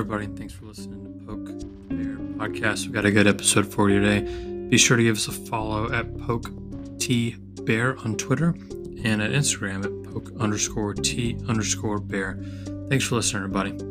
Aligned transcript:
everybody, 0.00 0.24
and 0.24 0.38
thanks 0.38 0.54
for 0.54 0.64
listening 0.64 1.04
to 1.04 1.26
Poke 1.26 1.44
Bear 1.90 2.16
Podcast. 2.38 2.84
We've 2.84 2.92
got 2.92 3.04
a 3.04 3.12
good 3.12 3.26
episode 3.26 3.66
for 3.66 3.90
you 3.90 4.00
today. 4.00 4.20
Be 4.70 4.78
sure 4.78 4.96
to 4.96 5.02
give 5.02 5.16
us 5.16 5.28
a 5.28 5.32
follow 5.32 5.92
at 5.92 6.16
Poke 6.20 6.50
T 6.98 7.36
Bear 7.64 7.98
on 7.98 8.16
Twitter 8.16 8.54
and 9.04 9.20
at 9.20 9.30
Instagram 9.30 9.84
at 9.84 10.10
Poke 10.10 10.32
underscore 10.40 10.94
T 10.94 11.36
underscore 11.48 11.98
Bear. 11.98 12.42
Thanks 12.88 13.04
for 13.04 13.16
listening, 13.16 13.42
everybody. 13.42 13.89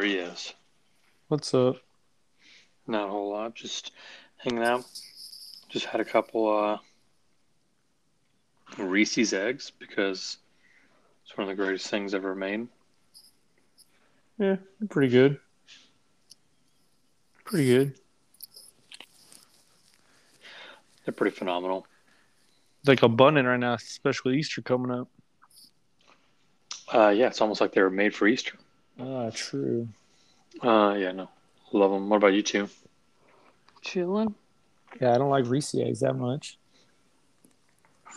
There 0.00 0.08
he 0.08 0.14
is. 0.14 0.54
What's 1.28 1.52
up? 1.52 1.76
Not 2.86 3.08
a 3.08 3.10
whole 3.10 3.30
lot. 3.30 3.54
Just 3.54 3.92
hanging 4.38 4.62
out. 4.62 4.84
Just 5.68 5.84
had 5.84 6.00
a 6.00 6.04
couple 6.06 6.48
uh, 6.48 6.78
Reese's 8.82 9.34
eggs 9.34 9.70
because 9.78 10.38
it's 11.22 11.36
one 11.36 11.48
of 11.48 11.54
the 11.54 11.62
greatest 11.62 11.88
things 11.88 12.14
ever 12.14 12.34
made. 12.34 12.66
Yeah, 14.38 14.56
pretty 14.88 15.10
good. 15.10 15.38
Pretty 17.44 17.66
good. 17.66 17.94
They're 21.04 21.12
pretty 21.12 21.36
phenomenal. 21.36 21.86
Like 22.86 23.02
abundant 23.02 23.46
right 23.46 23.60
now, 23.60 23.74
especially 23.74 24.38
Easter 24.38 24.62
coming 24.62 24.90
up. 24.90 25.08
Uh, 26.90 27.10
yeah, 27.10 27.26
it's 27.26 27.42
almost 27.42 27.60
like 27.60 27.72
they 27.72 27.82
were 27.82 27.90
made 27.90 28.14
for 28.14 28.26
Easter. 28.26 28.56
Ah, 29.00 29.30
true. 29.32 29.88
Uh, 30.62 30.94
yeah, 30.98 31.12
no. 31.12 31.28
Love 31.72 31.90
them. 31.92 32.08
What 32.08 32.16
about 32.16 32.32
you 32.34 32.42
two? 32.42 32.68
Chilling? 33.82 34.34
Yeah, 35.00 35.14
I 35.14 35.18
don't 35.18 35.30
like 35.30 35.46
Reese 35.46 35.74
eggs 35.74 36.00
that 36.00 36.14
much. 36.14 36.58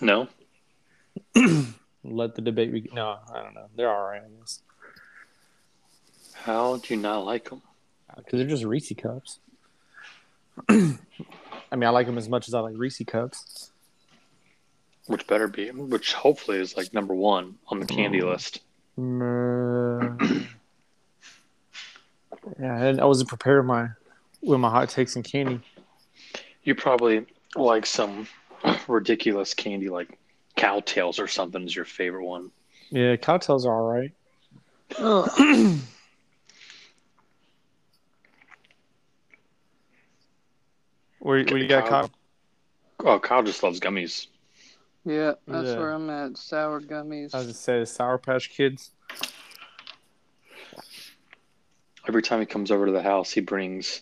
No? 0.02 0.28
Let 2.04 2.36
the 2.36 2.42
debate 2.42 2.74
be. 2.74 2.90
No, 2.94 3.18
I 3.34 3.42
don't 3.42 3.54
know. 3.54 3.68
They're 3.76 3.90
all 3.94 4.04
right, 4.10 4.22
I 4.26 4.40
guess. 4.40 4.60
How 6.34 6.78
do 6.78 6.94
you 6.94 7.00
not 7.00 7.20
like 7.26 7.50
them? 7.50 7.62
Because 8.18 8.40
they're 8.40 8.48
just 8.50 8.66
Reese 8.66 8.92
cups. 8.98 9.40
I 10.70 10.76
mean, 11.76 11.84
I 11.84 11.90
like 11.90 12.08
them 12.08 12.18
as 12.18 12.28
much 12.28 12.48
as 12.48 12.54
I 12.54 12.60
like 12.60 12.76
Reese 12.76 13.02
cups. 13.08 13.72
Which 15.08 15.28
better 15.28 15.48
be, 15.48 15.70
which 15.70 16.14
hopefully 16.14 16.60
is 16.60 16.76
like 16.76 16.94
number 16.94 17.14
one 17.14 17.56
on 17.68 17.80
the 17.80 17.86
candy 17.86 18.20
Mm. 18.20 18.32
list. 18.32 18.60
Mm, 18.98 20.48
yeah, 22.60 22.78
and 22.84 23.02
I 23.02 23.06
wasn't 23.06 23.30
prepared 23.30 23.60
with 23.60 23.68
my 23.68 23.88
with 24.42 24.60
my 24.60 24.70
hot 24.70 24.90
takes 24.90 25.16
and 25.16 25.24
candy. 25.24 25.62
You 26.64 26.76
probably 26.76 27.26
like 27.56 27.86
some 27.86 28.28
ridiculous 28.88 29.54
candy 29.54 29.90
like 29.90 30.18
Cow 30.56 30.82
Tales 30.82 31.20
or 31.20 31.28
something 31.28 31.64
is 31.64 31.76
your 31.76 31.86
favorite 31.86 32.26
one. 32.26 32.52
Yeah, 32.90 33.16
cocktails 33.16 33.66
are 33.66 33.74
all 33.74 33.90
right. 33.92 34.12
Ugh. 35.00 35.78
Where, 41.20 41.44
where 41.46 41.58
you 41.58 41.68
got 41.68 41.88
Cow- 41.88 42.10
Oh, 43.00 43.20
Kyle 43.20 43.44
just 43.44 43.64
loves 43.64 43.80
gummies. 43.80 44.28
yeah, 45.06 45.34
that's 45.48 45.70
Yeah. 45.70 45.78
where 45.78 45.92
I'm 45.92 46.10
at. 46.10 46.38
Sour 46.38 46.82
gummies. 46.82 47.34
I 47.34 47.38
was 47.40 47.48
gonna 47.48 47.54
say 47.54 47.86
Sour 47.86 48.18
Patch 48.18 48.50
Kids. 48.50 48.92
Every 52.08 52.22
time 52.22 52.40
he 52.40 52.46
comes 52.46 52.72
over 52.72 52.86
to 52.86 52.92
the 52.92 53.02
house, 53.02 53.32
he 53.32 53.40
brings 53.42 54.02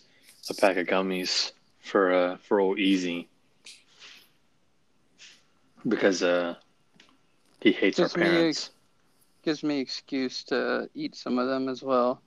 a 0.50 0.54
pack 0.54 0.76
of 0.76 0.86
gummies 0.86 1.52
for 1.80 2.12
uh 2.12 2.36
for 2.38 2.60
old 2.60 2.78
Easy 2.78 3.28
because 5.86 6.22
uh 6.22 6.54
he 7.60 7.72
hates 7.72 7.98
Gives 7.98 8.14
our 8.14 8.20
me 8.20 8.26
a- 8.26 8.30
parents. 8.30 8.70
Gives 9.44 9.62
me 9.64 9.80
excuse 9.80 10.44
to 10.44 10.88
eat 10.94 11.16
some 11.16 11.38
of 11.38 11.48
them 11.48 11.68
as 11.68 11.82
well. 11.82 12.22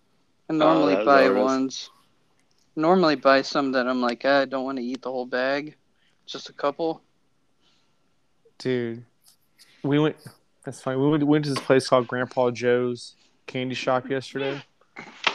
I 0.50 0.54
Oh, 0.54 0.58
normally 0.58 0.96
that- 0.96 1.06
buy 1.06 1.24
that 1.28 1.32
is- 1.38 1.44
ones. 1.44 1.90
Normally 2.78 3.16
buy 3.16 3.42
some 3.42 3.72
that 3.72 3.88
I'm 3.88 4.02
like, 4.02 4.24
"Ah, 4.26 4.42
I 4.42 4.46
don't 4.46 4.66
want 4.66 4.78
to 4.80 4.84
eat 4.84 5.02
the 5.02 5.10
whole 5.12 5.26
bag. 5.26 5.78
Just 6.26 6.50
a 6.50 6.54
couple. 6.54 7.02
Dude, 8.58 9.06
we 9.82 9.98
went. 9.98 10.18
That's 10.66 10.82
fine. 10.82 11.00
We 11.00 11.08
went, 11.10 11.24
went 11.24 11.46
to 11.46 11.52
this 11.54 11.64
place 11.64 11.88
called 11.88 12.06
Grandpa 12.08 12.52
Joe's 12.52 13.16
Candy 13.48 13.76
Shop 13.76 14.10
yesterday, 14.10 14.62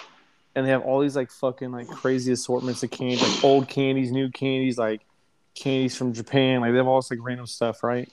and 0.55 0.67
they 0.67 0.71
have 0.71 0.83
all 0.83 1.01
these 1.01 1.17
like 1.17 1.31
fucking 1.31 1.71
like 1.71 1.89
crazy 1.89 2.33
assortments 2.33 2.83
of 2.83 2.91
candy, 2.91 3.17
like 3.17 3.45
old 3.45 3.69
candies, 3.69 4.11
new 4.11 4.31
candies, 4.31 4.79
like 4.79 5.03
candies 5.55 5.97
from 5.97 6.13
Japan. 6.13 6.61
Like 6.61 6.73
they 6.73 6.79
have 6.79 6.87
all 6.87 6.99
this 7.01 7.11
like 7.11 7.21
random 7.23 7.47
stuff, 7.47 7.83
right? 7.83 8.09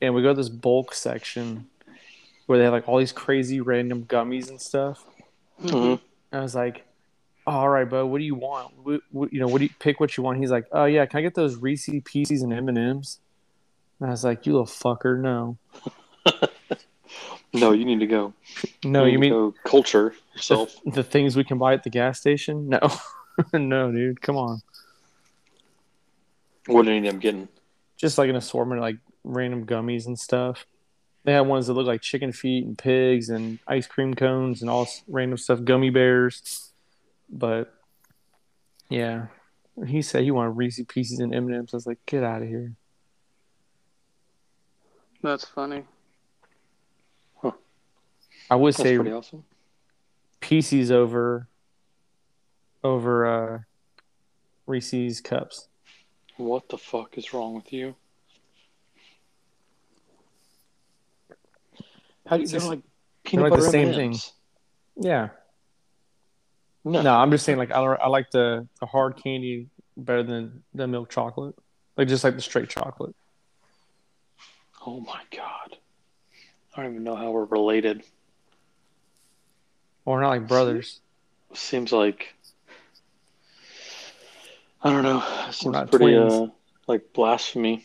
And 0.00 0.14
we 0.14 0.22
go 0.22 0.28
to 0.28 0.34
this 0.34 0.48
bulk 0.48 0.94
section 0.94 1.66
where 2.46 2.58
they 2.58 2.64
have 2.64 2.72
like 2.72 2.88
all 2.88 2.98
these 2.98 3.12
crazy 3.12 3.60
random 3.60 4.04
gummies 4.04 4.48
and 4.48 4.60
stuff. 4.60 5.04
Mhm. 5.62 6.00
I 6.32 6.40
was 6.40 6.54
like, 6.54 6.86
"All 7.46 7.68
right, 7.68 7.88
bud, 7.88 8.06
what 8.06 8.18
do 8.18 8.24
you 8.24 8.34
want? 8.34 8.72
What, 8.82 9.00
what, 9.10 9.32
you 9.32 9.40
know, 9.40 9.48
what 9.48 9.58
do 9.58 9.64
you 9.64 9.70
pick? 9.78 10.00
What 10.00 10.16
you 10.16 10.22
want?" 10.22 10.38
He's 10.38 10.50
like, 10.50 10.66
"Oh 10.72 10.84
yeah, 10.84 11.06
can 11.06 11.18
I 11.18 11.22
get 11.22 11.34
those 11.34 11.56
Reese 11.56 11.88
Pieces 12.04 12.42
and 12.42 12.52
M 12.52 12.68
and 12.68 12.78
M's?" 12.78 13.18
And 13.98 14.08
I 14.08 14.12
was 14.12 14.24
like, 14.24 14.46
"You 14.46 14.52
little 14.52 14.66
fucker, 14.66 15.18
no, 15.20 15.58
No, 17.52 17.72
you 17.72 17.84
need 17.84 18.00
to 18.00 18.06
go. 18.06 18.32
no, 18.84 19.04
need 19.04 19.12
you 19.12 19.16
to 19.16 19.20
mean 19.20 19.32
go 19.32 19.54
culture 19.64 20.14
yourself? 20.34 20.74
the, 20.84 20.90
the 20.92 21.02
things 21.02 21.36
we 21.36 21.44
can 21.44 21.58
buy 21.58 21.74
at 21.74 21.82
the 21.82 21.90
gas 21.90 22.20
station? 22.20 22.68
No, 22.68 22.80
no, 23.52 23.90
dude, 23.90 24.20
come 24.20 24.36
on, 24.36 24.62
what 26.66 26.84
did 26.84 26.92
he 26.92 26.96
end 26.98 27.16
up 27.16 27.20
getting? 27.20 27.48
just 27.96 28.18
like 28.18 28.30
an 28.30 28.36
assortment 28.36 28.78
of 28.78 28.82
like 28.82 28.98
random 29.24 29.66
gummies 29.66 30.06
and 30.06 30.18
stuff." 30.18 30.66
They 31.24 31.32
had 31.32 31.40
ones 31.40 31.66
that 31.66 31.74
look 31.74 31.86
like 31.86 32.00
chicken 32.00 32.32
feet 32.32 32.64
and 32.64 32.78
pigs 32.78 33.28
and 33.28 33.58
ice 33.66 33.86
cream 33.86 34.14
cones 34.14 34.62
and 34.62 34.70
all 34.70 34.88
random 35.06 35.36
stuff, 35.36 35.62
gummy 35.64 35.90
bears. 35.90 36.72
But 37.28 37.74
yeah, 38.88 39.26
he 39.86 40.02
said 40.02 40.22
he 40.24 40.30
wanted 40.30 40.50
Reese 40.50 40.80
Pieces 40.88 41.18
and 41.18 41.34
M 41.34 41.46
and 41.46 41.56
M's. 41.56 41.74
I 41.74 41.76
was 41.76 41.86
like, 41.86 41.98
"Get 42.06 42.24
out 42.24 42.42
of 42.42 42.48
here." 42.48 42.72
That's 45.22 45.44
funny. 45.44 45.84
I 48.50 48.56
would 48.56 48.74
That's 48.74 48.82
say 48.82 48.96
pretty 48.96 49.12
awesome. 49.12 49.44
PCs 50.40 50.90
over 50.90 51.46
over 52.82 53.26
uh 53.26 53.58
Reese's 54.66 55.20
cups. 55.20 55.68
What 56.36 56.68
the 56.68 56.78
fuck 56.78 57.16
is 57.18 57.32
wrong 57.32 57.54
with 57.54 57.72
you? 57.72 57.94
How 62.26 62.36
do 62.36 62.42
you 62.42 62.48
they're 62.48 62.60
like 62.60 62.80
peanut 63.24 63.50
like 63.50 63.60
the 63.60 63.70
same 63.70 63.88
M&Ms. 63.88 64.32
Yeah. 64.96 65.28
No, 66.84 67.02
No, 67.02 67.14
I'm 67.14 67.30
just 67.30 67.44
saying 67.44 67.58
like 67.58 67.72
I, 67.72 67.80
I 67.80 68.08
like 68.08 68.30
the, 68.30 68.66
the 68.78 68.86
hard 68.86 69.16
candy 69.22 69.66
better 69.96 70.22
than 70.22 70.62
the 70.72 70.86
milk 70.86 71.10
chocolate. 71.10 71.54
Like 71.96 72.08
just 72.08 72.24
like 72.24 72.36
the 72.36 72.42
straight 72.42 72.68
chocolate. 72.68 73.14
Oh 74.86 75.00
my 75.00 75.20
god. 75.36 75.76
I 76.74 76.82
don't 76.82 76.92
even 76.92 77.04
know 77.04 77.16
how 77.16 77.30
we're 77.32 77.44
related. 77.44 78.04
Or 80.04 80.20
not 80.20 80.28
like 80.28 80.48
brothers. 80.48 81.00
Seems 81.54 81.92
like 81.92 82.34
I 84.82 84.90
don't 84.90 85.02
know. 85.02 85.22
Seems 85.50 85.72
not 85.72 85.90
pretty 85.90 86.16
uh 86.16 86.46
like 86.86 87.12
blasphemy 87.12 87.84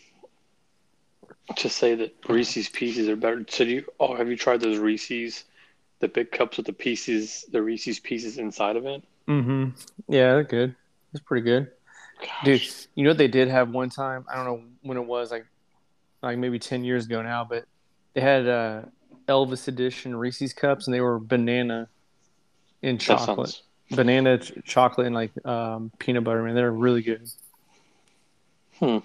to 1.57 1.69
say 1.69 1.95
that 1.95 2.15
Reese's 2.27 2.69
pieces 2.69 3.07
are 3.07 3.15
better. 3.15 3.45
So 3.47 3.65
do 3.65 3.71
you 3.71 3.85
oh 3.99 4.15
have 4.15 4.29
you 4.29 4.37
tried 4.37 4.61
those 4.61 4.77
Reese's 4.77 5.43
the 5.99 6.07
big 6.07 6.31
cups 6.31 6.57
with 6.57 6.65
the 6.65 6.73
pieces 6.73 7.45
the 7.51 7.61
Reese's 7.61 7.99
pieces 7.99 8.37
inside 8.37 8.75
of 8.75 8.85
it? 8.85 9.03
Mm-hmm. 9.27 9.69
Yeah, 10.07 10.33
they're 10.33 10.43
good. 10.43 10.75
It's 11.13 11.23
pretty 11.23 11.43
good. 11.43 11.71
Dude, 12.43 12.61
you 12.95 13.03
know 13.03 13.09
what 13.09 13.17
they 13.17 13.27
did 13.27 13.49
have 13.49 13.69
one 13.71 13.89
time? 13.89 14.25
I 14.31 14.35
don't 14.35 14.45
know 14.45 14.61
when 14.81 14.97
it 14.97 15.05
was, 15.05 15.31
like 15.31 15.45
like 16.21 16.37
maybe 16.37 16.59
ten 16.59 16.83
years 16.83 17.05
ago 17.05 17.21
now, 17.21 17.43
but 17.43 17.65
they 18.13 18.21
had 18.21 18.47
uh 18.47 18.81
Elvis 19.27 19.67
edition 19.67 20.15
Reese's 20.15 20.53
cups 20.53 20.87
and 20.87 20.93
they 20.93 21.01
were 21.01 21.19
banana 21.19 21.89
in 22.85 22.97
chocolate. 22.97 23.49
sounds 23.49 23.61
banana 23.91 24.37
ch- 24.37 24.53
chocolate 24.63 25.05
and 25.07 25.15
like 25.15 25.31
um, 25.45 25.91
peanut 25.99 26.23
butter 26.23 26.41
man 26.43 26.55
they're 26.55 26.71
really 26.71 27.01
good 27.01 27.29
Hmm. 28.79 28.97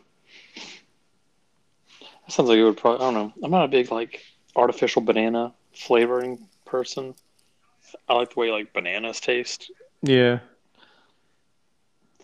that 2.26 2.32
sounds 2.32 2.48
like 2.48 2.58
it 2.58 2.64
would 2.64 2.76
probably 2.76 3.06
I 3.06 3.10
don't 3.12 3.14
know. 3.14 3.32
I'm 3.44 3.50
not 3.50 3.64
a 3.64 3.68
big 3.68 3.90
like 3.92 4.22
artificial 4.56 5.02
banana 5.02 5.52
flavoring 5.74 6.48
person. 6.64 7.14
I 8.08 8.14
like 8.14 8.34
the 8.34 8.40
way 8.40 8.50
like 8.50 8.72
bananas 8.72 9.20
taste. 9.20 9.70
yeah 10.02 10.40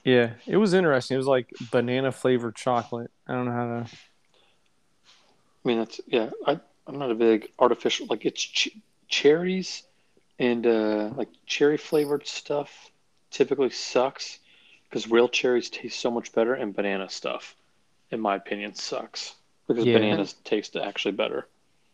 yeah 0.04 0.30
it 0.46 0.56
was 0.56 0.72
interesting 0.74 1.16
it 1.16 1.18
was 1.18 1.26
like 1.26 1.50
banana 1.72 2.12
flavored 2.12 2.54
chocolate 2.54 3.10
i 3.26 3.32
don't 3.32 3.44
know 3.46 3.50
how 3.52 3.64
to 3.66 3.86
I 5.64 5.68
mean, 5.68 5.78
that's 5.78 6.00
yeah. 6.06 6.30
I 6.46 6.60
I'm 6.86 6.98
not 7.00 7.10
a 7.10 7.14
big 7.16 7.48
artificial 7.58 8.06
like 8.08 8.24
it's 8.24 8.40
ch- 8.40 8.76
cherries 9.08 9.82
and 10.38 10.66
uh, 10.66 11.10
like 11.16 11.28
cherry 11.46 11.76
flavored 11.76 12.26
stuff 12.26 12.90
typically 13.30 13.70
sucks 13.70 14.38
because 14.88 15.10
real 15.10 15.28
cherries 15.28 15.70
taste 15.70 15.98
so 16.00 16.10
much 16.10 16.32
better, 16.32 16.54
and 16.54 16.74
banana 16.74 17.08
stuff, 17.08 17.56
in 18.10 18.20
my 18.20 18.36
opinion, 18.36 18.74
sucks 18.74 19.34
because 19.66 19.84
Yeah. 19.84 19.98
bananas 19.98 20.34
taste 20.44 20.76
actually 20.76 21.12
better. 21.12 21.46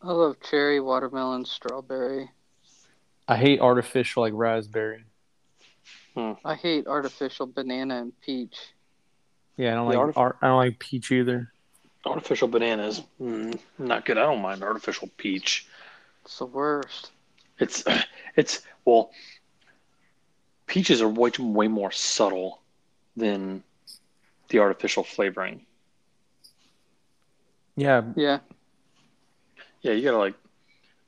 I 0.02 0.12
love 0.12 0.36
cherry, 0.50 0.80
watermelon, 0.80 1.44
strawberry. 1.44 2.30
I 3.28 3.36
hate 3.36 3.60
artificial 3.60 4.22
like 4.22 4.32
raspberry. 4.34 5.04
I 6.44 6.54
hate 6.54 6.86
artificial 6.86 7.46
banana 7.46 8.02
and 8.02 8.20
peach. 8.20 8.58
Yeah, 9.56 9.72
I 9.72 9.74
don't 9.76 9.90
The 9.90 9.96
like 9.98 10.08
artif- 10.08 10.18
ar- 10.18 10.36
I 10.42 10.48
don't 10.48 10.56
like 10.58 10.78
peach 10.78 11.10
either. 11.10 11.52
Artificial 12.04 12.48
bananas, 12.48 13.02
mm, 13.20 13.58
not 13.78 14.04
good. 14.04 14.18
I 14.18 14.22
don't 14.22 14.42
mind 14.42 14.62
artificial 14.62 15.08
peach. 15.16 15.66
It's 16.24 16.38
the 16.38 16.46
worst. 16.46 17.12
It's 17.62 17.84
it's 18.36 18.62
well, 18.84 19.12
peaches 20.66 21.00
are 21.00 21.08
way 21.08 21.30
way 21.38 21.68
more 21.68 21.92
subtle 21.92 22.60
than 23.16 23.62
the 24.48 24.58
artificial 24.58 25.04
flavoring. 25.04 25.64
Yeah, 27.76 28.02
Yeah. 28.16 28.40
Yeah, 29.80 29.92
you 29.92 30.02
gotta 30.02 30.18
like, 30.18 30.34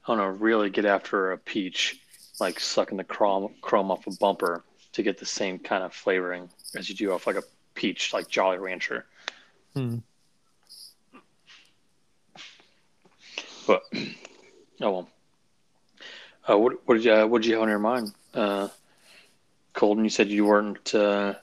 I 0.06 0.08
don't 0.08 0.18
know, 0.18 0.26
really 0.26 0.70
get 0.70 0.84
after 0.84 1.32
a 1.32 1.38
peach, 1.38 2.00
like 2.40 2.58
sucking 2.58 2.96
the 2.96 3.04
chrome 3.04 3.54
chrome 3.60 3.90
off 3.90 4.06
a 4.06 4.10
bumper 4.12 4.64
to 4.92 5.02
get 5.02 5.18
the 5.18 5.26
same 5.26 5.58
kind 5.58 5.84
of 5.84 5.92
flavoring 5.92 6.48
as 6.74 6.88
you 6.88 6.94
do 6.94 7.12
off 7.12 7.26
like 7.26 7.36
a 7.36 7.42
peach, 7.74 8.12
like 8.12 8.28
Jolly 8.28 8.58
Rancher. 8.58 9.06
Hmm. 9.74 9.98
But 13.66 13.82
oh 14.80 14.90
well. 14.90 15.08
Uh, 16.48 16.58
what 16.58 16.74
what 16.86 16.94
did 16.96 17.04
you 17.04 17.12
uh, 17.12 17.26
what 17.26 17.42
did 17.42 17.48
you 17.48 17.54
have 17.54 17.62
on 17.62 17.68
your 17.68 17.78
mind, 17.78 18.12
uh, 18.34 18.68
Colton? 19.72 20.04
You 20.04 20.10
said 20.10 20.28
you 20.28 20.44
weren't 20.44 20.94
uh, 20.94 21.34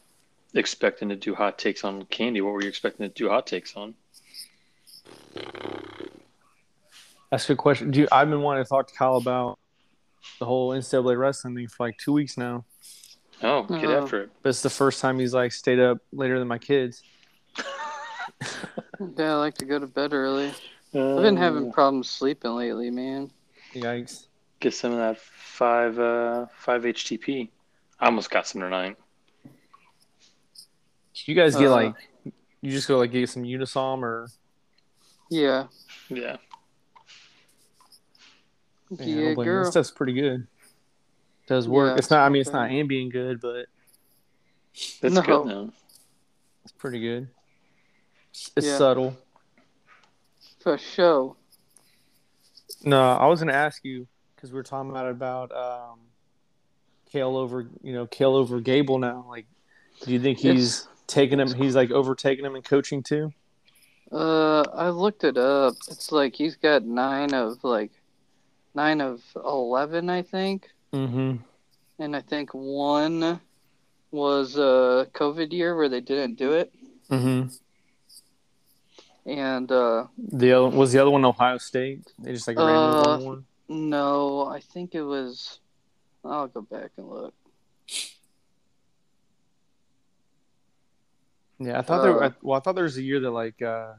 expecting 0.54 1.10
to 1.10 1.16
do 1.16 1.34
hot 1.34 1.58
takes 1.58 1.84
on 1.84 2.04
candy. 2.06 2.42
What 2.42 2.54
were 2.54 2.62
you 2.62 2.70
expecting 2.70 3.08
to 3.08 3.14
do 3.14 3.30
hot 3.30 3.48
takes 3.48 3.76
on? 3.76 3.96
that's 7.32 7.46
a 7.46 7.48
good 7.54 7.58
question. 7.58 7.92
Do 7.92 8.02
you, 8.02 8.08
I've 8.12 8.30
been 8.30 8.42
wanting 8.42 8.64
to 8.64 8.70
talk 8.70 8.88
to 8.90 8.94
Kyle 8.94 9.16
about 9.16 9.58
the 10.40 10.46
whole 10.46 10.70
NCAA 10.72 11.18
wrestling 11.18 11.56
thing 11.56 11.68
for 11.68 11.88
like 11.88 11.98
two 11.98 12.14
weeks 12.14 12.38
now. 12.38 12.66
Oh, 13.42 13.64
get 13.64 13.86
Oh. 13.86 14.04
after 14.04 14.24
it. 14.24 14.30
But 14.44 14.50
it's 14.50 14.62
the 14.62 14.70
first 14.70 15.02
time 15.02 15.18
he's 15.18 15.34
like 15.34 15.52
stayed 15.52 15.80
up 15.80 15.98
later 16.12 16.38
than 16.40 16.48
my 16.48 16.58
kids. 16.60 17.04
Yeah, 19.18 19.34
I 19.34 19.36
like 19.38 19.56
to 19.56 19.66
go 19.66 19.78
to 19.80 19.88
bed 19.88 20.14
early. 20.14 20.48
I've 20.48 21.22
been 21.22 21.38
Uh, 21.38 21.42
having 21.42 21.72
problems 21.72 22.10
sleeping 22.10 22.52
lately, 22.52 22.90
man. 22.92 23.32
Yikes! 23.74 24.28
Get 24.62 24.74
some 24.74 24.92
of 24.94 24.98
that 25.00 25.18
five 25.20 26.00
uh 26.00 26.46
five 26.56 26.84
HTP. 26.84 27.50
I 28.00 28.06
almost 28.06 28.30
got 28.32 28.48
some 28.48 28.62
tonight. 28.62 28.96
You 31.26 31.36
guys 31.36 31.56
get 31.56 31.68
Uh, 31.68 31.72
like 31.72 31.96
you 32.62 32.72
just 32.72 32.88
go 32.88 32.98
like 32.98 33.12
get 33.12 33.30
some 33.30 33.44
Unisom 33.44 34.02
or 34.02 34.28
Yeah. 35.30 35.68
Yeah, 36.10 36.38
Man, 38.90 39.00
I 39.00 39.04
Yeah, 39.06 39.22
don't 39.22 39.34
blame 39.36 39.46
you. 39.48 39.52
girl. 39.54 39.64
That 39.66 39.72
stuff's 39.72 39.92
pretty 39.92 40.14
good. 40.14 40.48
Does 41.48 41.68
work. 41.68 41.94
Yeah, 41.94 41.98
it's 41.98 42.10
not. 42.10 42.26
I 42.26 42.30
mean, 42.30 42.42
it's 42.42 42.50
it's 42.50 42.54
not 42.54 42.66
okay. 42.68 42.82
Ambien 42.84 43.12
good, 43.12 43.40
but 43.42 43.66
that's 45.02 45.14
No. 45.16 45.22
good 45.22 45.48
though. 45.48 45.74
it's 46.64 46.72
pretty 46.74 47.00
good. 47.00 47.30
It's 48.56 48.66
Yeah. 48.68 48.78
subtle. 48.78 49.18
For 50.62 50.78
show. 50.78 51.38
No, 52.84 53.12
I 53.14 53.26
was 53.28 53.40
gonna 53.40 53.54
ask 53.54 53.84
you 53.84 54.08
because 54.42 54.52
we 54.52 54.60
are 54.60 54.64
talking 54.64 54.90
about 54.90 55.08
about 55.08 55.52
um, 55.52 56.00
Cael 57.14 57.36
over, 57.36 57.68
you 57.84 57.94
know, 57.94 58.08
Cael 58.08 58.34
over 58.34 58.60
Gable 58.60 58.98
now. 58.98 59.26
Like, 59.30 59.46
do 60.04 60.12
you 60.12 60.20
think 60.20 60.40
he's 60.40 60.88
taking 61.06 61.40
him? 61.40 61.54
He's 61.54 61.76
like 61.76 61.92
overtaking 61.92 62.44
him 62.44 62.56
in 62.56 62.64
coaching 62.64 63.04
too. 63.04 63.32
Uh, 64.12 64.62
I 64.74 64.90
looked 64.90 65.24
it 65.24 65.38
up. 65.38 65.76
It's 65.90 66.12
like 66.12 66.34
he's 66.36 66.56
got 66.56 66.84
nine 66.84 67.34
of 67.36 67.64
like 67.64 67.92
nine 68.74 69.00
of 69.00 69.22
eleven, 69.36 70.10
I 70.10 70.24
think, 70.24 70.68
Mm-hmm. 70.92 71.36
and 72.00 72.16
I 72.16 72.22
think 72.22 72.50
one 72.54 73.40
was 74.10 74.58
a 74.58 75.08
COVID 75.14 75.54
year 75.54 75.76
where 75.78 75.88
they 75.88 76.02
didn't 76.02 76.36
do 76.38 76.54
it, 76.54 76.74
Mm-hmm. 77.10 77.48
and 79.30 79.72
uh, 79.72 80.08
The 80.18 80.52
other 80.54 80.70
was 80.70 80.92
the 80.92 81.00
other 81.00 81.12
one 81.12 81.24
Ohio 81.24 81.58
State. 81.60 82.12
They 82.20 82.34
just 82.34 82.48
like 82.48 82.58
Uh, 82.58 83.04
one 83.20 83.26
one. 83.26 83.46
No, 83.72 84.46
I 84.48 84.60
think 84.60 84.96
it 84.96 85.02
was. 85.02 85.60
I'll 86.26 86.48
go 86.48 86.62
back 86.62 86.92
and 86.98 87.10
look. 87.10 87.34
Yeah, 91.58 91.80
I 91.80 91.82
thought 91.82 92.02
there. 92.02 92.22
uh, 92.22 92.30
I, 92.30 92.34
well, 92.42 92.58
I 92.58 92.62
thought 92.62 92.76
there 92.76 92.84
was 92.84 92.98
a 92.98 93.02
year 93.02 93.20
that 93.22 93.32
like 93.32 93.62
uh, 93.62 93.94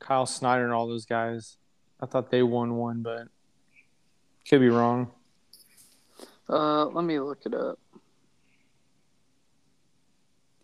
Kyle 0.00 0.26
Snyder 0.26 0.64
and 0.64 0.72
all 0.72 0.86
those 0.86 1.06
guys. 1.06 1.56
I 2.00 2.06
thought 2.06 2.30
they 2.30 2.42
won 2.42 2.74
one, 2.76 3.02
but 3.02 3.28
could 4.48 4.60
be 4.60 4.68
wrong. 4.68 5.10
Uh, 6.48 6.86
let 6.86 7.04
me 7.04 7.18
look 7.18 7.46
it 7.46 7.54
up. 7.54 7.78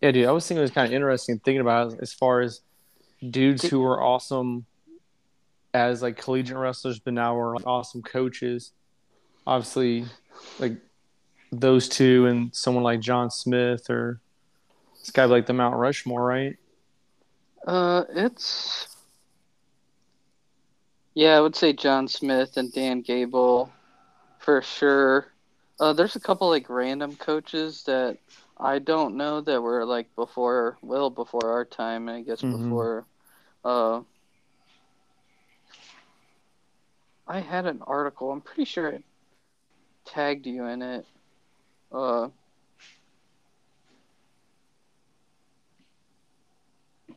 Yeah, 0.01 0.11
dude, 0.11 0.27
I 0.27 0.31
was 0.31 0.47
thinking 0.47 0.59
it 0.59 0.63
was 0.63 0.71
kind 0.71 0.87
of 0.87 0.93
interesting 0.93 1.39
thinking 1.39 1.61
about 1.61 1.93
it 1.93 1.99
as 2.01 2.13
far 2.13 2.41
as 2.41 2.61
dudes 3.27 3.63
who 3.63 3.79
were 3.79 4.01
awesome 4.01 4.65
as 5.73 6.01
like 6.01 6.17
collegiate 6.17 6.57
wrestlers, 6.57 6.99
but 6.99 7.13
now 7.13 7.35
we're 7.35 7.55
like, 7.55 7.67
awesome 7.67 8.01
coaches. 8.01 8.71
Obviously, 9.47 10.05
like 10.59 10.77
those 11.51 11.89
two 11.89 12.25
and 12.27 12.55
someone 12.55 12.83
like 12.83 12.99
John 12.99 13.29
Smith 13.29 13.89
or 13.89 14.19
this 14.99 15.11
guy 15.11 15.25
like 15.25 15.45
the 15.45 15.53
Mount 15.53 15.75
Rushmore, 15.75 16.23
right? 16.23 16.55
Uh, 17.65 18.03
it's. 18.09 18.87
Yeah, 21.13 21.37
I 21.37 21.41
would 21.41 21.55
say 21.55 21.73
John 21.73 22.07
Smith 22.07 22.55
and 22.55 22.71
Dan 22.71 23.01
Gable 23.01 23.71
for 24.39 24.61
sure. 24.61 25.27
Uh, 25.79 25.93
there's 25.93 26.15
a 26.15 26.21
couple 26.21 26.47
like 26.49 26.69
random 26.69 27.15
coaches 27.15 27.83
that 27.83 28.17
I 28.57 28.79
don't 28.79 29.17
know 29.17 29.41
that 29.41 29.61
were 29.61 29.83
like 29.85 30.13
before, 30.15 30.77
well 30.81 31.09
before 31.09 31.51
our 31.51 31.65
time, 31.65 32.07
and 32.07 32.17
I 32.17 32.21
guess 32.21 32.41
Mhm. 32.41 32.63
before. 32.63 33.05
Uh, 33.65 34.01
I 37.27 37.39
had 37.39 37.65
an 37.65 37.81
article. 37.85 38.31
I'm 38.31 38.41
pretty 38.41 38.65
sure 38.65 38.93
I 38.95 39.03
tagged 40.05 40.45
you 40.45 40.65
in 40.65 40.81
it. 40.81 41.05
Uh, 41.91 42.29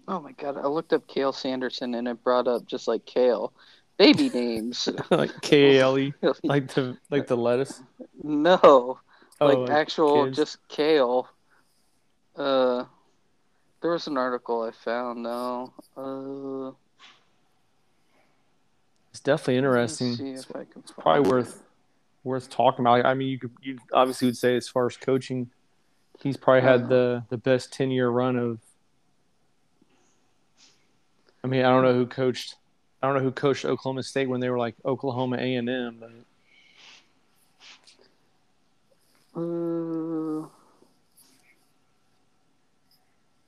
oh 0.08 0.20
my 0.20 0.32
god! 0.32 0.56
I 0.58 0.66
looked 0.66 0.92
up 0.92 1.06
Kale 1.06 1.32
Sanderson 1.32 1.94
and 1.94 2.08
it 2.08 2.23
brought 2.23 2.49
up 2.49 2.66
just 2.66 2.87
like 2.88 3.04
Kale, 3.06 3.52
baby 3.96 4.28
names. 4.30 4.88
like 5.11 5.32
K 5.40 5.78
A 5.78 5.82
L 5.82 5.99
E, 5.99 6.12
like 6.42 6.73
the 6.75 6.96
like 7.11 7.26
the 7.26 7.37
lettuce. 7.37 7.82
no, 8.23 8.99
Oh, 9.40 9.46
like 9.46 9.70
actual 9.70 10.26
kids. 10.26 10.37
just 10.37 10.68
kale. 10.68 11.28
Uh, 12.37 12.84
there 13.80 13.92
was 13.92 14.06
an 14.06 14.16
article 14.16 14.62
I 14.62 14.70
found 14.70 15.25
though. 15.26 15.73
Uh, 15.96 16.73
It's 19.14 19.21
definitely 19.21 19.59
interesting. 19.59 20.26
It's 20.26 20.42
if 20.42 20.56
I 20.56 20.64
can 20.64 20.83
probably 20.99 21.30
worth 21.30 21.62
worth 22.25 22.50
talking 22.50 22.85
about. 22.85 23.06
I 23.06 23.14
mean, 23.14 23.28
you 23.28 23.38
could 23.38 23.52
you 23.62 23.78
obviously 23.92 24.26
would 24.26 24.37
say 24.37 24.56
as 24.56 24.66
far 24.66 24.87
as 24.87 24.97
coaching, 24.97 25.50
he's 26.21 26.37
probably 26.37 26.62
had 26.62 26.88
the 26.88 27.23
the 27.28 27.37
best 27.37 27.73
ten 27.73 27.92
year 27.92 28.09
run 28.09 28.35
of. 28.35 28.59
I 31.44 31.47
mean, 31.47 31.64
I 31.64 31.71
don't 31.71 31.85
know 31.85 31.94
who 31.94 32.06
coached. 32.06 32.56
I 33.00 33.06
don't 33.06 33.14
know 33.16 33.23
who 33.23 33.30
coached 33.30 33.64
Oklahoma 33.64 34.02
State 34.02 34.28
when 34.28 34.40
they 34.40 34.50
were 34.50 34.59
like 34.59 34.75
Oklahoma 34.85 35.37
A 35.37 35.54
and 35.54 35.68
M, 35.68 35.99
but 36.00 36.11
Uh, 39.37 40.49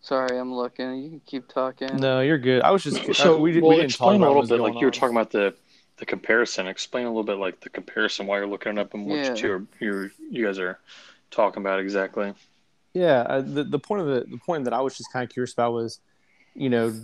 sorry, 0.07 0.39
I'm 0.39 0.55
looking. 0.55 0.95
You 1.03 1.11
can 1.11 1.21
keep 1.27 1.49
talking. 1.49 1.97
no, 1.97 2.21
you're 2.21 2.39
good. 2.39 2.63
I 2.63 2.71
was 2.71 2.85
just 2.85 3.15
So, 3.15 3.39
we, 3.39 3.53
did- 3.53 3.63
well, 3.63 3.71
we 3.71 3.77
didn't 3.77 3.91
talk 3.93 4.13
explain 4.13 4.17
about 4.23 4.27
a 4.27 4.35
little 4.35 4.43
bit, 4.43 4.59
going 4.59 4.75
like 4.75 4.81
you 4.81 4.87
were 4.87 4.91
talking 4.93 5.17
about 5.17 5.31
the 5.31 5.55
the 5.99 6.07
comparison. 6.07 6.67
Explain 6.67 7.07
a 7.07 7.09
little 7.09 7.25
bit, 7.25 7.39
like 7.39 7.61
the 7.61 7.71
comparison, 7.71 8.27
why 8.27 8.37
you're 8.39 8.47
looking 8.47 8.73
it 8.73 8.79
up 8.79 8.95
and 8.95 9.07
what 9.07 9.17
Yeah. 9.19 9.35
you're 9.35 9.67
you're, 9.81 10.11
you 10.31 10.45
guys 10.47 10.59
are 10.59 10.79
talking 11.31 11.63
about 11.63 11.81
exactly. 11.81 12.35
Yeah, 12.95 13.21
uh, 13.29 13.41
the 13.43 13.65
the 13.65 13.79
point 13.79 14.03
of 14.03 14.07
the 14.09 14.21
the 14.31 14.39
point 14.39 14.65
that 14.65 14.73
I 14.75 14.81
was 14.81 14.97
just 14.97 15.13
kind 15.13 15.23
of 15.25 15.31
curious 15.31 15.53
about 15.53 15.73
was, 15.73 16.01
you 16.55 16.71
know, 16.71 16.95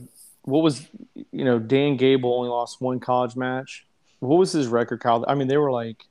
what 0.42 0.62
was 0.62 0.86
you 1.32 1.44
know 1.44 1.58
Dan 1.58 1.96
Gable 1.96 2.32
only 2.34 2.48
lost 2.50 2.80
one 2.80 3.00
college 3.00 3.34
match. 3.36 3.84
What 4.20 4.36
was 4.38 4.52
his 4.52 4.68
record, 4.68 5.00
Kyle? 5.00 5.24
I 5.26 5.34
mean, 5.34 5.48
they 5.48 5.56
were 5.56 5.72
like 5.72 6.04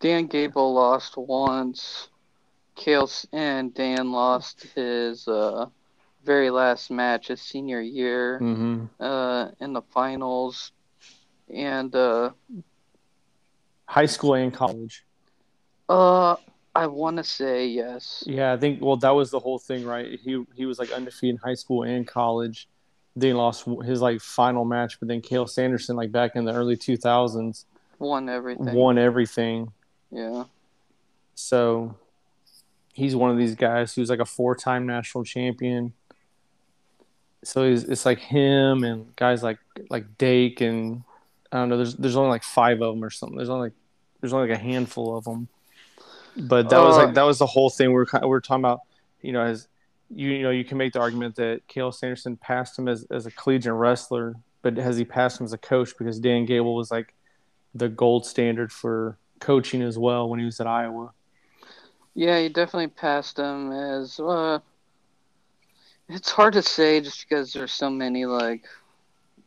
Dan 0.00 0.26
Gable 0.26 0.74
lost 0.74 1.16
once. 1.16 2.08
Cael 2.76 3.26
and 3.32 3.74
Dan 3.74 4.10
lost 4.10 4.66
his 4.74 5.28
uh, 5.28 5.66
very 6.24 6.50
last 6.50 6.90
match 6.90 7.28
his 7.28 7.40
senior 7.40 7.80
year 7.80 8.38
mhm. 8.40 8.88
uh, 8.98 9.50
in 9.60 9.72
the 9.72 9.82
finals. 9.82 10.72
And 11.52 11.94
uh, 11.94 12.30
high 13.86 14.06
school 14.06 14.34
and 14.34 14.54
college. 14.54 15.04
Uh, 15.88 16.36
I 16.74 16.86
want 16.86 17.16
to 17.16 17.24
say 17.24 17.66
yes. 17.66 18.22
Yeah, 18.26 18.52
I 18.52 18.56
think. 18.56 18.80
Well, 18.80 18.96
that 18.98 19.10
was 19.10 19.30
the 19.30 19.40
whole 19.40 19.58
thing, 19.58 19.84
right? 19.84 20.18
He 20.20 20.44
he 20.54 20.66
was 20.66 20.78
like 20.78 20.92
undefeated 20.92 21.34
in 21.34 21.36
high 21.38 21.54
school 21.54 21.82
and 21.82 22.06
college. 22.06 22.68
Then 23.16 23.30
he 23.30 23.34
lost 23.34 23.66
his 23.84 24.00
like 24.00 24.20
final 24.20 24.64
match, 24.64 25.00
but 25.00 25.08
then 25.08 25.20
Cael 25.20 25.48
Sanderson, 25.48 25.96
like 25.96 26.12
back 26.12 26.36
in 26.36 26.44
the 26.44 26.52
early 26.52 26.76
two 26.76 26.96
thousands, 26.96 27.66
Won 27.98 28.28
everything. 28.28 28.72
won 28.72 28.98
everything. 28.98 29.72
Yeah. 30.12 30.44
So 31.34 31.96
he's 32.92 33.16
one 33.16 33.30
of 33.30 33.36
these 33.36 33.56
guys 33.56 33.94
who's 33.94 34.08
like 34.10 34.20
a 34.20 34.24
four 34.24 34.54
time 34.54 34.86
national 34.86 35.24
champion. 35.24 35.92
So 37.44 37.64
it's 37.64 38.04
like 38.04 38.18
him 38.18 38.84
and 38.84 39.14
guys 39.16 39.42
like 39.42 39.58
like 39.88 40.18
Dake 40.18 40.60
and 40.60 41.04
I 41.52 41.58
don't 41.58 41.68
know. 41.70 41.76
There's 41.78 41.96
there's 41.96 42.16
only 42.16 42.30
like 42.30 42.44
five 42.44 42.80
of 42.82 42.94
them 42.94 43.02
or 43.04 43.10
something. 43.10 43.36
There's 43.36 43.48
only 43.48 43.68
like 43.68 43.76
there's 44.20 44.32
only 44.32 44.48
like 44.48 44.58
a 44.58 44.62
handful 44.62 45.16
of 45.16 45.24
them. 45.24 45.48
But 46.36 46.68
that 46.70 46.78
was 46.80 46.96
Uh, 46.96 47.04
like 47.04 47.14
that 47.14 47.22
was 47.22 47.38
the 47.38 47.46
whole 47.46 47.70
thing. 47.70 47.88
We 47.88 47.94
were 47.94 48.06
kind 48.06 48.24
we 48.24 48.30
were 48.30 48.40
talking 48.40 48.62
about. 48.64 48.80
You 49.22 49.32
know, 49.32 49.42
as 49.42 49.68
you 50.10 50.30
you 50.30 50.42
know, 50.42 50.50
you 50.50 50.64
can 50.64 50.78
make 50.78 50.92
the 50.94 51.00
argument 51.00 51.36
that 51.36 51.66
Cael 51.68 51.92
Sanderson 51.94 52.36
passed 52.36 52.78
him 52.78 52.88
as 52.88 53.04
as 53.10 53.26
a 53.26 53.30
collegiate 53.30 53.74
wrestler, 53.74 54.36
but 54.62 54.76
has 54.76 54.96
he 54.96 55.04
passed 55.04 55.40
him 55.40 55.44
as 55.44 55.52
a 55.52 55.58
coach? 55.58 55.96
Because 55.98 56.20
Dan 56.20 56.46
Gable 56.46 56.74
was 56.74 56.90
like 56.90 57.14
the 57.74 57.88
gold 57.88 58.26
standard 58.26 58.72
for 58.72 59.18
coaching 59.40 59.82
as 59.82 59.98
well 59.98 60.28
when 60.28 60.38
he 60.40 60.46
was 60.46 60.60
at 60.60 60.66
Iowa. 60.66 61.12
Yeah, 62.14 62.38
he 62.40 62.48
definitely 62.48 62.88
passed 62.88 63.38
him 63.38 63.72
as 63.72 64.18
uh 64.20 64.60
it's 66.10 66.30
hard 66.30 66.54
to 66.54 66.62
say 66.62 67.00
just 67.00 67.28
because 67.28 67.52
there's 67.52 67.72
so 67.72 67.90
many 67.90 68.26
like 68.26 68.64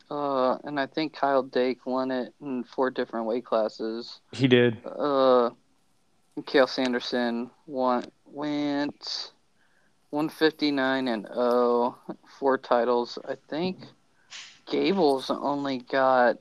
uh 0.09 0.57
and 0.63 0.79
I 0.79 0.85
think 0.85 1.13
Kyle 1.13 1.43
Dake 1.43 1.85
won 1.85 2.11
it 2.11 2.33
in 2.41 2.63
four 2.63 2.89
different 2.89 3.25
weight 3.25 3.45
classes. 3.45 4.19
He 4.31 4.47
did. 4.47 4.77
Uh 4.85 5.51
Cael 6.41 6.67
Sanderson 6.67 7.51
won 7.67 8.05
went 8.25 9.31
159 10.09 11.07
and 11.07 11.27
0, 11.27 11.97
four 12.39 12.57
titles. 12.57 13.17
I 13.27 13.35
think 13.49 13.79
Gable's 14.67 15.29
only 15.29 15.79
got 15.79 16.37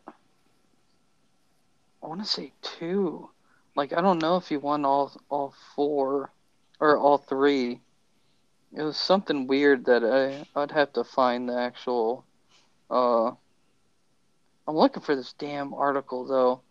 I 2.03 2.07
want 2.07 2.21
to 2.21 2.27
say 2.27 2.53
two. 2.63 3.29
Like 3.77 3.93
I 3.93 4.01
don't 4.01 4.21
know 4.21 4.37
if 4.37 4.49
he 4.49 4.57
won 4.57 4.85
all 4.85 5.13
all 5.29 5.55
four 5.75 6.33
or 6.81 6.99
all 6.99 7.19
three. 7.19 7.81
It 8.75 8.83
was 8.83 8.97
something 8.97 9.47
weird 9.47 9.85
that 9.87 10.05
I 10.05 10.45
I'd 10.61 10.71
have 10.73 10.93
to 10.95 11.05
find 11.05 11.49
the 11.49 11.59
actual 11.59 12.25
uh 12.91 13.33
I'm 14.67 14.77
looking 14.77 15.03
for 15.03 15.15
this 15.17 15.33
damn 15.35 15.75
article 15.75 16.25
though. 16.27 16.63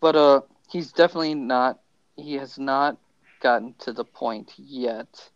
But 0.00 0.16
uh 0.16 0.40
he's 0.70 0.92
definitely 0.92 1.34
not 1.34 1.80
he 2.16 2.34
has 2.34 2.58
not 2.58 2.98
gotten 3.40 3.74
to 3.80 3.92
the 3.92 4.04
point 4.04 4.52
yet 4.58 5.30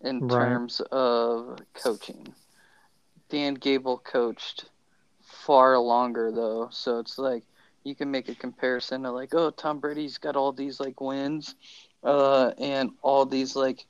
in 0.00 0.22
Right. 0.22 0.60
terms 0.62 0.80
of 0.92 1.58
coaching. 1.74 2.34
Dan 3.28 3.54
Gable 3.54 3.98
coached 3.98 4.70
far 5.22 5.78
longer 5.78 6.30
though, 6.32 6.68
so 6.70 6.98
it's 6.98 7.18
like 7.18 7.44
you 7.84 7.94
can 7.94 8.10
make 8.10 8.28
a 8.28 8.34
comparison 8.34 9.02
to 9.02 9.10
like, 9.12 9.34
oh, 9.34 9.50
Tom 9.50 9.80
Brady's 9.80 10.18
got 10.18 10.36
all 10.36 10.52
these 10.52 10.80
like 10.80 11.00
wins, 11.00 11.54
uh, 12.02 12.52
and 12.58 12.90
all 13.02 13.24
these 13.26 13.56
like, 13.56 13.86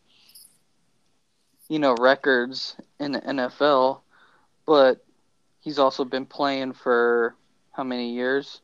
you 1.69 1.79
know, 1.79 1.95
records 1.95 2.77
in 3.01 3.13
the 3.13 3.21
NFL, 3.21 4.01
but 4.67 5.05
he's 5.61 5.79
also 5.79 6.05
been 6.05 6.27
playing 6.27 6.73
for 6.73 7.35
how 7.73 7.85
many 7.85 8.13
years? 8.13 8.61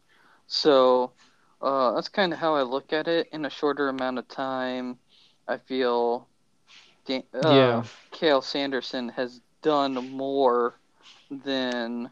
So 0.46 1.12
uh, 1.60 1.92
that's 1.92 2.08
kind 2.08 2.32
of 2.32 2.38
how 2.38 2.54
I 2.54 2.62
look 2.62 2.92
at 2.92 3.08
it. 3.08 3.28
In 3.32 3.44
a 3.44 3.50
shorter 3.50 3.88
amount 3.88 4.18
of 4.18 4.28
time, 4.28 4.98
I 5.48 5.56
feel 5.58 6.26
Dan- 7.06 7.24
uh, 7.34 7.50
Yeah. 7.52 7.82
Cael 8.12 8.42
Sanderson 8.42 9.08
has 9.10 9.40
done 9.62 9.94
more 10.10 10.74
than 11.30 12.10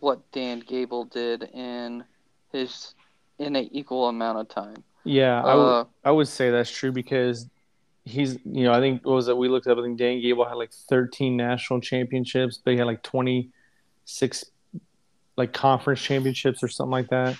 what 0.00 0.30
Dan 0.32 0.60
Gable 0.60 1.04
did 1.04 1.44
in 1.54 2.04
his 2.52 2.94
in 3.38 3.56
an 3.56 3.68
equal 3.72 4.08
amount 4.08 4.38
of 4.38 4.48
time. 4.48 4.82
Yeah, 5.04 5.42
I 5.42 5.54
would 5.54 5.62
Uh, 5.66 5.84
I 6.04 6.10
would 6.10 6.28
say 6.28 6.50
that's 6.50 6.70
true 6.70 6.92
because 6.92 7.48
he's 8.04 8.36
you 8.44 8.64
know 8.64 8.72
I 8.72 8.80
think 8.80 9.04
what 9.06 9.14
was 9.14 9.28
it 9.28 9.36
we 9.36 9.48
looked 9.48 9.66
up 9.66 9.78
I 9.78 9.82
think 9.82 9.98
Dan 9.98 10.20
Gable 10.20 10.44
had 10.44 10.54
like 10.54 10.72
13 10.72 11.36
national 11.36 11.80
championships, 11.80 12.58
but 12.64 12.72
he 12.72 12.78
had 12.78 12.86
like 12.86 13.02
26 13.02 14.44
like 15.36 15.52
conference 15.52 16.00
championships 16.02 16.62
or 16.62 16.68
something 16.68 16.90
like 16.90 17.08
that. 17.10 17.36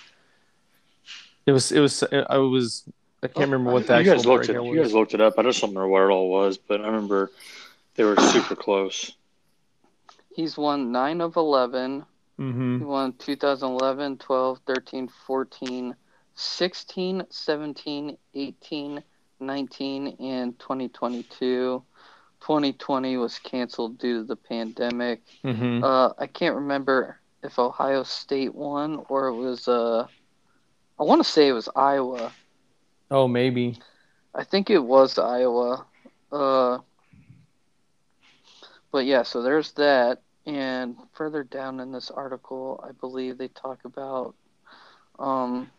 It 1.45 1.51
was 1.51 1.71
it 1.71 1.79
was 1.79 2.03
I 2.29 2.37
was 2.37 2.83
I 3.21 3.27
can't 3.27 3.49
remember 3.51 3.71
what 3.71 3.87
that 3.87 4.03
you 4.05 4.11
guys 4.11 4.25
looked 4.25 4.49
it. 4.49 4.53
breakout 4.53 4.73
You 4.73 4.81
guys 4.81 4.93
looked 4.93 5.13
it 5.13 5.21
up. 5.21 5.37
I 5.37 5.43
just 5.43 5.61
don't 5.61 5.69
remember 5.71 5.87
what 5.89 6.01
it 6.03 6.09
all 6.09 6.29
was, 6.29 6.57
but 6.57 6.81
I 6.81 6.87
remember 6.87 7.31
they 7.95 8.03
were 8.03 8.17
super 8.17 8.55
close. 8.55 9.13
he's 10.35 10.57
won 10.57 10.91
9 10.91 11.21
of 11.21 11.35
11. 11.35 12.05
He 12.37 12.43
Mm-hmm. 12.43 12.83
won 12.85 13.13
2011, 13.13 14.17
12, 14.17 14.59
13, 14.65 15.07
14, 15.27 15.95
16, 16.33 17.23
17, 17.29 18.17
18, 18.33 19.03
19, 19.45 20.15
and 20.19 20.57
2022. 20.59 21.83
2020 22.41 23.17
was 23.17 23.39
canceled 23.39 23.97
due 23.97 24.19
to 24.19 24.23
the 24.25 24.35
pandemic. 24.35 25.21
Mm-hmm. 25.45 25.83
Uh, 25.83 26.09
I 26.17 26.27
can't 26.27 26.55
remember 26.55 27.19
if 27.41 27.57
Ohio 27.57 28.03
State 28.03 28.53
won 28.53 29.03
or 29.07 29.27
it 29.27 29.35
was, 29.35 29.67
uh, 29.67 30.05
I 30.99 31.03
want 31.03 31.23
to 31.23 31.29
say 31.29 31.47
it 31.47 31.53
was 31.53 31.69
Iowa. 31.75 32.33
Oh, 33.09 33.27
maybe. 33.27 33.79
I 34.35 34.43
think 34.43 34.69
it 34.69 34.83
was 34.83 35.17
Iowa. 35.17 35.85
Uh, 36.31 36.79
but 38.91 39.05
yeah, 39.05 39.23
so 39.23 39.41
there's 39.41 39.71
that. 39.73 40.21
And 40.45 40.97
further 41.13 41.43
down 41.43 41.79
in 41.79 41.91
this 41.91 42.11
article, 42.11 42.83
I 42.85 42.91
believe 42.91 43.37
they 43.37 43.47
talk 43.47 43.85
about 43.85 44.35
um, 45.17 45.71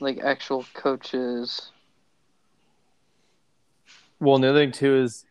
like 0.00 0.18
actual 0.20 0.64
coaches. 0.74 1.70
Well, 4.18 4.34
and 4.36 4.44
the 4.44 4.50
other 4.50 4.58
thing 4.60 4.72
too 4.72 4.96
is 5.02 5.24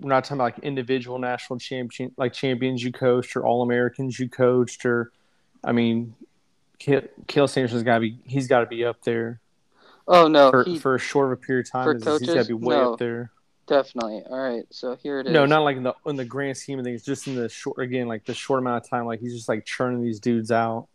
we're 0.00 0.08
not 0.10 0.24
talking 0.24 0.36
about 0.38 0.56
like 0.56 0.58
individual 0.60 1.18
national 1.18 1.58
champion 1.58 2.12
like 2.16 2.32
champions 2.32 2.82
you 2.82 2.92
coached 2.92 3.36
or 3.36 3.44
all 3.44 3.62
Americans 3.62 4.18
you 4.18 4.28
coached 4.28 4.84
or 4.84 5.10
I 5.64 5.72
mean 5.72 6.14
Cael 6.80 7.48
Sanderson's 7.48 7.82
got 7.84 7.94
to 7.94 8.00
be 8.00 8.18
he's 8.24 8.48
got 8.48 8.60
to 8.60 8.66
be 8.66 8.84
up 8.84 9.02
there 9.04 9.40
Oh 10.08 10.26
no, 10.26 10.50
for 10.50 10.64
he 10.64 10.78
for 10.78 10.96
a 10.96 10.98
short 10.98 11.26
of 11.32 11.38
a 11.38 11.40
period 11.40 11.66
of 11.66 11.72
time. 11.72 11.84
for 11.84 11.94
is- 12.14 12.20
he's 12.20 12.34
got 12.34 12.42
to 12.42 12.48
be 12.48 12.54
way 12.54 12.74
No. 12.76 12.92
up 12.94 12.98
there. 12.98 13.30
definitely. 13.68 14.22
All 14.28 14.36
right, 14.38 14.64
so 14.70 14.96
here 14.96 15.20
it 15.20 15.28
is. 15.28 15.32
No, 15.32 15.46
not 15.46 15.60
like 15.60 15.76
in 15.76 15.84
the 15.84 15.94
in 16.06 16.16
the 16.16 16.24
grand 16.24 16.56
scheme 16.56 16.80
of 16.80 16.84
things, 16.84 17.04
just 17.04 17.28
in 17.28 17.36
the 17.36 17.48
short 17.48 17.78
again, 17.78 18.08
like 18.08 18.24
the 18.24 18.34
short 18.34 18.58
amount 18.58 18.84
of 18.84 18.90
time, 18.90 19.06
like 19.06 19.20
he's 19.20 19.32
just 19.34 19.48
like 19.48 19.64
churning 19.64 20.02
these 20.02 20.18
dudes 20.18 20.50
out. 20.50 20.88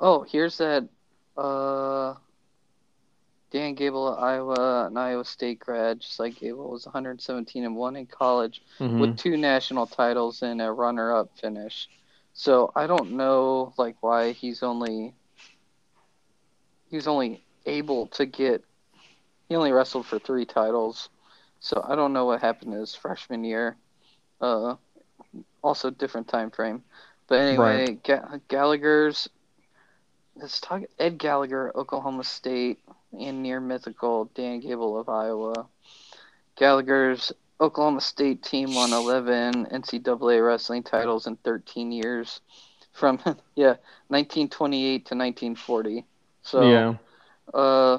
Oh, 0.00 0.22
here's 0.22 0.56
that. 0.58 0.88
Uh, 1.38 2.14
Dan 3.50 3.74
Gable 3.74 4.14
Iowa, 4.16 4.86
an 4.88 4.96
Iowa 4.96 5.24
State 5.24 5.60
grad, 5.60 6.00
just 6.00 6.18
like 6.20 6.38
Gable 6.38 6.70
was 6.70 6.84
117 6.84 7.64
and 7.64 7.76
one 7.76 7.96
in 7.96 8.06
college. 8.06 8.62
Mhm. 8.80 9.00
with 9.00 9.16
two 9.16 9.36
national 9.36 9.86
titles 9.86 10.42
and 10.42 10.60
a 10.60 10.70
runner-up 10.70 11.30
finish. 11.38 11.88
So 12.34 12.70
I 12.76 12.86
don't 12.86 13.12
know 13.12 13.72
like 13.78 13.96
why 14.02 14.32
he's 14.32 14.62
only 14.62 15.14
he's 16.90 17.06
only 17.08 17.44
able 17.66 18.06
to 18.08 18.26
get 18.26 18.64
he 19.48 19.56
only 19.56 19.72
wrestled 19.72 20.06
for 20.06 20.18
three 20.18 20.44
titles. 20.44 21.08
So 21.60 21.82
I 21.86 21.96
don't 21.96 22.12
know 22.12 22.26
what 22.26 22.40
happened 22.40 22.74
his 22.74 22.94
freshman 22.94 23.44
year. 23.44 23.76
Uh 24.40 24.76
also 25.62 25.90
different 25.90 26.28
time 26.28 26.50
frame. 26.50 26.84
But 27.26 27.40
anyway, 27.40 27.98
Ga- 28.04 28.40
Gallagher's 28.48 29.28
let's 30.40 30.60
talk 30.60 30.82
Ed 30.98 31.18
Gallagher, 31.18 31.72
Oklahoma 31.74 32.24
State, 32.24 32.78
and 33.18 33.42
near 33.42 33.60
mythical 33.60 34.26
Dan 34.34 34.60
Gable 34.60 34.98
of 34.98 35.08
Iowa. 35.08 35.66
Gallagher's 36.56 37.32
Oklahoma 37.60 38.00
State 38.00 38.42
team 38.42 38.74
won 38.74 38.92
11 38.92 39.66
NCAA 39.66 40.46
wrestling 40.46 40.82
titles 40.82 41.26
in 41.26 41.36
13 41.36 41.90
years 41.90 42.40
from 42.92 43.16
yeah 43.54 43.76
1928 44.08 45.06
to 45.06 45.14
1940. 45.14 46.04
So 46.42 46.70
yeah, 46.70 46.94
uh, 47.52 47.98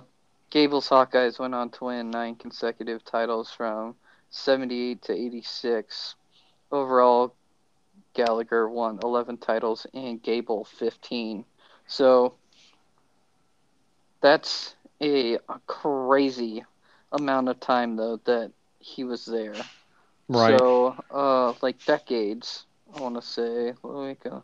Gable's 0.49 0.89
Hawkeyes 0.89 1.39
went 1.39 1.53
on 1.53 1.69
to 1.71 1.85
win 1.85 2.09
nine 2.09 2.35
consecutive 2.35 3.03
titles 3.03 3.51
from 3.51 3.95
78 4.31 5.01
to 5.03 5.13
86. 5.13 6.15
Overall, 6.71 7.33
Gallagher 8.13 8.69
won 8.69 8.99
11 9.03 9.37
titles 9.37 9.85
and 9.93 10.21
Gable 10.21 10.65
15. 10.65 11.45
So 11.89 12.35
that's 14.21 14.75
a, 15.01 15.35
a 15.35 15.59
crazy 15.65 16.63
amount 17.11 17.49
of 17.49 17.59
time 17.59 17.95
though 17.95 18.17
that 18.25 18.51
he 18.79 19.03
was 19.03 19.25
there. 19.25 19.55
right. 20.29 20.57
So, 20.57 20.95
uh, 21.11 21.53
like 21.61 21.83
decades, 21.85 22.65
I 22.95 23.01
want 23.01 23.15
to 23.15 23.21
say. 23.21 23.73
Let 23.83 24.07
me 24.07 24.17
go. 24.23 24.43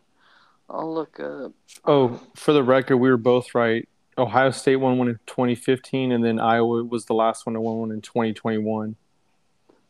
I'll 0.68 0.92
look 0.92 1.20
up. 1.20 1.52
oh, 1.84 2.20
for 2.34 2.52
the 2.52 2.64
record, 2.64 2.96
we 2.96 3.08
were 3.08 3.16
both 3.16 3.54
right. 3.54 3.88
Ohio 4.18 4.50
State 4.50 4.76
won 4.76 4.98
one 4.98 5.08
in 5.08 5.20
2015, 5.26 6.10
and 6.10 6.24
then 6.24 6.40
Iowa 6.40 6.82
was 6.82 7.04
the 7.04 7.14
last 7.14 7.46
one 7.46 7.54
to 7.54 7.60
win 7.60 7.76
one 7.76 7.90
in 7.92 8.00
2021. 8.00 8.96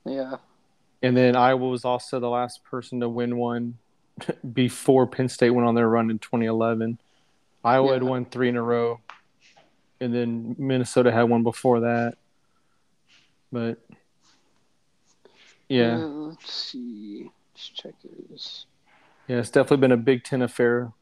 Yeah. 0.04 0.36
And 1.02 1.16
then 1.16 1.36
Iowa 1.36 1.68
was 1.68 1.84
also 1.86 2.20
the 2.20 2.28
last 2.28 2.62
person 2.64 3.00
to 3.00 3.08
win 3.08 3.38
one 3.38 3.78
before 4.52 5.06
Penn 5.06 5.30
State 5.30 5.50
went 5.50 5.66
on 5.66 5.74
their 5.74 5.88
run 5.88 6.10
in 6.10 6.18
2011. 6.18 6.98
Iowa 7.66 7.92
had 7.94 8.02
won 8.02 8.24
three 8.24 8.48
in 8.48 8.56
a 8.56 8.62
row, 8.62 9.00
and 10.00 10.14
then 10.14 10.54
Minnesota 10.58 11.10
had 11.10 11.24
one 11.24 11.42
before 11.42 11.80
that. 11.80 12.14
But 13.50 13.78
yeah, 15.68 15.96
Uh, 15.96 16.06
let's 16.28 16.52
see. 16.52 17.30
Let's 17.52 17.68
check 17.68 17.94
this. 18.30 18.66
yeah, 19.26 19.38
it's 19.38 19.50
definitely 19.50 19.78
been 19.78 19.92
a 19.92 19.96
Big 19.96 20.22
Ten 20.22 20.42
affair 20.42 20.92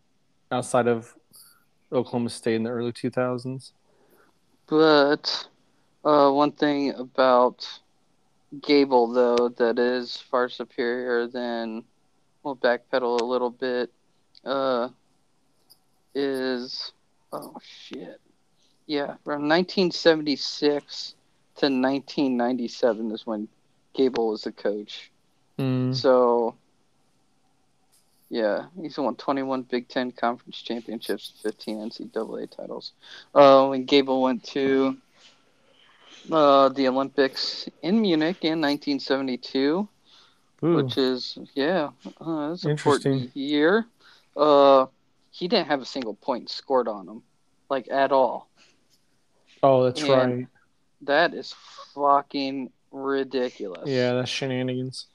outside 0.50 0.86
of 0.86 1.14
Oklahoma 1.92 2.30
State 2.30 2.54
in 2.54 2.62
the 2.62 2.70
early 2.70 2.92
2000s. 2.92 3.72
But 4.66 5.46
uh, 6.04 6.30
one 6.30 6.52
thing 6.52 6.94
about 6.94 7.68
Gable, 8.62 9.08
though, 9.08 9.48
that 9.50 9.78
is 9.78 10.16
far 10.16 10.48
superior 10.48 11.26
than, 11.26 11.84
we'll 12.42 12.56
backpedal 12.56 13.20
a 13.20 13.24
little 13.24 13.50
bit, 13.50 13.90
uh, 14.44 14.88
is, 16.14 16.92
oh 17.32 17.56
shit. 17.62 18.20
Yeah, 18.86 19.16
from 19.24 19.48
1976 19.48 21.14
to 21.56 21.66
1997 21.66 23.12
is 23.12 23.26
when 23.26 23.48
Gable 23.94 24.28
was 24.28 24.42
the 24.42 24.52
coach. 24.52 25.10
Mm. 25.58 25.94
So, 25.94 26.54
yeah, 28.28 28.66
he's 28.80 28.98
won 28.98 29.16
21 29.16 29.62
Big 29.62 29.88
Ten 29.88 30.12
Conference 30.12 30.60
championships, 30.60 31.32
15 31.42 31.90
NCAA 31.90 32.50
titles. 32.50 32.92
Uh, 33.34 33.68
when 33.68 33.84
Gable 33.84 34.20
went 34.20 34.44
to 34.44 34.96
uh, 36.30 36.68
the 36.70 36.88
Olympics 36.88 37.68
in 37.82 38.00
Munich 38.02 38.38
in 38.42 38.60
1972, 38.60 39.88
Ooh. 40.64 40.74
which 40.76 40.98
is, 40.98 41.38
yeah, 41.54 41.90
uh, 42.20 42.48
that's 42.48 42.64
an 42.64 42.72
Interesting. 42.72 43.12
important 43.12 43.36
year. 43.36 43.86
Uh, 44.36 44.86
he 45.34 45.48
didn't 45.48 45.66
have 45.66 45.82
a 45.82 45.84
single 45.84 46.14
point 46.14 46.48
scored 46.48 46.86
on 46.86 47.08
him, 47.08 47.22
like 47.68 47.88
at 47.90 48.12
all. 48.12 48.48
oh, 49.64 49.82
that's 49.82 50.00
and- 50.00 50.10
right. 50.10 50.46
That 51.02 51.34
is 51.34 51.54
fucking 51.92 52.70
ridiculous. 52.92 53.86
Yeah, 53.86 54.14
that's 54.14 54.30
shenanigans. 54.30 55.06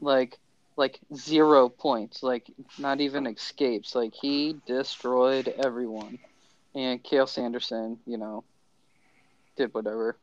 like 0.00 0.38
like 0.76 0.98
zero 1.14 1.68
points, 1.68 2.22
like 2.22 2.50
not 2.78 3.00
even 3.00 3.26
escapes. 3.26 3.94
Like 3.94 4.14
he 4.14 4.56
destroyed 4.66 5.54
everyone. 5.62 6.18
And 6.74 7.04
Cael 7.04 7.28
Sanderson, 7.28 7.98
you 8.06 8.16
know, 8.16 8.42
did 9.56 9.72
whatever. 9.74 10.16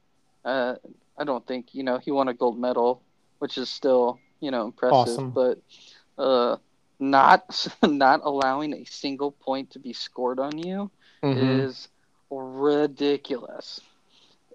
Uh, 0.44 0.76
I 1.18 1.24
don't 1.24 1.46
think 1.46 1.76
you 1.76 1.84
know 1.84 2.00
he 2.00 2.10
won 2.12 2.28
a 2.28 2.34
gold 2.34 2.60
medal, 2.60 3.04
which 3.38 3.58
is 3.60 3.70
still 3.70 4.20
you 4.42 4.50
know 4.50 4.66
impressive. 4.66 4.96
Awesome. 4.96 5.30
But 5.30 5.60
uh, 6.18 6.58
not 7.00 7.68
not 7.84 8.22
allowing 8.24 8.74
a 8.74 8.84
single 8.86 9.32
point 9.32 9.72
to 9.72 9.80
be 9.80 9.94
scored 9.94 10.40
on 10.40 10.58
you 10.58 10.92
Mhm. 11.24 11.62
is 11.66 11.88
ridiculous. 12.30 13.80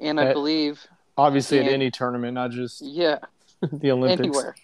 And 0.00 0.20
I 0.20 0.32
believe, 0.32 0.86
Obviously, 1.16 1.60
at 1.60 1.66
any 1.66 1.90
tournament, 1.90 2.34
not 2.34 2.50
just 2.50 2.80
yeah, 2.82 3.18
the 3.62 3.90
Olympics. 3.92 4.20
anywhere, 4.20 4.56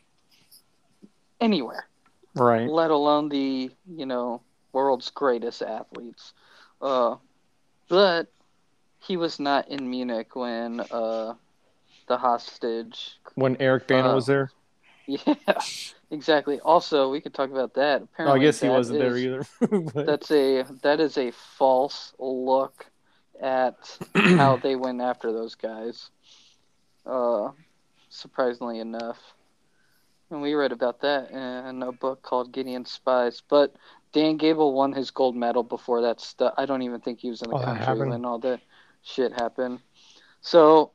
anywhere. 1.41 1.87
Right. 2.35 2.69
let 2.69 2.91
alone 2.93 3.29
the 3.29 3.71
you 3.87 4.07
know 4.07 4.43
world's 4.73 5.11
greatest 5.11 5.63
athletes. 5.63 6.33
Uh, 6.81 7.17
but 7.89 8.29
he 9.01 9.17
was 9.17 9.41
not 9.41 9.69
in 9.69 9.89
Munich 9.91 10.35
when 10.37 10.81
uh, 10.81 11.35
the 12.09 12.17
hostage. 12.17 13.19
When 13.35 13.57
Eric 13.61 13.87
Bana 13.89 14.11
Uh, 14.11 14.15
was 14.15 14.27
there. 14.27 14.51
Yeah, 15.27 15.61
exactly. 16.11 16.61
Also, 16.61 17.11
we 17.11 17.21
could 17.21 17.35
talk 17.35 17.51
about 17.51 17.75
that. 17.75 18.01
Oh, 18.01 18.05
Apparently, 18.05 18.41
I 18.41 18.45
guess 18.45 18.61
he 18.61 18.69
wasn't 18.69 18.99
there 18.99 19.17
either. 19.17 19.43
but, 19.95 20.07
That's 20.07 20.31
a 20.31 20.65
that 20.83 21.01
is 21.01 21.17
a 21.19 21.31
false 21.33 22.13
look 22.19 22.87
at 23.41 23.99
how 24.15 24.57
they 24.57 24.77
went 24.77 25.01
after 25.01 25.33
those 25.33 25.55
guys. 25.55 26.11
Uh, 27.07 27.51
surprisingly 28.09 28.79
enough, 28.81 29.19
and 30.31 30.43
we 30.43 30.55
read 30.55 30.73
about 30.73 31.01
that 31.01 31.31
in 31.31 31.83
a 31.83 31.93
book 31.93 32.23
called 32.23 32.53
Gideon 32.53 32.85
Spies. 32.85 33.43
But 33.49 33.75
Dan 34.13 34.37
Gable 34.37 34.75
won 34.75 34.93
his 34.93 35.11
gold 35.11 35.37
medal 35.37 35.63
before 35.63 36.03
that 36.03 36.21
stuff. 36.21 36.55
I 36.57 36.67
don't 36.67 36.83
even 36.83 37.01
think 37.01 37.21
he 37.21 37.31
was 37.31 37.43
in 37.43 37.51
the 37.51 37.57
Oh, 37.57 37.65
country 37.65 38.09
when 38.09 38.25
all 38.25 38.39
that 38.41 38.61
shit 39.03 39.33
happened. 39.33 39.81
So. 40.41 40.93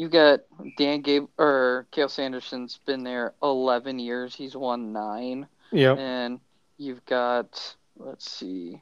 You 0.00 0.08
got 0.08 0.40
Dan 0.78 1.02
Gable 1.02 1.28
or 1.36 1.86
Cael 1.92 2.08
Sanderson's 2.08 2.80
been 2.86 3.04
there 3.04 3.34
11 3.42 3.98
years. 3.98 4.34
He's 4.34 4.56
won 4.56 4.94
nine. 4.94 5.46
Yeah. 5.72 5.92
And 5.92 6.40
you've 6.78 7.04
got 7.04 7.76
let's 7.98 8.30
see. 8.32 8.80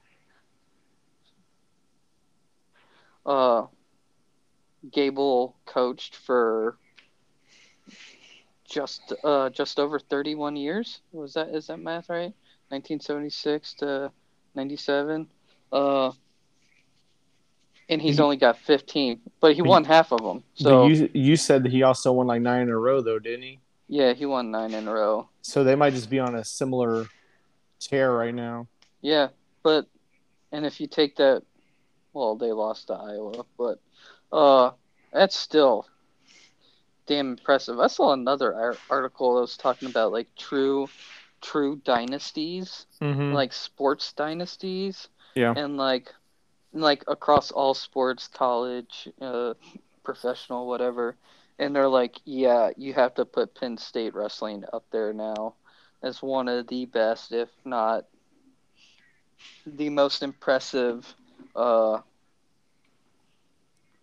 Uh 3.27 3.67
Gable 4.93 5.57
coached 5.67 6.15
for 6.15 6.77
just 8.65 9.13
uh 9.25 9.51
just 9.51 9.81
over 9.81 9.99
31 9.99 10.55
years. 10.55 11.01
Was 11.11 11.35
that 11.35 11.49
is 11.49 11.67
that 11.67 11.81
math 11.81 12.11
right? 12.11 12.33
1976 12.69 13.75
to 13.81 14.13
97. 14.55 15.27
Uh 15.73 16.13
and 17.89 18.01
he's 18.03 18.17
He- 18.17 18.23
only 18.23 18.37
got 18.37 18.59
15, 18.59 19.21
but 19.41 19.55
he 19.55 19.63
won 19.63 19.85
half 19.85 20.13
of 20.13 20.21
them. 20.23 20.43
So 20.55 20.87
you 20.87 21.09
you 21.15 21.37
said 21.37 21.63
that 21.65 21.73
he 21.73 21.83
also 21.83 22.13
won 22.13 22.27
like 22.27 22.43
nine 22.43 22.63
in 22.63 22.69
a 22.71 22.77
row, 22.77 23.01
though, 23.01 23.19
didn't 23.19 23.43
he? 23.43 23.61
yeah, 23.91 24.13
he 24.13 24.27
won 24.27 24.51
9 24.51 24.75
in 24.75 24.87
a 24.87 24.93
row. 24.93 25.29
So 25.41 25.65
they 25.65 25.75
might 25.75 25.95
just 25.95 26.11
be 26.11 26.19
on 26.19 26.35
a 26.35 26.45
similar 26.45 27.07
tear 27.81 28.13
right 28.13 28.35
now. 28.35 28.67
Yeah, 29.01 29.29
but 29.63 29.87
and 30.53 30.67
if 30.67 30.79
you 30.81 30.87
take 30.87 31.17
that, 31.17 31.43
well, 32.13 32.37
they 32.37 32.53
lost 32.53 32.89
to 32.89 32.95
Iowa, 32.95 33.45
but 33.57 33.81
uh, 34.31 34.73
that's 35.13 35.37
still 35.37 35.87
damn 37.07 37.31
impressive. 37.31 37.81
I 37.81 37.87
saw 37.87 38.13
another 38.13 38.55
ar- 38.55 38.77
article 38.91 39.35
that 39.37 39.41
was 39.41 39.57
talking 39.57 39.89
about 39.89 40.13
like 40.13 40.29
true, 40.37 40.89
true 41.41 41.81
dynasties, 41.85 42.85
Mm-hmm. 43.01 43.33
like 43.33 43.53
sports 43.55 44.13
dynasties, 44.13 45.09
yeah. 45.35 45.55
and 45.57 45.77
like, 45.79 46.13
like 46.73 47.05
across 47.07 47.51
all 47.51 47.75
sports, 47.75 48.29
college, 48.29 49.09
uh, 49.21 49.55
professional, 50.05 50.67
whatever. 50.67 51.17
And 51.59 51.75
they're 51.75 51.89
like, 51.89 52.17
yeah, 52.25 52.71
you 52.77 52.95
have 52.95 53.15
to 53.15 53.25
put 53.25 53.55
Penn 53.55 53.79
State 53.79 54.15
wrestling 54.15 54.65
up 54.73 54.85
there 54.91 55.13
now 55.13 55.55
as 56.03 56.23
one 56.23 56.49
of 56.49 56.69
the 56.69 56.87
best, 56.87 57.33
if 57.33 57.49
not 57.65 58.07
the 59.67 59.91
most 59.91 60.23
impressive, 60.23 61.13
uh, 61.57 61.99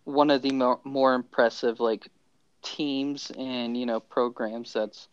one 0.04 0.30
of 0.30 0.42
the 0.42 0.52
more, 0.52 0.80
more 0.84 1.14
impressive 1.14 1.80
like 1.80 2.08
teams 2.62 3.30
and 3.36 3.76
you 3.76 3.86
know 3.86 4.00
programs 4.00 4.72
that's 4.72 5.08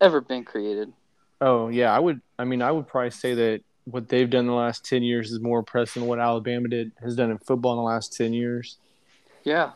ever 0.00 0.20
been 0.20 0.44
created. 0.44 0.92
Oh 1.40 1.68
yeah, 1.68 1.94
I 1.94 1.98
would. 1.98 2.20
I 2.38 2.44
mean, 2.44 2.62
I 2.62 2.70
would 2.70 2.86
probably 2.86 3.10
say 3.10 3.34
that 3.34 3.60
what 3.84 4.08
they've 4.08 4.28
done 4.30 4.40
in 4.40 4.46
the 4.46 4.52
last 4.52 4.84
ten 4.84 5.02
years 5.02 5.32
is 5.32 5.40
more 5.40 5.58
impressive 5.60 6.00
than 6.00 6.06
what 6.08 6.18
Alabama 6.18 6.68
did 6.68 6.92
has 7.02 7.16
done 7.16 7.30
in 7.30 7.38
football 7.38 7.72
in 7.72 7.78
the 7.78 7.82
last 7.84 8.12
ten 8.16 8.32
years, 8.32 8.78
Yeah, 9.44 9.72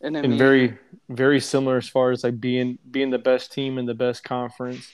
and 0.00 0.16
I 0.16 0.20
and 0.20 0.30
mean, 0.30 0.38
very 0.38 0.78
very 1.08 1.40
similar 1.40 1.76
as 1.78 1.88
far 1.88 2.10
as 2.10 2.22
like 2.24 2.40
being 2.40 2.78
being 2.90 3.10
the 3.10 3.18
best 3.18 3.52
team 3.52 3.78
in 3.78 3.86
the 3.86 3.94
best 3.94 4.24
conference 4.24 4.90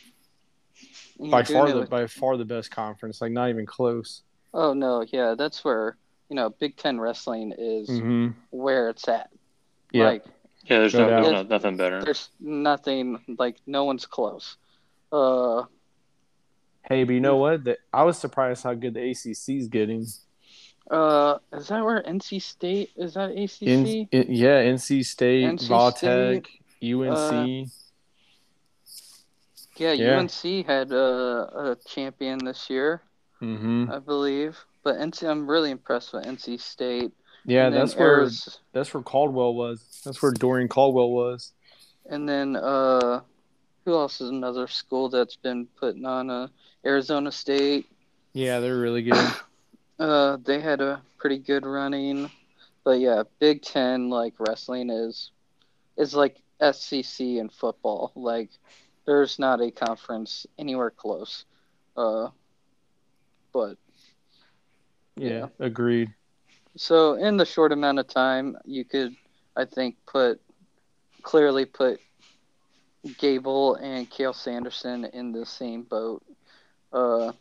by 1.19 1.43
far 1.43 1.71
the 1.71 1.81
with- 1.81 1.91
by 1.91 2.07
far 2.07 2.37
the 2.37 2.45
best 2.45 2.71
conference, 2.71 3.21
like 3.21 3.33
not 3.33 3.49
even 3.49 3.67
close. 3.67 4.23
Oh 4.55 4.73
no, 4.75 5.05
yeah, 5.13 5.35
that's 5.37 5.65
where 5.65 5.97
you 6.29 6.37
know 6.37 6.51
Big 6.51 6.77
Ten 6.77 7.01
wrestling 7.01 7.53
is 7.57 7.89
Mm-hmm. 7.89 8.29
where 8.51 8.89
it's 8.91 9.09
at. 9.09 9.31
Yeah. 9.93 10.05
Like 10.05 10.25
Yeah, 10.65 10.79
there's 10.81 10.95
No 10.95 11.09
no, 11.21 11.31
no 11.31 11.43
nothing 11.43 11.77
better. 11.77 12.03
there's 12.05 12.29
nothing 12.41 13.19
like 13.39 13.57
no 13.67 13.85
one's 13.85 14.07
close. 14.07 14.57
Uh, 15.11 15.65
Hey, 16.89 17.05
but 17.05 17.13
you 17.13 17.21
know 17.21 17.37
what? 17.37 17.65
That 17.65 17.79
I 17.93 18.03
was 18.03 18.19
surprised 18.19 18.65
how 18.65 18.75
good 18.75 18.95
the 18.95 19.11
ACC 19.11 19.57
is 19.57 19.69
getting. 19.69 20.07
uh, 20.91 21.39
is 21.53 21.69
that 21.69 21.85
where 21.85 22.03
NC 22.03 22.43
State 22.43 22.91
is 22.97 23.15
that 23.15 23.31
ACC? 23.31 23.63
In, 23.63 23.87
in- 24.11 24.35
yeah, 24.35 24.63
NC 24.63 25.05
State, 25.05 25.45
NC 25.45 25.69
Voltech, 25.69 26.47
UNC. 26.83 27.71
yeah, 29.77 29.93
yeah. 29.93 30.19
UNC 30.19 30.67
had 30.67 30.93
a, 30.93 31.71
a 31.73 31.77
champion 31.87 32.39
this 32.45 32.69
year, 32.69 33.03
mm-hmm. 33.41 33.91
I 33.91 33.99
believe. 33.99 34.59
But 34.85 34.97
NC, 34.97 35.29
I'm 35.31 35.49
really 35.49 35.71
impressed 35.71 36.13
with 36.13 36.25
NC 36.25 36.61
State. 36.61 37.13
Yeah, 37.45 37.67
And 37.67 37.75
that's 37.77 37.97
where 37.97 38.29
that's 38.73 38.93
where 38.95 39.03
Caldwell 39.03 39.55
was. 39.55 40.01
That's 40.05 40.21
where 40.23 40.33
Darrion 40.33 40.69
Caldwell 40.69 41.11
was. 41.11 41.53
And 42.07 42.29
then 42.29 42.57
uh, 42.57 43.21
who 43.85 43.95
else 43.95 44.21
is 44.21 44.31
another 44.31 44.67
school 44.69 45.09
that's 45.09 45.37
been 45.37 45.67
putting 45.79 46.05
on 46.05 46.31
uh, 46.31 46.49
Arizona 46.85 47.31
State? 47.33 47.87
Yeah, 48.33 48.61
they're 48.61 48.79
really 48.79 49.03
good. 49.03 49.17
Uh, 49.99 50.37
they 50.43 50.59
had 50.59 50.81
a 50.81 51.01
pretty 51.19 51.39
good 51.39 51.65
running. 51.65 52.29
But 52.83 52.99
yeah, 52.99 53.23
Big 53.39 53.63
Ten 53.63 54.11
like 54.11 54.35
wrestling 54.41 54.91
is 54.91 55.31
is 55.97 56.13
like 56.13 56.43
SEC 56.73 57.21
in 57.21 57.49
football. 57.51 58.11
Like 58.17 58.51
there's 59.07 59.39
not 59.39 59.61
a 59.61 59.71
conference 59.71 60.45
anywhere 60.59 60.91
close. 60.91 61.45
Uh, 61.97 62.31
but 63.53 63.77
Yeah, 65.17 65.49
agreed. 65.61 66.13
so 66.77 67.15
in 67.15 67.37
the 67.37 67.45
short 67.47 67.71
amount 67.71 68.01
of 68.01 68.09
time, 68.09 68.57
you 68.65 68.85
could, 68.85 69.15
I 69.57 69.67
think, 69.67 69.97
put 70.07 70.41
clearly 71.23 71.65
put 71.67 72.01
Gable 73.19 73.77
and 73.77 74.11
Cael 74.11 74.35
Sanderson 74.35 75.05
in 75.05 75.31
the 75.31 75.47
same 75.47 75.83
boat. 75.83 76.25
Uh, 76.93 77.33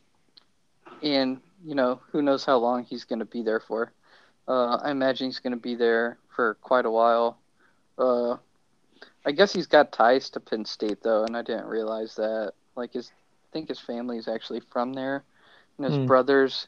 and 1.04 1.42
you 1.66 1.76
know, 1.76 2.02
who 2.12 2.22
knows 2.22 2.46
how 2.46 2.58
long 2.58 2.84
he's 2.84 3.04
going 3.04 3.20
to 3.20 3.26
be 3.26 3.44
there 3.44 3.60
for. 3.60 3.92
Uh, 4.48 4.76
I 4.78 4.92
imagine 4.92 5.28
he's 5.28 5.40
going 5.40 5.52
to 5.54 5.60
be 5.60 5.76
there 5.76 6.18
for 6.36 6.56
quite 6.56 6.86
a 6.86 6.92
while. 6.92 7.38
Uh, 7.98 8.38
I 9.26 9.32
guess 9.32 9.54
he's 9.54 9.68
got 9.68 9.92
ties 9.92 10.30
to 10.32 10.40
Penn 10.40 10.66
State 10.66 11.04
though, 11.04 11.24
and 11.24 11.38
I 11.38 11.42
didn't 11.44 11.66
realize 11.68 12.16
that. 12.16 12.54
Like 12.76 12.94
his, 12.94 13.10
I 13.10 13.48
think 13.54 13.70
his 13.70 13.80
family 13.80 14.18
is 14.18 14.28
actually 14.28 14.62
from 14.72 14.94
there, 14.94 15.24
and 15.78 15.86
his 15.86 15.98
Hmm. 15.98 16.06
brothers 16.08 16.68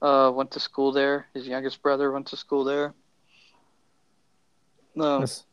uh, 0.00 0.32
went 0.34 0.50
to 0.52 0.60
school 0.60 0.90
there. 0.92 1.26
His 1.34 1.46
youngest 1.46 1.82
brother 1.82 2.10
went 2.10 2.26
to 2.28 2.36
school 2.36 2.64
there. 2.64 2.94
No, 4.94 5.20
That's- 5.20 5.44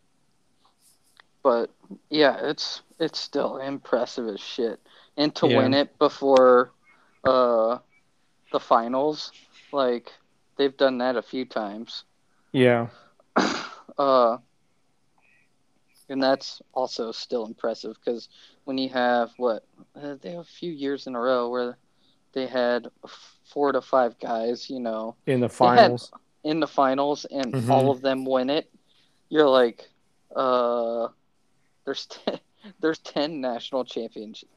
but 1.44 1.70
yeah, 2.10 2.38
it's 2.42 2.82
it's 3.00 3.20
still 3.20 3.58
impressive 3.58 4.28
as 4.28 4.40
shit. 4.40 4.80
And 5.20 5.36
to 5.36 5.48
Yeah. 5.48 5.58
win 5.58 5.74
it 5.76 6.00
before 6.00 6.72
uh 7.24 7.78
the 8.52 8.60
finals, 8.60 9.32
like 9.72 10.12
they've 10.58 10.76
done 10.76 10.98
that 11.00 11.16
a 11.18 11.22
few 11.22 11.46
times. 11.46 12.06
yeah. 12.54 12.88
Uh 13.98 14.38
and 16.10 16.24
that's 16.24 16.62
also 16.74 17.12
still 17.12 17.46
impressive 17.46 17.96
because 18.00 18.30
when 18.64 18.78
you 18.78 18.90
have 18.90 19.30
what 19.38 19.64
uh, 19.96 20.16
they 20.22 20.32
have 20.32 20.40
a 20.40 20.44
few 20.60 20.72
years 20.72 21.06
in 21.06 21.16
a 21.16 21.20
row 21.20 21.50
where 21.50 21.78
they 22.34 22.48
had 22.48 22.88
four 23.44 23.72
to 23.74 23.82
five 23.82 24.18
guys, 24.20 24.70
you 24.70 24.80
know, 24.80 25.16
In 25.28 25.42
the 25.42 25.50
finals. 25.50 26.12
in 26.44 26.60
the 26.60 26.68
finals 26.68 27.26
and 27.26 27.54
Mhm. 27.54 27.70
all 27.70 27.92
of 27.92 28.02
them 28.02 28.26
win 28.26 28.50
it, 28.50 28.72
you're 29.30 29.50
like, 29.50 29.90
uh, 30.36 31.10
there's 31.86 32.06
ten, 32.26 32.40
there's 32.80 33.00
ten 33.00 33.42
national 33.42 33.84
championships. 33.86 34.52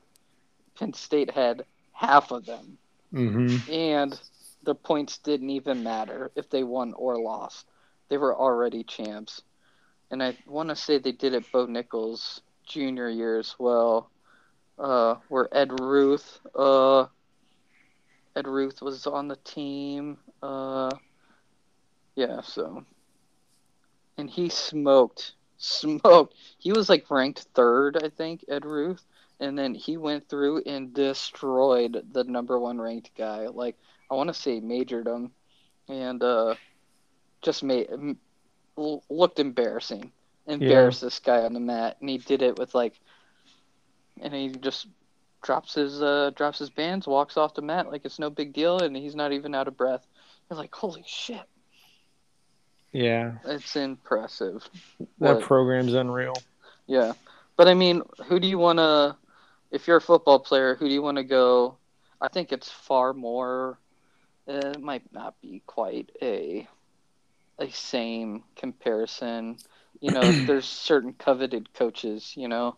Penn 0.79 0.93
State 0.95 1.31
had 1.31 1.65
half 1.93 2.31
of 2.31 2.45
them, 2.47 2.79
Mm-hmm. 3.13 3.57
and 3.67 4.19
the 4.63 4.75
points 4.75 5.19
didn't 5.19 5.51
even 5.51 5.83
matter 5.83 6.31
if 6.35 6.49
they 6.51 6.63
won 6.63 6.93
or 6.95 7.19
lost. 7.19 7.67
They 8.09 8.17
were 8.19 8.37
already 8.37 8.83
champs, 8.85 9.43
and 10.11 10.23
I 10.23 10.37
want 10.47 10.69
to 10.71 10.77
say 10.77 10.99
they 10.99 11.13
did 11.13 11.35
it 11.35 11.51
Bo 11.53 11.67
Nickal's 11.67 12.43
junior 12.67 13.09
year 13.09 13.39
as 13.39 13.55
well, 13.59 14.11
uh, 14.79 15.17
where 15.29 15.49
Ed 15.55 15.81
Ruth, 15.81 16.41
uh, 16.55 17.07
Ed 18.37 18.47
Ruth 18.47 18.81
was 18.83 19.07
on 19.07 19.29
the 19.29 19.37
team. 19.37 20.19
Uh, 20.43 20.91
yeah, 22.15 22.41
so. 22.43 22.85
And 24.17 24.29
he 24.31 24.49
smoked. 24.49 25.35
Smoked. 25.57 26.35
He 26.59 26.73
was 26.73 26.89
like 26.89 27.11
ranked 27.11 27.41
third, 27.55 28.03
I 28.03 28.09
think, 28.09 28.45
Ed 28.49 28.65
Ruth. 28.65 29.05
And 29.43 29.59
then 29.59 29.75
he 29.75 29.97
went 29.97 30.29
through 30.29 30.63
and 30.67 30.95
destroyed 30.95 32.07
the 32.13 32.25
number 32.25 32.59
one 32.59 32.81
ranked 32.81 33.11
guy. 33.17 33.49
Like, 33.49 33.77
I 34.11 34.15
want 34.15 34.29
to 34.29 34.35
say 34.35 34.61
majored 34.61 35.09
him. 35.09 35.33
And 35.89 36.23
uh, 36.23 36.55
just 37.43 37.63
made 37.65 37.89
looked 38.77 39.39
embarrassing. 39.41 40.13
Embarrassed 40.47 41.01
this 41.01 41.19
guy 41.19 41.43
on 41.43 41.55
the 41.55 41.61
mat. 41.61 41.97
And 42.01 42.09
he 42.09 42.19
did 42.19 42.43
it 42.43 42.57
with 42.59 42.75
like. 42.75 42.95
And 44.21 44.33
he 44.33 44.51
just 44.51 44.87
drops 45.43 45.75
his 45.75 46.01
uh 46.01 46.31
drops 46.37 46.61
his 46.61 46.71
bands, 46.71 47.07
walks 47.07 47.37
off 47.37 47.55
the 47.55 47.63
mat 47.63 47.91
like 47.91 48.05
it's 48.05 48.21
no 48.21 48.31
big 48.31 48.53
deal, 48.53 48.79
and 48.79 48.97
he's 48.97 49.17
not 49.17 49.33
even 49.33 49.57
out 49.57 49.67
of 49.67 49.77
breath. 49.77 50.07
You're 50.49 50.59
like, 50.59 50.73
holy 50.73 51.03
shit, 51.05 51.43
Yeah. 52.93 53.33
it's 53.45 53.75
impressive. 53.75 54.63
That 55.19 55.37
What? 55.37 55.43
program's 55.43 55.95
unreal. 55.95 56.35
Yeah, 56.87 57.15
but 57.57 57.67
I 57.67 57.75
mean, 57.75 58.03
who 58.27 58.39
do 58.39 58.47
you 58.47 58.59
want 58.59 58.79
to? 58.79 59.17
If 59.73 59.89
you're 59.89 59.99
a 59.99 60.03
football 60.03 60.41
player, 60.41 60.77
who 60.77 60.89
do 60.89 60.95
you 60.95 61.03
want 61.03 61.19
to 61.19 61.25
go? 61.25 61.79
I 62.21 62.29
think 62.29 62.53
it's 62.53 62.71
far 62.71 63.13
more. 63.15 63.81
It 64.47 64.81
might 64.81 65.13
not 65.13 65.41
be 65.43 65.63
quite 65.67 66.11
a 66.23 66.69
a 67.59 67.71
same 67.71 68.45
comparison. 68.57 69.59
You 70.01 70.13
know, 70.13 70.33
there's 70.47 70.67
certain 70.69 71.15
coveted 71.15 71.73
coaches. 71.75 72.35
You 72.37 72.49
know, 72.49 72.77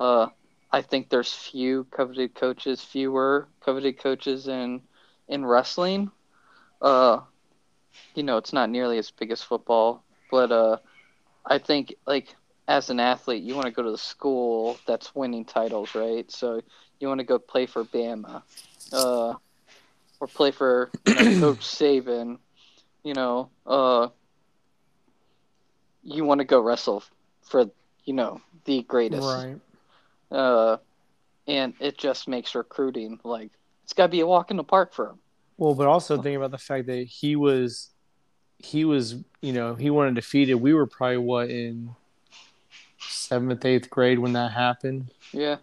uh, 0.00 0.28
I 0.72 0.82
think 0.82 1.10
there's 1.10 1.32
few 1.32 1.84
coveted 1.84 2.34
coaches, 2.34 2.82
fewer 2.82 3.48
coveted 3.60 3.98
coaches 3.98 4.48
in 4.48 4.82
in 5.28 5.44
wrestling. 5.44 6.10
Uh, 6.80 7.20
you 8.14 8.22
know, 8.24 8.38
it's 8.38 8.52
not 8.52 8.70
nearly 8.70 8.98
as 8.98 9.10
big 9.10 9.30
as 9.32 9.42
football, 9.42 10.04
but 10.30 10.52
uh, 10.52 10.78
I 11.44 11.58
think 11.58 11.94
like 12.06 12.34
as 12.68 12.90
an 12.90 13.00
athlete, 13.00 13.42
you 13.42 13.54
want 13.54 13.66
to 13.66 13.72
go 13.72 13.82
to 13.82 13.90
the 13.90 13.98
school 13.98 14.78
that's 14.86 15.14
winning 15.14 15.44
titles, 15.44 15.94
right? 15.94 16.30
So 16.30 16.60
you 16.98 17.08
want 17.08 17.20
to 17.20 17.24
go 17.24 17.38
play 17.38 17.66
for 17.66 17.84
Bama, 17.84 18.42
uh, 18.92 19.34
or 20.20 20.26
play 20.26 20.50
for 20.50 20.90
you 21.06 21.14
know, 21.14 21.20
Coach 21.40 21.60
Saban. 21.60 22.38
You 23.04 23.14
know, 23.14 23.50
uh, 23.66 24.08
you 26.02 26.24
want 26.24 26.40
to 26.40 26.44
go 26.44 26.60
wrestle 26.60 27.04
for 27.42 27.70
you 28.04 28.14
know 28.14 28.40
the 28.64 28.82
greatest, 28.82 29.24
Right. 29.24 29.60
uh, 30.32 30.78
and 31.46 31.74
it 31.78 31.98
just 31.98 32.26
makes 32.26 32.54
recruiting 32.54 33.20
like 33.22 33.50
it's 33.84 33.92
got 33.92 34.06
to 34.06 34.10
be 34.10 34.20
a 34.20 34.26
walk 34.26 34.50
in 34.50 34.56
the 34.56 34.64
park 34.64 34.92
for 34.92 35.10
him. 35.10 35.18
Well, 35.56 35.74
but 35.74 35.86
also 35.86 36.20
think 36.20 36.36
about 36.36 36.50
the 36.50 36.58
fact 36.58 36.86
that 36.86 37.06
he 37.06 37.36
was, 37.36 37.90
he 38.58 38.84
was, 38.84 39.14
you 39.40 39.52
know, 39.52 39.74
he 39.74 39.88
went 39.88 40.08
undefeated. 40.08 40.56
We 40.56 40.74
were 40.74 40.86
probably 40.86 41.18
what 41.18 41.48
in 41.50 41.94
seventh, 43.08 43.64
eighth 43.64 43.90
grade 43.90 44.18
when 44.18 44.32
that 44.34 44.52
happened. 44.52 45.10
Yeah, 45.32 45.56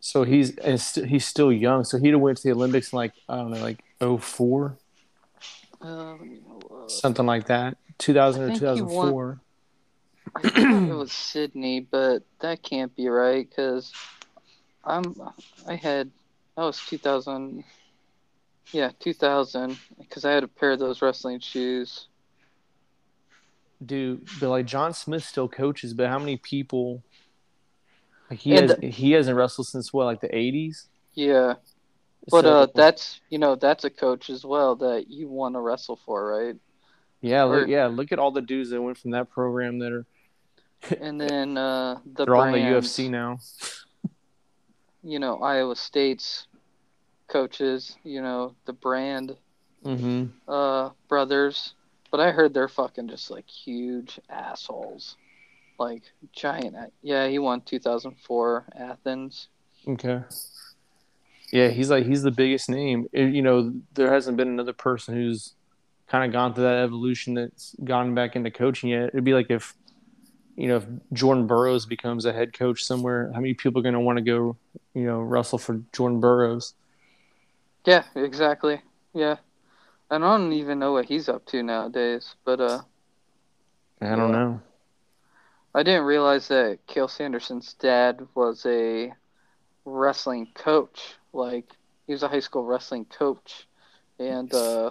So 0.00 0.24
he's 0.24 0.56
and 0.58 0.80
st- 0.80 1.06
he's 1.08 1.24
still 1.24 1.52
young. 1.52 1.84
So 1.84 1.98
he'd 1.98 2.10
have 2.10 2.20
went 2.20 2.38
to 2.38 2.44
the 2.44 2.52
Olympics 2.52 2.92
in 2.92 2.96
like 2.96 3.12
I 3.28 3.36
don't 3.36 3.50
know, 3.50 3.60
like 3.60 3.82
04, 4.00 4.76
uh, 5.80 6.16
let 6.16 6.90
something 6.90 7.26
like 7.26 7.46
that, 7.46 7.76
two 7.98 8.14
thousand 8.14 8.42
I 8.42 8.44
or 8.44 8.48
think 8.48 8.60
two 8.60 8.86
won- 8.86 9.40
I 10.36 10.40
thought 10.42 10.58
it 10.90 10.94
was 10.94 11.12
Sydney, 11.12 11.80
but 11.80 12.22
that 12.40 12.62
can't 12.62 12.94
be 12.94 13.08
right 13.08 13.48
because 13.48 13.92
I'm 14.84 15.14
I 15.66 15.74
had 15.76 16.10
that 16.56 16.62
was 16.64 16.78
2000. 16.86 17.64
Yeah, 18.72 18.90
2000 19.00 19.78
because 19.98 20.26
I 20.26 20.32
had 20.32 20.44
a 20.44 20.48
pair 20.48 20.72
of 20.72 20.78
those 20.78 21.00
wrestling 21.00 21.40
shoes. 21.40 22.07
Dude, 23.84 24.26
but 24.40 24.48
like 24.50 24.66
John 24.66 24.92
Smith 24.92 25.24
still 25.24 25.48
coaches, 25.48 25.94
but 25.94 26.08
how 26.08 26.18
many 26.18 26.36
people? 26.36 27.02
Like 28.30 28.40
he 28.40 28.56
And 28.56 28.70
has, 28.70 28.78
he 28.94 29.12
hasn't 29.12 29.36
wrestled 29.36 29.68
since 29.68 29.92
what, 29.92 30.04
like 30.06 30.20
the 30.20 30.34
eighties. 30.36 30.88
Yeah, 31.14 31.54
but 32.30 32.44
uh, 32.44 32.66
that's 32.74 33.20
you 33.30 33.38
know 33.38 33.54
that's 33.54 33.84
a 33.84 33.90
coach 33.90 34.30
as 34.30 34.44
well 34.44 34.76
that 34.76 35.06
you 35.08 35.28
want 35.28 35.54
to 35.54 35.60
wrestle 35.60 35.96
for, 36.04 36.26
right? 36.26 36.56
yeah, 37.20 37.44
or- 37.44 37.60
look, 37.60 37.68
yeah. 37.68 37.86
Look 37.86 38.12
at 38.12 38.18
all 38.18 38.30
the 38.32 38.42
dudes 38.42 38.70
that 38.70 38.82
went 38.82 38.98
from 38.98 39.12
that 39.12 39.30
program 39.30 39.78
that 39.78 39.92
are 39.92 40.06
And 41.00 41.20
then 41.20 41.56
uh, 41.56 42.00
the 42.14 42.24
they're 42.24 42.34
all 42.36 42.44
in 42.44 42.52
the 42.52 42.58
UFC 42.58 43.08
now. 43.10 43.38
You 45.04 45.20
know, 45.20 45.38
Iowa 45.38 45.76
State's 45.76 46.48
coaches. 47.28 47.96
You 48.04 48.20
know, 48.22 48.54
the 48.66 48.72
brand 48.72 49.36
Mm-hmm. 49.84 50.24
uh 50.50 50.90
brothers, 51.08 51.74
but 52.10 52.20
I 52.20 52.30
heard 52.30 52.54
they're 52.54 52.68
fucking 52.68 53.08
just 53.08 53.30
like 53.30 53.48
huge 53.48 54.18
assholes, 54.28 55.16
like 55.78 56.02
giant. 56.32 56.76
Yeah, 57.02 57.28
he 57.28 57.38
won 57.38 57.60
2004 57.62 58.64
Athens. 58.76 59.48
Okay. 59.86 60.22
Yeah, 61.52 61.68
he's 61.68 61.90
like 61.90 62.04
he's 62.06 62.22
the 62.22 62.30
biggest 62.30 62.68
name. 62.68 63.06
It- 63.12 63.32
you 63.34 63.42
know, 63.42 63.72
there 63.94 64.12
hasn't 64.12 64.36
been 64.36 64.48
another 64.48 64.72
person 64.72 65.14
who's 65.14 65.54
kind 66.06 66.24
of 66.24 66.32
gone 66.32 66.54
through 66.54 66.64
that 66.64 66.82
evolution 66.82 67.34
that's 67.34 67.74
gone 67.84 68.14
back 68.14 68.34
into 68.36 68.50
coaching 68.50 68.90
yet. 68.90 69.08
It'd 69.08 69.24
be 69.24 69.34
like 69.34 69.50
if, 69.50 69.74
you 70.56 70.68
know, 70.68 70.76
if 70.76 70.86
Jordan 71.12 71.46
Burroughs 71.46 71.84
becomes 71.86 72.24
a 72.24 72.32
head 72.32 72.52
coach 72.52 72.82
somewhere, 72.84 73.30
how 73.34 73.40
many 73.40 73.54
people 73.54 73.80
are 73.80 73.82
going 73.82 73.94
to 73.94 74.00
want 74.00 74.16
to 74.18 74.24
go, 74.24 74.56
you 74.94 75.04
know, 75.04 75.20
wrestle 75.20 75.58
for 75.58 75.82
Jordan 75.92 76.20
Burroughs? 76.20 76.74
Yeah, 77.84 78.04
exactly. 78.14 78.80
Yeah, 79.14 79.36
I 80.10 80.18
don't 80.18 80.52
even 80.52 80.78
know 80.78 80.92
what 80.92 81.04
he's 81.04 81.28
up 81.28 81.44
to 81.46 81.62
nowadays. 81.62 82.34
But 82.44 82.60
uh, 82.60 82.80
I 84.00 84.16
don't 84.16 84.18
Yeah. 84.18 84.32
know. 84.32 84.60
I 85.74 85.82
didn't 85.82 86.04
realize 86.04 86.48
that 86.48 86.78
Cael 86.88 87.10
Sanderson's 87.10 87.74
dad 87.74 88.26
was 88.34 88.64
a 88.66 89.12
wrestling 89.84 90.48
coach. 90.54 91.14
Like 91.32 91.70
he 92.06 92.12
was 92.12 92.22
a 92.22 92.28
high 92.28 92.40
school 92.40 92.64
wrestling 92.64 93.04
coach, 93.04 93.68
and 94.18 94.52
uh, 94.52 94.90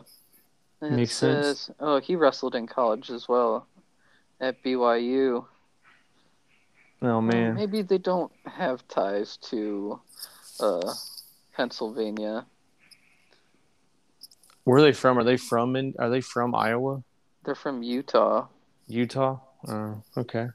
Makes 0.82 1.18
sense. 1.18 1.48
says, 1.48 1.72
oh, 1.80 2.00
he 2.00 2.16
wrestled 2.16 2.56
in 2.56 2.68
college 2.68 3.10
as 3.10 3.28
well 3.28 3.68
at 4.40 4.62
BYU. 4.64 5.46
Oh 7.02 7.22
man, 7.22 7.56
maybe 7.56 7.82
they 7.82 7.98
don't 7.98 8.32
have 8.46 8.88
ties 8.88 9.38
to 9.50 10.00
uh, 10.60 10.94
Pennsylvania. 11.56 12.46
Where 14.68 14.80
are 14.80 14.82
they 14.82 14.92
from? 14.92 15.18
Are 15.18 15.24
they 15.24 15.38
from 15.38 15.76
in? 15.78 15.94
Are 15.98 16.10
they 16.10 16.20
from 16.20 16.54
Iowa, 16.54 17.02
They're 17.46 17.56
from 17.56 17.82
Utah. 17.84 18.48
Utah? 18.88 19.40
Oh, 19.68 20.04
okay. 20.18 20.48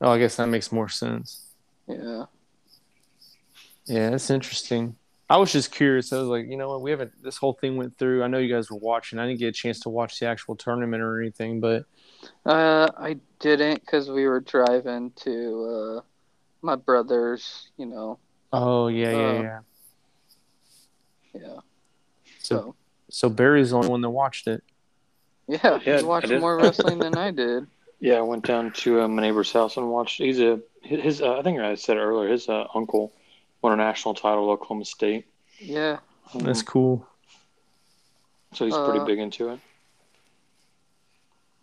Oh, 0.00 0.10
I 0.10 0.18
guess 0.18 0.36
that 0.36 0.48
makes 0.48 0.72
more 0.72 0.88
sense. 0.88 1.46
Yeah. 1.86 2.24
Yeah, 3.86 4.10
that's 4.10 4.28
interesting. 4.30 4.96
I 5.30 5.36
was 5.36 5.52
just 5.52 5.70
curious. 5.72 6.12
I 6.12 6.18
was 6.18 6.26
like, 6.28 6.46
you 6.46 6.56
know 6.56 6.68
what? 6.68 6.82
We 6.82 6.90
haven't. 6.90 7.12
This 7.22 7.36
whole 7.36 7.52
thing 7.54 7.76
went 7.76 7.96
through. 7.96 8.22
I 8.24 8.26
know 8.26 8.38
you 8.38 8.52
guys 8.52 8.70
were 8.70 8.78
watching. 8.78 9.18
I 9.20 9.26
didn't 9.26 9.38
get 9.38 9.48
a 9.48 9.52
chance 9.52 9.78
to 9.80 9.88
watch 9.88 10.18
the 10.18 10.26
actual 10.26 10.56
tournament 10.56 11.02
or 11.02 11.20
anything, 11.20 11.60
but 11.60 11.84
Uh, 12.44 12.88
I 12.98 13.18
didn't 13.38 13.80
because 13.80 14.10
we 14.10 14.26
were 14.26 14.40
driving 14.40 15.12
to 15.24 15.34
uh, 15.64 16.00
my 16.60 16.74
brother's, 16.76 17.70
you 17.76 17.86
know. 17.86 18.18
oh 18.52 18.88
yeah, 18.88 19.10
yeah, 19.10 19.16
Uh, 19.16 19.42
yeah. 19.42 19.60
Yeah. 21.34 21.60
So, 22.40 22.56
So, 22.56 22.74
so 23.12 23.28
Barry's 23.28 23.70
the 23.70 23.76
only 23.76 23.88
one 23.88 24.00
that 24.00 24.10
watched 24.10 24.46
it. 24.48 24.64
yeah, 25.46 25.78
Yeah, 25.84 25.98
he 25.98 26.04
watched 26.04 26.30
more 26.30 26.56
wrestling 26.56 26.98
than 26.98 27.16
I 27.16 27.30
did. 27.30 27.66
Yeah, 28.00 28.14
I 28.14 28.22
went 28.22 28.44
down 28.44 28.72
to 28.72 29.02
uh, 29.02 29.06
my 29.06 29.22
neighbor's 29.22 29.52
house 29.52 29.76
and 29.76 29.88
watched. 29.88 30.18
He's 30.18 30.40
a 30.40 30.58
his. 30.82 31.22
Uh, 31.22 31.38
I 31.38 31.42
think 31.42 31.60
I 31.60 31.76
said 31.76 31.98
earlier. 31.98 32.28
His 32.32 32.48
uh, 32.48 32.66
uncle 32.74 33.12
won 33.60 33.72
a 33.74 33.76
national 33.76 34.14
title 34.14 34.50
at 34.50 34.54
Oklahoma 34.54 34.84
State. 34.86 35.24
Yeah. 35.60 35.98
That's 36.34 36.62
cool. 36.62 37.06
So 38.54 38.64
he's 38.64 38.74
pretty 38.76 38.98
Uh, 38.98 39.04
big 39.04 39.20
into 39.20 39.50
it. 39.50 39.60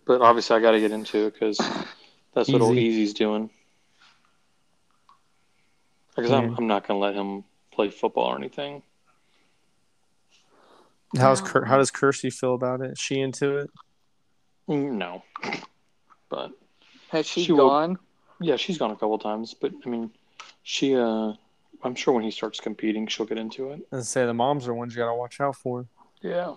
But 0.06 0.22
obviously, 0.22 0.56
I 0.56 0.62
got 0.62 0.72
to 0.72 0.80
get 0.80 0.92
into 0.92 1.26
it 1.28 1.34
because 1.34 1.58
that's 2.34 2.48
what 2.48 2.62
old 2.62 2.78
Easy's 2.78 3.14
doing. 3.14 3.50
Because 6.16 6.32
I'm, 6.32 6.56
I'm 6.58 6.68
not 6.68 6.88
going 6.88 6.98
to 6.98 7.06
let 7.06 7.16
him 7.16 7.44
play 7.72 7.90
football 7.90 8.28
or 8.28 8.38
anything. 8.38 8.82
How's 11.18 11.42
Ker- 11.42 11.66
how 11.66 11.78
does 11.78 11.92
Kirsty 11.92 12.30
feel 12.30 12.54
about 12.54 12.82
it? 12.82 12.92
Is 12.92 13.00
she 13.00 13.20
into 13.20 13.58
it? 13.58 13.70
Mm, 14.68 14.94
No. 14.94 15.24
But 16.30 16.52
Has 17.10 17.26
she, 17.26 17.44
She 17.46 17.52
will- 17.52 17.70
gone? 17.70 17.98
yeah, 18.40 18.56
she's 18.56 18.78
gone 18.78 18.92
a 18.92 18.96
couple 18.96 19.18
times. 19.18 19.56
But 19.56 19.74
I 19.84 19.90
mean, 19.90 20.12
she, 20.62 20.96
uh, 20.96 21.34
I'm 21.84 21.96
sure 21.96 22.14
when 22.14 22.24
he 22.24 22.30
starts 22.30 22.60
competing, 22.60 23.08
she'll 23.08 23.26
get 23.26 23.40
into 23.40 23.72
it. 23.72 23.88
And 23.92 24.06
say 24.06 24.26
the 24.28 24.34
moms 24.34 24.68
are 24.68 24.74
ones 24.76 24.94
you 24.94 25.00
gotta 25.00 25.16
watch 25.16 25.42
out 25.42 25.56
for. 25.56 25.88
Yeah. 26.22 26.56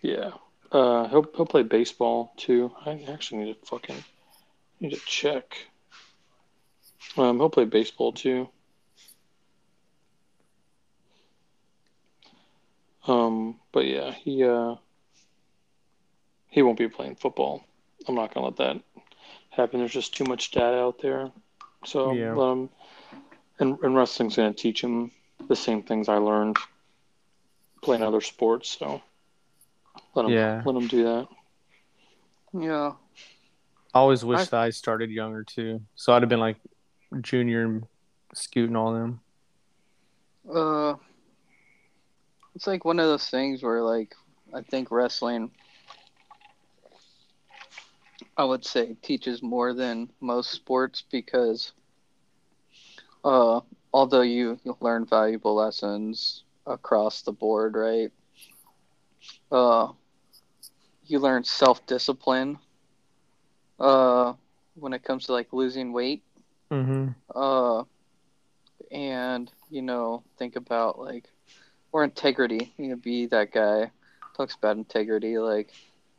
Yeah. 0.00 0.30
Uh, 0.72 1.06
he'll 1.08 1.26
he'll 1.36 1.44
play 1.46 1.62
baseball 1.64 2.32
too. 2.38 2.72
I 2.86 3.04
actually 3.08 3.44
need 3.44 3.60
to 3.60 3.66
fucking 3.66 4.02
need 4.80 4.90
to 4.94 5.00
check. 5.04 5.56
Um, 7.18 7.36
he'll 7.38 7.50
play 7.50 7.64
baseball 7.66 8.12
too. 8.12 8.48
Um, 13.06 13.60
but 13.72 13.86
yeah, 13.86 14.10
he 14.12 14.42
uh 14.44 14.76
he 16.48 16.62
won't 16.62 16.78
be 16.78 16.88
playing 16.88 17.16
football. 17.16 17.64
I'm 18.08 18.14
not 18.14 18.32
gonna 18.34 18.46
let 18.46 18.56
that 18.56 18.80
happen. 19.50 19.78
There's 19.80 19.92
just 19.92 20.16
too 20.16 20.24
much 20.24 20.50
data 20.50 20.78
out 20.78 21.00
there. 21.00 21.30
So 21.84 22.12
Yeah. 22.12 22.34
let 22.34 22.52
him 22.52 22.70
and, 23.58 23.78
and 23.82 23.94
wrestling's 23.96 24.36
gonna 24.36 24.52
teach 24.52 24.80
him 24.82 25.10
the 25.48 25.56
same 25.56 25.82
things 25.82 26.08
I 26.08 26.16
learned 26.16 26.56
playing 27.82 28.02
other 28.02 28.20
sports, 28.20 28.68
so 28.78 29.00
let 30.14 30.24
him 30.26 30.32
Yeah. 30.32 30.62
let 30.64 30.74
him 30.76 30.88
do 30.88 31.04
that. 31.04 31.28
Yeah. 32.52 32.92
I 33.94 33.98
always 33.98 34.24
wish 34.24 34.40
I- 34.40 34.44
that 34.44 34.60
I 34.60 34.70
started 34.70 35.10
younger 35.10 35.44
too. 35.44 35.80
So 35.94 36.12
I'd 36.12 36.22
have 36.22 36.28
been 36.28 36.40
like 36.40 36.56
junior 37.20 37.64
and 37.64 37.86
Scoot 38.34 38.74
all 38.74 38.92
them. 38.92 39.20
Uh, 40.52 40.94
it's 42.56 42.66
like 42.68 42.84
one 42.84 43.00
of 43.00 43.06
those 43.06 43.28
things 43.30 43.62
where, 43.62 43.82
like, 43.82 44.14
I 44.54 44.62
think 44.62 44.90
wrestling, 44.92 45.52
I 48.38 48.44
would 48.44 48.64
say, 48.64 48.94
teaches 48.94 49.42
more 49.42 49.74
than 49.74 50.12
most 50.20 50.50
sports 50.50 51.02
because, 51.02 51.72
uh, 53.24 53.60
although 53.92 54.22
you 54.22 54.58
you 54.64 54.76
learn 54.80 55.06
valuable 55.06 55.54
lessons 55.54 56.44
across 56.66 57.22
the 57.22 57.32
board, 57.32 57.76
right? 57.76 58.12
Uh, 59.52 59.92
you 61.04 61.18
learn 61.20 61.44
self 61.44 61.86
discipline. 61.86 62.58
Uh, 63.80 64.34
when 64.74 64.92
it 64.94 65.02
comes 65.04 65.26
to 65.26 65.32
like 65.32 65.52
losing 65.52 65.92
weight 65.92 66.24
Mm-hmm. 66.72 67.08
uh 67.34 67.84
and 68.92 69.52
you 69.70 69.82
know 69.82 70.24
think 70.38 70.56
about 70.56 70.98
like 70.98 71.28
or 71.96 72.04
integrity. 72.04 72.74
You 72.76 72.88
know 72.88 72.96
be 72.96 73.24
that 73.28 73.52
guy. 73.52 73.90
Talks 74.36 74.54
about 74.54 74.76
integrity. 74.76 75.38
Like 75.38 75.72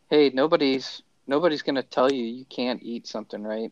hey 0.09 0.31
nobody's 0.33 1.03
nobody's 1.27 1.61
gonna 1.61 1.83
tell 1.83 2.11
you 2.11 2.23
you 2.23 2.45
can't 2.45 2.81
eat 2.81 3.05
something 3.05 3.43
right? 3.43 3.71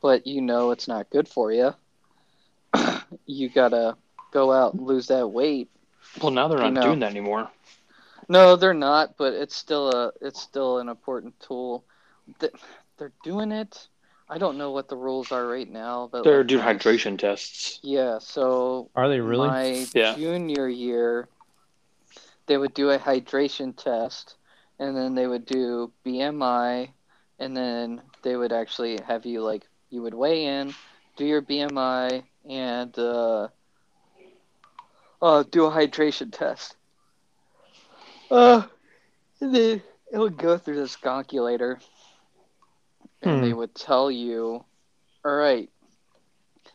But 0.00 0.26
you 0.26 0.40
know 0.40 0.70
it's 0.70 0.88
not 0.88 1.10
good 1.10 1.28
for 1.28 1.52
you 1.52 1.74
you 3.26 3.50
gotta 3.50 3.98
go 4.30 4.50
out 4.50 4.72
and 4.72 4.86
lose 4.86 5.08
that 5.08 5.28
weight. 5.28 5.68
Well, 6.22 6.32
now 6.32 6.48
they're 6.48 6.58
not 6.58 6.72
know. 6.72 6.80
doing 6.80 7.00
that 7.00 7.10
anymore. 7.10 7.50
no 8.30 8.56
they're 8.56 8.72
not 8.72 9.18
but 9.18 9.34
it's 9.34 9.54
still 9.54 9.90
a 9.90 10.12
it's 10.22 10.40
still 10.40 10.78
an 10.78 10.88
important 10.88 11.38
tool. 11.38 11.84
They're 12.38 13.12
doing 13.22 13.52
it 13.52 13.88
i 14.32 14.38
don't 14.38 14.58
know 14.58 14.72
what 14.72 14.88
the 14.88 14.96
rules 14.96 15.32
are 15.32 15.46
right 15.46 15.70
now 15.70 16.08
but 16.10 16.24
They're 16.24 16.38
like, 16.38 16.48
doing 16.48 16.64
hydration 16.64 17.18
tests. 17.18 17.80
yeah 17.82 18.18
so 18.18 18.90
Are 18.96 19.08
they 19.08 19.20
really? 19.20 19.48
my 19.48 19.86
Yeah. 19.94 20.14
junior 20.16 20.68
year, 20.68 21.28
they 22.46 22.56
would 22.56 22.74
do 22.74 22.90
a 22.90 22.98
hydration 22.98 23.76
test, 23.76 24.36
and 24.78 24.96
then 24.96 25.14
they 25.14 25.26
would 25.26 25.46
do 25.46 25.92
BMI, 26.04 26.94
and 27.38 27.56
then 27.56 28.02
they 28.22 28.36
would 28.36 28.52
actually 28.52 28.98
have 29.06 29.26
you 29.26 29.42
like 29.42 29.66
you 29.90 30.02
would 30.02 30.14
weigh 30.14 30.44
in, 30.46 30.74
do 31.16 31.24
your 31.26 31.42
BMI, 31.42 32.24
and 32.48 32.98
uh, 32.98 33.48
uh, 35.22 35.44
do 35.50 35.64
a 35.66 35.70
hydration 35.70 36.32
test. 36.32 36.76
Uh, 38.30 38.62
and 39.40 39.54
then 39.54 39.82
it 40.12 40.18
would 40.18 40.36
go 40.36 40.58
through 40.58 40.76
this 40.76 40.96
calculator, 40.96 41.78
and 43.22 43.38
Hmm. 43.38 43.42
they 43.42 43.52
would 43.52 43.74
tell 43.74 44.10
you, 44.10 44.64
all 45.24 45.34
right, 45.34 45.70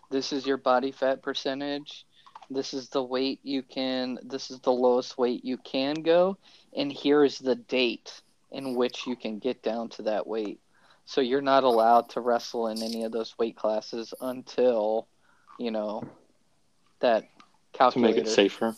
this 0.09 0.31
is 0.31 0.45
your 0.45 0.57
body 0.57 0.91
fat 0.91 1.21
percentage 1.21 2.05
this 2.49 2.73
is 2.73 2.89
the 2.89 3.03
weight 3.03 3.39
you 3.43 3.61
can 3.61 4.17
this 4.23 4.49
is 4.51 4.59
the 4.61 4.71
lowest 4.71 5.17
weight 5.17 5.43
you 5.43 5.57
can 5.57 5.95
go 5.95 6.37
and 6.75 6.91
here 6.91 7.23
is 7.23 7.39
the 7.39 7.55
date 7.55 8.21
in 8.51 8.75
which 8.75 9.05
you 9.05 9.15
can 9.15 9.39
get 9.39 9.61
down 9.61 9.89
to 9.89 10.03
that 10.03 10.25
weight 10.25 10.59
so 11.05 11.21
you're 11.21 11.41
not 11.41 11.63
allowed 11.63 12.09
to 12.09 12.21
wrestle 12.21 12.67
in 12.67 12.81
any 12.81 13.03
of 13.03 13.11
those 13.11 13.37
weight 13.37 13.55
classes 13.55 14.13
until 14.21 15.07
you 15.59 15.71
know 15.71 16.03
that 16.99 17.25
calculator. 17.73 18.13
to 18.13 18.19
make 18.19 18.27
it 18.27 18.29
safer. 18.31 18.75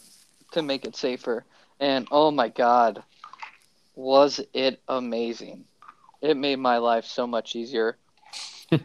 to 0.51 0.61
make 0.61 0.85
it 0.85 0.95
safer 0.95 1.45
and 1.79 2.07
oh 2.11 2.31
my 2.31 2.49
god 2.49 3.03
was 3.95 4.39
it 4.53 4.81
amazing 4.87 5.65
it 6.21 6.37
made 6.37 6.59
my 6.59 6.77
life 6.77 7.05
so 7.05 7.27
much 7.27 7.55
easier. 7.55 7.97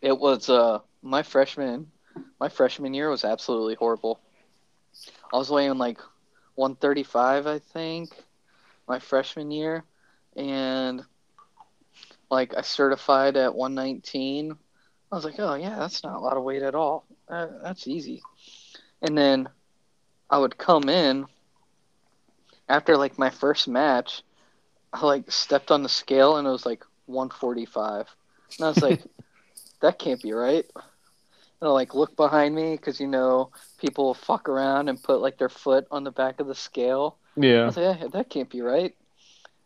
It 0.00 0.16
was 0.16 0.48
uh 0.48 0.78
my 1.02 1.22
freshman 1.22 1.90
my 2.38 2.48
freshman 2.48 2.94
year 2.94 3.10
was 3.10 3.24
absolutely 3.24 3.74
horrible. 3.74 4.20
I 5.32 5.36
was 5.36 5.50
weighing 5.50 5.78
like 5.78 5.98
135 6.54 7.46
i 7.46 7.58
think 7.58 8.10
my 8.86 8.98
freshman 8.98 9.50
year. 9.50 9.84
And 10.36 11.02
like 12.30 12.54
i 12.56 12.60
certified 12.60 13.36
at 13.36 13.54
119 13.54 14.52
i 15.10 15.14
was 15.14 15.24
like 15.24 15.38
oh 15.38 15.54
yeah 15.54 15.76
that's 15.78 16.04
not 16.04 16.16
a 16.16 16.20
lot 16.20 16.36
of 16.36 16.44
weight 16.44 16.62
at 16.62 16.74
all. 16.74 17.04
Uh, 17.28 17.48
that's 17.62 17.88
easy. 17.88 18.22
And 19.02 19.18
then 19.18 19.48
i 20.30 20.38
would 20.38 20.56
come 20.56 20.88
in 20.88 21.26
after 22.68 22.96
like 22.96 23.18
my 23.18 23.30
first 23.30 23.66
match 23.66 24.22
i 24.92 25.04
like 25.04 25.30
stepped 25.30 25.70
on 25.70 25.82
the 25.82 25.88
scale 25.88 26.36
and 26.36 26.46
it 26.46 26.50
was 26.50 26.66
like 26.66 26.84
145 27.06 28.06
and 28.58 28.64
i 28.64 28.68
was 28.68 28.82
like 28.82 29.02
that 29.80 29.98
can't 29.98 30.22
be 30.22 30.32
right 30.32 30.64
and 31.60 31.68
I 31.68 31.72
like 31.72 31.94
look 31.94 32.14
behind 32.16 32.54
me 32.54 32.76
because 32.76 33.00
you 33.00 33.08
know 33.08 33.50
people 33.78 34.04
will 34.06 34.14
fuck 34.14 34.48
around 34.48 34.88
and 34.88 35.02
put 35.02 35.20
like 35.20 35.38
their 35.38 35.48
foot 35.48 35.86
on 35.90 36.04
the 36.04 36.12
back 36.12 36.38
of 36.38 36.46
the 36.46 36.54
scale. 36.54 37.16
Yeah. 37.36 37.62
I 37.62 37.66
was 37.66 37.76
like, 37.76 38.00
"Eh, 38.00 38.06
that 38.12 38.30
can't 38.30 38.48
be 38.48 38.60
right. 38.60 38.94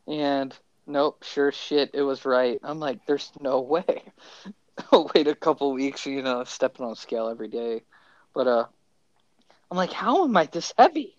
And 0.06 0.56
nope, 0.86 1.22
sure 1.22 1.52
shit, 1.52 1.90
it 1.92 2.00
was 2.00 2.24
right. 2.24 2.58
I'm 2.62 2.80
like, 2.80 3.04
there's 3.04 3.30
no 3.40 3.60
way. 3.60 4.04
I'll 4.92 5.10
wait 5.14 5.28
a 5.28 5.34
couple 5.34 5.70
weeks, 5.72 6.06
you 6.06 6.22
know, 6.22 6.44
stepping 6.44 6.86
on 6.86 6.96
scale 6.96 7.28
every 7.28 7.48
day. 7.48 7.82
But 8.34 8.46
uh, 8.46 8.64
I'm 9.70 9.76
like, 9.76 9.92
how 9.92 10.24
am 10.24 10.34
I 10.36 10.46
this 10.46 10.72
heavy? 10.78 11.14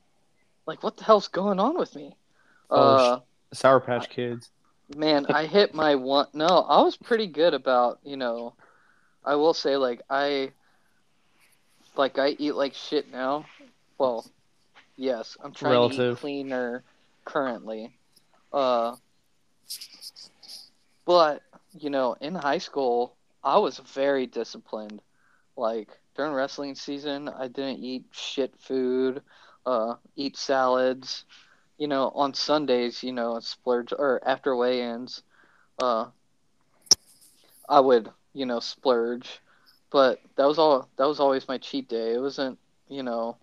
like 0.65 0.81
what 0.81 0.97
the 0.97 1.03
hell's 1.03 1.27
going 1.27 1.59
on 1.59 1.77
with 1.77 1.95
me? 1.95 2.15
Oh, 2.69 2.95
Uh, 2.95 3.19
Sour 3.53 3.79
Patch 3.79 4.09
Kids. 4.09 4.49
man, 4.95 5.25
I 5.29 5.45
hit 5.45 5.73
my 5.73 5.95
one. 5.95 6.27
No, 6.33 6.45
I 6.45 6.81
was 6.81 6.97
pretty 6.97 7.27
good 7.27 7.53
about 7.53 7.99
you 8.03 8.17
know. 8.17 8.53
I 9.25 9.35
will 9.35 9.53
say 9.53 9.77
like 9.77 10.01
I, 10.09 10.51
like 11.95 12.19
I 12.19 12.29
eat 12.39 12.55
like 12.55 12.73
shit 12.73 13.11
now. 13.11 13.45
Well, 13.97 14.25
yes, 14.97 15.37
I'm 15.43 15.53
trying 15.53 15.71
to 15.71 15.77
Relative. 15.79 16.17
eat 16.17 16.19
cleaner 16.19 16.83
currently. 17.25 17.95
Uh, 18.51 18.95
but 21.05 21.41
you 21.79 21.89
know, 21.89 22.15
in 22.21 22.35
high 22.35 22.57
school, 22.57 23.15
I 23.43 23.57
was 23.57 23.79
very 23.79 24.27
disciplined. 24.27 25.01
Like 25.55 25.89
during 26.15 26.33
wrestling 26.33 26.75
season, 26.75 27.29
I 27.29 27.47
didn't 27.47 27.83
eat 27.83 28.05
shit 28.11 28.53
food. 28.59 29.21
Uh, 29.65 29.95
eat 30.15 30.35
salads. 30.35 31.23
You 31.77 31.88
know, 31.88 32.09
on 32.15 32.33
Sundays, 32.33 33.03
you 33.03 33.12
know, 33.12 33.39
splurge 33.39 33.93
or 33.93 34.21
after 34.25 34.55
weigh-ins, 34.55 35.23
uh, 35.81 36.07
I 37.69 37.79
would, 37.79 38.09
you 38.33 38.45
know, 38.45 38.59
splurge. 38.59 39.41
But 39.91 40.19
that 40.36 40.45
was 40.45 40.57
all. 40.59 40.89
That 40.97 41.07
was 41.07 41.19
always 41.19 41.47
my 41.47 41.57
cheat 41.57 41.88
day. 41.89 42.13
It 42.13 42.19
wasn't, 42.19 42.59
you 42.88 43.03
know. 43.03 43.38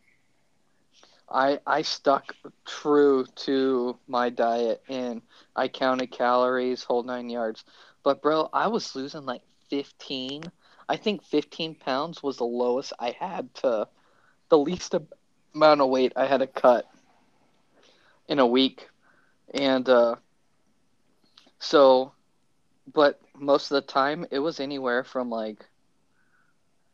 I 1.30 1.60
I 1.66 1.82
stuck 1.82 2.34
true 2.64 3.24
to 3.46 3.98
my 4.06 4.30
diet 4.30 4.82
and 4.88 5.22
I 5.56 5.68
counted 5.68 6.10
calories, 6.10 6.84
whole 6.84 7.02
nine 7.02 7.28
yards. 7.30 7.64
But 8.02 8.22
bro, 8.22 8.48
I 8.52 8.68
was 8.68 8.94
losing 8.94 9.26
like 9.26 9.42
15. 9.68 10.42
I 10.88 10.96
think 10.96 11.22
15 11.24 11.74
pounds 11.76 12.22
was 12.22 12.36
the 12.38 12.44
lowest 12.44 12.92
I 12.98 13.10
had 13.12 13.54
to, 13.56 13.88
the 14.48 14.58
least 14.58 14.94
amount 15.54 15.80
of 15.80 15.88
weight 15.88 16.12
I 16.16 16.26
had 16.26 16.38
to 16.40 16.46
cut 16.46 16.86
in 18.30 18.38
a 18.38 18.46
week. 18.46 18.88
And 19.52 19.86
uh, 19.88 20.14
so, 21.58 22.12
but 22.94 23.20
most 23.36 23.70
of 23.70 23.74
the 23.74 23.92
time 23.92 24.24
it 24.30 24.38
was 24.38 24.60
anywhere 24.60 25.04
from 25.04 25.28
like 25.28 25.66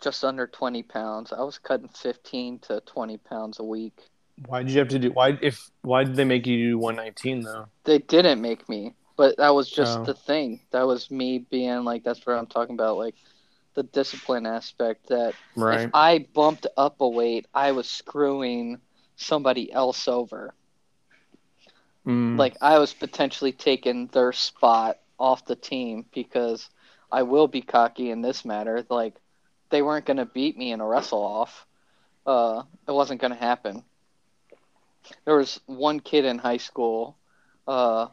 just 0.01 0.25
under 0.25 0.47
20 0.47 0.83
pounds. 0.83 1.33
I 1.33 1.43
was 1.43 1.59
cutting 1.59 1.89
15 1.89 2.59
to 2.61 2.81
20 2.81 3.19
pounds 3.19 3.61
a 3.61 3.65
week. 3.65 3.99
Why 4.47 4.63
did 4.63 4.73
you 4.73 4.79
have 4.81 4.89
to 4.89 4.99
do? 4.99 5.13
Why 5.13 5.39
if? 5.41 5.71
Why 5.83 6.05
did 6.05 6.17
they 6.17 6.25
make 6.25 6.47
you 6.47 6.71
do 6.71 6.79
119 6.79 7.43
though? 7.43 7.67
They 7.85 7.99
didn't 7.99 8.43
make 8.43 8.69
me, 8.69 8.95
but 9.17 9.37
that 9.39 9.55
was 9.55 9.71
just 9.71 10.01
Oh. 10.01 10.05
the 10.05 10.15
thing. 10.15 10.61
That 10.73 10.87
was 10.87 11.11
me 11.11 11.39
being 11.39 11.85
like, 11.85 12.05
that's 12.05 12.27
what 12.27 12.37
I'm 12.37 12.47
talking 12.47 12.75
about, 12.75 12.99
like 12.99 13.15
the 13.75 13.83
discipline 13.83 14.45
aspect. 14.47 15.09
That 15.09 15.35
Right. 15.55 15.85
if 15.85 15.91
I 15.95 16.27
bumped 16.35 16.67
up 16.77 17.01
a 17.01 17.09
weight, 17.09 17.47
I 17.55 17.73
was 17.73 17.89
screwing 17.89 18.79
somebody 19.17 19.73
else 19.73 20.07
over. 20.07 20.55
Mm. 22.07 22.37
Like 22.37 22.57
I 22.61 22.79
was 22.79 22.93
potentially 22.95 23.53
taking 23.53 24.07
their 24.09 24.33
spot 24.33 24.99
off 25.19 25.45
the 25.47 25.57
team 25.57 26.07
because 26.13 26.69
I 27.11 27.23
will 27.23 27.49
be 27.49 27.63
cocky 27.63 28.11
in 28.11 28.23
this 28.23 28.45
matter. 28.45 28.85
Like 28.89 29.15
they 29.71 29.83
weren't 29.83 30.07
going 30.07 30.19
to 30.19 30.27
beat 30.27 30.57
me 30.57 30.73
in 30.73 30.81
a 30.81 30.87
wrestle 30.87 31.23
off. 31.23 31.67
Uh, 32.27 32.63
it 32.87 32.93
wasn't 32.93 33.21
going 33.21 33.33
to 33.33 33.39
happen. 33.39 33.85
There 35.25 35.37
was 35.37 35.61
one 35.67 36.01
kid 36.01 36.25
in 36.25 36.39
high 36.39 36.57
school, 36.59 37.17
uh, 37.67 38.09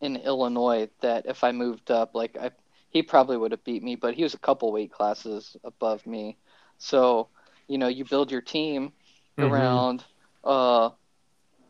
in 0.00 0.16
Illinois 0.16 0.88
that 1.00 1.26
if 1.26 1.42
I 1.44 1.52
moved 1.52 1.90
up, 1.90 2.14
like 2.14 2.36
I, 2.36 2.50
he 2.90 3.02
probably 3.02 3.36
would 3.36 3.52
have 3.52 3.64
beat 3.64 3.82
me, 3.82 3.96
but 3.96 4.14
he 4.14 4.22
was 4.22 4.34
a 4.34 4.38
couple 4.38 4.72
weight 4.72 4.92
classes 4.92 5.56
above 5.64 6.06
me. 6.06 6.36
So, 6.78 7.28
you 7.68 7.78
know, 7.78 7.88
you 7.88 8.04
build 8.04 8.30
your 8.30 8.40
team 8.42 8.92
Mhm. 9.38 9.40
around 9.40 10.04
uh, 10.44 10.90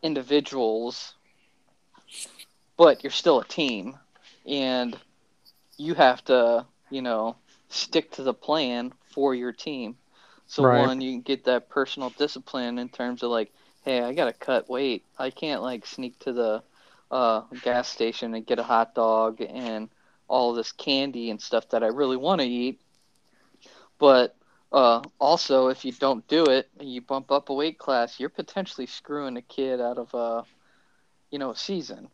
individuals, 0.01 1.15
but 2.77 3.03
you're 3.03 3.11
still 3.11 3.39
a 3.39 3.45
team, 3.45 3.97
and 4.45 4.97
you 5.77 5.93
have 5.95 6.23
to, 6.25 6.65
you 6.89 7.01
know, 7.01 7.35
stick 7.69 8.11
to 8.11 8.23
the 8.23 8.33
plan 8.33 8.93
for 9.13 9.33
your 9.35 9.51
team. 9.51 9.97
So 10.47 10.63
Right. 10.63 10.79
one, 10.79 11.01
you 11.01 11.11
can 11.11 11.21
get 11.21 11.45
that 11.45 11.69
personal 11.69 12.09
discipline 12.11 12.77
in 12.79 12.89
terms 12.89 13.23
of 13.23 13.31
like, 13.31 13.51
hey, 13.83 14.01
I 14.01 14.13
gotta 14.13 14.33
cut 14.33 14.69
weight. 14.69 15.05
I 15.17 15.29
can't 15.31 15.61
like 15.61 15.85
sneak 15.85 16.19
to 16.19 16.33
the 16.33 16.63
uh, 17.11 17.41
gas 17.61 17.87
station 17.89 18.33
and 18.35 18.45
get 18.45 18.59
a 18.59 18.63
hot 18.63 18.95
dog 18.95 19.41
and 19.41 19.89
all 20.27 20.53
this 20.53 20.71
candy 20.71 21.29
and 21.29 21.41
stuff 21.41 21.69
that 21.69 21.83
I 21.83 21.87
really 21.87 22.17
want 22.17 22.41
to 22.41 22.47
eat. 22.47 22.79
But 23.99 24.35
uh, 24.71 25.01
also, 25.19 25.67
if 25.67 25.85
you 25.85 25.91
don't 25.91 26.27
do 26.27 26.49
it 26.49 26.69
and 26.79 26.91
you 26.91 27.01
bump 27.01 27.31
up 27.31 27.49
a 27.49 27.53
weight 27.53 27.77
class, 27.77 28.19
you're 28.19 28.29
potentially 28.29 28.87
screwing 28.87 29.37
a 29.37 29.41
kid 29.41 29.79
out 29.81 29.97
of 29.97 30.13
a, 30.13 30.45
you 31.31 31.39
know, 31.39 31.51
a 31.51 31.55
season. 31.55 32.09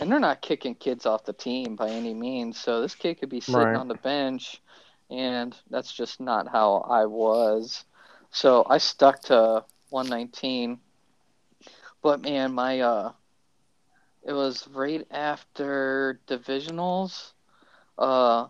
And 0.00 0.10
they're 0.10 0.20
not 0.20 0.42
kicking 0.42 0.74
kids 0.74 1.06
off 1.06 1.24
the 1.24 1.32
team 1.32 1.76
by 1.76 1.90
any 1.90 2.14
means. 2.14 2.58
So 2.58 2.80
this 2.80 2.94
kid 2.94 3.18
could 3.20 3.28
be 3.28 3.40
sitting 3.40 3.74
Right. 3.74 3.76
on 3.76 3.88
the 3.88 3.94
bench, 3.94 4.60
and 5.10 5.56
that's 5.70 5.92
just 5.92 6.20
not 6.20 6.48
how 6.48 6.76
I 6.88 7.06
was. 7.06 7.84
So 8.30 8.64
I 8.68 8.78
stuck 8.78 9.22
to 9.24 9.64
119. 9.90 10.80
But 12.02 12.20
man, 12.20 12.52
my 12.52 12.80
uh, 12.80 13.12
it 14.22 14.32
was 14.32 14.66
right 14.68 15.06
after 15.10 16.20
divisionals. 16.26 17.32
Uh, 17.98 18.48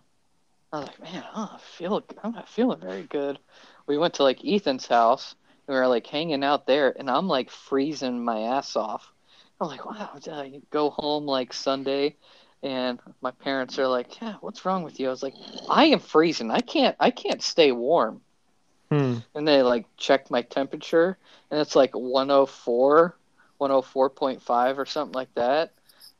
I 0.72 0.78
was 0.78 0.86
like, 0.88 1.00
man, 1.00 1.24
I 1.34 1.46
don't 1.50 1.60
feel 1.60 2.02
I'm 2.22 2.32
not 2.32 2.48
feeling 2.48 2.80
very 2.80 3.04
good. 3.04 3.38
We 3.86 3.98
went 3.98 4.14
to 4.14 4.24
like 4.24 4.44
Ethan's 4.44 4.86
house. 4.86 5.34
And 5.66 5.74
we 5.74 5.80
were 5.80 5.88
like 5.88 6.06
hanging 6.06 6.44
out 6.44 6.66
there, 6.66 6.94
and 6.98 7.10
I'm 7.10 7.28
like 7.28 7.50
freezing 7.50 8.24
my 8.24 8.40
ass 8.40 8.76
off. 8.76 9.11
I'm 9.62 9.68
like, 9.68 9.84
wow. 9.84 10.18
I 10.26 10.60
go 10.70 10.90
home 10.90 11.24
like 11.24 11.52
Sunday, 11.52 12.16
and 12.64 12.98
my 13.20 13.30
parents 13.30 13.78
are 13.78 13.86
like, 13.86 14.20
yeah, 14.20 14.34
what's 14.40 14.64
wrong 14.64 14.82
with 14.82 14.98
you? 14.98 15.06
I 15.06 15.10
was 15.10 15.22
like, 15.22 15.34
I 15.70 15.84
am 15.86 16.00
freezing. 16.00 16.50
I 16.50 16.60
can't. 16.60 16.96
I 16.98 17.12
can't 17.12 17.40
stay 17.40 17.70
warm. 17.70 18.22
Hmm. 18.90 19.18
And 19.36 19.46
they 19.46 19.62
like 19.62 19.86
checked 19.96 20.32
my 20.32 20.42
temperature, 20.42 21.16
and 21.50 21.60
it's 21.60 21.76
like 21.76 21.94
104, 21.94 23.16
104.5 23.60 24.78
or 24.78 24.86
something 24.86 25.14
like 25.14 25.32
that. 25.34 25.72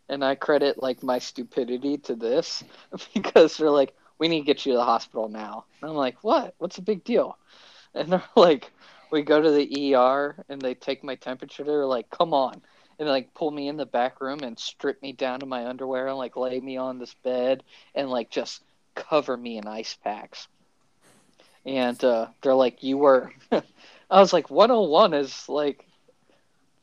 And 0.09 0.25
I 0.25 0.37
credit 0.37 0.81
like 0.81 1.03
my 1.03 1.19
stupidity 1.19 1.99
to 1.99 2.15
this 2.15 2.63
because 3.15 3.57
they're 3.57 3.71
like, 3.71 3.93
we 4.19 4.29
need 4.29 4.41
to 4.41 4.47
get 4.47 4.65
you 4.65 4.73
to 4.73 4.79
the 4.79 4.85
hospital 4.85 5.29
now. 5.29 5.65
And 5.81 5.91
I'm 5.91 5.97
like, 5.97 6.23
what? 6.23 6.55
What's 6.59 6.77
the 6.77 6.83
big 6.83 7.03
deal? 7.03 7.37
And 7.93 8.13
they're 8.13 8.23
like, 8.37 8.71
we 9.11 9.23
go 9.23 9.43
to 9.43 9.51
the 9.51 9.95
ER 9.97 10.37
and 10.49 10.63
they 10.63 10.75
take 10.75 11.03
my 11.03 11.17
temperature. 11.17 11.65
They're 11.65 11.87
like, 11.87 12.09
come 12.09 12.33
on. 12.33 12.63
And 13.03 13.11
like 13.11 13.35
pull 13.35 13.51
me 13.51 13.67
in 13.67 13.77
the 13.77 13.85
back 13.85 14.21
room 14.21 14.45
and 14.45 14.57
strip 14.57 15.03
me 15.03 15.11
down 15.11 15.41
to 15.41 15.47
my 15.47 15.67
underwear 15.67 16.07
and 16.07 16.17
like 16.17 16.37
lay 16.37 16.61
me 16.61 16.77
on 16.77 17.01
this 17.01 17.13
bed 17.25 17.65
and 17.97 18.09
like 18.09 18.31
just 18.31 18.63
cover 18.95 19.37
me 19.37 19.59
in 19.59 19.67
ice 19.67 19.99
packs. 20.05 20.47
And 21.67 22.03
uh, 22.05 22.29
they're 22.43 22.55
like, 22.55 22.85
you 22.85 22.99
were. 22.99 23.33
I 23.51 24.21
was 24.21 24.33
like, 24.33 24.51
101 24.51 25.15
is 25.15 25.49
like, 25.49 25.85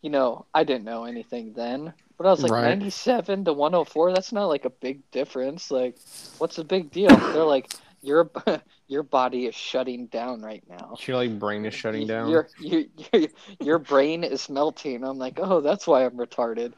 you 0.02 0.10
know, 0.10 0.46
I 0.54 0.66
didn't 0.66 0.84
know 0.84 1.06
anything 1.06 1.54
then. 1.54 1.94
But 2.18 2.28
I 2.28 2.32
was 2.32 2.44
like, 2.44 2.52
Right. 2.52 2.64
97 2.64 3.46
to 3.46 3.54
104, 3.54 4.12
that's 4.12 4.34
not 4.34 4.48
like 4.48 4.66
a 4.66 4.70
big 4.70 5.10
difference. 5.12 5.72
Like, 5.72 5.96
what's 6.38 6.58
the 6.58 6.66
big 6.66 6.92
deal? 6.92 7.16
They're 7.16 7.46
like, 7.46 7.74
your 8.02 8.32
your 8.88 9.04
body 9.04 9.46
is 9.46 9.56
shutting 9.56 10.08
down 10.08 10.42
right 10.42 10.64
now. 10.70 10.98
Your 11.08 11.18
like 11.18 11.40
brain 11.40 11.66
is 11.66 11.74
shutting 11.74 12.08
down. 12.08 12.30
Your 12.30 12.50
your 12.60 12.84
your, 13.14 13.28
your 13.60 13.80
brain 13.80 14.24
is 14.24 14.50
melting. 14.50 15.04
I'm 15.04 15.18
like, 15.18 15.40
oh, 15.42 15.62
that's 15.62 15.88
why 15.88 16.06
I'm 16.06 16.18
retarded. 16.18 16.74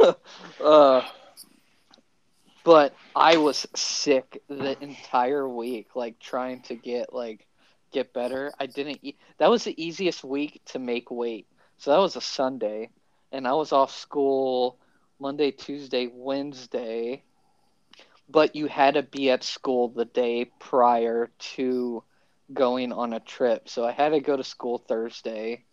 uh, 0.64 1.02
but 2.64 2.94
I 3.14 3.36
was 3.36 3.66
sick 3.76 4.42
the 4.48 4.76
entire 4.82 5.48
week, 5.48 5.94
like 5.94 6.18
trying 6.18 6.62
to 6.62 6.74
get 6.74 7.12
like 7.12 7.46
get 7.92 8.12
better. 8.12 8.52
I 8.58 8.66
didn't 8.66 9.00
eat. 9.02 9.18
That 9.38 9.50
was 9.50 9.64
the 9.64 9.82
easiest 9.82 10.24
week 10.24 10.62
to 10.66 10.78
make 10.78 11.10
weight. 11.10 11.46
So 11.78 11.90
that 11.90 11.98
was 11.98 12.16
a 12.16 12.20
Sunday, 12.20 12.90
and 13.32 13.46
I 13.46 13.52
was 13.52 13.72
off 13.72 13.94
school 13.94 14.78
Monday, 15.20 15.50
Tuesday, 15.50 16.10
Wednesday. 16.12 17.22
But 18.28 18.54
you 18.56 18.66
had 18.66 18.94
to 18.94 19.02
be 19.02 19.30
at 19.30 19.42
school 19.42 19.88
the 19.88 20.04
day 20.04 20.46
prior 20.58 21.30
to 21.56 22.02
going 22.52 22.92
on 22.92 23.12
a 23.12 23.20
trip. 23.20 23.68
So 23.68 23.84
I 23.84 23.92
had 23.92 24.10
to 24.10 24.20
go 24.20 24.36
to 24.36 24.44
school 24.44 24.78
Thursday 24.78 25.64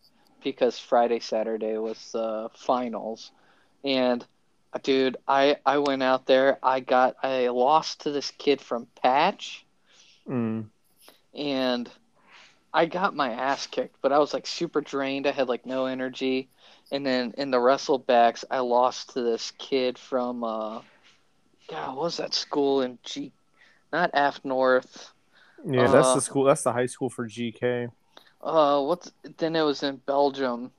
because 0.43 0.77
Friday, 0.79 1.19
Saturday 1.19 1.77
was 1.77 2.11
the 2.11 2.49
finals. 2.55 3.31
And 3.83 4.25
uh, 4.73 4.79
dude, 4.83 5.17
I 5.27 5.57
I 5.65 5.79
went 5.79 6.03
out 6.03 6.25
there. 6.25 6.57
I 6.63 6.79
got 6.79 7.15
I 7.23 7.47
lost 7.49 8.01
to 8.01 8.11
this 8.11 8.31
kid 8.31 8.61
from 8.61 8.87
Patch 9.01 9.65
Mm. 10.27 10.69
and 11.33 11.89
I 12.73 12.85
got 12.85 13.15
my 13.15 13.31
ass 13.31 13.67
kicked, 13.67 13.97
but 14.01 14.11
I 14.11 14.19
was 14.19 14.33
like 14.33 14.47
super 14.47 14.81
drained. 14.81 15.27
I 15.27 15.31
had 15.31 15.47
like 15.49 15.65
no 15.65 15.85
energy. 15.85 16.49
And 16.91 17.05
then 17.05 17.33
in 17.37 17.51
the 17.51 17.57
wrestlebacks, 17.57 18.43
I 18.49 18.59
lost 18.59 19.13
to 19.13 19.21
this 19.21 19.51
kid 19.51 19.97
from 19.97 20.43
uh 20.43 20.81
God, 21.71 21.95
what 21.95 22.03
was 22.03 22.17
that 22.17 22.35
school 22.35 22.81
in 22.83 22.99
G 23.03 23.33
not 23.93 24.11
AFNORTH. 24.13 25.13
Yeah, 25.65 25.87
that's 25.87 26.13
Uh, 26.13 26.13
the 26.13 26.21
school. 26.21 26.43
That's 26.43 26.63
the 26.63 26.73
high 26.73 26.85
school 26.87 27.09
for 27.09 27.27
GK. 27.27 27.89
Uh 28.41 28.83
what's 28.83 29.11
then 29.37 29.55
it 29.55 29.63
was 29.63 29.81
in 29.83 29.97
Belgium. 29.97 30.71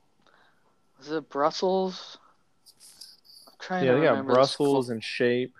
Was 0.97 1.11
it 1.11 1.29
Brussels? 1.29 2.17
I'm 3.47 3.53
trying 3.59 3.85
Yeah, 3.85 3.93
to 3.93 3.93
they 3.93 4.01
got 4.01 4.13
remember 4.13 4.33
the 4.35 4.35
Brussels 4.35 4.89
and 4.89 5.03
Shape. 5.03 5.53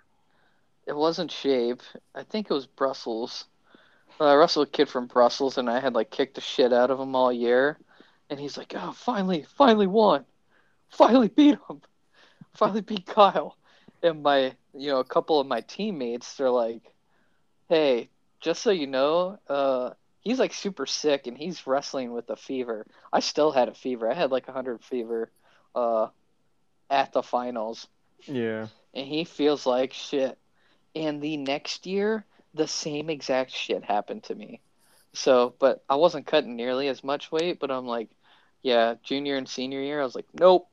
It 0.86 0.96
wasn't 0.96 1.30
Shape. 1.30 1.82
I 2.14 2.22
think 2.22 2.50
it 2.50 2.54
was 2.54 2.66
Brussels. 2.66 3.44
Uh, 4.20 4.26
I 4.26 4.34
wrestled 4.36 4.68
a 4.68 4.70
kid 4.70 4.88
from 4.88 5.06
Brussels, 5.08 5.58
and 5.58 5.70
I 5.70 5.80
had 5.80 5.94
like 5.94 6.10
kicked 6.10 6.36
the 6.36 6.40
shit 6.40 6.72
out 6.72 6.90
of 6.90 7.00
him 7.00 7.14
all 7.16 7.32
year. 7.32 7.78
And 8.30 8.40
he's 8.40 8.56
like, 8.58 8.74
"Oh, 8.76 8.92
finally, 8.92 9.42
finally 9.44 9.86
won, 9.86 10.26
finally 10.90 11.28
beat 11.28 11.58
him, 11.68 11.82
finally 12.54 12.82
beat 12.82 13.06
Kyle." 13.06 13.58
And 14.02 14.22
my, 14.22 14.56
you 14.76 14.90
know, 14.90 15.00
a 15.00 15.04
couple 15.04 15.40
of 15.40 15.46
my 15.46 15.60
teammates, 15.62 16.36
they're 16.36 16.50
like, 16.50 16.94
"Hey, 17.68 18.08
just 18.40 18.62
so 18.62 18.70
you 18.70 18.86
know, 18.86 19.38
uh, 19.48 19.90
he's 20.20 20.38
like 20.38 20.52
super 20.52 20.86
sick, 20.86 21.26
and 21.26 21.36
he's 21.36 21.66
wrestling 21.66 22.12
with 22.12 22.28
a 22.30 22.36
fever. 22.36 22.86
I 23.12 23.20
still 23.20 23.52
had 23.52 23.68
a 23.68 23.74
fever. 23.74 24.10
I 24.10 24.14
had 24.14 24.30
like 24.30 24.48
a 24.48 24.52
hundred 24.52 24.82
fever, 24.84 25.30
uh, 25.74 26.08
at 26.90 27.12
the 27.12 27.22
finals." 27.22 27.86
Yeah. 28.26 28.68
and 28.94 29.06
he 29.06 29.24
feels 29.24 29.66
like 29.66 29.92
shit. 29.92 30.38
And 30.94 31.20
the 31.20 31.36
next 31.36 31.86
year, 31.86 32.24
the 32.54 32.68
same 32.68 33.10
exact 33.10 33.50
shit 33.50 33.84
happened 33.84 34.22
to 34.24 34.34
me. 34.34 34.60
So, 35.12 35.54
but 35.58 35.84
I 35.88 35.96
wasn't 35.96 36.26
cutting 36.26 36.56
nearly 36.56 36.88
as 36.88 37.04
much 37.04 37.30
weight, 37.30 37.58
but 37.60 37.70
I'm 37.70 37.86
like, 37.86 38.08
yeah, 38.62 38.94
junior 39.02 39.36
and 39.36 39.48
senior 39.48 39.80
year, 39.80 40.00
I 40.00 40.04
was 40.04 40.14
like, 40.14 40.26
nope, 40.32 40.68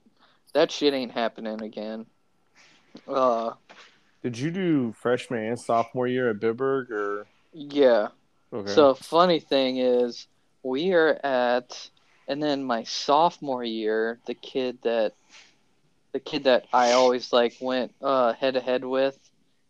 that 0.53 0.71
shit 0.71 0.93
ain't 0.93 1.11
happening 1.11 1.61
again. 1.61 2.05
Uh, 3.07 3.51
Did 4.21 4.37
you 4.37 4.51
do 4.51 4.93
freshman 4.93 5.43
and 5.45 5.59
sophomore 5.59 6.07
year 6.07 6.29
at 6.29 6.39
Bitburg 6.39 6.91
or? 6.91 7.25
yeah. 7.53 8.09
Okay. 8.53 8.71
So, 8.71 8.93
funny 8.93 9.39
thing 9.39 9.77
is, 9.77 10.27
we 10.63 10.93
are 10.93 11.19
at, 11.23 11.89
and 12.27 12.41
then 12.41 12.63
my 12.63 12.83
sophomore 12.83 13.63
year, 13.63 14.19
the 14.25 14.33
kid 14.33 14.77
that, 14.83 15.13
the 16.11 16.19
kid 16.19 16.43
that 16.43 16.67
I 16.73 16.91
always 16.91 17.31
like 17.31 17.55
went 17.61 17.93
uh 18.01 18.33
head 18.33 18.55
to 18.55 18.59
head 18.59 18.83
with, 18.83 19.17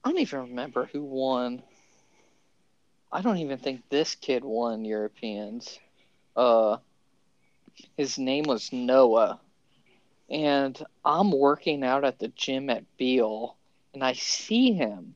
I 0.03 0.09
don't 0.09 0.19
even 0.19 0.39
remember 0.39 0.89
who 0.91 1.03
won. 1.03 1.61
I 3.11 3.21
don't 3.21 3.37
even 3.37 3.57
think 3.57 3.83
this 3.89 4.15
kid 4.15 4.43
won 4.43 4.83
Europeans. 4.83 5.79
Uh, 6.35 6.77
his 7.97 8.17
name 8.17 8.45
was 8.45 8.73
Noah, 8.73 9.39
and 10.29 10.81
I'm 11.05 11.31
working 11.31 11.83
out 11.83 12.03
at 12.03 12.19
the 12.19 12.29
gym 12.29 12.69
at 12.69 12.85
Beale, 12.97 13.55
and 13.93 14.03
I 14.03 14.13
see 14.13 14.73
him, 14.73 15.15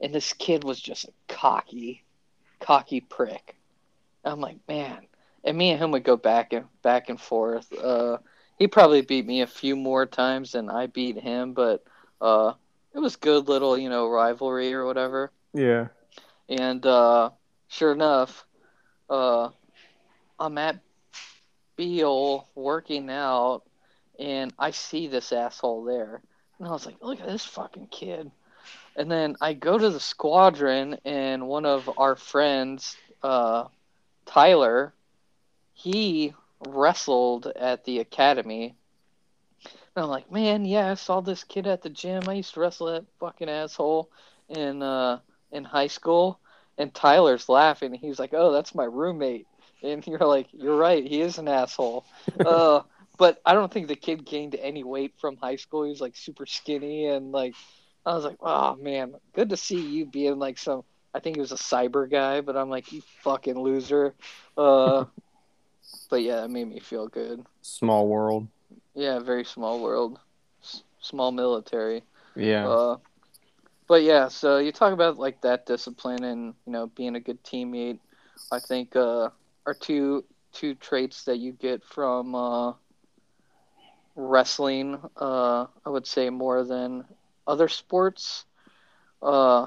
and 0.00 0.14
this 0.14 0.32
kid 0.32 0.64
was 0.64 0.80
just 0.80 1.04
a 1.04 1.12
cocky, 1.28 2.04
cocky 2.60 3.00
prick. 3.00 3.56
I'm 4.24 4.40
like, 4.40 4.58
man, 4.68 5.06
and 5.44 5.56
me 5.56 5.70
and 5.70 5.80
him 5.80 5.90
would 5.92 6.04
go 6.04 6.16
back 6.16 6.52
and 6.52 6.66
back 6.82 7.08
and 7.08 7.20
forth. 7.20 7.72
Uh, 7.72 8.18
he 8.58 8.68
probably 8.68 9.00
beat 9.02 9.26
me 9.26 9.40
a 9.40 9.46
few 9.46 9.74
more 9.74 10.06
times 10.06 10.52
than 10.52 10.70
I 10.70 10.86
beat 10.86 11.18
him, 11.18 11.52
but 11.52 11.82
uh, 12.20 12.52
it 12.94 12.98
was 12.98 13.16
good 13.16 13.48
little, 13.48 13.76
you 13.76 13.88
know, 13.88 14.08
rivalry 14.08 14.72
or 14.74 14.84
whatever. 14.84 15.32
yeah. 15.52 15.88
And 16.48 16.84
uh, 16.84 17.30
sure 17.68 17.92
enough, 17.92 18.46
uh, 19.08 19.48
I'm 20.38 20.58
at 20.58 20.80
Beale 21.76 22.48
working 22.54 23.10
out, 23.10 23.62
and 24.18 24.52
I 24.58 24.72
see 24.72 25.06
this 25.08 25.32
asshole 25.32 25.84
there. 25.84 26.22
And 26.62 26.68
I 26.68 26.74
was 26.74 26.86
like, 26.86 26.94
look 27.02 27.20
at 27.20 27.26
this 27.26 27.44
fucking 27.44 27.88
kid. 27.88 28.30
And 28.94 29.10
then 29.10 29.34
I 29.40 29.52
go 29.52 29.76
to 29.76 29.90
the 29.90 29.98
squadron, 29.98 30.96
and 31.04 31.48
one 31.48 31.66
of 31.66 31.90
our 31.98 32.14
friends, 32.14 32.96
uh, 33.20 33.64
Tyler, 34.26 34.94
he 35.72 36.34
wrestled 36.64 37.48
at 37.48 37.84
the 37.84 37.98
academy. 37.98 38.76
And 39.96 40.04
I'm 40.04 40.08
like, 40.08 40.30
man, 40.30 40.64
yeah, 40.64 40.92
I 40.92 40.94
saw 40.94 41.20
this 41.20 41.42
kid 41.42 41.66
at 41.66 41.82
the 41.82 41.90
gym. 41.90 42.28
I 42.28 42.34
used 42.34 42.54
to 42.54 42.60
wrestle 42.60 42.92
that 42.92 43.06
fucking 43.18 43.48
asshole 43.48 44.08
in 44.48 44.84
uh, 44.84 45.18
in 45.50 45.64
high 45.64 45.88
school. 45.88 46.38
And 46.78 46.94
Tyler's 46.94 47.48
laughing. 47.48 47.92
He's 47.92 48.20
like, 48.20 48.34
"Oh, 48.34 48.52
that's 48.52 48.72
my 48.72 48.84
roommate." 48.84 49.48
And 49.82 50.06
you're 50.06 50.20
like, 50.20 50.46
"You're 50.52 50.76
right. 50.76 51.04
He 51.04 51.22
is 51.22 51.38
an 51.38 51.48
asshole." 51.48 52.04
uh, 52.46 52.82
but 53.18 53.40
I 53.44 53.54
don't 53.54 53.72
think 53.72 53.88
the 53.88 53.96
kid 53.96 54.24
gained 54.24 54.54
any 54.54 54.84
weight 54.84 55.14
from 55.20 55.36
high 55.36 55.56
school. 55.56 55.84
He 55.84 55.90
was 55.90 56.00
like 56.00 56.16
super 56.16 56.46
skinny 56.46 57.06
and 57.06 57.32
like, 57.32 57.54
I 58.04 58.14
was 58.14 58.24
like, 58.24 58.38
"Oh 58.40 58.76
man, 58.76 59.14
good 59.34 59.50
to 59.50 59.56
see 59.56 59.80
you 59.80 60.06
being 60.06 60.38
like 60.38 60.58
some." 60.58 60.82
I 61.14 61.20
think 61.20 61.36
he 61.36 61.40
was 61.40 61.52
a 61.52 61.56
cyber 61.56 62.10
guy, 62.10 62.40
but 62.40 62.56
I'm 62.56 62.70
like, 62.70 62.92
"You 62.92 63.02
fucking 63.22 63.58
loser." 63.58 64.14
Uh, 64.56 65.04
but 66.10 66.22
yeah, 66.22 66.44
it 66.44 66.50
made 66.50 66.68
me 66.68 66.80
feel 66.80 67.08
good. 67.08 67.44
Small 67.62 68.08
world. 68.08 68.48
Yeah, 68.94 69.20
very 69.20 69.44
small 69.44 69.80
world, 69.80 70.18
S- 70.62 70.82
small 71.00 71.30
military. 71.32 72.02
Yeah. 72.36 72.66
Uh, 72.68 72.96
but 73.88 74.02
yeah, 74.02 74.28
so 74.28 74.58
you 74.58 74.72
talk 74.72 74.92
about 74.92 75.18
like 75.18 75.40
that 75.42 75.66
discipline 75.66 76.24
and 76.24 76.54
you 76.66 76.72
know 76.72 76.86
being 76.86 77.16
a 77.16 77.20
good 77.20 77.42
teammate. 77.44 77.98
I 78.50 78.58
think 78.60 78.96
uh, 78.96 79.30
are 79.66 79.74
two 79.74 80.24
two 80.52 80.74
traits 80.74 81.24
that 81.24 81.38
you 81.38 81.52
get 81.52 81.82
from 81.84 82.34
uh, 82.34 82.72
wrestling. 84.16 84.98
Uh, 85.16 85.66
I 85.84 85.90
would 85.90 86.06
say 86.06 86.30
more 86.30 86.64
than 86.64 87.04
other 87.46 87.68
sports. 87.68 88.44
Uh, 89.22 89.66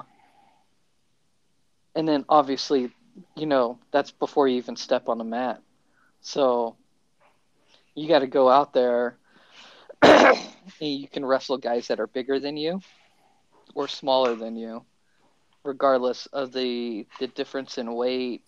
and 1.95 2.07
then 2.07 2.25
obviously, 2.29 2.91
you 3.35 3.45
know 3.45 3.79
that's 3.91 4.11
before 4.11 4.47
you 4.47 4.57
even 4.57 4.75
step 4.75 5.07
on 5.09 5.17
the 5.17 5.23
mat. 5.23 5.61
So 6.21 6.75
you 7.95 8.07
got 8.07 8.19
to 8.19 8.27
go 8.27 8.49
out 8.49 8.73
there. 8.73 9.17
and 10.01 10.37
you 10.79 11.07
can 11.07 11.25
wrestle 11.25 11.57
guys 11.57 11.87
that 11.87 11.99
are 11.99 12.07
bigger 12.07 12.39
than 12.39 12.57
you 12.57 12.81
or 13.75 13.87
smaller 13.87 14.35
than 14.35 14.55
you, 14.55 14.83
regardless 15.63 16.25
of 16.27 16.51
the 16.53 17.05
the 17.19 17.27
difference 17.27 17.77
in 17.77 17.93
weight, 17.93 18.43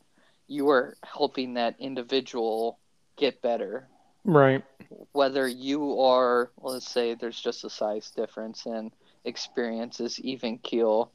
you 0.47 0.69
are 0.69 0.95
helping 1.03 1.53
that 1.55 1.75
individual 1.79 2.79
get 3.17 3.41
better. 3.41 3.87
Right. 4.27 4.63
Whether 5.11 5.47
you 5.47 5.99
are, 6.01 6.51
let's 6.61 6.89
say, 6.89 7.13
there's 7.15 7.39
just 7.39 7.63
a 7.63 7.69
size 7.69 8.11
difference 8.11 8.65
and 8.65 8.91
experience 9.25 9.99
is 9.99 10.19
even 10.19 10.57
keel. 10.59 11.11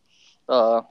Uh, 0.49 0.83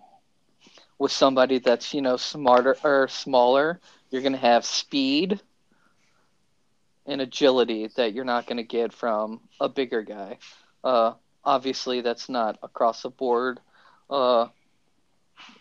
with 0.98 1.12
somebody 1.12 1.60
that's 1.60 1.94
you 1.94 2.02
know 2.02 2.18
smarter 2.18 2.76
or 2.84 3.08
smaller, 3.08 3.80
you're 4.10 4.22
gonna 4.22 4.38
have 4.38 4.66
speed 4.66 5.40
and 7.06 7.22
agility 7.22 7.88
that 7.96 8.14
you're 8.14 8.26
not 8.26 8.46
gonna 8.48 8.64
get 8.64 8.94
from 8.94 9.40
a 9.60 9.70
bigger 9.70 10.02
guy. 10.02 10.38
Uh, 10.84 11.14
obviously 11.44 12.02
that's 12.02 12.30
not 12.30 12.58
across 12.64 13.02
the 13.04 13.10
board 13.10 13.60
uh 14.10 14.48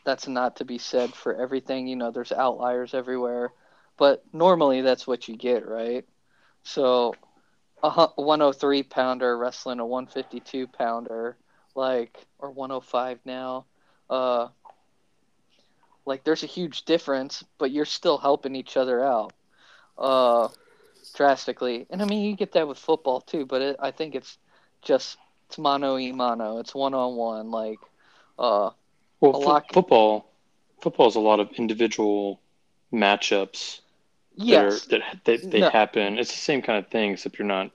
that's 0.04 0.28
not 0.28 0.56
to 0.56 0.64
be 0.64 0.78
said 0.78 1.14
for 1.14 1.34
everything 1.34 1.86
you 1.86 1.96
know 1.96 2.10
there's 2.10 2.32
outliers 2.32 2.94
everywhere 2.94 3.52
but 3.96 4.22
normally 4.32 4.80
that's 4.82 5.06
what 5.06 5.28
you 5.28 5.36
get 5.36 5.66
right 5.66 6.04
so 6.62 7.14
a 7.82 8.08
103 8.16 8.82
pounder 8.82 9.36
wrestling 9.36 9.80
a 9.80 9.86
152 9.86 10.66
pounder 10.66 11.36
like 11.74 12.26
or 12.38 12.50
105 12.50 13.18
now 13.24 13.64
uh 14.10 14.48
like 16.06 16.24
there's 16.24 16.42
a 16.42 16.46
huge 16.46 16.84
difference 16.84 17.44
but 17.58 17.70
you're 17.70 17.84
still 17.84 18.18
helping 18.18 18.54
each 18.56 18.76
other 18.76 19.02
out 19.04 19.32
uh 19.98 20.48
drastically 21.14 21.86
and 21.90 22.02
i 22.02 22.04
mean 22.04 22.24
you 22.28 22.36
get 22.36 22.52
that 22.52 22.66
with 22.68 22.78
football 22.78 23.20
too 23.20 23.44
but 23.46 23.60
it, 23.62 23.76
i 23.80 23.90
think 23.90 24.14
it's 24.14 24.38
just 24.82 25.16
it's 25.50 25.58
mano 25.58 25.98
e 25.98 26.12
mano. 26.12 26.58
It's 26.58 26.72
one 26.76 26.94
on 26.94 27.16
one. 27.16 27.50
Like, 27.50 27.80
uh, 28.38 28.70
Well, 29.20 29.34
A 29.34 29.38
lot- 29.38 29.72
football, 29.72 30.24
football 30.80 31.08
is 31.08 31.16
a 31.16 31.20
lot 31.20 31.40
of 31.40 31.50
individual 31.58 32.40
matchups 32.92 33.80
that 34.38 34.44
yes, 34.44 34.86
are, 34.86 34.88
that 34.90 35.24
that 35.24 35.50
they 35.50 35.60
No. 35.60 35.70
happen. 35.70 36.18
It's 36.18 36.30
the 36.30 36.38
same 36.38 36.62
kind 36.62 36.78
of 36.84 36.90
thing, 36.90 37.12
except 37.12 37.38
you're 37.38 37.46
not 37.48 37.70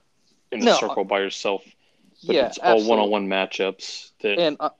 in 0.52 0.62
a 0.62 0.64
No, 0.64 0.76
circle 0.78 1.04
by 1.04 1.20
yourself. 1.20 1.62
But 2.26 2.34
yeah, 2.36 2.46
it's 2.46 2.58
all 2.58 2.72
absolutely. 2.76 2.90
one-on-one 3.10 3.28
matchups. 3.28 4.10
That 4.20 4.38
And 4.38 4.56
uh, 4.58 4.70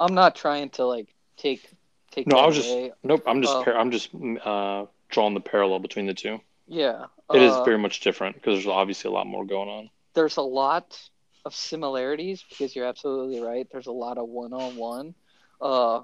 I'm 0.00 0.14
not 0.14 0.34
trying 0.34 0.70
to 0.70 0.86
like 0.86 1.14
take 1.36 1.68
take. 2.10 2.26
no, 2.26 2.36
I 2.36 2.46
was 2.46 2.56
just 2.56 2.70
away. 2.70 2.92
nope. 3.02 3.22
I'm 3.26 3.42
just 3.42 3.54
Oh. 3.54 3.64
par- 3.64 3.76
I'm 3.76 3.90
just 3.90 4.10
uh, 4.44 4.86
drawing 5.08 5.34
the 5.34 5.40
parallel 5.40 5.78
between 5.80 6.06
the 6.06 6.14
two. 6.14 6.40
Yeah, 6.66 7.06
It 7.32 7.42
is 7.42 7.52
uh, 7.52 7.64
very 7.64 7.76
much 7.78 8.00
different 8.00 8.36
because 8.36 8.54
there's 8.54 8.66
obviously 8.66 9.08
a 9.10 9.12
lot 9.12 9.26
more 9.26 9.44
going 9.44 9.68
on. 9.68 9.90
there's 10.14 10.38
a 10.38 10.42
lot 10.42 10.98
of 11.44 11.54
similarities 11.54 12.42
because 12.48 12.74
you're 12.74 12.86
absolutely 12.86 13.40
right. 13.40 13.68
There's 13.70 13.86
a 13.88 13.92
lot 13.92 14.16
of 14.16 14.26
one 14.28 14.54
on 14.54 14.76
one, 14.76 15.14
uh, 15.60 16.00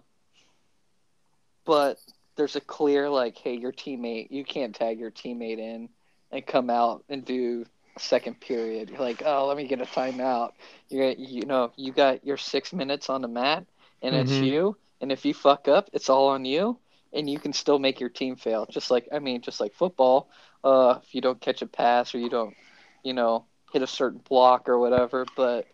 but 1.65 1.99
there's 2.41 2.57
a 2.57 2.61
clear 2.63 3.11
like, 3.11 3.39
hey, 3.39 3.55
your 3.57 3.73
teammate, 3.73 4.31
you 4.31 4.45
can't 4.45 4.75
tag 4.75 4.99
your 4.99 5.11
teammate 5.11 5.59
in 5.59 5.89
and 6.33 6.47
come 6.47 6.71
out 6.71 7.05
and 7.11 7.25
do 7.25 7.67
a 7.97 8.01
second 8.01 8.41
period. 8.41 8.91
You're 8.91 9.01
like, 9.01 9.23
oh, 9.25 9.47
let 9.47 9.57
me 9.59 9.67
get 9.67 9.83
a 9.83 9.87
timeout. 9.87 10.53
You 10.91 11.15
you 11.19 11.47
know, 11.47 11.73
you 11.77 11.93
got 11.93 12.25
your 12.25 12.39
six 12.39 12.73
minutes 12.73 13.11
on 13.11 13.23
the 13.23 13.29
mat, 13.29 13.67
and 14.03 14.15
it's 14.17 14.41
Mhm. 14.41 14.43
you. 14.43 14.77
And 15.01 15.13
if 15.13 15.25
you 15.27 15.35
fuck 15.35 15.69
up, 15.69 15.91
it's 15.93 16.11
all 16.11 16.29
on 16.29 16.45
you, 16.47 16.79
and 17.13 17.29
you 17.31 17.39
can 17.41 17.53
still 17.53 17.79
make 17.79 18.01
your 18.01 18.11
team 18.11 18.37
fail. 18.37 18.67
Just 18.71 18.91
like 18.91 19.09
I 19.13 19.19
mean, 19.21 19.43
just 19.43 19.61
like 19.61 19.75
football. 19.75 20.31
Uh, 20.65 21.01
if 21.03 21.15
you 21.15 21.21
don't 21.21 21.41
catch 21.41 21.63
a 21.63 21.67
pass 21.67 22.15
or 22.15 22.19
you 22.19 22.31
don't, 22.31 22.57
you 23.03 23.13
know, 23.15 23.47
hit 23.73 23.83
a 23.83 23.87
certain 23.87 24.21
block 24.29 24.69
or 24.69 24.79
whatever, 24.79 25.27
but 25.37 25.69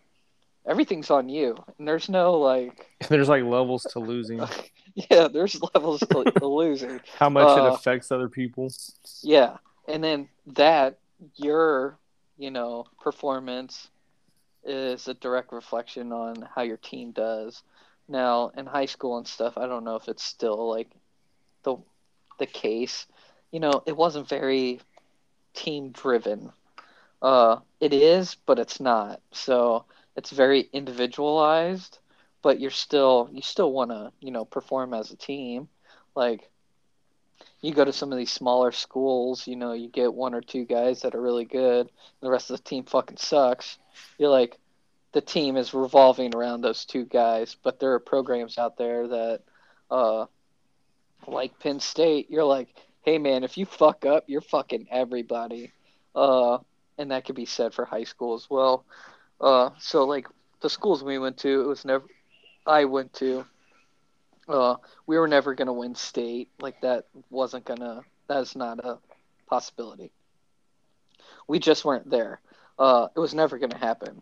everything's 0.67 1.09
on 1.09 1.29
you. 1.29 1.55
And 1.77 1.87
there's 1.87 2.09
no 2.09 2.33
like 2.33 2.87
There's 3.09 3.29
like 3.29 3.43
levels 3.43 3.83
to 3.91 3.99
losing. 3.99 4.39
yeah, 4.95 5.27
there's 5.27 5.59
levels 5.73 6.01
to, 6.01 6.23
to 6.23 6.47
losing. 6.47 6.99
How 7.17 7.29
much 7.29 7.47
Uh, 7.47 7.65
it 7.65 7.73
affects 7.73 8.11
other 8.11 8.29
people. 8.29 8.69
Yeah. 9.23 9.57
And 9.87 10.03
then 10.03 10.27
that 10.47 10.99
your, 11.35 11.97
you 12.37 12.51
know, 12.51 12.85
performance 12.99 13.87
is 14.65 15.07
a 15.07 15.13
direct 15.13 15.53
reflection 15.53 16.11
on 16.11 16.47
how 16.53 16.61
your 16.63 16.77
team 16.77 17.11
does. 17.11 17.63
Now, 18.09 18.51
in 18.57 18.65
high 18.65 18.85
school 18.85 19.17
and 19.17 19.27
stuff, 19.27 19.57
I 19.57 19.67
don't 19.67 19.83
know 19.83 19.95
if 19.95 20.07
it's 20.07 20.23
still 20.23 20.69
like 20.69 20.89
the 21.63 21.77
the 22.39 22.45
case. 22.45 23.07
You 23.51 23.59
know, 23.59 23.83
it 23.85 23.95
wasn't 23.95 24.27
very 24.29 24.79
team 25.53 25.91
driven. 25.91 26.51
Uh 27.21 27.57
it 27.79 27.93
is, 27.93 28.35
but 28.45 28.59
it's 28.59 28.79
not. 28.79 29.21
So, 29.31 29.85
it's 30.17 30.31
very 30.31 30.67
individualized, 30.73 31.99
but 32.41 32.59
you're 32.59 32.71
still 32.71 33.29
you 33.31 33.41
still 33.41 33.71
want 33.71 33.91
to, 33.91 34.11
you 34.19 34.31
know, 34.31 34.43
perform 34.43 34.93
as 34.93 35.11
a 35.11 35.15
team. 35.15 35.69
Like 36.15 36.49
you 37.61 37.73
go 37.73 37.85
to 37.85 37.93
some 37.93 38.11
of 38.11 38.17
these 38.17 38.31
smaller 38.31 38.71
schools, 38.71 39.47
you 39.47 39.55
know, 39.55 39.73
you 39.73 39.87
get 39.87 40.13
one 40.13 40.33
or 40.33 40.41
two 40.41 40.65
guys 40.65 41.01
that 41.01 41.15
are 41.15 41.21
really 41.21 41.45
good, 41.45 41.89
the 42.21 42.29
rest 42.29 42.49
of 42.49 42.57
the 42.57 42.63
team 42.63 42.83
fucking 42.83 43.17
sucks. 43.17 43.77
You're 44.17 44.29
like, 44.29 44.57
the 45.13 45.21
team 45.21 45.55
is 45.55 45.73
revolving 45.73 46.35
around 46.35 46.61
those 46.61 46.85
two 46.85 47.05
guys, 47.05 47.55
but 47.63 47.79
there 47.79 47.93
are 47.93 47.99
programs 47.99 48.57
out 48.57 48.77
there 48.77 49.07
that, 49.07 49.41
uh, 49.89 50.25
like 51.27 51.59
Penn 51.59 51.79
State, 51.79 52.29
you're 52.29 52.43
like, 52.43 52.69
hey 53.01 53.17
man, 53.17 53.43
if 53.43 53.57
you 53.57 53.65
fuck 53.65 54.05
up, 54.05 54.25
you're 54.27 54.41
fucking 54.41 54.87
everybody. 54.91 55.71
Uh, 56.15 56.59
and 56.97 57.11
that 57.11 57.25
could 57.25 57.35
be 57.35 57.45
said 57.45 57.73
for 57.73 57.85
high 57.85 58.03
school 58.03 58.33
as 58.33 58.49
well. 58.49 58.83
Uh, 59.39 59.69
so 59.79 60.05
like 60.05 60.27
the 60.61 60.69
schools 60.69 61.03
we 61.03 61.19
went 61.19 61.37
to, 61.37 61.61
it 61.61 61.67
was 61.67 61.85
never, 61.85 62.05
I 62.65 62.85
went 62.85 63.13
to, 63.15 63.45
uh, 64.47 64.75
we 65.05 65.17
were 65.17 65.27
never 65.27 65.53
going 65.55 65.67
to 65.67 65.73
win 65.73 65.95
state. 65.95 66.49
Like 66.59 66.81
that 66.81 67.05
wasn't 67.29 67.65
going 67.65 67.79
to, 67.79 68.01
that's 68.27 68.55
not 68.55 68.79
a 68.79 68.97
possibility. 69.47 70.11
We 71.47 71.59
just 71.59 71.85
weren't 71.85 72.09
there. 72.09 72.41
Uh, 72.77 73.07
it 73.15 73.19
was 73.19 73.33
never 73.33 73.57
going 73.57 73.71
to 73.71 73.77
happen. 73.77 74.21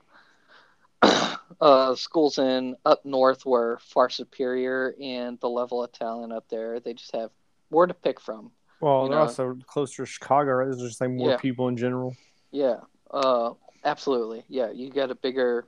uh, 1.61 1.95
schools 1.95 2.37
in 2.37 2.75
up 2.85 3.05
north 3.05 3.45
were 3.45 3.79
far 3.81 4.09
superior, 4.09 4.95
and 5.01 5.39
the 5.39 5.49
level 5.49 5.83
of 5.83 5.91
talent 5.91 6.31
up 6.33 6.47
there, 6.49 6.79
they 6.79 6.93
just 6.93 7.13
have 7.15 7.31
more 7.71 7.87
to 7.87 7.93
pick 7.93 8.19
from. 8.19 8.51
Well, 8.79 9.07
they're 9.07 9.17
know- 9.17 9.23
also 9.23 9.57
closer 9.67 10.05
to 10.05 10.11
Chicago, 10.11 10.51
right? 10.51 10.65
There's 10.65 10.81
just 10.81 11.01
like 11.01 11.09
more 11.09 11.31
Yeah. 11.31 11.37
people 11.37 11.67
in 11.67 11.77
general. 11.77 12.15
Yeah, 12.51 12.81
uh, 13.11 13.53
absolutely. 13.85 14.43
Yeah, 14.49 14.71
you 14.71 14.89
got 14.91 15.11
a 15.11 15.15
bigger 15.15 15.65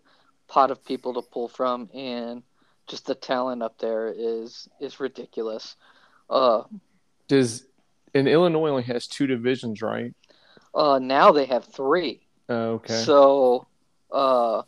pot 0.47 0.72
of 0.72 0.84
people 0.84 1.13
to 1.13 1.22
pull 1.22 1.47
from, 1.47 1.89
and 1.93 2.43
just 2.88 3.05
the 3.05 3.15
talent 3.15 3.63
up 3.63 3.78
there 3.80 4.13
is 4.15 4.68
is 4.80 4.99
ridiculous. 4.99 5.76
Uh, 6.30 6.63
Does 7.28 7.65
and 8.13 8.28
Illinois 8.28 8.70
only 8.70 8.84
has 8.84 9.07
two 9.07 9.28
divisions, 9.28 9.82
right? 9.82 10.13
uh, 10.74 10.99
now 10.99 11.32
they 11.32 11.45
have 11.45 11.65
three. 11.65 12.22
Oh, 12.49 12.74
okay. 12.74 12.93
So, 12.93 13.68
uh, 14.11 14.63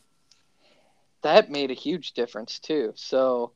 that 1.22 1.50
made 1.50 1.72
a 1.72 1.76
huge 1.76 2.14
difference 2.14 2.60
too. 2.60 2.94
So, 2.96 3.54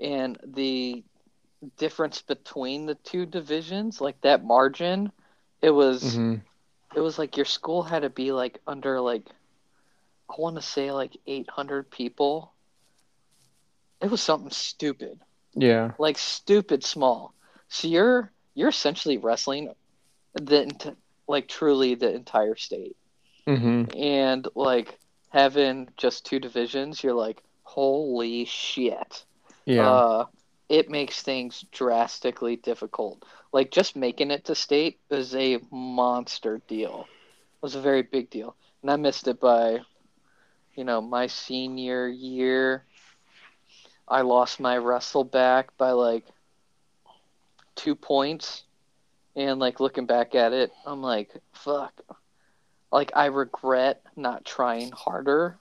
and 0.00 0.38
the 0.46 1.04
difference 1.78 2.22
between 2.22 2.86
the 2.86 2.94
two 2.96 3.26
divisions, 3.26 4.00
like 4.00 4.20
that 4.22 4.44
margin, 4.44 5.12
it 5.62 5.70
was 5.70 6.02
Mhm. 6.02 6.40
it 6.94 7.00
was 7.00 7.18
like 7.18 7.36
your 7.36 7.46
school 7.46 7.82
had 7.82 8.02
to 8.02 8.10
be 8.10 8.32
like 8.32 8.60
under 8.66 9.00
like 9.00 9.28
I 10.30 10.34
want 10.38 10.56
to 10.56 10.62
say 10.62 10.92
like 10.92 11.16
800 11.26 11.90
people. 11.90 12.52
It 14.00 14.10
was 14.10 14.22
something 14.22 14.50
stupid, 14.50 15.20
Yeah. 15.54 15.92
like 15.98 16.18
stupid 16.18 16.84
small. 16.84 17.34
So 17.68 17.88
you're 17.88 18.32
you're 18.54 18.68
essentially 18.70 19.18
wrestling 19.18 19.72
the 20.34 20.96
like 21.28 21.48
truly 21.48 21.94
the 21.94 22.12
entire 22.14 22.56
state 22.56 22.96
hmm 23.46 23.84
and 23.94 24.46
like 24.54 24.98
having 25.30 25.88
just 25.96 26.24
two 26.26 26.38
divisions, 26.40 27.02
you're 27.02 27.14
like, 27.14 27.42
holy 27.62 28.44
shit. 28.44 29.24
Yeah. 29.66 29.88
Uh, 29.90 30.24
it 30.68 30.90
makes 30.90 31.22
things 31.22 31.64
drastically 31.72 32.56
difficult. 32.56 33.24
Like 33.52 33.70
just 33.70 33.96
making 33.96 34.30
it 34.30 34.44
to 34.46 34.54
state 34.54 35.00
is 35.10 35.34
a 35.34 35.58
monster 35.70 36.60
deal. 36.68 37.06
It 37.56 37.62
was 37.62 37.74
a 37.74 37.80
very 37.80 38.02
big 38.02 38.30
deal, 38.30 38.56
and 38.82 38.90
I 38.90 38.96
missed 38.96 39.28
it 39.28 39.40
by, 39.40 39.80
you 40.76 40.84
know, 40.84 41.00
my 41.00 41.26
senior 41.26 42.06
year. 42.08 42.84
I 44.08 44.20
lost 44.20 44.60
my 44.60 44.76
wrestle 44.76 45.24
back 45.24 45.76
by 45.76 45.90
like 45.90 46.24
two 47.74 47.96
points, 47.96 48.62
and 49.34 49.58
like 49.58 49.80
looking 49.80 50.06
back 50.06 50.34
at 50.34 50.52
it, 50.52 50.70
I'm 50.84 51.02
like, 51.02 51.30
fuck. 51.52 52.00
Like 52.92 53.10
I 53.16 53.26
regret 53.26 54.02
not 54.14 54.44
trying 54.44 54.92
harder 54.92 55.58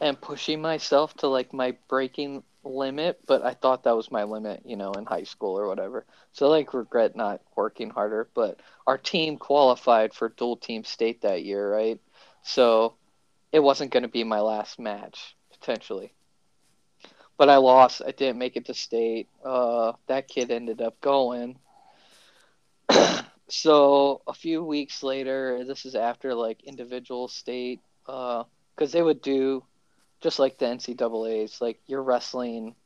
and 0.00 0.20
pushing 0.20 0.60
myself 0.60 1.14
to 1.14 1.28
like 1.28 1.52
my 1.52 1.76
breaking 1.88 2.42
limit, 2.64 3.20
but 3.26 3.44
I 3.44 3.54
thought 3.54 3.84
that 3.84 3.96
was 3.96 4.10
my 4.10 4.24
limit, 4.24 4.62
you 4.64 4.76
know, 4.76 4.92
in 4.92 5.04
high 5.04 5.24
school 5.24 5.58
or 5.58 5.68
whatever. 5.68 6.06
So 6.32 6.48
like 6.48 6.74
regret 6.74 7.14
not 7.14 7.42
working 7.54 7.90
harder, 7.90 8.28
but 8.34 8.60
our 8.86 8.98
team 8.98 9.36
qualified 9.36 10.14
for 10.14 10.30
dual 10.30 10.56
team 10.56 10.84
state 10.84 11.22
that 11.22 11.44
year, 11.44 11.70
right? 11.72 12.00
So 12.44 12.96
it 13.52 13.60
wasn't 13.60 13.92
going 13.92 14.04
to 14.04 14.08
be 14.08 14.24
my 14.24 14.40
last 14.40 14.78
match 14.78 15.36
potentially. 15.52 16.14
But 17.38 17.50
I 17.50 17.56
lost. 17.56 18.02
I 18.06 18.12
didn't 18.12 18.38
make 18.38 18.56
it 18.56 18.66
to 18.66 18.74
state. 18.74 19.28
Uh 19.44 19.94
that 20.06 20.28
kid 20.28 20.50
ended 20.52 20.80
up 20.82 21.00
going. 21.00 21.58
so 23.48 24.22
a 24.28 24.34
few 24.34 24.62
weeks 24.64 25.02
later, 25.02 25.64
this 25.64 25.86
is 25.86 25.94
after 25.96 26.34
like 26.34 26.62
individual 26.64 27.28
state 27.28 27.80
uh 28.06 28.44
cuz 28.76 28.92
they 28.92 29.02
would 29.02 29.22
do 29.22 29.64
just 30.20 30.38
like 30.38 30.58
the 30.58 30.66
NCAA's, 30.66 31.60
like 31.60 31.80
you're 31.86 32.02
wrestling 32.02 32.76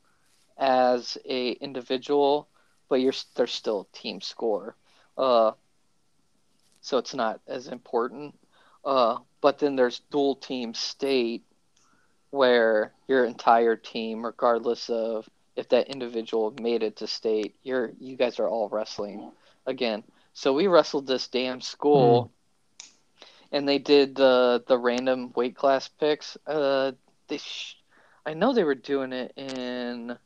as 0.57 1.17
a 1.25 1.51
individual, 1.51 2.49
but 2.89 3.01
you're 3.01 3.13
there's 3.35 3.53
still 3.53 3.87
a 3.91 3.97
team 3.97 4.21
score, 4.21 4.75
uh, 5.17 5.53
so 6.81 6.97
it's 6.97 7.13
not 7.13 7.41
as 7.47 7.67
important. 7.67 8.37
Uh, 8.83 9.19
but 9.41 9.59
then 9.59 9.75
there's 9.75 10.01
dual 10.11 10.35
team 10.35 10.73
state, 10.73 11.43
where 12.31 12.93
your 13.07 13.25
entire 13.25 13.75
team, 13.75 14.25
regardless 14.25 14.89
of 14.89 15.29
if 15.55 15.69
that 15.69 15.87
individual 15.87 16.53
made 16.61 16.83
it 16.83 16.97
to 16.97 17.07
state, 17.07 17.55
you're 17.63 17.91
you 17.99 18.15
guys 18.15 18.39
are 18.39 18.47
all 18.47 18.69
wrestling 18.69 19.31
again. 19.65 20.03
So 20.33 20.53
we 20.53 20.67
wrestled 20.67 21.07
this 21.07 21.27
damn 21.27 21.61
school. 21.61 22.31
And 23.51 23.67
they 23.67 23.79
did 23.79 24.15
the 24.15 24.63
the 24.67 24.77
random 24.77 25.31
weight 25.35 25.55
class 25.55 25.87
picks. 25.87 26.37
Uh, 26.45 26.91
they 27.27 27.37
sh- 27.37 27.77
I 28.25 28.33
know 28.33 28.53
they 28.53 28.63
were 28.63 28.75
doing 28.75 29.11
it 29.11 29.33
in 29.37 30.17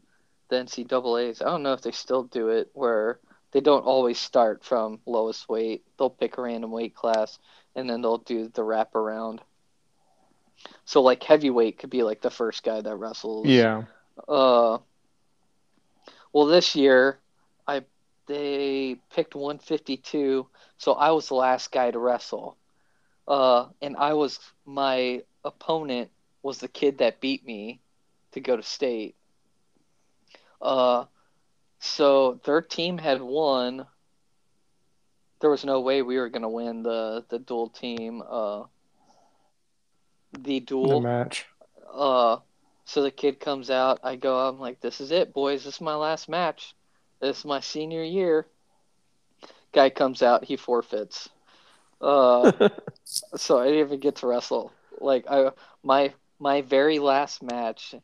the 0.50 0.56
NCAA's. 0.56 1.42
I 1.42 1.46
don't 1.46 1.64
know 1.64 1.74
if 1.74 1.82
they 1.82 1.92
still 1.92 2.24
do 2.24 2.50
it 2.50 2.70
where 2.74 3.20
they 3.52 3.62
don't 3.62 3.86
always 3.86 4.20
start 4.20 4.64
from 4.64 5.00
lowest 5.06 5.48
weight. 5.48 5.84
They'll 5.98 6.10
pick 6.10 6.38
a 6.38 6.42
random 6.42 6.72
weight 6.72 6.96
class 6.96 7.40
and 7.76 7.90
then 7.90 8.02
they'll 8.02 8.18
do 8.18 8.50
the 8.50 8.64
wrap 8.64 8.96
around. 8.96 9.42
So 10.86 11.02
like 11.02 11.24
heavyweight 11.24 11.80
could 11.80 11.90
be 11.90 12.04
like 12.04 12.22
the 12.22 12.30
first 12.30 12.64
guy 12.64 12.82
that 12.82 12.96
wrestles. 12.96 13.48
yeah. 13.48 13.84
Uh 14.28 14.78
well 16.32 16.46
this 16.46 16.76
year 16.76 17.20
I 17.68 17.84
they 18.28 18.98
picked 19.14 19.36
152, 19.36 20.48
so 20.78 20.94
I 20.94 21.12
was 21.12 21.28
the 21.28 21.36
last 21.36 21.72
guy 21.72 21.92
to 21.92 22.00
wrestle. 22.00 22.58
Uh 23.28 23.68
and 23.82 23.98
I 23.98 24.14
was 24.14 24.40
my 24.66 25.24
opponent 25.44 26.10
was 26.42 26.60
the 26.60 26.68
kid 26.68 27.00
that 27.00 27.22
beat 27.22 27.46
me 27.46 27.80
to 28.34 28.42
go 28.42 28.56
to 28.56 28.64
state. 28.64 29.16
Uh, 30.62 31.06
so 31.80 32.40
their 32.46 32.62
team 32.62 32.98
had 32.98 33.22
won. 33.22 33.88
There 35.44 35.50
was 35.50 35.66
no 35.66 35.82
way 35.82 36.02
we 36.02 36.16
were 36.18 36.30
gonna 36.30 36.48
win 36.48 36.84
the 36.84 37.26
the 37.28 37.38
dual 37.38 37.68
team. 37.68 38.24
Uh, 38.26 38.64
the 40.32 40.40
The 40.42 40.60
duel. 40.62 41.02
match. 41.02 41.46
Uh, 41.94 42.38
so 42.86 43.04
the 43.04 43.12
kid 43.12 43.42
comes 43.42 43.70
out. 43.70 44.00
I 44.06 44.16
go. 44.16 44.40
I'm 44.48 44.58
like, 44.58 44.80
this 44.80 45.02
is 45.02 45.12
it, 45.12 45.34
boys. 45.34 45.66
This 45.66 45.76
is 45.76 45.82
my 45.82 45.96
last 45.96 46.30
match. 46.30 46.74
This 47.20 47.40
is 47.40 47.46
my 47.46 47.60
senior 47.60 48.06
year. 48.06 48.48
Guy 49.74 49.90
comes 49.90 50.24
out. 50.24 50.46
He 50.46 50.56
forfeits. 50.56 51.28
Uh, 52.00 52.70
so 53.04 53.60
I 53.60 53.66
didn't 53.66 53.80
even 53.82 54.00
get 54.00 54.16
to 54.18 54.28
wrestle. 54.28 54.72
Like 55.02 55.26
I, 55.30 55.52
my 55.84 56.14
my 56.40 56.62
very 56.62 57.00
last 57.00 57.44
match, 57.44 57.96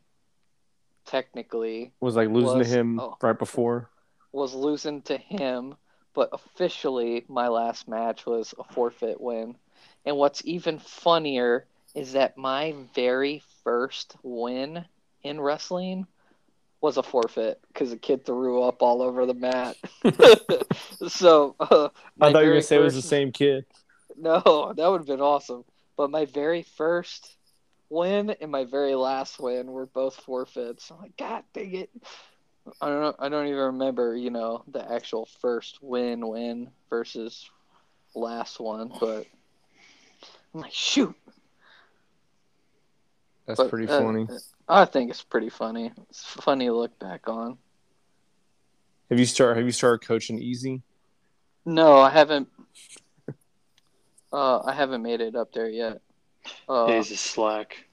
technically, 1.06 1.92
was 2.00 2.16
like 2.16 2.28
losing 2.28 2.58
Was- 2.58 2.68
to 2.70 2.78
him 2.78 3.00
oh. 3.00 3.16
right 3.22 3.38
before. 3.38 3.88
was 4.30 4.52
losing 4.52 5.00
to 5.02 5.16
him, 5.16 5.74
but 6.14 6.30
officially 6.32 7.24
my 7.28 7.48
last 7.48 7.88
match 7.88 8.26
was 8.26 8.54
a 8.58 8.64
forfeit 8.72 9.20
win. 9.20 9.56
And 10.04 10.16
what's 10.16 10.42
even 10.44 10.78
funnier 10.78 11.66
is 11.94 12.12
that 12.12 12.36
my 12.36 12.74
very 12.94 13.42
first 13.64 14.16
win 14.22 14.84
in 15.22 15.40
wrestling 15.40 16.06
was 16.80 16.96
a 16.96 17.02
forfeit 17.02 17.60
because 17.68 17.92
a 17.92 17.98
kid 17.98 18.24
threw 18.24 18.62
up 18.62 18.82
all 18.82 19.02
over 19.02 19.26
the 19.26 19.34
mat. 19.34 19.76
so 21.08 21.54
uh, 21.60 21.88
I 22.20 22.32
thought 22.32 22.40
you 22.40 22.48
were 22.48 22.54
gonna 22.54 22.62
say 22.62 22.76
it 22.76 22.80
was 22.80 22.94
the 22.94 23.02
same 23.02 23.32
kid. 23.32 23.66
No, 24.16 24.72
that 24.76 24.86
would 24.88 25.00
have 25.00 25.06
been 25.06 25.20
awesome. 25.20 25.64
But 25.96 26.10
my 26.10 26.24
very 26.24 26.62
first 26.62 27.36
win 27.90 28.30
and 28.40 28.50
my 28.50 28.64
very 28.64 28.94
last 28.94 29.38
win 29.38 29.70
were 29.70 29.86
both 29.86 30.14
forfeits. 30.16 30.90
I'm 30.90 30.98
like, 30.98 31.16
God 31.16 31.42
dang 31.52 31.74
it. 31.74 31.90
I 32.80 32.88
don't 32.88 33.16
I 33.18 33.28
don't 33.28 33.46
even 33.46 33.58
remember, 33.58 34.16
you 34.16 34.30
know, 34.30 34.64
the 34.68 34.90
actual 34.92 35.26
first 35.40 35.78
win 35.82 36.26
win 36.26 36.70
versus 36.88 37.48
last 38.14 38.60
one, 38.60 38.92
but 39.00 39.26
I'm 40.54 40.60
like, 40.60 40.72
shoot. 40.72 41.14
That's 43.46 43.58
But, 43.58 43.70
pretty 43.70 43.86
uh, 43.90 43.98
funny. 43.98 44.26
I 44.68 44.84
think 44.84 45.10
it's 45.10 45.22
pretty 45.22 45.48
funny. 45.48 45.92
It's 46.08 46.22
funny 46.24 46.66
to 46.66 46.72
look 46.72 46.96
back 46.98 47.28
on. 47.28 47.58
Have 49.10 49.18
you 49.18 49.26
start? 49.26 49.56
Have 49.56 49.66
you 49.66 49.72
started 49.72 50.06
coaching 50.06 50.38
easy? 50.38 50.82
No, 51.64 51.98
I 51.98 52.10
haven't. 52.10 52.48
Uh, 54.32 54.62
I 54.62 54.72
haven't 54.74 55.02
made 55.02 55.20
it 55.20 55.34
up 55.34 55.52
there 55.52 55.68
yet. 55.68 56.00
Uh, 56.68 56.86
Yeah, 56.86 56.96
he's 56.98 57.10
a 57.10 57.16
slack. 57.16 57.84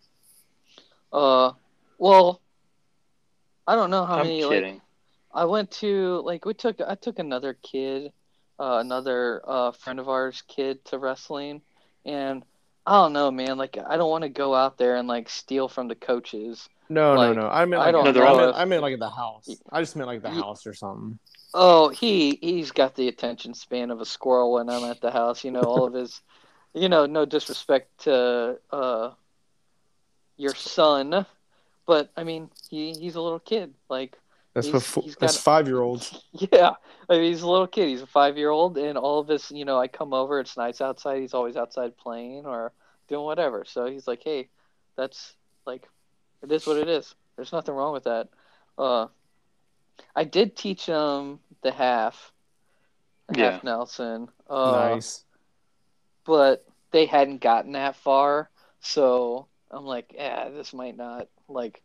uh, 1.12 1.54
well, 1.98 2.42
I 3.68 3.76
don't 3.76 3.90
know 3.92 4.06
how 4.06 4.18
I'm 4.18 4.28
many. 4.28 4.44
Like, 4.46 4.62
kidding. 4.62 4.82
I 5.34 5.46
went 5.46 5.72
to 5.72 6.22
like 6.26 6.46
we 6.46 6.54
took 6.54 6.80
I 6.82 6.96
took 6.96 7.20
another 7.20 7.54
kid, 7.62 8.12
uh, 8.60 8.78
another 8.80 9.42
uh, 9.46 9.72
friend 9.72 10.00
of 10.00 10.10
ours 10.10 10.42
kid 10.48 10.84
to 10.86 10.98
wrestling, 10.98 11.62
and 12.06 12.44
I 12.86 12.94
don't 12.94 13.14
know, 13.14 13.30
man. 13.30 13.58
Like 13.58 13.78
I 13.78 13.98
don't 13.98 14.10
want 14.10 14.24
to 14.24 14.30
go 14.30 14.56
out 14.56 14.78
there 14.78 14.96
and 14.96 15.08
like 15.08 15.30
steal 15.30 15.68
from 15.68 15.88
the 15.90 15.96
coaches. 15.96 16.68
No, 16.90 17.16
Like, 17.16 17.36
no, 17.36 17.42
no. 17.44 17.50
I 17.50 17.66
meant 17.66 17.82
I 17.82 17.86
like, 17.86 17.94
don't 17.94 18.06
No, 18.06 18.12
they're 18.14 18.24
I, 18.24 18.30
all- 18.30 18.54
I 18.56 18.66
meant 18.66 18.82
like 18.82 18.94
at 18.94 19.00
the 19.00 19.10
house. 19.10 19.62
I 19.72 19.82
just 19.82 19.96
meant 19.96 20.08
like 20.08 20.22
the 20.22 20.30
Ye- 20.30 20.40
house 20.40 20.66
or 20.66 20.74
something. 20.74 21.20
Oh, 21.54 21.90
he 21.90 22.38
he's 22.42 22.72
got 22.72 22.96
the 22.96 23.08
attention 23.08 23.54
span 23.54 23.92
of 23.92 24.00
a 24.00 24.06
squirrel 24.06 24.54
when 24.54 24.70
I'm 24.70 24.84
at 24.86 25.02
the 25.02 25.12
house. 25.12 25.44
You 25.44 25.52
know, 25.52 25.64
all 25.64 25.86
of 25.86 25.94
his, 25.94 26.22
you 26.74 26.88
know, 26.88 27.06
no 27.06 27.26
disrespect 27.26 28.04
to 28.04 28.60
uh, 28.72 29.12
your 30.38 30.54
son, 30.54 31.26
but 31.88 32.12
I 32.16 32.24
mean, 32.24 32.52
he 32.70 32.94
he's 32.94 33.16
a 33.16 33.22
little 33.22 33.40
kid. 33.40 33.74
Like, 33.90 34.18
That's 34.54 34.68
He's- 34.68 34.96
what 34.96 35.06
he's 35.06 35.16
got 35.16 35.22
that's 35.22 35.38
five 35.38 35.68
year 35.68 35.82
olds. 35.82 36.24
yeah, 36.34 36.74
I 37.10 37.14
mean, 37.14 37.32
he's 37.32 37.42
a 37.42 37.50
little 37.50 37.68
kid. 37.68 37.88
He's 37.90 38.02
a 38.04 38.08
five 38.08 38.38
year 38.38 38.50
old, 38.52 38.78
and 38.78 38.98
all 38.98 39.20
of 39.20 39.28
this, 39.28 39.50
you 39.52 39.66
know, 39.66 39.80
I 39.80 39.88
come 39.88 40.14
over. 40.14 40.40
It's 40.40 40.56
nice 40.58 40.82
outside. 40.82 41.20
He's 41.22 41.34
always 41.34 41.56
outside 41.58 41.98
playing 41.98 42.46
or 42.46 42.72
doing 43.08 43.24
whatever. 43.26 43.66
So 43.66 43.86
he's 43.88 44.08
like, 44.08 44.22
hey, 44.24 44.50
that's 44.96 45.34
like, 45.66 45.88
it 46.44 46.52
is 46.52 46.68
what 46.68 46.78
it 46.78 46.88
is. 46.90 47.16
There's 47.36 47.52
nothing 47.54 47.74
wrong 47.76 47.94
with 47.94 48.04
that. 48.06 48.28
Uh, 48.78 49.08
I 50.16 50.24
did 50.26 50.56
teach 50.56 50.86
him 50.88 51.40
the 51.62 51.72
half, 51.72 52.32
the 53.30 53.40
Yeah. 53.40 53.52
half 53.52 53.64
Nelson. 53.64 54.28
Uh, 54.50 54.72
nice. 54.94 55.24
but 56.26 56.66
they 56.92 57.06
hadn't 57.06 57.42
gotten 57.42 57.74
that 57.74 57.96
far. 57.96 58.50
So 58.82 59.48
I'm 59.72 59.86
like, 59.86 60.14
yeah, 60.16 60.50
this 60.50 60.74
might 60.74 60.98
not 60.98 61.28
like 61.48 61.82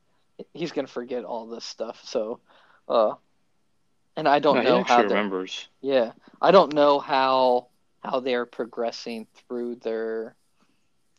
he's 0.54 0.72
gonna 0.72 0.88
forget 0.88 1.24
all 1.24 1.46
this 1.46 1.64
stuff. 1.64 2.00
So, 2.04 2.40
uh, 2.88 3.14
and 4.16 4.28
I 4.28 4.38
don't 4.38 4.56
No, 4.56 4.62
know 4.62 4.80
actually 4.80 4.94
how. 4.94 5.08
they- 5.08 5.14
remembers. 5.14 5.68
yeah, 5.80 6.12
I 6.40 6.50
don't 6.50 6.72
know 6.74 6.98
how 6.98 7.68
how 8.02 8.20
they're 8.20 8.46
progressing 8.46 9.26
through 9.48 9.76
their 9.76 10.34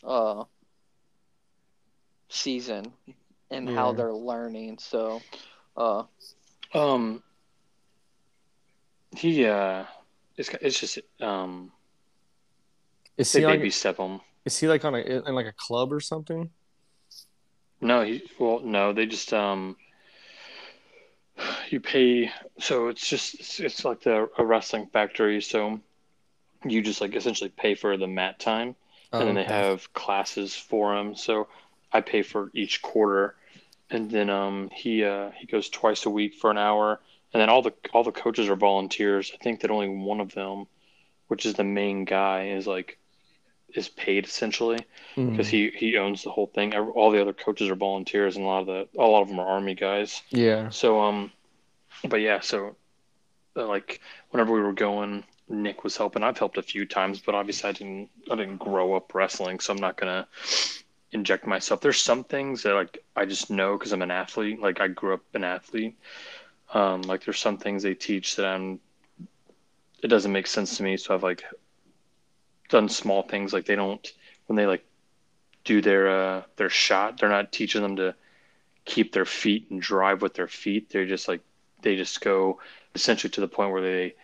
uh 0.04 0.44
season 2.30 2.91
and 3.52 3.70
how 3.70 3.94
they're 3.94 4.14
learning. 4.14 4.80
So, 4.80 5.22
uh, 5.78 6.04
Um, 6.74 7.22
he 9.16 9.46
uh, 9.46 9.86
it's 10.38 10.50
it's 10.62 10.80
just 10.80 11.00
um, 11.22 11.72
Is 13.18 13.32
they 13.32 13.41
he 13.41 13.46
like 13.46 13.60
baby 13.60 13.70
step 13.70 13.98
him. 13.98 14.22
is 14.44 14.58
he 14.58 14.68
like 14.68 14.84
on 14.84 14.96
a 14.96 14.98
in 15.00 15.36
like 15.36 15.46
a 15.46 15.54
club 15.54 15.94
or 15.94 16.00
something? 16.00 16.50
No, 17.84 18.02
he 18.04 18.24
well, 18.40 18.62
no, 18.62 18.94
they 18.94 19.06
just 19.06 19.32
um, 19.32 19.78
you 21.70 21.80
pay. 21.80 22.32
So 22.60 22.88
it's 22.88 23.08
just 23.08 23.36
it's, 23.36 23.60
it's 23.60 23.86
like 23.86 24.02
the 24.02 24.30
a 24.38 24.46
wrestling 24.46 24.88
factory. 24.88 25.42
So 25.42 25.80
you 26.66 26.82
just 26.82 27.02
like 27.02 27.16
essentially 27.16 27.52
pay 27.52 27.76
for 27.76 27.98
the 27.98 28.08
mat 28.08 28.40
time, 28.40 28.76
and 29.18 29.28
then 29.28 29.36
they 29.36 29.44
Oh, 29.44 29.60
okay. 29.60 29.66
have 29.66 29.94
classes 29.94 30.56
for 30.56 30.96
him. 30.98 31.16
So 31.16 31.48
I 31.94 32.02
pay 32.02 32.24
for 32.24 32.52
each 32.54 32.82
quarter, 32.82 33.36
and 33.90 34.12
then 34.12 34.30
um 34.30 34.70
he 34.74 35.04
uh 35.06 35.32
he 35.32 35.48
goes 35.48 35.70
twice 35.70 36.06
a 36.06 36.10
week 36.12 36.36
for 36.36 36.52
an 36.52 36.58
hour, 36.58 37.02
and 37.34 37.42
then 37.42 37.50
all 37.50 37.62
the 37.64 37.74
all 37.94 38.04
the 38.04 38.12
coaches 38.12 38.50
are 38.50 38.58
volunteers. 38.58 39.32
I 39.34 39.38
think 39.44 39.62
that 39.62 39.72
only 39.72 39.90
one 39.90 40.22
of 40.22 40.34
them, 40.34 40.68
which 41.28 41.46
is 41.46 41.56
the 41.56 41.64
main 41.66 42.06
guy, 42.06 42.50
is 42.50 42.68
like 42.68 43.00
is 43.74 43.89
paid 43.89 44.26
essentially 44.26 44.80
because 45.15 45.47
he 45.47 45.71
he 45.76 45.97
owns 45.97 46.24
the 46.24 46.30
whole 46.32 46.47
thing. 46.47 46.76
All 46.76 47.11
the 47.11 47.21
other 47.21 47.34
coaches 47.34 47.69
are 47.69 47.76
volunteers, 47.76 48.36
and 48.36 48.45
a 48.45 48.47
lot 48.47 48.61
of 48.61 48.67
the 48.67 48.88
a 48.99 49.05
lot 49.05 49.21
of 49.21 49.28
them 49.30 49.39
are 49.39 49.47
army 49.47 49.76
guys. 49.76 50.21
yeah. 50.30 50.69
So 50.69 51.01
um, 51.01 51.32
but 52.07 52.17
yeah, 52.21 52.39
so 52.41 52.76
uh, 53.55 53.67
like 53.67 54.01
whenever 54.32 54.53
we 54.53 54.61
were 54.61 54.74
going, 54.74 55.24
Nick 55.49 55.84
was 55.84 55.97
helping. 55.97 56.24
I've 56.24 56.38
helped 56.38 56.57
a 56.57 56.63
few 56.63 56.86
times, 56.86 57.19
but 57.19 57.36
obviously 57.36 57.69
I 57.69 57.74
didn't 57.74 58.09
I 58.32 58.36
didn't 58.36 58.57
grow 58.57 58.95
up 58.95 59.13
wrestling, 59.13 59.59
so 59.59 59.74
I'm 59.74 59.80
not 59.80 59.97
gonna 59.97 60.28
inject 61.11 61.45
myself. 61.45 61.82
There's 61.82 62.01
some 62.01 62.24
things 62.24 62.63
that 62.63 62.74
like 62.74 63.03
I 63.15 63.26
just 63.26 63.49
know 63.49 63.78
because 63.78 63.91
I'm 63.91 64.01
an 64.01 64.11
athlete. 64.11 64.61
Like 64.61 64.82
I 64.82 64.88
grew 64.88 65.13
up 65.13 65.21
an 65.34 65.43
athlete. 65.43 65.97
Um, 66.74 67.03
like 67.03 67.24
there's 67.24 67.39
some 67.39 67.57
things 67.57 67.84
they 67.84 67.93
teach 67.93 68.36
that 68.36 68.45
I'm. 68.45 68.80
It 70.01 70.07
doesn't 70.07 70.32
make 70.32 70.47
sense 70.47 70.78
to 70.78 70.84
me, 70.84 70.97
so 70.97 71.13
I've 71.13 71.24
like 71.24 71.43
done 72.74 72.89
small 72.89 73.24
things 73.24 73.53
like 73.53 73.65
they 73.65 73.76
don't 73.78 74.13
when 74.47 74.57
they 74.57 74.67
like 74.67 74.84
do 75.63 75.82
their 75.82 76.09
uh 76.09 76.43
their 76.57 76.69
shot. 76.69 77.19
They're 77.19 77.30
not 77.30 77.53
teaching 77.53 77.82
them 77.84 77.97
to 77.97 78.15
keep 78.86 79.13
their 79.13 79.26
feet 79.26 79.69
and 79.71 79.82
drive 79.82 80.21
with 80.21 80.36
their 80.36 80.47
feet. 80.47 80.89
They're 80.89 81.05
just 81.07 81.28
like 81.28 81.41
they 81.84 81.95
just 81.95 82.21
go 82.21 82.59
essentially 82.95 83.32
to 83.32 83.41
the 83.41 83.47
point 83.47 83.71
where 83.74 83.82
they 83.84 84.15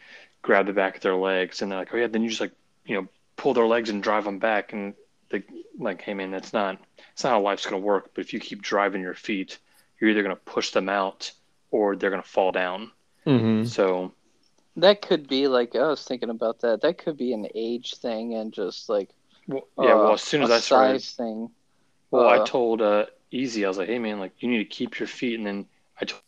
grab 0.42 0.68
the 0.68 0.74
back 0.74 0.98
of 0.98 1.02
their 1.04 1.16
legs 1.16 1.62
and 1.62 1.72
they're 1.72 1.80
like, 1.80 1.94
oh 1.94 1.98
yeah, 1.98 2.08
then 2.08 2.24
you 2.24 2.30
just 2.30 2.42
like 2.42 2.54
you 2.86 2.96
know 2.96 3.08
pull 3.38 3.54
their 3.54 3.68
legs 3.68 3.90
and 3.90 4.04
drive 4.04 4.26
them 4.26 4.40
back 4.40 4.74
and 4.74 4.96
they 5.30 5.44
like, 5.80 6.02
hey 6.02 6.14
man, 6.16 6.32
that's 6.32 6.54
not 6.54 6.80
it's 7.14 7.24
not 7.24 7.32
how 7.32 7.42
life's 7.42 7.66
gonna 7.66 7.80
work. 7.80 8.12
But 8.14 8.26
if 8.26 8.34
you 8.34 8.40
keep 8.40 8.62
driving 8.62 9.02
your 9.02 9.16
feet, 9.16 9.60
you're 10.00 10.10
either 10.12 10.24
gonna 10.24 10.36
push 10.38 10.72
them 10.72 10.90
out 10.90 11.32
or 11.72 11.96
they're 11.96 12.12
gonna 12.12 12.24
fall 12.24 12.52
down. 12.52 12.92
hmm 13.26 13.64
So 13.64 14.14
that 14.82 15.02
could 15.02 15.28
be 15.28 15.48
like 15.48 15.76
I 15.76 15.88
was 15.88 16.04
thinking 16.04 16.30
about 16.30 16.60
that. 16.62 16.82
That 16.82 16.98
could 16.98 17.18
be 17.18 17.34
an 17.34 17.48
age 17.56 17.96
thing 17.96 18.34
and 18.36 18.54
just 18.54 18.90
like 18.90 19.10
well, 19.48 19.68
yeah, 19.78 19.96
well 19.96 20.14
uh, 20.14 20.14
as 20.14 20.22
soon 20.24 20.44
as 20.44 20.52
I 20.52 20.60
started 20.60 21.02
size 21.02 21.14
thing. 21.14 21.52
Well, 22.12 22.28
I 22.28 22.38
Uh, 22.38 22.46
told 22.46 22.82
uh, 22.82 23.08
Easy, 23.32 23.66
I 23.66 23.68
was 23.68 23.78
like, 23.78 23.88
"Hey, 23.90 24.00
man, 24.00 24.20
like 24.20 24.34
you 24.40 24.50
need 24.50 24.60
to 24.60 24.66
keep 24.66 25.00
your 25.00 25.08
feet." 25.08 25.38
And 25.38 25.46
then 25.48 25.68
I 26.00 26.06
told, 26.06 26.22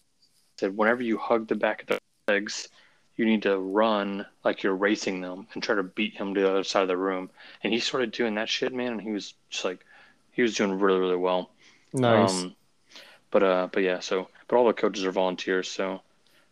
said, 0.59 0.77
whenever 0.77 1.03
you 1.03 1.17
hug 1.17 1.47
the 1.47 1.55
back 1.55 1.83
of 1.83 1.87
the 1.89 1.99
legs, 2.27 2.69
you 3.15 3.25
need 3.25 3.43
to 3.43 3.57
run 3.59 4.25
like 4.43 4.63
you're 4.63 4.75
racing 4.75 5.21
them 5.21 5.47
and 5.53 5.63
try 5.63 5.75
to 5.75 5.83
beat 5.83 6.15
him 6.15 6.33
to 6.33 6.41
the 6.41 6.49
other 6.49 6.63
side 6.63 6.83
of 6.83 6.87
the 6.89 6.97
room. 6.97 7.31
And 7.63 7.73
he 7.73 7.79
started 7.79 8.11
doing 8.11 8.35
that 8.35 8.49
shit, 8.49 8.73
man. 8.73 8.93
And 8.93 9.01
he 9.01 9.11
was 9.11 9.33
just 9.49 9.65
like, 9.65 9.85
he 10.31 10.41
was 10.41 10.55
doing 10.55 10.79
really, 10.79 10.99
really 10.99 11.15
well. 11.17 11.51
Nice. 11.93 12.47
Um, 12.47 12.55
but 13.31 13.43
uh, 13.43 13.67
but 13.71 13.83
yeah, 13.83 13.99
so 13.99 14.29
but 14.47 14.57
all 14.57 14.67
the 14.67 14.73
coaches 14.73 15.05
are 15.05 15.11
volunteers. 15.11 15.69
So 15.69 16.01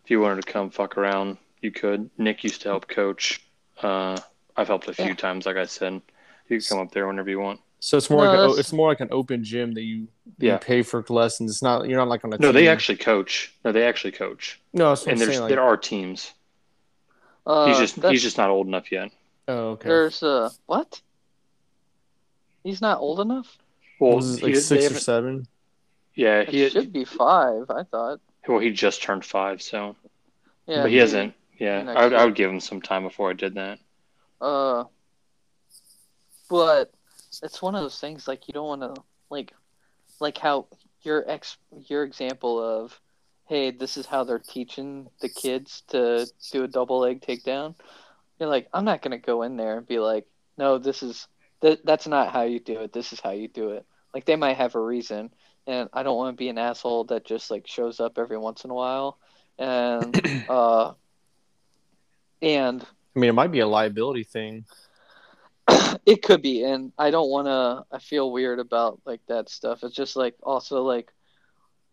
if 0.04 0.12
you 0.12 0.20
wanted 0.22 0.46
to 0.46 0.52
come 0.52 0.70
fuck 0.72 0.98
around, 0.98 1.38
you 1.62 1.72
could. 1.72 2.10
Nick 2.18 2.44
used 2.44 2.62
to 2.62 2.70
help 2.70 2.88
coach. 2.88 3.42
Uh, 3.82 4.18
I've 4.56 4.68
helped 4.68 4.88
a 4.88 4.94
few 4.94 5.06
Yeah. 5.06 5.16
times, 5.16 5.46
like 5.46 5.58
I 5.58 5.66
said. 5.66 6.02
You 6.48 6.60
can 6.60 6.66
come 6.68 6.80
up 6.80 6.92
there 6.92 7.08
whenever 7.08 7.30
you 7.30 7.40
want. 7.40 7.60
so 7.82 7.96
it's 7.98 8.10
more 8.10 8.26
No, 8.26 8.32
like 8.48 8.58
a, 8.58 8.60
it's 8.60 8.74
more 8.74 8.90
like 8.90 9.00
an 9.00 9.08
open 9.12 9.44
gym 9.44 9.74
that 9.76 9.84
you 9.84 10.08
Yeah. 10.38 10.54
you 10.54 10.60
pay 10.60 10.82
for 10.82 11.04
lessons. 11.10 11.52
It's 11.52 11.62
not 11.62 11.88
you're 11.88 11.98
not 12.00 12.08
like 12.10 12.26
on 12.26 12.34
a 12.34 12.38
No, 12.38 12.52
they 12.52 12.68
actually 12.68 12.98
coach. 12.98 13.54
No, 13.64 13.72
they 13.72 13.86
actually 13.88 14.12
coach. 14.12 14.60
no. 14.74 14.90
That's 14.90 15.02
what 15.06 15.12
and 15.12 15.14
I'm 15.14 15.20
there's 15.20 15.30
saying. 15.38 15.42
Like, 15.44 15.50
there 15.50 15.62
are 15.64 15.78
teams. 15.78 16.34
Uh, 17.46 17.68
he's 17.68 17.78
just 17.78 17.96
that's- 17.96 18.12
he's 18.12 18.24
just 18.24 18.38
not 18.38 18.50
old 18.50 18.68
enough 18.68 18.92
yet. 18.92 19.12
oh, 19.48 19.70
okay. 19.72 19.88
There's 19.88 20.22
uh 20.24 20.50
what? 20.66 21.02
He's 22.64 22.82
not 22.82 23.00
old 23.00 23.20
enough. 23.22 23.58
Well, 24.00 24.16
was 24.18 24.36
it 24.36 24.40
he, 24.42 24.46
like 24.54 24.56
six 24.58 24.92
or 24.92 24.96
seven? 25.00 25.48
yeah, 26.16 26.42
It 26.42 26.50
he 26.50 26.70
should 26.70 26.92
be 26.92 27.06
five. 27.06 27.70
I 27.70 27.84
thought. 27.84 28.20
well 28.48 28.60
he 28.60 28.72
just 28.72 29.02
turned 29.04 29.24
five, 29.24 29.62
so 29.62 29.96
Yeah, 30.68 30.82
but 30.84 30.92
he 30.92 30.98
hasn't. 30.98 31.34
Yeah, 31.60 31.94
I 31.96 32.06
would, 32.06 32.14
I 32.14 32.26
would 32.26 32.36
give 32.36 32.50
him 32.50 32.60
some 32.60 32.82
time 32.82 33.04
before 33.04 33.30
I 33.30 33.34
did 33.34 33.56
that. 33.56 33.80
Uh, 34.40 34.86
but 36.50 36.94
it's 37.44 37.62
one 37.62 37.76
of 37.76 37.82
those 37.82 38.00
things 38.00 38.28
like 38.28 38.48
you 38.48 38.54
don't 38.54 38.68
want 38.68 38.96
to 38.96 39.02
like, 39.30 39.54
like 40.20 40.38
how 40.38 40.68
your 41.02 41.30
ex 41.30 41.58
your 41.88 42.04
example 42.04 42.60
of, 42.60 43.00
hey, 43.48 43.72
this 43.72 43.98
is 43.98 44.06
how 44.06 44.24
they're 44.24 44.40
teaching 44.40 45.08
the 45.22 45.30
kids 45.30 45.84
to 45.90 46.28
do 46.52 46.64
a 46.64 46.68
double 46.68 47.00
leg 47.00 47.22
takedown. 47.22 47.76
You're 48.40 48.50
like, 48.50 48.68
I'm 48.74 48.86
not 48.86 49.02
gonna 49.02 49.18
go 49.18 49.44
in 49.44 49.58
there 49.58 49.78
and 49.78 49.88
be 49.88 50.00
like, 50.00 50.26
no, 50.58 50.78
this 50.78 51.04
is 51.04 51.28
th- 51.62 51.82
that's 51.84 52.08
not 52.08 52.32
how 52.32 52.44
you 52.44 52.60
do 52.60 52.80
it. 52.82 52.94
This 52.94 53.14
is 53.14 53.20
how 53.20 53.32
you 53.32 53.48
do 53.48 53.72
it. 53.72 53.86
Like 54.14 54.26
they 54.26 54.36
might 54.36 54.58
have 54.58 54.76
a 54.76 54.82
reason, 54.82 55.30
and 55.68 55.90
I 55.94 56.04
don't 56.04 56.18
want 56.18 56.36
to 56.36 56.40
be 56.40 56.50
an 56.50 56.58
asshole 56.58 57.06
that 57.06 57.26
just 57.26 57.52
like 57.52 57.68
shows 57.68 58.00
up 58.00 58.18
every 58.18 58.38
once 58.38 58.64
in 58.64 58.72
a 58.72 58.76
while, 58.76 59.18
and 59.58 60.20
uh, 60.50 60.94
and 62.42 62.86
I 63.16 63.20
mean, 63.20 63.30
it 63.30 63.34
might 63.34 63.52
be 63.52 63.60
a 63.60 63.68
liability 63.68 64.24
thing. 64.24 64.66
it 66.06 66.22
could 66.24 66.42
be, 66.42 66.64
and 66.64 66.92
I 66.98 67.12
don't 67.12 67.30
want 67.30 67.48
to. 67.48 67.86
I 67.96 68.00
feel 68.00 68.32
weird 68.32 68.60
about 68.60 69.02
like 69.06 69.22
that 69.28 69.50
stuff. 69.50 69.84
It's 69.84 69.96
just 69.96 70.16
like 70.16 70.36
also 70.44 70.84
like 70.84 71.12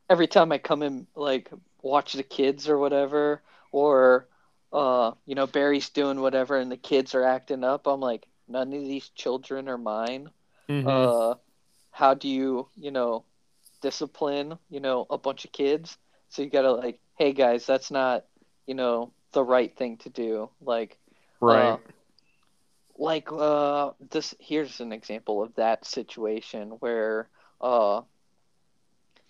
every 0.09 0.27
time 0.27 0.53
I 0.53 0.59
come 0.59 0.83
in, 0.83 1.07
like 1.15 1.51
watch 1.83 2.13
the 2.13 2.23
kids 2.23 2.69
or 2.69 2.79
whatever, 2.79 3.43
or 3.73 4.29
uh, 4.73 5.13
you 5.27 5.35
know, 5.35 5.47
Barry's 5.47 5.89
doing 5.89 6.21
whatever, 6.21 6.57
and 6.57 6.71
the 6.71 6.77
kids 6.77 7.15
are 7.15 7.25
acting 7.25 7.65
up. 7.65 7.87
I'm 7.87 8.01
like, 8.01 8.27
none 8.49 8.73
of 8.73 8.81
these 8.81 9.09
children 9.11 9.69
are 9.69 9.79
mine. 9.79 10.31
Mhm. 10.69 10.87
Uh, 10.87 11.35
how 11.91 12.15
do 12.15 12.29
you, 12.29 12.69
you 12.77 12.91
know, 12.91 13.25
discipline, 13.81 14.59
you 14.69 14.81
know, 14.81 15.07
a 15.09 15.19
bunch 15.19 15.45
of 15.45 15.53
kids? 15.53 15.97
So 16.29 16.43
you 16.43 16.51
gotta 16.51 16.73
like, 16.73 17.01
hey 17.15 17.33
guys, 17.33 17.67
that's 17.67 17.91
not, 17.91 18.25
you 18.67 18.75
know, 18.75 19.13
the 19.37 19.45
right 19.45 19.77
thing 19.77 19.99
to 19.99 20.09
do. 20.09 20.49
Like, 20.63 20.97
right. 21.41 21.73
uh, 21.73 21.79
like 22.99 23.31
uh 23.31 23.91
this 24.11 24.35
here's 24.41 24.81
an 24.81 24.91
example 24.91 25.43
of 25.43 25.55
that 25.57 25.85
situation 25.85 26.71
where 26.81 27.29
uh 27.61 28.01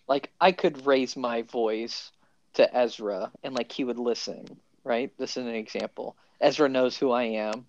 like 0.07 0.31
I 0.41 0.53
could 0.53 0.87
raise 0.87 1.17
my 1.17 1.43
voice 1.43 2.13
to 2.55 2.77
Ezra 2.77 3.33
and 3.43 3.55
like 3.57 3.73
he 3.73 3.83
would 3.83 3.99
listen, 3.99 4.47
right? 4.85 5.13
This 5.19 5.37
is 5.37 5.45
an 5.45 5.57
example. 5.57 6.15
Ezra 6.41 6.69
knows 6.69 6.97
who 6.97 7.11
I 7.11 7.25
am. 7.25 7.67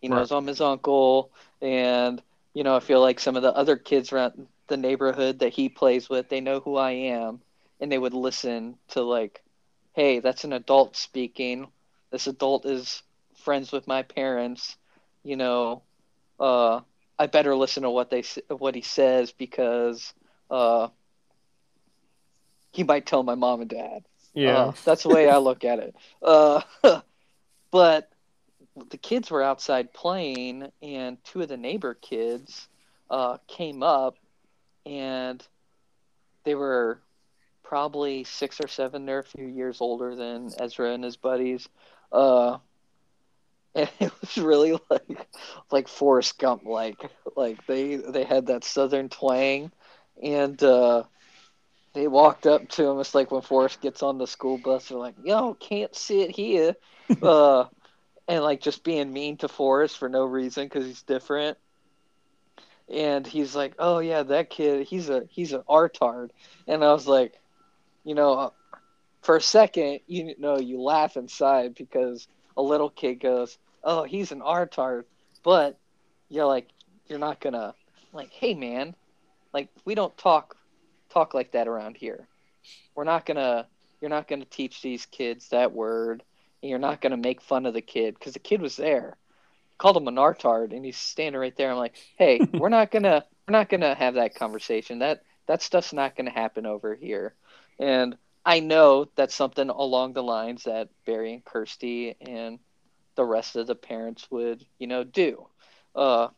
He 0.00 0.08
knows 0.08 0.32
I'm 0.32 0.48
his 0.48 0.60
uncle 0.60 1.30
and 1.62 2.20
you 2.54 2.64
know, 2.64 2.74
I 2.74 2.80
feel 2.80 3.00
like 3.00 3.20
some 3.20 3.36
of 3.36 3.42
the 3.42 3.54
other 3.54 3.76
kids 3.76 4.12
around 4.12 4.48
the 4.66 4.76
neighborhood 4.76 5.38
that 5.38 5.52
he 5.52 5.68
plays 5.68 6.08
with, 6.08 6.28
they 6.28 6.40
know 6.40 6.58
who 6.58 6.76
I 6.76 6.90
am 6.90 7.40
and 7.80 7.92
they 7.92 7.98
would 7.98 8.14
listen 8.14 8.76
to 8.88 9.02
like, 9.02 9.44
hey, 9.94 10.18
that's 10.18 10.42
an 10.42 10.52
adult 10.52 10.96
speaking. 10.96 11.68
This 12.16 12.26
adult 12.26 12.64
is 12.64 13.02
friends 13.34 13.70
with 13.70 13.86
my 13.86 14.02
parents 14.02 14.76
you 15.26 15.34
know, 15.34 15.82
uh, 16.38 16.80
I 17.18 17.26
better 17.26 17.56
listen 17.56 17.82
to 17.82 17.90
what 17.90 18.10
they 18.10 18.22
what 18.48 18.76
he 18.76 18.80
says 18.80 19.32
because 19.32 20.14
uh, 20.50 20.88
he 22.70 22.84
might 22.84 23.06
tell 23.06 23.24
my 23.24 23.34
mom 23.34 23.60
and 23.60 23.68
dad. 23.70 24.04
yeah. 24.34 24.56
Uh, 24.56 24.72
that's 24.84 25.02
the 25.02 25.08
way 25.08 25.28
I 25.28 25.38
look 25.38 25.64
at 25.64 25.80
it. 25.80 25.96
Uh, 26.22 26.60
but 27.72 28.08
the 28.90 28.98
kids 28.98 29.32
were 29.32 29.42
outside 29.42 29.92
playing, 29.92 30.70
and 30.80 31.22
two 31.24 31.42
of 31.42 31.48
the 31.48 31.56
neighbor 31.56 31.94
kids 31.94 32.68
uh, 33.10 33.38
came 33.48 33.82
up, 33.82 34.16
and 34.84 35.44
they 36.44 36.54
were 36.54 37.00
probably 37.64 38.22
six 38.22 38.60
or 38.60 38.68
seven. 38.68 39.06
They're 39.06 39.18
a 39.18 39.24
few 39.24 39.48
years 39.48 39.80
older 39.80 40.14
than 40.14 40.52
Ezra 40.60 40.92
and 40.92 41.02
his 41.02 41.16
buddies. 41.16 41.68
Uh, 42.12 42.58
and 43.74 43.90
it 44.00 44.12
was 44.20 44.36
really 44.38 44.78
like 44.90 45.28
like 45.70 45.88
Forrest 45.88 46.38
Gump 46.38 46.64
like 46.64 46.98
like 47.36 47.64
they 47.66 47.96
they 47.96 48.24
had 48.24 48.46
that 48.46 48.64
southern 48.64 49.08
twang 49.08 49.70
and 50.22 50.60
uh 50.62 51.04
they 51.94 52.06
walked 52.08 52.46
up 52.46 52.68
to 52.68 52.84
him. 52.84 53.00
It's 53.00 53.14
like 53.14 53.30
when 53.30 53.40
Forrest 53.40 53.80
gets 53.80 54.02
on 54.02 54.18
the 54.18 54.26
school 54.26 54.58
bus 54.58 54.88
they're 54.88 54.98
like 54.98 55.14
yo 55.22 55.54
can't 55.54 55.94
sit 55.94 56.30
here. 56.30 56.74
Uh 57.22 57.64
and 58.26 58.42
like 58.42 58.60
just 58.60 58.82
being 58.82 59.12
mean 59.12 59.36
to 59.36 59.48
Forrest 59.48 59.96
for 59.98 60.08
no 60.08 60.24
reason 60.24 60.64
because 60.64 60.84
he's 60.84 61.02
different. 61.02 61.56
And 62.92 63.26
he's 63.26 63.54
like 63.54 63.74
oh 63.78 63.98
yeah 64.00 64.22
that 64.24 64.50
kid 64.50 64.86
he's 64.86 65.08
a 65.08 65.24
he's 65.28 65.52
an 65.52 65.62
artard 65.68 66.30
and 66.66 66.82
I 66.84 66.92
was 66.92 67.06
like 67.06 67.34
you 68.04 68.14
know 68.14 68.52
for 69.26 69.36
a 69.36 69.40
second 69.40 70.00
you 70.06 70.34
know 70.38 70.58
you 70.58 70.80
laugh 70.80 71.16
inside 71.16 71.74
because 71.74 72.28
a 72.56 72.62
little 72.62 72.88
kid 72.88 73.20
goes 73.20 73.58
oh, 73.86 74.02
he's 74.02 74.32
an 74.32 74.40
artard, 74.40 75.04
but 75.42 75.78
you're 76.28 76.44
like, 76.44 76.68
you're 77.06 77.20
not 77.20 77.40
gonna 77.40 77.72
like, 78.12 78.30
hey 78.30 78.52
man, 78.52 78.94
like 79.54 79.68
we 79.86 79.94
don't 79.94 80.16
talk 80.18 80.56
talk 81.08 81.32
like 81.32 81.52
that 81.52 81.68
around 81.68 81.96
here. 81.96 82.26
We're 82.94 83.04
not 83.04 83.24
gonna, 83.24 83.66
you're 84.00 84.10
not 84.10 84.28
gonna 84.28 84.44
teach 84.44 84.82
these 84.82 85.06
kids 85.06 85.48
that 85.50 85.72
word, 85.72 86.22
and 86.62 86.68
you're 86.68 86.80
not 86.80 87.00
gonna 87.00 87.16
make 87.16 87.40
fun 87.40 87.64
of 87.64 87.74
the 87.74 87.80
kid 87.80 88.14
because 88.14 88.34
the 88.34 88.40
kid 88.40 88.60
was 88.60 88.76
there. 88.76 89.16
Called 89.78 89.96
him 89.96 90.08
an 90.08 90.16
artard, 90.16 90.74
and 90.74 90.84
he's 90.84 90.96
standing 90.96 91.40
right 91.40 91.56
there. 91.56 91.70
I'm 91.70 91.76
like, 91.76 91.94
hey, 92.18 92.40
we're 92.54 92.68
not 92.68 92.90
gonna, 92.90 93.24
we're 93.46 93.52
not 93.52 93.68
gonna 93.68 93.94
have 93.94 94.14
that 94.14 94.34
conversation. 94.34 94.98
That 94.98 95.22
that 95.46 95.62
stuff's 95.62 95.92
not 95.92 96.16
gonna 96.16 96.30
happen 96.30 96.66
over 96.66 96.94
here, 96.94 97.34
and. 97.78 98.16
I 98.46 98.60
know 98.60 99.08
that's 99.16 99.34
something 99.34 99.68
along 99.70 100.12
the 100.12 100.22
lines 100.22 100.64
that 100.64 100.88
Barry 101.04 101.32
and 101.34 101.44
Kirsty 101.44 102.14
and 102.20 102.60
the 103.16 103.24
rest 103.24 103.56
of 103.56 103.66
the 103.66 103.74
parents 103.74 104.30
would, 104.30 104.64
you 104.78 104.86
know, 104.86 105.02
do. 105.02 105.48
Uh, 105.96 106.28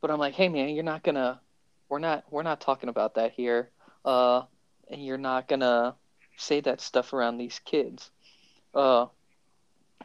but 0.00 0.12
I'm 0.12 0.20
like, 0.20 0.34
hey 0.34 0.48
man, 0.48 0.68
you're 0.68 0.84
not 0.84 1.02
gonna, 1.02 1.40
we're 1.88 1.98
not, 1.98 2.24
we're 2.30 2.44
not 2.44 2.60
talking 2.60 2.88
about 2.88 3.16
that 3.16 3.32
here. 3.32 3.70
Uh, 4.04 4.42
and 4.88 5.04
you're 5.04 5.18
not 5.18 5.48
gonna 5.48 5.96
say 6.36 6.60
that 6.60 6.80
stuff 6.80 7.12
around 7.12 7.38
these 7.38 7.60
kids. 7.64 8.12
Uh, 8.72 9.06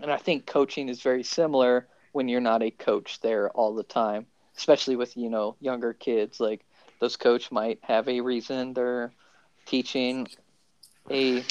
and 0.02 0.12
I 0.12 0.18
think 0.18 0.48
coaching 0.48 0.90
is 0.90 1.02
very 1.04 1.24
similar 1.24 1.88
when 2.14 2.28
you're 2.28 2.42
not 2.42 2.64
a 2.64 2.72
coach 2.72 3.20
there 3.22 3.52
all 3.52 3.76
the 3.76 3.84
time, 3.84 4.26
especially 4.58 4.96
with 4.96 5.16
you 5.18 5.30
know 5.30 5.56
younger 5.60 5.94
kids. 5.94 6.40
Like 6.40 6.66
those 7.00 7.16
coach 7.16 7.52
might 7.52 7.78
have 7.84 8.10
a 8.10 8.22
reason 8.22 8.74
they're 8.74 9.12
teaching 9.68 10.28
a 11.12 11.44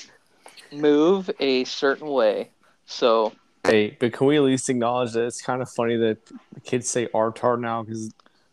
move 0.72 1.30
a 1.40 1.64
certain 1.64 2.08
way. 2.08 2.50
So 2.86 3.32
Hey, 3.64 3.96
but 3.98 4.12
can 4.12 4.26
we 4.28 4.36
at 4.36 4.42
least 4.42 4.68
acknowledge 4.68 5.12
that 5.12 5.24
it's 5.24 5.42
kind 5.42 5.60
of 5.60 5.68
funny 5.68 5.96
that 5.96 6.18
the 6.52 6.60
kids 6.60 6.88
say 6.88 7.06
"artard" 7.08 7.60
now 7.60 7.82
because 7.82 8.12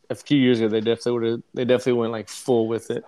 a 0.09 0.15
few 0.15 0.37
years 0.37 0.59
ago 0.59 0.67
they 0.69 0.81
definitely 0.81 1.11
would 1.13 1.23
have 1.23 1.41
they 1.53 1.65
definitely 1.65 1.93
went 1.99 2.11
like 2.11 2.29
full 2.29 2.67
with 2.67 2.89
it. 2.91 3.03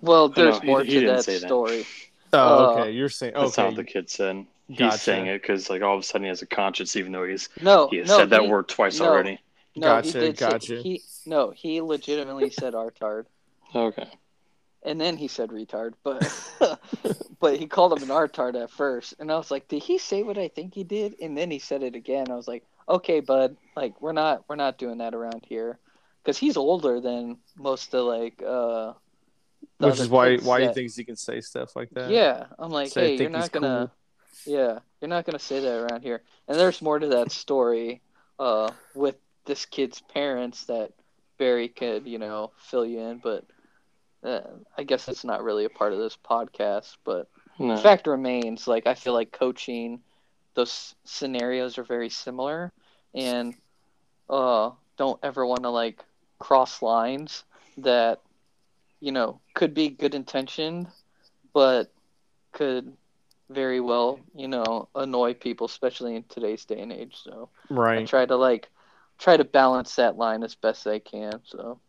Well, 0.00 0.28
there's 0.28 0.54
No, 0.56 0.60
he- 0.60 0.66
more 0.66 0.82
he 0.82 1.00
to 1.00 1.06
that 1.08 1.24
say 1.24 1.38
that. 1.38 1.46
story. 1.46 1.84
Oh, 2.32 2.38
Uh, 2.38 2.80
okay. 2.80 2.90
You're 2.90 3.08
saying 3.08 3.34
That's 3.34 3.52
okay. 3.52 3.62
not 3.62 3.68
what 3.68 3.76
the 3.76 3.84
kid 3.84 4.10
said. 4.10 4.46
He's 4.68 4.78
Gotcha. 4.78 4.98
saying 4.98 5.26
it 5.26 5.40
because 5.42 5.70
like 5.70 5.82
all 5.82 5.94
of 5.94 6.00
a 6.00 6.02
sudden 6.02 6.24
he 6.24 6.28
has 6.28 6.42
a 6.42 6.46
conscience, 6.46 6.96
even 6.96 7.12
though 7.12 7.24
he's 7.24 7.48
No, 7.62 7.88
he 7.88 7.98
has 7.98 8.08
no, 8.08 8.16
said 8.18 8.30
that 8.30 8.42
he- 8.42 8.48
word 8.48 8.68
twice 8.68 8.98
no. 8.98 9.06
already. 9.06 9.38
No, 9.76 9.88
Gotcha, 9.88 10.06
he 10.06 10.12
did 10.12 10.38
say- 10.38 10.48
gotcha. 10.50 10.82
he 10.82 11.02
no, 11.26 11.50
he 11.50 11.80
legitimately 11.82 12.50
said 12.50 12.72
artard, 12.74 13.26
Okay. 13.74 14.08
And 14.86 15.00
then 15.00 15.16
he 15.16 15.28
said 15.28 15.50
retard, 15.50 15.94
but 16.02 16.22
but 17.40 17.58
he 17.58 17.66
called 17.66 17.92
him 17.92 18.08
an 18.08 18.16
artard 18.16 18.60
at 18.60 18.70
first, 18.70 19.14
and 19.18 19.30
I 19.30 19.36
was 19.36 19.50
like, 19.50 19.68
did 19.68 19.82
he 19.82 19.98
say 19.98 20.22
what 20.22 20.38
I 20.38 20.48
think 20.48 20.74
he 20.74 20.84
did? 20.84 21.16
And 21.20 21.36
then 21.36 21.50
he 21.50 21.58
said 21.58 21.82
it 21.82 21.94
again. 21.94 22.30
I 22.30 22.36
was 22.36 22.48
like, 22.48 22.64
okay, 22.88 23.20
bud, 23.20 23.56
like 23.74 24.00
we're 24.00 24.12
not 24.12 24.44
we're 24.48 24.56
not 24.56 24.78
doing 24.78 24.98
that 24.98 25.14
around 25.14 25.44
here, 25.46 25.78
because 26.22 26.38
he's 26.38 26.56
older 26.56 27.00
than 27.00 27.38
most 27.58 27.94
of 27.94 28.06
like 28.06 28.42
uh. 28.42 28.94
Which 29.78 30.00
is 30.00 30.08
why 30.08 30.36
kids 30.36 30.44
why 30.44 30.60
he 30.60 30.66
that- 30.66 30.74
thinks 30.74 30.96
he 30.96 31.04
can 31.04 31.16
say 31.16 31.40
stuff 31.42 31.76
like 31.76 31.90
that. 31.90 32.10
Yeah, 32.10 32.46
I'm 32.58 32.70
like, 32.70 32.88
Say, 32.88 33.16
hey, 33.16 33.22
you're 33.22 33.30
not 33.30 33.52
gonna, 33.52 33.90
yeah, 34.46 34.78
you're 35.00 35.08
not 35.08 35.26
gonna 35.26 35.38
say 35.38 35.60
that 35.60 35.76
around 35.76 36.02
here. 36.02 36.22
And 36.48 36.58
there's 36.58 36.80
more 36.80 36.98
to 36.98 37.08
that 37.08 37.30
story, 37.30 38.00
uh, 38.38 38.70
with 38.94 39.16
this 39.44 39.66
kid's 39.66 40.00
parents 40.00 40.64
that 40.64 40.92
Barry 41.36 41.68
could, 41.68 42.06
you 42.06 42.18
know, 42.18 42.52
fill 42.56 42.86
you 42.86 43.00
in. 43.00 43.18
But 43.18 43.44
uh, 44.26 44.40
I 44.78 44.84
guess 44.84 45.08
it's 45.08 45.24
not 45.24 45.44
really 45.44 45.64
a 45.64 45.70
part 45.70 45.92
of 45.92 45.98
this 46.00 46.16
podcast. 46.16 46.96
But 47.04 47.28
No. 47.58 47.74
the 47.74 47.78
fact 47.78 48.06
remains, 48.06 48.68
like, 48.68 48.86
I 48.86 48.94
feel 48.94 49.14
like 49.14 49.32
coaching, 49.32 50.00
those 50.54 50.94
scenarios 51.04 51.78
are 51.78 51.84
very 51.84 52.10
similar, 52.10 52.72
and 53.14 53.54
uh, 54.28 54.70
don't 54.98 55.20
ever 55.22 55.46
want 55.46 55.64
to 55.64 55.70
like 55.70 56.04
cross 56.38 56.82
lines 56.82 57.44
that, 57.78 58.20
you 59.00 59.12
know, 59.12 59.40
could 59.54 59.74
be 59.74 59.88
good 59.90 60.14
intentioned, 60.14 60.88
but 61.52 61.92
could 62.52 62.96
very 63.50 63.80
well, 63.80 64.20
you 64.34 64.48
know, 64.48 64.88
annoy 64.94 65.34
people, 65.34 65.66
especially 65.66 66.16
in 66.16 66.24
today's 66.28 66.64
day 66.64 66.80
and 66.80 66.92
age. 66.92 67.16
So 67.22 67.50
I 67.94 68.00
Right. 68.00 68.02
try 68.02 68.26
to 68.26 68.36
like 68.36 68.68
try 69.18 69.36
to 69.36 69.44
balance 69.44 69.96
that 69.96 70.16
line 70.16 70.42
as 70.42 70.54
best 70.54 70.86
I 70.86 70.98
can. 71.00 71.40
So 71.44 71.80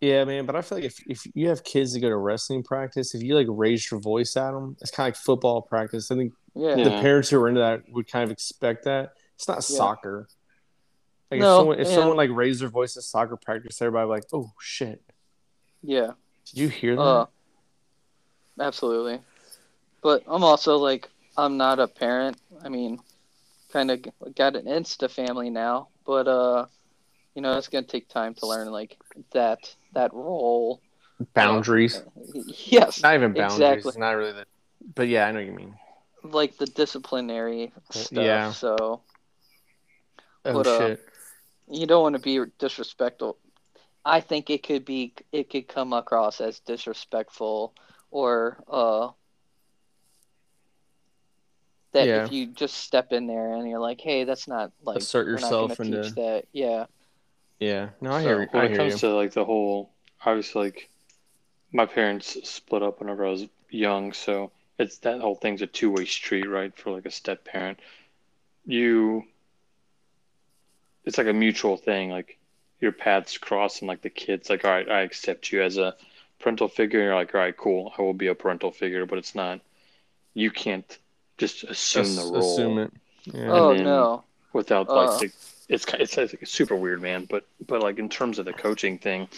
Yeah, 0.00 0.24
man. 0.24 0.46
But 0.46 0.56
I 0.56 0.62
feel 0.62 0.78
like 0.78 0.84
if, 0.86 0.98
if 1.06 1.26
you 1.34 1.48
have 1.48 1.62
kids 1.62 1.92
that 1.92 2.00
go 2.00 2.08
to 2.08 2.16
wrestling 2.16 2.62
practice, 2.62 3.14
if 3.14 3.22
you 3.22 3.34
like 3.34 3.46
raise 3.50 3.90
your 3.90 4.00
voice 4.00 4.36
at 4.36 4.52
them, 4.52 4.76
it's 4.80 4.90
kind 4.90 5.08
of 5.08 5.14
like 5.16 5.22
football 5.22 5.60
practice. 5.62 6.10
I 6.10 6.16
think 6.16 6.32
yeah, 6.54 6.76
the 6.76 6.90
parents 6.90 7.28
who 7.28 7.40
are 7.40 7.48
into 7.48 7.60
that 7.60 7.82
would 7.90 8.10
kind 8.10 8.24
of 8.24 8.30
expect 8.30 8.84
that. 8.84 9.12
It's 9.36 9.46
not 9.46 9.56
Yeah. 9.56 9.76
soccer. 9.76 10.28
Like 11.30 11.40
No, 11.40 11.54
if 11.54 11.58
someone 11.60 11.80
if 11.80 11.86
and- 11.86 11.94
someone 11.94 12.16
like 12.16 12.30
raised 12.32 12.60
their 12.62 12.70
voice 12.70 12.96
at 12.96 13.02
soccer 13.02 13.36
practice, 13.36 13.80
everybody 13.82 14.08
would 14.08 14.14
be 14.14 14.16
like, 14.16 14.24
oh 14.32 14.52
shit, 14.58 15.02
yeah, 15.82 16.12
did 16.46 16.58
you 16.58 16.68
hear 16.68 16.96
that? 16.96 17.02
uh, 17.02 17.26
absolutely. 18.58 19.20
But 20.02 20.22
I'm 20.26 20.42
also 20.44 20.76
like 20.78 21.08
I'm 21.36 21.56
not 21.56 21.78
a 21.78 21.86
parent. 21.86 22.38
I 22.64 22.68
mean, 22.68 23.00
kind 23.72 23.90
of 23.90 24.04
got 24.34 24.56
an 24.56 24.64
Insta 24.64 25.10
family 25.10 25.50
now, 25.50 25.88
but 26.06 26.26
uh, 26.26 26.66
you 27.34 27.42
know, 27.42 27.56
it's 27.56 27.68
gonna 27.68 27.86
take 27.86 28.08
time 28.08 28.34
to 28.34 28.46
learn 28.46 28.68
like 28.70 28.96
that 29.32 29.74
that 29.94 30.12
role. 30.14 30.80
Boundaries. 31.34 32.02
Yes, 32.34 33.02
Not 33.02 33.14
even 33.14 33.32
boundaries. 33.34 33.78
exactly. 33.78 34.00
Not 34.00 34.12
really 34.12 34.32
the. 34.32 34.46
But 34.94 35.08
yeah, 35.08 35.26
I 35.26 35.32
know 35.32 35.40
what 35.40 35.46
you 35.46 35.52
mean. 35.52 35.74
like 36.22 36.56
the 36.58 36.66
disciplinary 36.66 37.72
stuff. 37.90 38.10
Yeah. 38.12 38.50
So 38.52 39.02
Oh 40.44 40.52
But, 40.54 40.66
uh, 40.66 40.78
shit. 40.78 41.08
you 41.68 41.86
don't 41.86 42.02
want 42.02 42.14
to 42.16 42.22
be 42.22 42.50
disrespectful. 42.58 43.36
I 44.04 44.20
think 44.22 44.48
it 44.48 44.62
could 44.62 44.84
be 44.86 45.12
it 45.32 45.50
could 45.50 45.68
come 45.68 45.92
across 45.92 46.40
as 46.40 46.60
disrespectful 46.60 47.74
or 48.10 48.62
uh 48.66 49.10
that 51.92 52.06
Yeah. 52.06 52.24
if 52.24 52.32
you 52.32 52.46
just 52.46 52.74
step 52.78 53.12
in 53.12 53.26
there 53.26 53.52
and 53.54 53.68
you're 53.68 53.80
like, 53.80 54.00
hey, 54.00 54.24
that's 54.24 54.46
not 54.48 54.72
like 54.82 54.98
Assert 54.98 55.26
we're 55.26 55.32
not 55.34 55.42
yourself 55.42 55.76
gonna 55.78 55.88
into- 55.90 56.02
teach 56.04 56.14
that. 56.14 56.44
Yeah, 56.52 56.86
Yeah. 57.60 57.90
No, 58.00 58.10
I 58.12 58.22
so- 58.22 58.28
hear. 58.28 58.48
when 58.50 58.62
I 58.62 58.64
it 58.64 58.68
hear 58.70 58.76
comes 58.78 58.92
you. 58.94 59.08
to 59.10 59.14
like 59.14 59.32
the 59.32 59.44
whole 59.44 59.90
obviously 60.24 60.64
like 60.64 60.88
my 61.72 61.86
parents 61.86 62.36
split 62.48 62.82
up 62.82 62.98
whenever 63.00 63.24
I 63.24 63.30
was 63.30 63.46
young, 63.70 64.12
so 64.12 64.50
it's 64.78 64.98
that 64.98 65.20
whole 65.20 65.36
thing's 65.36 65.62
a 65.62 65.66
two 65.66 65.90
way 65.90 66.04
street, 66.06 66.48
right? 66.48 66.76
For 66.76 66.90
like 66.90 67.06
a 67.06 67.10
step 67.10 67.44
parent. 67.44 67.78
You 68.66 69.24
it's 71.04 71.18
like 71.18 71.26
a 71.26 71.32
mutual 71.32 71.76
thing, 71.76 72.10
like 72.10 72.38
your 72.80 72.92
paths 72.92 73.36
cross 73.38 73.80
and 73.80 73.88
like 73.88 74.02
the 74.02 74.10
kids 74.10 74.48
like, 74.50 74.64
all 74.64 74.70
right, 74.70 74.88
I 74.88 75.00
accept 75.02 75.52
you 75.52 75.62
as 75.62 75.76
a 75.76 75.94
parental 76.38 76.68
figure, 76.68 77.00
and 77.00 77.06
you're 77.06 77.14
like, 77.14 77.34
all 77.34 77.40
right, 77.40 77.56
cool, 77.56 77.92
I 77.98 78.02
will 78.02 78.14
be 78.14 78.28
a 78.28 78.34
parental 78.34 78.70
figure, 78.70 79.06
but 79.06 79.18
it's 79.18 79.34
not 79.34 79.60
you 80.34 80.50
can't 80.50 80.98
just 81.38 81.64
assume 81.64 82.02
Ass- 82.04 82.16
the 82.16 82.32
role 82.32 82.52
Assume 82.54 82.78
it. 82.78 82.92
Yeah. 83.24 83.50
oh 83.52 83.74
no, 83.74 84.24
without 84.52 84.88
Uh. 84.88 85.06
like 85.06 85.20
the, 85.20 85.32
it's 85.70 85.84
ki- 85.84 85.96
it's 86.00 86.18
it's 86.18 86.50
super 86.50 86.76
weird, 86.76 87.00
man. 87.00 87.26
But 87.30 87.46
but 87.66 87.80
like 87.82 87.98
in 87.98 88.08
terms 88.08 88.38
of 88.38 88.44
the 88.44 88.52
coaching 88.52 88.98
thing, 88.98 89.28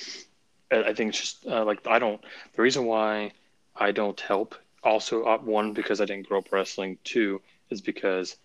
I 0.72 0.82
I 0.84 0.94
think 0.94 1.10
it's 1.10 1.20
just 1.20 1.46
uh, 1.46 1.64
like 1.64 1.86
I 1.86 1.98
don't. 1.98 2.20
The 2.56 2.62
reason 2.62 2.84
why 2.86 3.32
I 3.76 3.92
don't 3.92 4.18
help 4.18 4.54
also 4.82 5.24
uh, 5.24 5.38
one 5.38 5.72
because 5.74 6.00
I 6.00 6.06
didn't 6.06 6.28
grow 6.28 6.38
up 6.38 6.50
wrestling. 6.50 6.98
Two 7.04 7.40
is 7.70 7.80
because 7.80 8.36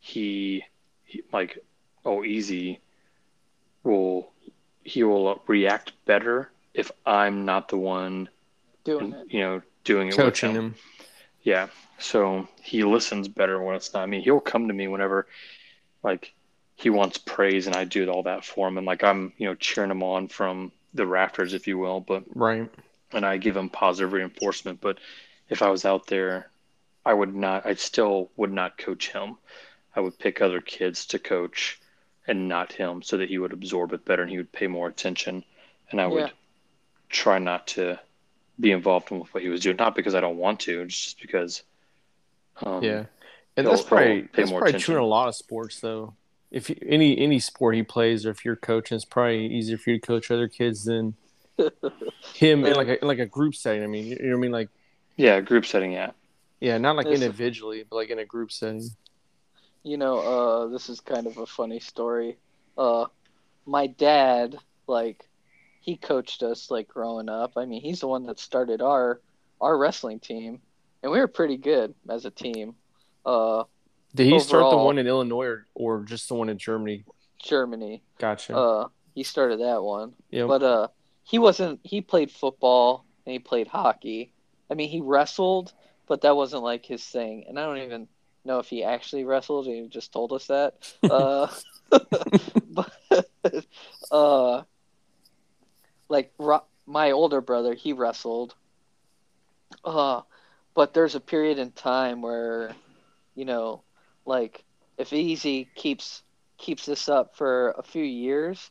he, 0.00 0.64
he 1.04 1.22
like 1.32 1.58
oh 2.04 2.22
easy 2.24 2.80
will 3.82 4.30
he 4.84 5.02
will 5.04 5.42
react 5.46 5.92
better 6.04 6.50
if 6.74 6.90
I'm 7.06 7.44
not 7.44 7.68
the 7.68 7.78
one 7.78 8.28
doing 8.84 9.12
it. 9.12 9.26
you 9.32 9.40
know 9.40 9.62
doing 9.84 10.08
it 10.08 10.16
Coaching 10.16 10.50
him. 10.50 10.56
him. 10.56 10.74
Yeah. 11.42 11.68
So 11.98 12.48
he 12.60 12.84
listens 12.84 13.28
better 13.28 13.62
when 13.62 13.74
it's 13.76 13.94
not 13.94 14.08
me. 14.08 14.20
He'll 14.20 14.40
come 14.40 14.68
to 14.68 14.74
me 14.74 14.88
whenever 14.88 15.26
like 16.02 16.32
he 16.76 16.90
wants 16.90 17.16
praise 17.18 17.66
and 17.66 17.74
I 17.74 17.84
do 17.84 18.08
all 18.08 18.22
that 18.24 18.44
for 18.44 18.68
him 18.68 18.76
and 18.78 18.86
like 18.86 19.02
I'm, 19.02 19.32
you 19.38 19.46
know, 19.48 19.54
cheering 19.54 19.90
him 19.90 20.02
on 20.02 20.28
from 20.28 20.70
the 20.94 21.06
rafters 21.06 21.54
if 21.54 21.66
you 21.66 21.78
will, 21.78 22.00
but 22.00 22.24
Right. 22.34 22.70
and 23.12 23.24
I 23.24 23.38
give 23.38 23.56
him 23.56 23.68
positive 23.70 24.12
reinforcement, 24.12 24.80
but 24.80 24.98
if 25.48 25.62
I 25.62 25.70
was 25.70 25.84
out 25.84 26.06
there 26.06 26.50
I 27.04 27.14
would 27.14 27.34
not 27.34 27.64
I 27.66 27.74
still 27.74 28.30
would 28.36 28.52
not 28.52 28.78
coach 28.78 29.08
him. 29.10 29.36
I 29.94 30.00
would 30.00 30.18
pick 30.18 30.40
other 30.42 30.60
kids 30.60 31.06
to 31.06 31.18
coach 31.18 31.80
and 32.26 32.48
not 32.48 32.72
him 32.72 33.02
so 33.02 33.16
that 33.18 33.28
he 33.30 33.38
would 33.38 33.52
absorb 33.52 33.92
it 33.92 34.04
better 34.04 34.22
and 34.22 34.30
he 34.30 34.36
would 34.36 34.52
pay 34.52 34.66
more 34.66 34.88
attention 34.88 35.44
and 35.90 36.00
I 36.00 36.06
would 36.06 36.24
Yeah. 36.24 36.30
try 37.08 37.38
not 37.38 37.68
to 37.68 37.98
be 38.60 38.72
involved 38.72 39.10
in 39.12 39.20
what 39.20 39.42
he 39.42 39.48
was 39.48 39.60
doing 39.62 39.76
not 39.76 39.94
because 39.94 40.14
I 40.14 40.20
don't 40.20 40.36
want 40.38 40.60
to 40.60 40.84
just 40.86 41.20
because 41.20 41.62
um, 42.62 42.82
Yeah. 42.82 43.04
And 43.58 43.66
that's 43.66 43.82
probably 43.82 44.28
that's 44.34 44.50
more 44.50 44.58
probably 44.60 44.70
attention. 44.72 44.92
true 44.92 44.96
in 44.96 45.02
a 45.02 45.06
lot 45.06 45.28
of 45.28 45.34
sports 45.36 45.80
though. 45.80 46.14
If 46.50 46.70
you, 46.70 46.76
any 46.86 47.18
any 47.18 47.40
sport 47.40 47.74
he 47.74 47.82
plays, 47.82 48.24
or 48.24 48.30
if 48.30 48.44
you're 48.44 48.56
coaching, 48.56 48.96
it's 48.96 49.04
probably 49.04 49.46
easier 49.46 49.78
for 49.78 49.90
you 49.90 49.98
to 49.98 50.06
coach 50.06 50.30
other 50.30 50.48
kids 50.48 50.84
than 50.84 51.14
him 52.34 52.64
in 52.64 52.74
like 52.74 52.88
a 52.88 53.00
in 53.00 53.08
like 53.08 53.18
a 53.18 53.26
group 53.26 53.54
setting. 53.54 53.82
I 53.82 53.86
mean, 53.86 54.06
you 54.06 54.18
know 54.18 54.30
what 54.30 54.36
I 54.36 54.40
mean? 54.40 54.52
Like 54.52 54.70
Yeah, 55.16 55.40
group 55.40 55.66
setting, 55.66 55.92
yeah. 55.92 56.12
yeah, 56.60 56.78
not 56.78 56.96
like 56.96 57.06
individually, 57.06 57.84
but 57.88 57.96
like 57.96 58.10
in 58.10 58.18
a 58.18 58.24
group 58.24 58.52
setting. 58.52 58.82
You 59.82 59.96
know, 59.96 60.18
uh, 60.18 60.66
this 60.68 60.88
is 60.88 61.00
kind 61.00 61.26
of 61.26 61.38
a 61.38 61.46
funny 61.46 61.78
story. 61.80 62.38
Uh, 62.76 63.06
my 63.66 63.86
dad, 63.86 64.58
like, 64.86 65.28
he 65.80 65.96
coached 65.96 66.42
us 66.42 66.70
like 66.70 66.88
growing 66.88 67.28
up. 67.28 67.52
I 67.56 67.64
mean, 67.66 67.80
he's 67.82 68.00
the 68.00 68.08
one 68.08 68.26
that 68.26 68.38
started 68.40 68.82
our 68.82 69.20
our 69.60 69.76
wrestling 69.78 70.20
team, 70.20 70.60
and 71.02 71.12
we 71.12 71.18
were 71.18 71.28
pretty 71.28 71.56
good 71.56 71.94
as 72.08 72.24
a 72.24 72.30
team. 72.30 72.74
Uh, 73.24 73.64
Did 74.16 74.32
he 74.32 74.40
start 74.40 74.70
the 74.70 74.78
one 74.78 74.96
in 74.96 75.06
Illinois 75.06 75.44
or, 75.44 75.66
or 75.74 76.02
just 76.04 76.28
the 76.28 76.34
one 76.34 76.48
in 76.48 76.56
Germany? 76.56 77.04
Germany. 77.38 78.02
Gotcha. 78.18 78.56
Uh, 78.56 78.88
he 79.14 79.22
started 79.22 79.60
that 79.60 79.82
one. 79.82 80.14
Yep. 80.30 80.48
But 80.48 80.62
uh, 80.62 80.88
he 81.22 81.38
wasn't. 81.38 81.80
He 81.82 82.00
played 82.00 82.30
football 82.30 83.04
and 83.26 83.34
he 83.34 83.38
played 83.38 83.66
hockey. 83.66 84.32
I 84.70 84.74
mean, 84.74 84.88
he 84.88 85.02
wrestled, 85.02 85.74
but 86.06 86.22
that 86.22 86.34
wasn't 86.34 86.62
like 86.62 86.86
his 86.86 87.04
thing. 87.04 87.44
And 87.46 87.58
I 87.58 87.66
don't 87.66 87.78
even 87.78 88.08
know 88.46 88.58
if 88.58 88.68
he 88.68 88.84
actually 88.84 89.24
wrestled. 89.24 89.66
He 89.66 89.86
just 89.88 90.12
told 90.12 90.32
us 90.32 90.46
that. 90.46 90.74
Uh, 91.10 91.48
but 92.70 92.92
uh, 94.10 94.62
like 96.08 96.32
Ro- 96.38 96.64
my 96.86 97.10
older 97.10 97.42
brother, 97.42 97.74
he 97.74 97.92
wrestled. 97.92 98.54
Uh, 99.84 100.22
but 100.74 100.94
there's 100.94 101.14
a 101.14 101.20
period 101.20 101.58
in 101.58 101.70
time 101.70 102.22
where, 102.22 102.74
you 103.34 103.44
know, 103.44 103.82
like 104.26 104.64
if 104.98 105.12
Easy 105.12 105.70
keeps 105.74 106.22
keeps 106.58 106.86
this 106.86 107.08
up 107.08 107.36
for 107.36 107.70
a 107.78 107.82
few 107.82 108.04
years, 108.04 108.70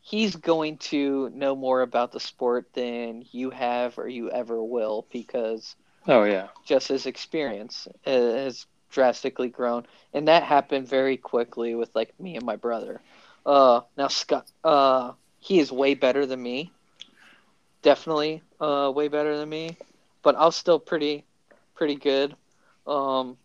he's 0.00 0.36
going 0.36 0.78
to 0.78 1.30
know 1.30 1.54
more 1.56 1.82
about 1.82 2.12
the 2.12 2.20
sport 2.20 2.66
than 2.74 3.22
you 3.32 3.50
have 3.50 3.98
or 3.98 4.08
you 4.08 4.30
ever 4.30 4.62
will 4.62 5.06
because 5.10 5.76
Oh 6.06 6.24
yeah. 6.24 6.48
just 6.64 6.88
his 6.88 7.06
experience 7.06 7.88
has 8.04 8.66
drastically 8.90 9.48
grown, 9.48 9.86
and 10.12 10.28
that 10.28 10.42
happened 10.42 10.88
very 10.88 11.16
quickly 11.16 11.74
with 11.74 11.90
like 11.94 12.12
me 12.20 12.36
and 12.36 12.44
my 12.46 12.56
brother. 12.56 13.02
Uh, 13.44 13.80
now 13.96 14.08
Scott, 14.08 14.46
uh, 14.64 15.12
he 15.38 15.58
is 15.58 15.72
way 15.72 15.94
better 15.94 16.26
than 16.26 16.42
me, 16.42 16.74
definitely, 17.82 18.42
uh, 18.60 18.90
way 18.94 19.08
better 19.08 19.36
than 19.36 19.48
me, 19.48 19.78
but 20.22 20.36
I 20.36 20.44
was 20.44 20.56
still 20.56 20.78
pretty, 20.78 21.26
pretty 21.74 21.96
good, 21.96 22.36
um, 22.86 23.36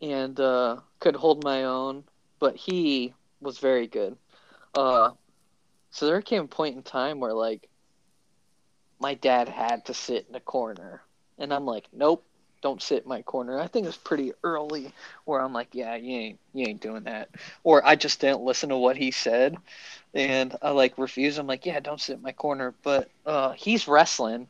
and 0.00 0.38
uh, 0.40 0.76
could 0.98 1.16
hold 1.16 1.44
my 1.44 1.64
own. 1.64 2.04
But 2.38 2.56
he 2.56 3.14
was 3.40 3.58
very 3.58 3.86
good. 3.86 4.16
Uh, 4.74 5.10
so 5.90 6.06
there 6.06 6.22
came 6.22 6.44
a 6.44 6.48
point 6.48 6.76
in 6.76 6.82
time 6.82 7.20
where 7.20 7.34
like 7.34 7.68
my 9.00 9.14
dad 9.14 9.48
had 9.48 9.84
to 9.86 9.94
sit 9.94 10.26
in 10.28 10.34
a 10.34 10.40
corner 10.40 11.02
and 11.38 11.52
I'm 11.52 11.66
like, 11.66 11.86
nope, 11.92 12.24
don't 12.62 12.82
sit 12.82 13.02
in 13.02 13.08
my 13.08 13.22
corner. 13.22 13.58
I 13.58 13.66
think 13.66 13.86
it's 13.86 13.96
pretty 13.96 14.32
early 14.44 14.92
where 15.24 15.40
I'm 15.40 15.52
like, 15.52 15.68
yeah, 15.72 15.96
you 15.96 16.16
ain't 16.18 16.40
you 16.52 16.66
ain't 16.68 16.82
doing 16.82 17.04
that. 17.04 17.30
Or 17.64 17.84
I 17.84 17.96
just 17.96 18.20
didn't 18.20 18.42
listen 18.42 18.68
to 18.68 18.76
what 18.76 18.96
he 18.96 19.10
said 19.10 19.56
and 20.14 20.56
I 20.62 20.70
like 20.70 20.98
refuse. 20.98 21.38
I'm 21.38 21.46
like, 21.46 21.66
yeah, 21.66 21.80
don't 21.80 22.00
sit 22.00 22.16
in 22.16 22.22
my 22.22 22.32
corner. 22.32 22.74
But 22.82 23.10
uh, 23.26 23.52
he's 23.52 23.88
wrestling 23.88 24.48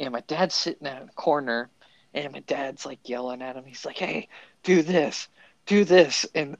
and 0.00 0.12
my 0.12 0.20
dad's 0.20 0.54
sitting 0.54 0.86
in 0.86 0.96
a 0.96 1.08
corner 1.16 1.70
and 2.14 2.32
my 2.32 2.40
dad's 2.40 2.86
like 2.86 3.08
yelling 3.08 3.42
at 3.42 3.56
him. 3.56 3.64
He's 3.64 3.84
like, 3.84 3.98
hey, 3.98 4.28
do 4.62 4.82
this, 4.82 5.28
do 5.66 5.84
this. 5.84 6.26
And 6.34 6.56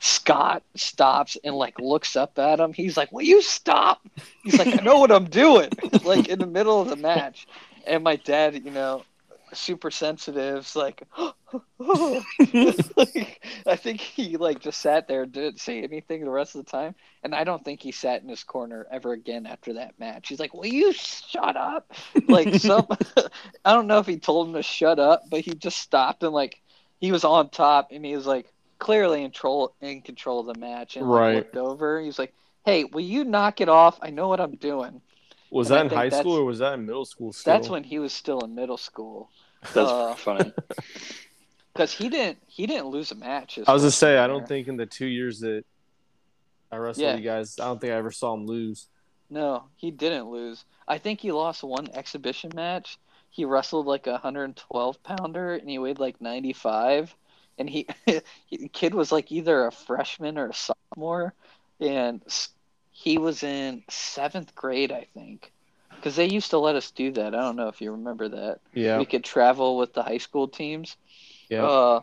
Scott 0.00 0.62
stops 0.74 1.36
and 1.44 1.54
like 1.54 1.78
looks 1.78 2.16
up 2.16 2.38
at 2.38 2.58
him. 2.58 2.72
He's 2.72 2.96
like, 2.96 3.12
Will 3.12 3.22
you 3.22 3.42
stop? 3.42 4.00
He's 4.42 4.58
like, 4.58 4.68
I 4.68 4.82
know 4.82 4.98
what 4.98 5.12
I'm 5.12 5.26
doing. 5.26 5.70
like 6.04 6.28
in 6.28 6.38
the 6.38 6.46
middle 6.46 6.80
of 6.80 6.88
the 6.88 6.96
match. 6.96 7.46
And 7.86 8.02
my 8.02 8.16
dad, 8.16 8.64
you 8.64 8.70
know, 8.70 9.04
super 9.52 9.90
sensitive, 9.90 10.58
is 10.58 10.76
like, 10.76 11.02
like, 12.96 13.44
I 13.66 13.76
think 13.76 14.00
he 14.00 14.36
like 14.36 14.60
just 14.60 14.80
sat 14.80 15.08
there 15.08 15.22
and 15.22 15.32
didn't 15.32 15.60
say 15.60 15.82
anything 15.82 16.24
the 16.24 16.30
rest 16.30 16.54
of 16.54 16.64
the 16.64 16.70
time. 16.70 16.94
And 17.22 17.34
I 17.34 17.44
don't 17.44 17.64
think 17.64 17.82
he 17.82 17.92
sat 17.92 18.22
in 18.22 18.28
his 18.28 18.44
corner 18.44 18.86
ever 18.90 19.12
again 19.12 19.46
after 19.46 19.74
that 19.74 19.98
match. 19.98 20.28
He's 20.28 20.40
like, 20.40 20.54
Will 20.54 20.66
you 20.66 20.92
shut 20.92 21.56
up? 21.56 21.92
Like 22.28 22.54
some 22.54 22.86
I 23.64 23.72
don't 23.72 23.86
know 23.86 23.98
if 23.98 24.06
he 24.06 24.18
told 24.18 24.48
him 24.48 24.54
to 24.54 24.62
shut 24.62 24.98
up, 24.98 25.24
but 25.30 25.40
he 25.40 25.54
just 25.54 25.78
stopped 25.78 26.22
and 26.22 26.32
like 26.32 26.60
he 27.00 27.12
was 27.12 27.24
on 27.24 27.50
top 27.50 27.88
and 27.92 28.04
he 28.04 28.14
was 28.14 28.26
like 28.26 28.52
clearly 28.78 29.22
in 29.22 29.30
control 29.30 29.74
in 29.80 30.02
control 30.02 30.40
of 30.40 30.46
the 30.54 30.60
match 30.60 30.96
and 30.96 31.06
like, 31.06 31.12
Right. 31.20 31.34
looked 31.34 31.56
over. 31.56 32.00
He 32.00 32.06
was 32.06 32.18
like, 32.18 32.34
"Hey, 32.64 32.84
will 32.84 33.00
you 33.00 33.24
knock 33.24 33.60
it 33.60 33.68
off? 33.68 33.98
I 34.02 34.10
know 34.10 34.28
what 34.28 34.40
I'm 34.40 34.56
doing." 34.56 35.00
was 35.50 35.68
and 35.68 35.76
I 35.76 35.82
that 35.82 35.92
in 35.92 35.98
high 35.98 36.20
school 36.20 36.38
or 36.38 36.44
was 36.44 36.60
that 36.60 36.74
in 36.74 36.86
middle 36.86 37.04
school? 37.04 37.32
Still? 37.32 37.52
That's 37.52 37.68
when 37.68 37.84
he 37.84 37.98
was 37.98 38.12
still 38.12 38.40
in 38.40 38.54
middle 38.54 38.76
school 38.76 39.30
That's 39.74 39.76
Uh, 39.90 40.14
funny. 40.14 40.52
because 41.72 41.92
he 41.92 42.08
didn't 42.08 42.38
he 42.46 42.66
didn't 42.66 42.86
lose 42.86 43.10
a 43.12 43.14
match. 43.14 43.58
I 43.66 43.72
was 43.72 43.82
gonna 43.82 43.90
say 43.90 44.18
I 44.18 44.26
don't 44.26 44.46
think 44.46 44.68
in 44.68 44.76
the 44.76 44.86
two 44.86 45.06
years 45.06 45.40
that 45.40 45.64
I 46.72 46.76
wrestled 46.76 47.06
Yeah. 47.06 47.16
you 47.16 47.22
guys, 47.22 47.58
I 47.58 47.64
don't 47.66 47.80
think 47.80 47.92
I 47.92 47.96
ever 47.96 48.10
saw 48.10 48.34
him 48.34 48.46
lose. 48.46 48.86
No, 49.28 49.64
he 49.76 49.90
didn't 49.90 50.30
lose. 50.30 50.64
I 50.88 50.98
think 50.98 51.20
he 51.20 51.30
lost 51.32 51.62
one 51.62 51.88
exhibition 51.92 52.50
match 52.54 52.98
he 53.32 53.44
wrestled 53.44 53.86
like 53.86 54.08
a 54.08 54.12
112 54.12 55.02
pounder 55.04 55.54
and 55.54 55.70
he 55.70 55.78
weighed 55.78 56.00
like 56.00 56.20
95 56.20 57.14
and 57.58 57.70
he 57.70 57.86
the 58.06 58.68
kid 58.72 58.92
was 58.92 59.12
like 59.12 59.30
either 59.30 59.66
a 59.66 59.70
freshman 59.72 60.36
or 60.36 60.48
a 60.48 60.54
sophomore 60.54 61.32
and 61.78 62.20
he 62.90 63.18
was 63.18 63.44
in 63.44 63.84
seventh 63.88 64.52
grade 64.56 64.90
i 64.90 65.06
think 65.14 65.52
because 66.00 66.16
they 66.16 66.28
used 66.28 66.50
to 66.50 66.58
let 66.58 66.76
us 66.76 66.90
do 66.90 67.12
that. 67.12 67.34
I 67.34 67.40
don't 67.42 67.56
know 67.56 67.68
if 67.68 67.80
you 67.80 67.92
remember 67.92 68.28
that. 68.28 68.60
Yeah. 68.72 68.98
we 68.98 69.04
could 69.04 69.22
travel 69.24 69.76
with 69.76 69.92
the 69.92 70.02
high 70.02 70.18
school 70.18 70.48
teams 70.48 70.96
Yeah. 71.48 71.64
uh, 71.66 72.00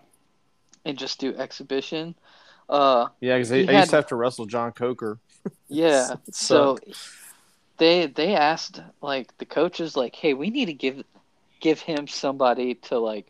and 0.85 0.97
just 0.97 1.19
do 1.19 1.35
exhibition. 1.35 2.15
Uh, 2.69 3.07
yeah, 3.21 3.35
because 3.35 3.51
I, 3.51 3.57
he 3.57 3.69
I 3.69 3.79
used 3.79 3.89
to 3.89 3.95
have 3.97 4.07
to 4.07 4.15
wrestle 4.15 4.45
John 4.45 4.71
Coker. 4.71 5.19
yeah 5.69 6.15
so 6.31 6.77
they 7.77 8.07
they 8.07 8.35
asked 8.35 8.81
like 9.01 9.37
the 9.37 9.45
coaches 9.45 9.95
like 9.95 10.13
hey 10.15 10.33
we 10.33 10.49
need 10.49 10.65
to 10.65 10.73
give 10.73 11.03
give 11.61 11.79
him 11.79 12.07
somebody 12.07 12.75
to 12.75 12.99
like 12.99 13.27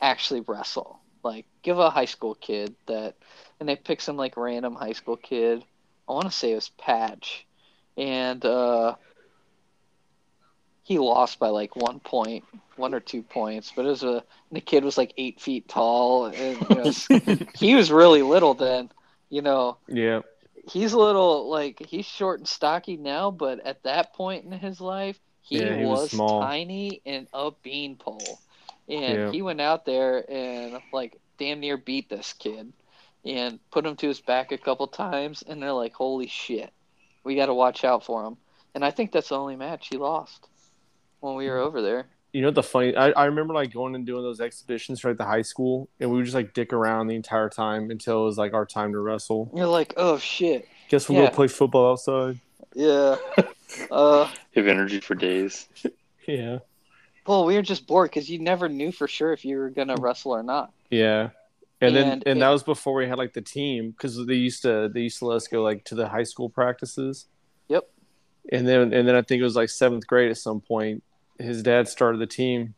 actually 0.00 0.40
wrestle. 0.40 0.98
Like 1.22 1.46
give 1.62 1.78
a 1.78 1.90
high 1.90 2.04
school 2.06 2.34
kid 2.34 2.74
that 2.86 3.14
and 3.58 3.68
they 3.68 3.76
picked 3.76 4.02
some 4.02 4.16
like 4.16 4.36
random 4.36 4.74
high 4.74 4.92
school 4.92 5.16
kid. 5.16 5.64
I 6.08 6.12
want 6.12 6.26
to 6.26 6.32
say 6.32 6.52
it 6.52 6.56
was 6.56 6.68
patch. 6.70 7.46
And 7.96 8.44
uh 8.44 8.96
he 10.86 10.98
lost 10.98 11.38
by 11.40 11.48
like 11.48 11.74
one 11.74 11.98
point 12.00 12.44
one 12.76 12.94
or 12.94 13.00
two 13.00 13.22
points 13.22 13.72
but 13.74 13.84
it 13.84 13.88
was 13.88 14.04
a 14.04 14.22
the 14.52 14.60
kid 14.60 14.84
was 14.84 14.96
like 14.96 15.12
eight 15.18 15.40
feet 15.40 15.68
tall 15.68 16.26
and 16.26 16.60
you 16.70 16.76
know, 16.76 16.90
he 17.56 17.74
was 17.74 17.90
really 17.90 18.22
little 18.22 18.54
then 18.54 18.88
you 19.28 19.42
know 19.42 19.76
yeah. 19.88 20.20
he's 20.68 20.92
a 20.92 20.98
little 20.98 21.48
like 21.48 21.84
he's 21.86 22.06
short 22.06 22.40
and 22.40 22.48
stocky 22.48 22.96
now, 22.96 23.30
but 23.30 23.64
at 23.66 23.82
that 23.84 24.14
point 24.14 24.44
in 24.44 24.52
his 24.52 24.80
life, 24.80 25.18
he, 25.42 25.58
Yeah, 25.58 25.76
he 25.76 25.84
was 25.84 26.12
was, 26.12 26.40
tiny 26.40 27.00
and 27.06 27.28
a 27.32 27.50
beanpole. 27.62 28.40
And 28.88 29.18
Yeah. 29.18 29.30
he 29.32 29.42
went 29.42 29.60
out 29.60 29.84
there 29.84 30.24
and 30.30 30.80
like 30.92 31.18
damn 31.38 31.60
near 31.60 31.76
beat 31.76 32.08
this 32.08 32.32
kid 32.32 32.72
and 33.24 33.58
put 33.70 33.86
him 33.86 33.96
to 33.96 34.08
his 34.08 34.20
back 34.20 34.52
a 34.52 34.58
couple 34.58 34.86
times 34.86 35.42
and 35.46 35.62
they're 35.62 35.72
like, 35.72 35.94
Holy 35.94 36.26
shit. 36.28 36.72
We 37.24 37.36
gotta 37.36 37.54
watch 37.54 37.84
out 37.84 38.04
for 38.04 38.24
him. 38.24 38.36
And 38.74 38.84
I 38.84 38.90
think 38.90 39.12
that's 39.12 39.30
the 39.30 39.38
only 39.38 39.56
match 39.56 39.88
he 39.88 39.96
lost 39.96 40.48
when 41.20 41.34
we 41.36 41.48
were 41.48 41.58
over 41.58 41.82
there. 41.82 42.06
You 42.32 42.42
know 42.42 42.48
what 42.48 42.54
the 42.56 42.62
funny? 42.62 42.94
I, 42.94 43.10
I 43.12 43.24
remember 43.26 43.54
like 43.54 43.72
going 43.72 43.94
and 43.94 44.04
doing 44.04 44.22
those 44.22 44.40
exhibitions 44.40 45.00
for 45.00 45.08
like 45.08 45.18
the 45.18 45.24
high 45.24 45.42
school, 45.42 45.88
and 46.00 46.10
we 46.10 46.16
would 46.16 46.24
just 46.26 46.34
like 46.34 46.52
dick 46.52 46.72
around 46.72 47.06
the 47.06 47.14
entire 47.14 47.48
time 47.48 47.90
until 47.90 48.22
it 48.22 48.24
was 48.26 48.36
like 48.36 48.52
our 48.52 48.66
time 48.66 48.92
to 48.92 48.98
wrestle. 48.98 49.50
You're 49.54 49.66
like, 49.66 49.94
Oh 49.96 50.18
shit. 50.18 50.68
Guess 50.88 51.08
we'll 51.08 51.22
Yeah. 51.22 51.30
go 51.30 51.34
play 51.34 51.48
football 51.48 51.92
outside. 51.92 52.38
Yeah. 52.74 53.16
uh 53.90 54.24
have 54.54 54.66
energy 54.66 55.00
for 55.00 55.14
days. 55.14 55.68
Yeah. 56.28 56.58
well, 57.24 57.44
we 57.44 57.54
were 57.54 57.62
just 57.62 57.86
bored 57.86 58.10
because 58.10 58.28
you 58.28 58.40
never 58.40 58.68
knew 58.68 58.90
for 58.90 59.06
sure 59.06 59.32
if 59.32 59.44
you 59.44 59.58
were 59.58 59.70
gonna 59.70 59.94
wrestle 59.96 60.32
or 60.32 60.42
not. 60.42 60.72
Yeah. 60.90 61.30
And, 61.80 61.94
then 61.94 62.02
And 62.10 62.26
and 62.26 62.36
it- 62.38 62.40
that 62.40 62.48
was 62.50 62.64
before 62.64 62.94
we 62.94 63.06
had 63.06 63.16
like 63.16 63.32
the 63.32 63.40
team 63.42 63.92
because 63.92 64.26
they 64.26 64.34
used 64.34 64.62
to 64.62 64.90
they 64.92 65.02
used 65.02 65.20
to 65.20 65.26
let 65.26 65.36
us 65.36 65.46
go 65.48 65.62
like 65.62 65.84
to 65.84 65.94
the 65.94 66.08
high 66.08 66.24
school 66.24 66.50
practices. 66.50 67.26
Yep. 67.68 67.88
And 68.52 68.66
then 68.66 68.92
and 68.92 69.08
then 69.08 69.14
I 69.16 69.22
think 69.22 69.40
it 69.40 69.44
was 69.44 69.56
like 69.56 69.68
seventh 69.68 70.06
grade 70.06 70.30
at 70.30 70.38
some 70.38 70.60
point. 70.60 71.02
His 71.38 71.62
dad 71.62 71.88
started 71.88 72.18
the 72.18 72.26
team. 72.26 72.74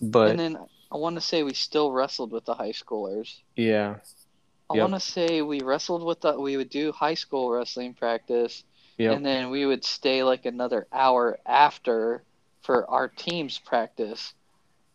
But 0.00 0.30
and 0.30 0.38
then 0.38 0.58
I 0.90 0.96
want 0.96 1.16
to 1.16 1.20
say 1.20 1.42
we 1.42 1.54
still 1.54 1.90
wrestled 1.92 2.32
with 2.32 2.44
the 2.44 2.54
high 2.54 2.72
schoolers. 2.72 3.36
yeah, 3.56 3.96
I 4.70 4.74
Yep. 4.74 4.90
want 4.90 5.02
to 5.02 5.10
say 5.10 5.42
we 5.42 5.60
wrestled 5.60 6.02
with 6.04 6.20
the. 6.20 6.38
We 6.38 6.56
would 6.56 6.70
do 6.70 6.92
high 6.92 7.14
school 7.14 7.50
wrestling 7.50 7.94
practice, 7.94 8.64
Yep. 8.98 9.16
and 9.16 9.26
then 9.26 9.50
we 9.50 9.64
would 9.66 9.84
stay 9.84 10.22
like 10.22 10.44
another 10.44 10.86
hour 10.92 11.38
after 11.46 12.22
for 12.62 12.88
our 12.90 13.08
team's 13.08 13.58
practice, 13.58 14.34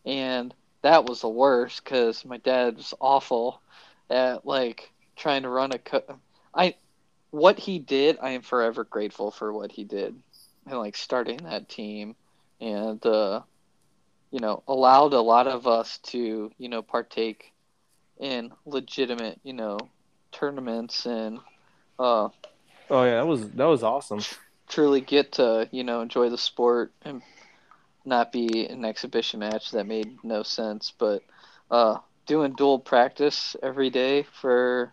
and 0.06 0.54
that 0.82 1.04
was 1.04 1.20
the 1.22 1.28
worst 1.28 1.82
because 1.84 2.24
my 2.24 2.36
dad 2.38 2.76
was 2.76 2.94
awful 3.00 3.60
at 4.08 4.46
like 4.46 4.92
trying 5.16 5.42
to 5.42 5.48
run 5.48 5.72
a. 5.72 5.78
Co- 5.78 6.18
I, 6.54 6.74
what 7.30 7.58
he 7.58 7.78
did, 7.78 8.18
I 8.20 8.30
am 8.30 8.42
forever 8.42 8.84
grateful 8.84 9.30
for 9.30 9.52
what 9.52 9.72
he 9.72 9.84
did, 9.84 10.14
and 10.66 10.78
like 10.78 10.96
starting 10.96 11.38
that 11.38 11.68
team, 11.68 12.16
and 12.60 13.04
uh, 13.04 13.42
you 14.30 14.40
know 14.40 14.62
allowed 14.66 15.12
a 15.12 15.20
lot 15.20 15.46
of 15.46 15.66
us 15.66 15.98
to 15.98 16.50
you 16.58 16.68
know 16.68 16.82
partake 16.82 17.52
in 18.18 18.52
legitimate, 18.66 19.40
you 19.44 19.52
know, 19.52 19.78
tournaments 20.32 21.06
and 21.06 21.38
uh, 21.98 22.28
oh 22.90 23.04
yeah, 23.04 23.16
that 23.16 23.26
was 23.26 23.48
that 23.50 23.64
was 23.64 23.82
awesome. 23.82 24.20
truly 24.68 25.00
get 25.00 25.32
to, 25.32 25.68
you 25.72 25.84
know, 25.84 26.00
enjoy 26.00 26.28
the 26.28 26.38
sport 26.38 26.92
and 27.02 27.22
not 28.04 28.32
be 28.32 28.66
an 28.66 28.84
exhibition 28.84 29.40
match 29.40 29.70
that 29.72 29.86
made 29.86 30.22
no 30.22 30.42
sense. 30.42 30.92
But 30.96 31.22
uh, 31.70 31.98
doing 32.26 32.52
dual 32.52 32.78
practice 32.78 33.56
every 33.62 33.90
day 33.90 34.24
for, 34.40 34.92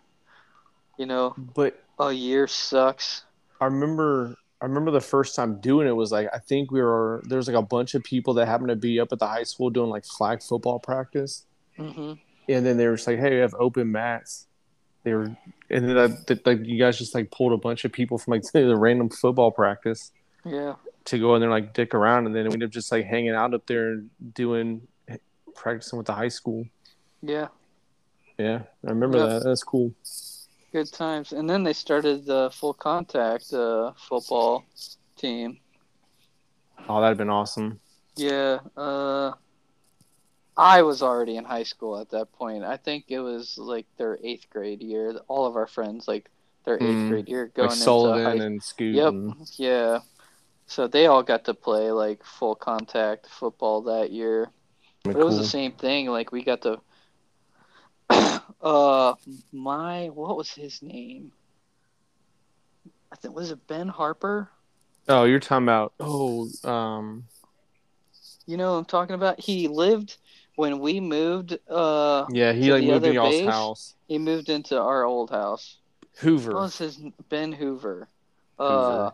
you 0.97 1.05
know, 1.05 1.35
But 1.37 1.84
a 1.99 2.11
year 2.11 2.47
sucks. 2.47 3.23
I 3.61 3.65
remember 3.65 4.35
I 4.61 4.65
remember 4.65 4.91
the 4.91 5.01
first 5.01 5.35
time 5.35 5.59
doing 5.61 5.87
it 5.87 5.95
was 5.95 6.11
like 6.11 6.27
I 6.33 6.39
think 6.39 6.71
we 6.71 6.81
were 6.81 7.21
there 7.25 7.37
was 7.37 7.47
like 7.47 7.57
a 7.57 7.61
bunch 7.61 7.93
of 7.95 8.03
people 8.03 8.33
that 8.35 8.47
happened 8.47 8.69
to 8.69 8.75
be 8.75 8.99
up 8.99 9.11
at 9.11 9.19
the 9.19 9.27
high 9.27 9.43
school 9.43 9.69
doing 9.69 9.89
like 9.89 10.05
flag 10.05 10.41
football 10.41 10.79
practice. 10.79 11.45
hmm 11.77 12.13
and 12.47 12.63
then 12.63 12.77
they 12.77 12.85
were 12.85 12.95
just 12.95 13.07
like, 13.07 13.17
"Hey, 13.17 13.31
we 13.31 13.37
have 13.37 13.55
open 13.57 13.91
mats." 13.91 14.45
They 15.03 15.13
were, 15.13 15.35
and 15.71 15.89
then 15.89 15.97
I, 15.97 16.07
th- 16.27 16.41
like 16.45 16.63
you 16.63 16.77
guys 16.77 16.95
just 16.97 17.15
like 17.15 17.31
pulled 17.31 17.53
a 17.53 17.57
bunch 17.57 17.85
of 17.85 17.91
people 17.91 18.19
from 18.19 18.33
like 18.33 18.43
the 18.53 18.75
random 18.75 19.09
football 19.09 19.49
practice 19.51 20.11
Yeah. 20.45 20.75
to 21.05 21.17
go 21.19 21.33
in 21.33 21.41
there 21.41 21.49
and 21.49 21.63
like 21.65 21.73
dick 21.73 21.95
around, 21.95 22.27
and 22.27 22.35
then 22.35 22.45
we 22.47 22.53
ended 22.53 22.69
up 22.69 22.71
just 22.73 22.91
like 22.91 23.05
hanging 23.05 23.31
out 23.33 23.55
up 23.55 23.65
there 23.65 23.93
and 23.93 24.09
doing 24.35 24.87
practicing 25.55 25.97
with 25.97 26.05
the 26.05 26.13
high 26.13 26.27
school. 26.27 26.65
Yeah. 27.23 27.47
Yeah, 28.37 28.61
I 28.85 28.89
remember 28.89 29.17
Yeah. 29.17 29.25
that. 29.25 29.43
That's 29.43 29.63
cool. 29.63 29.91
Good 30.75 30.91
times. 30.91 31.31
And 31.31 31.49
then 31.49 31.63
they 31.63 31.71
started 31.71 32.25
the 32.25 32.49
full 32.53 32.73
contact 32.73 33.53
uh, 33.53 33.93
football 33.95 34.65
team. 35.15 35.57
Oh, 36.89 36.99
that'd 36.99 37.17
been 37.17 37.29
awesome. 37.29 37.79
Yeah, 38.17 38.59
uh, 38.75 39.31
I 40.57 40.81
was 40.81 41.01
already 41.01 41.37
in 41.37 41.45
high 41.45 41.63
school 41.63 41.97
at 41.97 42.09
that 42.09 42.29
point. 42.33 42.65
I 42.65 42.75
think 42.75 43.05
it 43.07 43.21
was 43.21 43.57
like 43.57 43.85
their 43.95 44.19
eighth 44.21 44.49
grade 44.49 44.81
year. 44.81 45.17
All 45.29 45.45
of 45.45 45.55
our 45.55 45.65
friends, 45.65 46.09
like 46.09 46.29
their 46.65 46.75
eighth 46.75 46.83
Mm. 47.05 47.09
grade 47.09 47.29
year, 47.29 47.45
going 47.55 47.69
Like 47.69 47.77
into 47.77 48.23
high. 48.25 48.33
and 48.45 48.61
Scoot. 48.61 48.95
Yep. 48.95 49.07
and- 49.13 49.51
Yeah, 49.55 49.99
so 50.67 50.87
they 50.89 51.05
all 51.05 51.23
got 51.23 51.45
to 51.45 51.53
play 51.53 51.89
like 51.91 52.21
full 52.25 52.55
contact 52.55 53.27
football 53.29 53.79
that 53.83 54.11
year. 54.11 54.49
But 55.03 55.15
it 55.15 55.23
was 55.23 55.37
the 55.37 55.45
same 55.45 55.71
thing. 55.71 56.07
Like 56.07 56.33
we 56.33 56.43
got 56.43 56.63
to. 56.63 56.81
Uh, 58.65 59.13
my 59.53 60.07
what 60.07 60.35
was 60.35 60.51
his 60.51 60.81
name? 60.81 61.31
I 63.11 63.15
think 63.15 63.35
was 63.35 63.51
it 63.51 63.65
Ben 63.67 63.87
Harper. 63.87 64.49
Oh, 65.07 65.23
you're 65.25 65.39
talking 65.39 65.65
about 65.65 65.93
oh, 65.99 66.49
um, 66.63 67.25
You 68.47 68.57
know 68.57 68.73
what 68.73 68.79
I'm 68.79 68.85
talking 68.85 69.13
about? 69.13 69.39
He 69.39 69.67
lived 69.67 70.17
when 70.55 70.79
we 70.79 70.99
moved. 70.99 71.57
Uh, 71.69 72.25
yeah, 72.31 72.53
he 72.53 72.73
like 72.73 72.83
moved 72.83 73.05
in 73.05 73.13
y'all's 73.13 73.45
house. 73.45 73.95
he 74.07 74.17
moved 74.17 74.49
into 74.49 74.81
our 74.81 75.05
old 75.05 75.29
house. 75.29 75.77
Hoover. 76.17 76.53
What 76.53 76.61
was 76.61 76.77
his 76.77 76.99
Ben 77.29 77.51
Hoover? 77.51 78.07
Uh, 78.57 78.67
Hoover. 78.67 79.13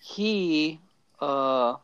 he 0.00 0.80
uh, 1.20 1.74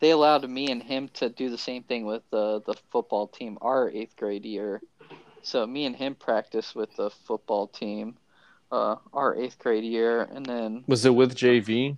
they 0.00 0.10
allowed 0.10 0.48
me 0.48 0.70
and 0.70 0.82
him 0.82 1.08
to 1.14 1.28
do 1.28 1.50
the 1.50 1.58
same 1.58 1.82
thing 1.82 2.06
with 2.06 2.22
the 2.30 2.62
the 2.64 2.74
football 2.90 3.26
team 3.26 3.58
our 3.60 3.90
eighth 3.90 4.16
grade 4.16 4.46
year. 4.46 4.80
So 5.42 5.66
me 5.66 5.84
and 5.86 5.96
him 5.96 6.14
practiced 6.14 6.74
with 6.74 6.94
the 6.96 7.10
football 7.10 7.66
team, 7.68 8.16
uh, 8.70 8.96
our 9.12 9.36
eighth 9.36 9.58
grade 9.58 9.84
year, 9.84 10.22
and 10.22 10.44
then 10.44 10.84
Was 10.86 11.04
it 11.04 11.14
with 11.14 11.34
JV? 11.36 11.96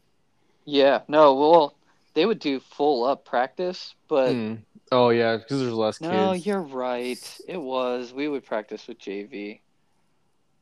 yeah, 0.64 1.00
no, 1.08 1.34
well, 1.34 1.74
they 2.14 2.26
would 2.26 2.38
do 2.38 2.60
full 2.60 3.04
up 3.04 3.24
practice, 3.24 3.94
but. 4.08 4.32
Hmm. 4.32 4.54
Oh 4.92 5.10
yeah, 5.10 5.36
because 5.36 5.60
there's 5.60 5.72
less 5.72 6.00
No, 6.00 6.32
kids. 6.32 6.44
you're 6.46 6.60
right. 6.62 7.38
It 7.46 7.58
was. 7.60 8.12
We 8.12 8.26
would 8.28 8.44
practice 8.44 8.88
with 8.88 8.98
JV. 8.98 9.60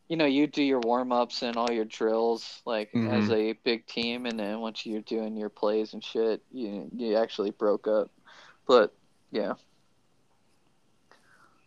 You 0.08 0.16
know, 0.16 0.26
you 0.26 0.46
do 0.46 0.62
your 0.62 0.80
warm 0.80 1.12
ups 1.12 1.42
and 1.42 1.56
all 1.56 1.70
your 1.70 1.84
drills 1.86 2.62
like 2.66 2.90
as 2.94 3.30
a 3.30 3.52
big 3.64 3.86
team, 3.86 4.24
and 4.26 4.38
then 4.38 4.60
once 4.60 4.84
you're 4.86 5.00
doing 5.02 5.36
your 5.36 5.48
plays 5.50 5.92
and 5.94 6.02
shit, 6.04 6.42
you 6.52 6.88
you 6.94 7.16
actually 7.16 7.50
broke 7.50 7.86
up. 7.86 8.10
But 8.66 8.94
yeah, 9.30 9.54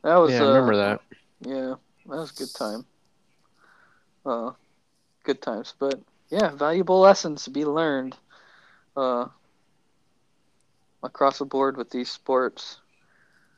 that 0.04 0.16
was. 0.16 0.32
yeah, 0.32 0.44
I 0.44 0.46
uh, 0.46 0.48
remember 0.48 0.76
that. 0.78 1.02
Yeah, 1.42 1.76
that 2.06 2.18
was 2.18 2.32
a 2.32 2.36
good 2.36 2.54
time. 2.54 2.86
Uh, 4.26 4.52
good 5.24 5.42
times, 5.42 5.74
but 5.80 6.00
yeah, 6.30 6.52
valuable 6.52 7.00
lessons 7.00 7.44
to 7.46 7.50
be 7.50 7.66
learned. 7.66 8.16
Uh, 8.96 9.28
across 11.04 11.40
the 11.40 11.46
board 11.46 11.78
with 11.78 11.90
these 11.90 12.10
sports. 12.10 12.80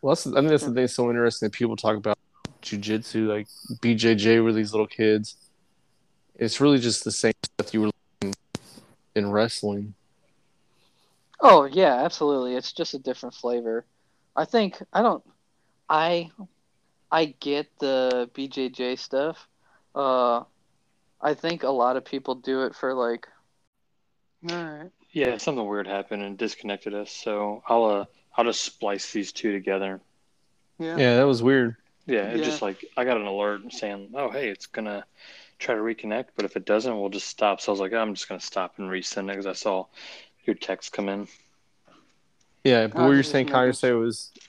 Well, 0.01 0.15
that's, 0.15 0.27
I 0.27 0.31
think 0.31 0.49
that's 0.49 0.63
the 0.63 0.67
thing 0.67 0.75
that's 0.75 0.95
so 0.95 1.09
interesting 1.09 1.47
that 1.47 1.53
people 1.53 1.75
talk 1.75 1.95
about 1.95 2.17
jujitsu, 2.61 3.27
like 3.27 3.47
BJJ 3.81 4.43
with 4.43 4.55
these 4.55 4.71
little 4.71 4.87
kids. 4.87 5.35
It's 6.35 6.59
really 6.59 6.79
just 6.79 7.03
the 7.03 7.11
same 7.11 7.33
stuff 7.43 7.73
you 7.73 7.81
were 7.81 7.91
learning 8.21 8.35
in 9.15 9.31
wrestling. 9.31 9.93
Oh 11.39 11.65
yeah, 11.65 12.03
absolutely. 12.03 12.55
It's 12.55 12.73
just 12.73 12.93
a 12.93 12.99
different 12.99 13.35
flavor. 13.35 13.85
I 14.35 14.45
think 14.45 14.81
I 14.91 15.01
don't. 15.01 15.23
I 15.89 16.31
I 17.11 17.25
get 17.39 17.67
the 17.79 18.29
BJJ 18.33 18.97
stuff. 18.97 19.47
Uh, 19.95 20.43
I 21.21 21.33
think 21.35 21.63
a 21.63 21.69
lot 21.69 21.97
of 21.97 22.05
people 22.05 22.35
do 22.35 22.63
it 22.63 22.75
for 22.75 22.93
like. 22.93 23.27
All 24.49 24.55
right. 24.63 24.89
Yeah, 25.11 25.37
something 25.37 25.65
weird 25.65 25.87
happened 25.87 26.23
and 26.23 26.37
disconnected 26.37 26.93
us. 26.93 27.11
So 27.11 27.63
I'll 27.67 27.85
uh 27.85 28.05
I'll 28.35 28.45
just 28.45 28.63
splice 28.63 29.11
these 29.11 29.31
two 29.31 29.51
together. 29.51 30.01
Yeah. 30.79 30.97
Yeah, 30.97 31.15
that 31.17 31.27
was 31.27 31.43
weird. 31.43 31.75
Yeah, 32.07 32.31
it 32.31 32.39
Yeah. 32.39 32.43
just 32.43 32.61
like 32.61 32.83
I 32.97 33.05
got 33.05 33.17
an 33.17 33.25
alert 33.27 33.61
saying, 33.71 34.09
"Oh, 34.15 34.29
hey, 34.29 34.49
it's 34.49 34.65
gonna 34.65 35.05
try 35.59 35.75
to 35.75 35.81
reconnect," 35.81 36.29
but 36.35 36.43
if 36.45 36.57
it 36.57 36.65
doesn't, 36.65 36.99
we'll 36.99 37.09
just 37.09 37.27
stop. 37.27 37.61
So 37.61 37.71
I 37.71 37.73
was 37.73 37.79
like, 37.79 37.93
I'm 37.93 38.13
just 38.15 38.27
gonna 38.27 38.41
stop 38.41 38.73
and 38.79 38.89
resend 38.89 39.25
it 39.25 39.27
because 39.27 39.45
I 39.45 39.53
saw 39.53 39.85
your 40.45 40.55
text 40.55 40.91
come 40.91 41.07
in. 41.07 41.27
Yeah, 42.63 42.87
but 42.87 42.97
Oh, 42.97 43.03
what 43.03 43.09
you're 43.11 43.17
just 43.21 43.31
saying, 43.31 43.45
making- 43.45 43.55
Kanye, 43.59 43.99
was 43.99 44.31
Uh, 44.35 44.39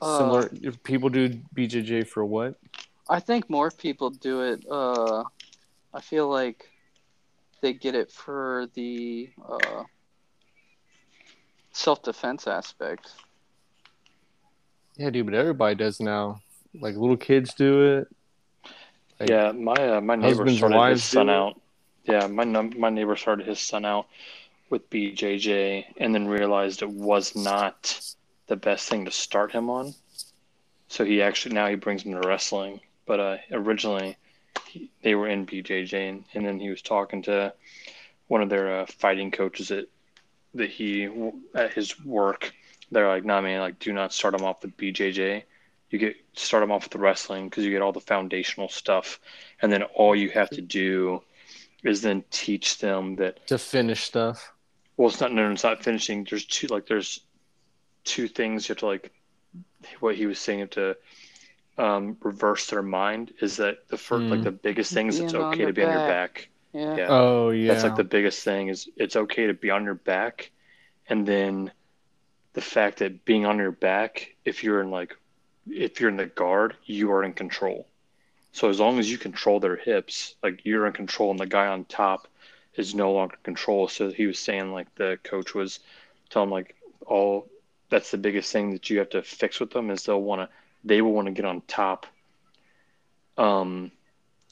similar. 0.00 0.50
If 0.52 0.82
people 0.82 1.08
do 1.08 1.28
BJJ 1.54 2.06
for 2.08 2.24
what? 2.24 2.56
I 3.08 3.20
think 3.20 3.50
more 3.50 3.70
people 3.70 4.10
do 4.10 4.42
it. 4.42 4.64
Uh, 4.70 5.24
I 5.92 6.00
feel 6.00 6.28
like 6.28 6.68
they 7.60 7.72
get 7.72 7.94
it 7.94 8.10
for 8.10 8.68
the 8.74 9.30
uh, 9.46 9.84
self 11.72 12.02
defense 12.02 12.46
aspect. 12.46 13.10
Yeah, 14.96 15.10
dude, 15.10 15.26
but 15.26 15.34
everybody 15.34 15.74
does 15.74 16.00
now. 16.00 16.40
Like 16.80 16.96
little 16.96 17.16
kids 17.16 17.54
do 17.54 17.98
it. 17.98 18.08
Like, 19.20 19.30
yeah, 19.30 19.52
my 19.52 19.74
uh, 19.74 20.00
my 20.00 20.16
neighbor 20.16 20.48
started 20.48 20.90
his 20.90 21.04
son 21.04 21.30
out. 21.30 21.60
Yeah, 22.04 22.26
my 22.26 22.44
my 22.44 22.90
neighbor 22.90 23.16
started 23.16 23.46
his 23.46 23.60
son 23.60 23.84
out 23.84 24.06
with 24.70 24.88
BJJ 24.90 25.84
and 25.98 26.14
then 26.14 26.26
realized 26.26 26.82
it 26.82 26.90
was 26.90 27.36
not 27.36 28.00
the 28.46 28.56
best 28.56 28.88
thing 28.88 29.04
to 29.04 29.10
start 29.10 29.52
him 29.52 29.70
on. 29.70 29.94
So 30.88 31.04
he 31.04 31.22
actually 31.22 31.54
now 31.54 31.68
he 31.68 31.76
brings 31.76 32.02
him 32.02 32.12
to 32.12 32.26
wrestling. 32.28 32.80
But 33.06 33.20
uh, 33.20 33.36
originally 33.52 34.16
he, 34.68 34.90
they 35.02 35.14
were 35.14 35.28
in 35.28 35.46
BJJ, 35.46 36.08
and, 36.08 36.24
and 36.34 36.46
then 36.46 36.58
he 36.60 36.70
was 36.70 36.82
talking 36.82 37.22
to 37.22 37.52
one 38.28 38.42
of 38.42 38.48
their 38.48 38.80
uh, 38.80 38.86
fighting 38.86 39.30
coaches 39.30 39.70
at 39.70 39.86
that 40.54 40.70
he 40.70 41.08
at 41.54 41.72
his 41.72 42.00
work. 42.04 42.52
They're 42.90 43.08
like, 43.08 43.24
"Nah, 43.24 43.40
man, 43.40 43.60
like 43.60 43.78
do 43.78 43.92
not 43.92 44.12
start 44.12 44.34
him 44.34 44.44
off 44.44 44.62
with 44.62 44.76
BJJ. 44.76 45.42
You 45.90 45.98
get 45.98 46.16
start 46.34 46.62
him 46.62 46.72
off 46.72 46.84
with 46.84 46.92
the 46.92 46.98
wrestling 46.98 47.48
because 47.48 47.64
you 47.64 47.70
get 47.70 47.82
all 47.82 47.92
the 47.92 48.00
foundational 48.00 48.68
stuff, 48.68 49.20
and 49.62 49.72
then 49.72 49.82
all 49.82 50.14
you 50.14 50.30
have 50.30 50.50
to 50.50 50.60
do 50.60 51.22
is 51.82 52.00
then 52.02 52.24
teach 52.30 52.78
them 52.78 53.16
that 53.16 53.46
To 53.48 53.58
finish 53.58 54.04
stuff. 54.04 54.52
well, 54.96 55.08
it's 55.08 55.20
not 55.20 55.32
no, 55.32 55.50
it's 55.50 55.64
not 55.64 55.82
finishing. 55.82 56.26
There's 56.28 56.44
two 56.46 56.68
like 56.68 56.86
there's 56.86 57.20
two 58.04 58.28
things 58.28 58.68
you 58.68 58.72
have 58.74 58.78
to 58.80 58.86
like. 58.86 59.12
What 60.00 60.16
he 60.16 60.26
was 60.26 60.38
saying 60.38 60.68
to 60.68 60.96
um, 61.78 62.16
reverse 62.22 62.68
their 62.70 62.82
mind 62.82 63.32
is 63.40 63.56
that 63.56 63.88
the 63.88 63.96
first 63.98 64.26
like 64.30 64.40
Mm. 64.40 64.44
the 64.44 64.50
biggest 64.52 64.92
thing 64.92 65.08
is 65.08 65.20
it's 65.20 65.32
Being 65.32 65.44
on 65.44 65.54
okay 65.54 65.64
to 65.66 65.72
be 65.72 65.82
on 65.82 65.90
your 65.90 66.00
back. 66.00 66.34
back. 66.34 66.48
Yeah. 66.72 66.96
Yeah. 66.96 67.06
Oh 67.10 67.50
yeah. 67.50 67.68
That's 67.68 67.84
like 67.84 67.96
the 67.96 68.04
biggest 68.04 68.42
thing 68.44 68.68
is 68.68 68.88
it's 68.96 69.16
okay 69.16 69.46
to 69.48 69.54
be 69.54 69.70
on 69.70 69.84
your 69.84 69.94
back, 69.94 70.50
and 71.08 71.26
then 71.26 71.72
the 72.54 72.60
fact 72.62 72.98
that 72.98 73.24
being 73.24 73.46
on 73.46 73.58
your 73.58 73.72
back, 73.72 74.34
if 74.44 74.62
you're 74.64 74.80
in 74.80 74.90
like 74.90 75.16
if 75.68 76.00
you're 76.00 76.10
in 76.10 76.16
the 76.16 76.26
guard, 76.26 76.76
you 76.84 77.10
are 77.12 77.24
in 77.24 77.32
control. 77.32 77.86
So 78.52 78.68
as 78.68 78.78
long 78.80 78.98
as 78.98 79.10
you 79.10 79.18
control 79.18 79.60
their 79.60 79.76
hips, 79.76 80.34
like 80.42 80.60
you're 80.64 80.86
in 80.86 80.92
control, 80.92 81.30
and 81.30 81.38
the 81.40 81.46
guy 81.46 81.66
on 81.66 81.84
top 81.84 82.28
is 82.76 82.94
no 82.94 83.12
longer 83.12 83.34
in 83.36 83.42
control. 83.42 83.88
So 83.88 84.10
he 84.10 84.26
was 84.26 84.38
saying 84.38 84.72
like 84.72 84.94
the 84.94 85.18
coach 85.24 85.54
was 85.54 85.80
telling 86.30 86.50
like 86.50 86.74
all 87.06 87.48
that's 87.90 88.10
the 88.10 88.18
biggest 88.18 88.52
thing 88.52 88.72
that 88.72 88.88
you 88.90 88.98
have 88.98 89.10
to 89.10 89.22
fix 89.22 89.60
with 89.60 89.70
them 89.70 89.90
is 89.90 90.04
they'll 90.04 90.20
want 90.20 90.42
to 90.42 90.48
they 90.84 91.00
will 91.00 91.12
want 91.12 91.26
to 91.26 91.32
get 91.32 91.44
on 91.44 91.62
top, 91.66 92.06
um, 93.38 93.90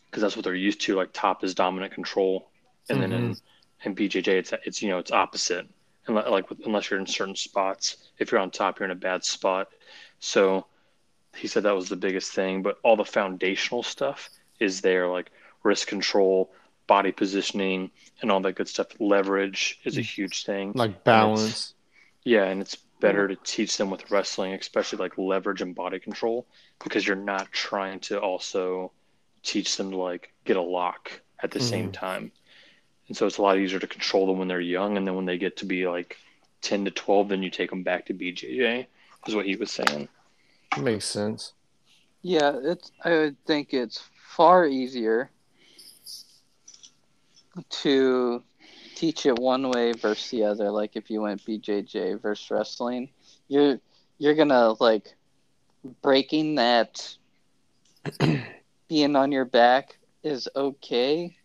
because 0.07 0.23
that's 0.23 0.37
what 0.37 0.45
they're 0.45 0.55
used 0.55 0.81
to. 0.83 0.95
Like 0.95 1.11
top 1.13 1.45
is 1.45 1.55
dominant 1.55 1.93
control, 1.93 2.49
and 2.89 3.03
then 3.03 3.13
in 3.13 3.37
in 3.85 3.95
BJJ 3.95 4.29
it's 4.29 4.53
it's 4.65 4.83
you 4.83 4.91
know 4.91 4.99
it's 4.99 5.11
opposite. 5.13 5.67
And 6.07 6.17
like 6.17 6.49
with- 6.51 6.67
unless 6.67 6.91
you're 6.91 6.99
in 6.99 7.07
certain 7.07 7.37
spots, 7.37 7.97
if 8.19 8.33
you're 8.33 8.41
on 8.41 8.51
top, 8.51 8.79
you're 8.79 8.87
in 8.87 8.91
a 8.91 8.97
bad 8.97 9.25
spot. 9.25 9.69
So 10.19 10.67
he 11.37 11.47
said 11.47 11.63
that 11.63 11.75
was 11.75 11.89
the 11.89 11.97
biggest 11.97 12.33
thing, 12.33 12.63
but 12.63 12.79
all 12.83 12.97
the 12.97 13.05
foundational 13.05 13.83
stuff 13.83 14.29
is 14.59 14.81
there, 14.81 15.09
like 15.09 15.31
wrist 15.63 15.87
control, 15.87 16.51
body 16.87 17.13
positioning, 17.13 17.91
and 18.21 18.31
all 18.31 18.41
that 18.41 18.55
good 18.55 18.69
stuff. 18.69 18.89
Leverage 18.99 19.79
is 19.85 19.97
a 19.97 20.03
huge 20.03 20.45
thing. 20.45 20.73
like 20.75 21.05
balance. 21.05 21.75
Yeah, 22.25 22.45
and 22.45 22.61
it's 22.61 22.77
better 23.03 23.27
to 23.29 23.37
teach 23.45 23.77
them 23.77 23.91
with 23.91 24.11
wrestling, 24.11 24.55
especially 24.55 24.99
like 24.99 25.19
leverage 25.19 25.61
and 25.61 25.75
body 25.75 25.99
control, 25.99 26.47
because 26.83 27.07
you're 27.07 27.17
not 27.17 27.51
trying 27.53 27.99
to 27.99 28.19
also 28.19 28.93
teach 29.43 29.77
them 29.77 29.91
to 29.91 29.97
like 29.97 30.33
get 30.45 30.57
a 30.57 30.63
lock 30.63 31.21
at 31.43 31.51
the 31.51 31.61
same 31.61 31.87
mm-hmm. 31.87 31.93
time. 31.93 32.33
And 33.09 33.17
so 33.17 33.27
it's 33.27 33.39
a 33.39 33.43
lot 33.43 33.59
easier 33.59 33.81
to 33.81 33.87
control 33.89 34.29
them 34.29 34.39
when 34.39 34.49
they're 34.49 34.61
young, 34.61 34.97
and 34.97 35.07
then 35.07 35.17
when 35.17 35.27
they 35.27 35.37
get 35.37 35.57
to 35.59 35.67
be 35.67 35.87
like 35.87 36.17
10 36.63 36.85
to 36.85 36.91
12, 36.93 37.29
then 37.29 37.43
you 37.43 37.51
take 37.51 37.71
them 37.71 37.83
back 37.83 38.07
to 38.07 38.15
BJJ, 38.15 38.87
is 39.27 39.35
what 39.35 39.47
he 39.47 39.57
was 39.57 39.73
saying. 39.73 40.09
Makes 40.81 41.07
sense. 41.07 41.53
Yeah, 42.23 42.53
it's. 42.63 42.93
I 43.05 43.11
would 43.11 43.45
think 43.47 43.75
it's 43.75 44.01
far 44.29 44.65
easier 44.67 45.31
to 47.69 48.43
teach 49.03 49.27
it 49.27 49.37
one 49.37 49.69
way 49.69 49.91
versus 49.91 50.31
the 50.31 50.45
other. 50.45 50.71
Like 50.71 50.95
if 50.95 51.11
you 51.11 51.23
went 51.23 51.45
BJJ 51.45 52.23
versus 52.23 52.49
wrestling, 52.53 53.09
you're 53.49 53.81
you're 54.19 54.37
gonna 54.37 54.77
like 54.79 55.17
breaking 56.03 56.55
that 56.55 57.17
being 58.89 59.17
on 59.17 59.33
your 59.33 59.45
back 59.45 59.99
is 60.23 60.49
okay 60.55 61.37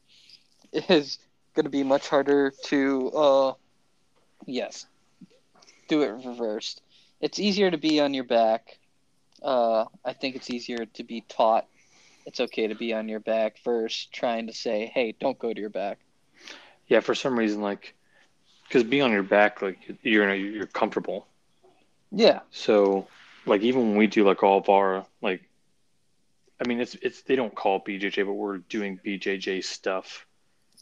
is 0.71 1.17
gonna 1.55 1.69
be 1.69 1.81
much 1.81 2.07
harder 2.07 2.53
to 2.65 3.09
uh 3.09 3.53
yes 4.45 4.85
do 5.87 6.03
it 6.03 6.09
reversed. 6.09 6.83
It's 7.21 7.39
easier 7.39 7.71
to 7.71 7.77
be 7.79 7.99
on 7.99 8.13
your 8.13 8.25
back 8.25 8.77
uh, 9.41 9.85
I 10.05 10.13
think 10.13 10.35
it's 10.35 10.51
easier 10.51 10.85
to 10.85 11.03
be 11.03 11.21
taught 11.21 11.65
it's 12.27 12.39
okay 12.41 12.67
to 12.67 12.75
be 12.75 12.93
on 12.93 13.07
your 13.07 13.21
back 13.21 13.55
versus 13.63 14.07
trying 14.11 14.47
to 14.47 14.53
say, 14.53 14.91
hey, 14.93 15.15
don't 15.17 15.39
go 15.39 15.53
to 15.53 15.59
your 15.59 15.69
back. 15.69 15.97
Yeah, 16.87 16.99
for 17.01 17.15
some 17.15 17.37
reason, 17.37 17.61
like, 17.61 17.95
because 18.67 18.83
being 18.83 19.03
on 19.03 19.11
your 19.11 19.23
back, 19.23 19.61
like, 19.61 19.79
you're 20.03 20.33
you're 20.35 20.67
comfortable. 20.67 21.27
Yeah, 22.11 22.41
So, 22.51 23.07
like, 23.45 23.61
even 23.61 23.89
when 23.89 23.97
we 23.97 24.07
do 24.07 24.23
like 24.25 24.43
all 24.43 24.57
of 24.59 24.69
our 24.69 25.05
like, 25.21 25.49
I 26.59 26.67
mean, 26.67 26.79
it's 26.79 26.95
it's 26.95 27.21
they 27.23 27.35
don't 27.35 27.53
call 27.55 27.77
it 27.77 27.85
BJJ, 27.85 28.23
but 28.25 28.33
we're 28.33 28.57
doing 28.59 28.99
BJJ 29.03 29.61
stuff. 29.61 30.25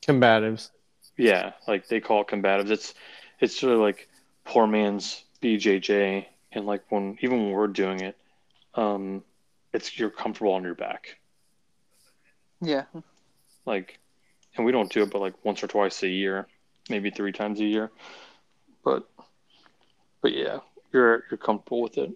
Combatives. 0.06 0.72
Yeah, 1.18 1.54
like 1.68 1.88
they 1.88 2.00
call 2.00 2.22
it 2.22 2.28
combatives. 2.28 2.70
It's 2.72 2.94
it's 3.40 3.56
sort 3.58 3.74
of 3.74 3.80
like 3.80 4.08
poor 4.46 4.68
man's 4.68 5.24
BJJ, 5.42 6.28
and 6.52 6.66
like 6.66 6.84
when 6.90 7.18
even 7.22 7.44
when 7.44 7.52
we're 7.52 7.68
doing 7.68 8.02
it, 8.02 8.18
um, 8.76 9.24
it's 9.74 9.98
you're 9.98 10.10
comfortable 10.10 10.54
on 10.54 10.64
your 10.64 10.76
back. 10.76 11.18
yeah, 12.62 12.86
Like, 13.66 14.00
and 14.58 14.66
we 14.66 14.72
don't 14.72 14.92
do 14.92 15.04
it, 15.04 15.12
but 15.12 15.22
like 15.22 15.34
once 15.44 15.64
or 15.64 15.68
twice 15.68 16.02
a 16.04 16.08
year, 16.08 16.48
maybe 16.90 17.10
three 17.12 17.32
times 17.32 17.60
a 17.60 17.66
year. 17.66 17.92
But, 18.84 19.04
but 20.22 20.34
yeah, 20.34 20.60
you're 20.94 21.24
you're 21.30 21.38
comfortable 21.38 21.82
with 21.82 21.98
it. 21.98 22.12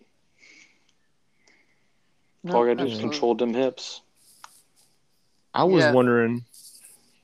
No, 2.43 2.53
All 2.55 2.67
you 2.67 2.73
gotta 2.73 2.87
do 2.87 2.93
is 2.93 2.99
control 2.99 3.35
them 3.35 3.53
hips. 3.53 4.01
I 5.53 5.63
was 5.65 5.83
Yeah. 5.83 5.91
wondering 5.91 6.45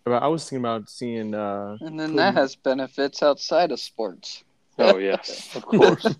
about. 0.06 0.24
I 0.24 0.28
was 0.28 0.44
thinking 0.50 0.66
about 0.66 0.90
seeing. 0.90 1.34
uh 1.34 1.78
And 1.80 2.00
then 2.00 2.16
that 2.18 2.34
has 2.34 2.56
benefits 2.56 3.24
outside 3.24 3.72
of 3.72 3.80
sports. 3.80 4.44
Oh 4.78 4.98
yes, 4.98 5.56
of 5.56 5.66
course. 5.66 6.06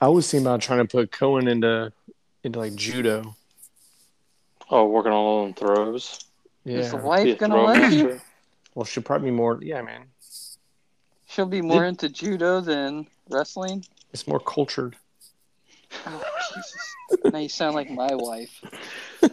I 0.00 0.06
was 0.08 0.30
thinking 0.30 0.46
about 0.46 0.60
trying 0.60 0.78
to 0.78 0.84
put 0.86 1.10
Cohen 1.10 1.48
into 1.48 1.92
into 2.44 2.58
like 2.60 2.76
judo. 2.76 3.34
oh, 4.70 4.86
working 4.86 5.10
on 5.10 5.18
all 5.18 5.44
them 6.68 6.76
throws. 6.76 6.86
Is 6.86 6.90
the 6.92 6.96
wife 7.06 7.38
gonna 7.38 7.62
let 7.62 7.92
you? 7.92 8.20
Well, 8.74 8.84
she'll 8.84 9.02
probably 9.02 9.30
be 9.30 9.36
more. 9.36 9.58
Yeah, 9.62 9.82
man. 9.82 10.04
She'll 11.26 11.46
be 11.46 11.60
more 11.62 11.84
into 11.84 12.08
judo 12.08 12.60
than 12.60 13.06
wrestling. 13.28 13.84
It's 14.12 14.26
more 14.26 14.40
cultured. 14.40 14.96
Oh, 16.06 16.24
Jesus. 16.54 16.94
now 17.32 17.38
you 17.38 17.48
sound 17.48 17.74
like 17.74 17.90
my 17.90 18.14
wife. 18.14 18.62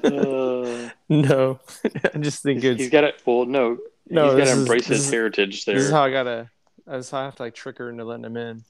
Uh, 0.04 0.90
No, 1.10 1.60
I 2.14 2.18
just 2.18 2.42
think 2.44 2.62
he's, 2.62 2.72
it's 2.72 2.82
he's 2.84 2.90
got 2.90 3.04
it. 3.04 3.22
Well, 3.26 3.46
no, 3.46 3.78
No, 4.10 4.36
he's 4.36 4.46
got 4.48 4.54
to 4.54 4.60
embrace 4.60 4.88
this 4.88 4.98
his 4.98 5.06
is- 5.08 5.12
heritage 5.12 5.66
there. 5.66 5.76
This 5.76 5.86
is 5.86 5.92
how 5.92 6.04
I 6.04 6.12
gotta. 6.12 6.50
That's 6.88 7.10
how 7.12 7.20
I 7.22 7.24
have 7.26 7.36
to 7.36 7.44
like 7.44 7.56
trick 7.56 7.78
her 7.80 7.90
into 7.90 8.04
letting 8.04 8.26
him 8.26 8.38
in. 8.38 8.64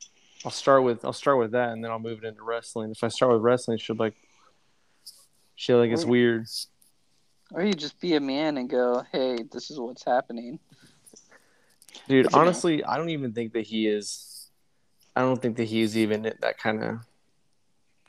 I'll 0.43 0.51
start 0.51 0.83
with 0.83 1.03
I'll 1.03 1.13
start 1.13 1.37
with 1.39 1.51
that, 1.51 1.69
and 1.71 1.83
then 1.83 1.91
I'll 1.91 1.99
move 1.99 2.23
it 2.23 2.27
into 2.27 2.43
wrestling. 2.43 2.91
If 2.91 3.03
I 3.03 3.07
start 3.07 3.31
with 3.33 3.41
wrestling, 3.41 3.77
she'll 3.77 3.95
like 3.95 4.13
she'll 5.55 5.79
like 5.79 5.91
it's 5.91 6.05
weird. 6.05 6.45
Or 7.56 7.64
you 7.64 7.73
just 7.73 8.02
be 8.02 8.15
a 8.15 8.19
man 8.19 8.57
and 8.57 8.69
go, 8.69 9.06
hey, 9.14 9.38
this 9.49 9.72
is 9.72 9.80
what's 9.80 10.03
happening. 10.03 10.60
Dude, 12.10 12.26
That's 12.26 12.36
honestly, 12.36 12.84
I 12.84 12.98
don't 12.98 13.11
even 13.11 13.32
think 13.32 13.53
that 13.53 13.65
he 13.65 13.88
is. 13.88 14.49
I 15.15 15.22
don't 15.22 15.41
think 15.41 15.56
that 15.56 15.64
he's 15.64 15.98
even 15.98 16.23
that 16.23 16.57
kind 16.57 16.84
of. 16.84 16.99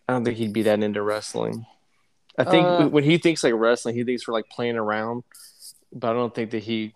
I 0.08 0.12
don't 0.12 0.24
think 0.24 0.36
he'd 0.36 0.52
be 0.52 0.62
that 0.62 0.82
into 0.82 1.00
wrestling. 1.00 1.64
I 2.36 2.42
think 2.42 2.66
Uh, 2.66 2.88
when 2.88 3.04
he 3.04 3.18
thinks 3.18 3.44
like 3.44 3.54
wrestling, 3.54 3.94
he 3.94 4.02
thinks 4.02 4.26
we're 4.26 4.34
like 4.34 4.48
playing 4.48 4.76
around, 4.76 5.22
but 5.92 6.10
I 6.10 6.14
don't 6.14 6.34
think 6.34 6.50
that 6.50 6.64
he. 6.64 6.92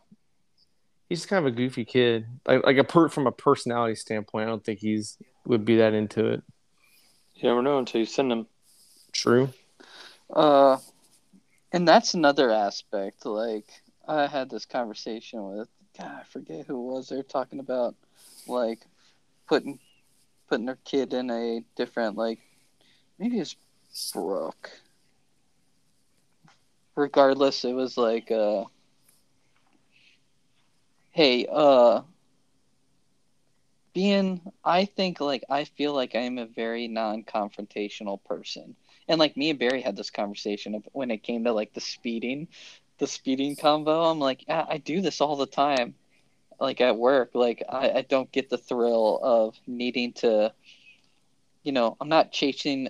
He's 1.09 1.27
kind 1.27 1.47
of 1.47 1.53
a 1.53 1.57
goofy 1.57 1.85
kid, 1.85 2.27
like 2.47 2.67
like 2.67 2.77
a 2.79 2.85
per 2.85 3.09
from 3.09 3.29
a 3.29 3.33
personality 3.33 3.95
standpoint. 3.95 4.49
I 4.49 4.51
don't 4.51 4.65
think 4.65 4.81
he's 4.81 5.19
would 5.47 5.65
be 5.65 5.77
that 5.77 5.95
into 5.95 6.27
it. 6.27 6.43
You 7.37 7.49
never 7.49 7.63
know 7.63 7.79
until 7.79 8.01
you 8.01 8.07
send 8.07 8.33
him. 8.33 8.47
True. 9.13 9.51
Uh, 10.29 10.79
and 11.73 11.87
that's 11.87 12.15
another 12.15 12.51
aspect. 12.51 13.25
Like 13.27 13.67
I 14.07 14.27
had 14.27 14.51
this 14.51 14.67
conversation 14.67 15.45
with 15.45 15.69
God, 15.99 16.21
I 16.21 16.25
forget 16.25 16.67
who 16.67 16.75
it 16.75 16.95
was. 16.95 17.09
They're 17.09 17.23
talking 17.23 17.61
about 17.61 17.95
like 18.47 18.81
putting 19.49 19.79
putting 20.49 20.67
their 20.67 20.79
kid 20.85 21.13
in 21.13 21.31
a 21.31 21.65
different 21.77 22.17
like 22.17 22.41
maybe 23.19 23.39
it's 23.39 23.57
Brooke. 24.13 24.71
Regardless, 26.97 27.65
it 27.65 27.73
was 27.73 27.97
like 27.97 28.31
uh 28.31 28.65
hey, 31.13 31.47
uh 31.51 32.03
being 33.93 34.41
I 34.65 34.85
think 34.85 35.21
like 35.21 35.45
I 35.51 35.65
feel 35.65 35.95
like 35.95 36.15
I'm 36.15 36.39
a 36.39 36.47
very 36.47 36.89
non-confrontational 36.89 38.23
person. 38.25 38.77
And 39.11 39.21
like 39.21 39.37
me 39.37 39.51
and 39.51 39.59
Barry 39.59 39.83
had 39.83 39.97
this 39.97 40.11
conversation 40.11 40.77
of 40.77 40.89
when 40.93 41.11
it 41.11 41.25
came 41.25 41.45
to 41.45 41.53
like 41.53 41.75
the 41.75 41.81
speeding, 41.83 42.49
the 42.99 43.09
speeding 43.09 43.57
combo. 43.57 44.05
I'm 44.05 44.21
like, 44.21 44.45
I, 44.49 44.67
I 44.71 44.79
do 44.79 45.03
this 45.03 45.21
all 45.21 45.37
the 45.37 45.47
time, 45.47 45.97
like 46.61 46.81
at 46.81 46.97
work. 46.97 47.33
Like 47.35 47.63
I, 47.69 47.91
I 47.91 48.03
don't 48.03 48.33
get 48.33 48.51
the 48.51 48.59
thrill 48.59 49.21
of 49.23 49.57
needing 49.67 50.15
to, 50.15 50.55
you 51.65 51.73
know, 51.73 51.97
I'm 52.01 52.09
not 52.09 52.33
chasing 52.33 52.89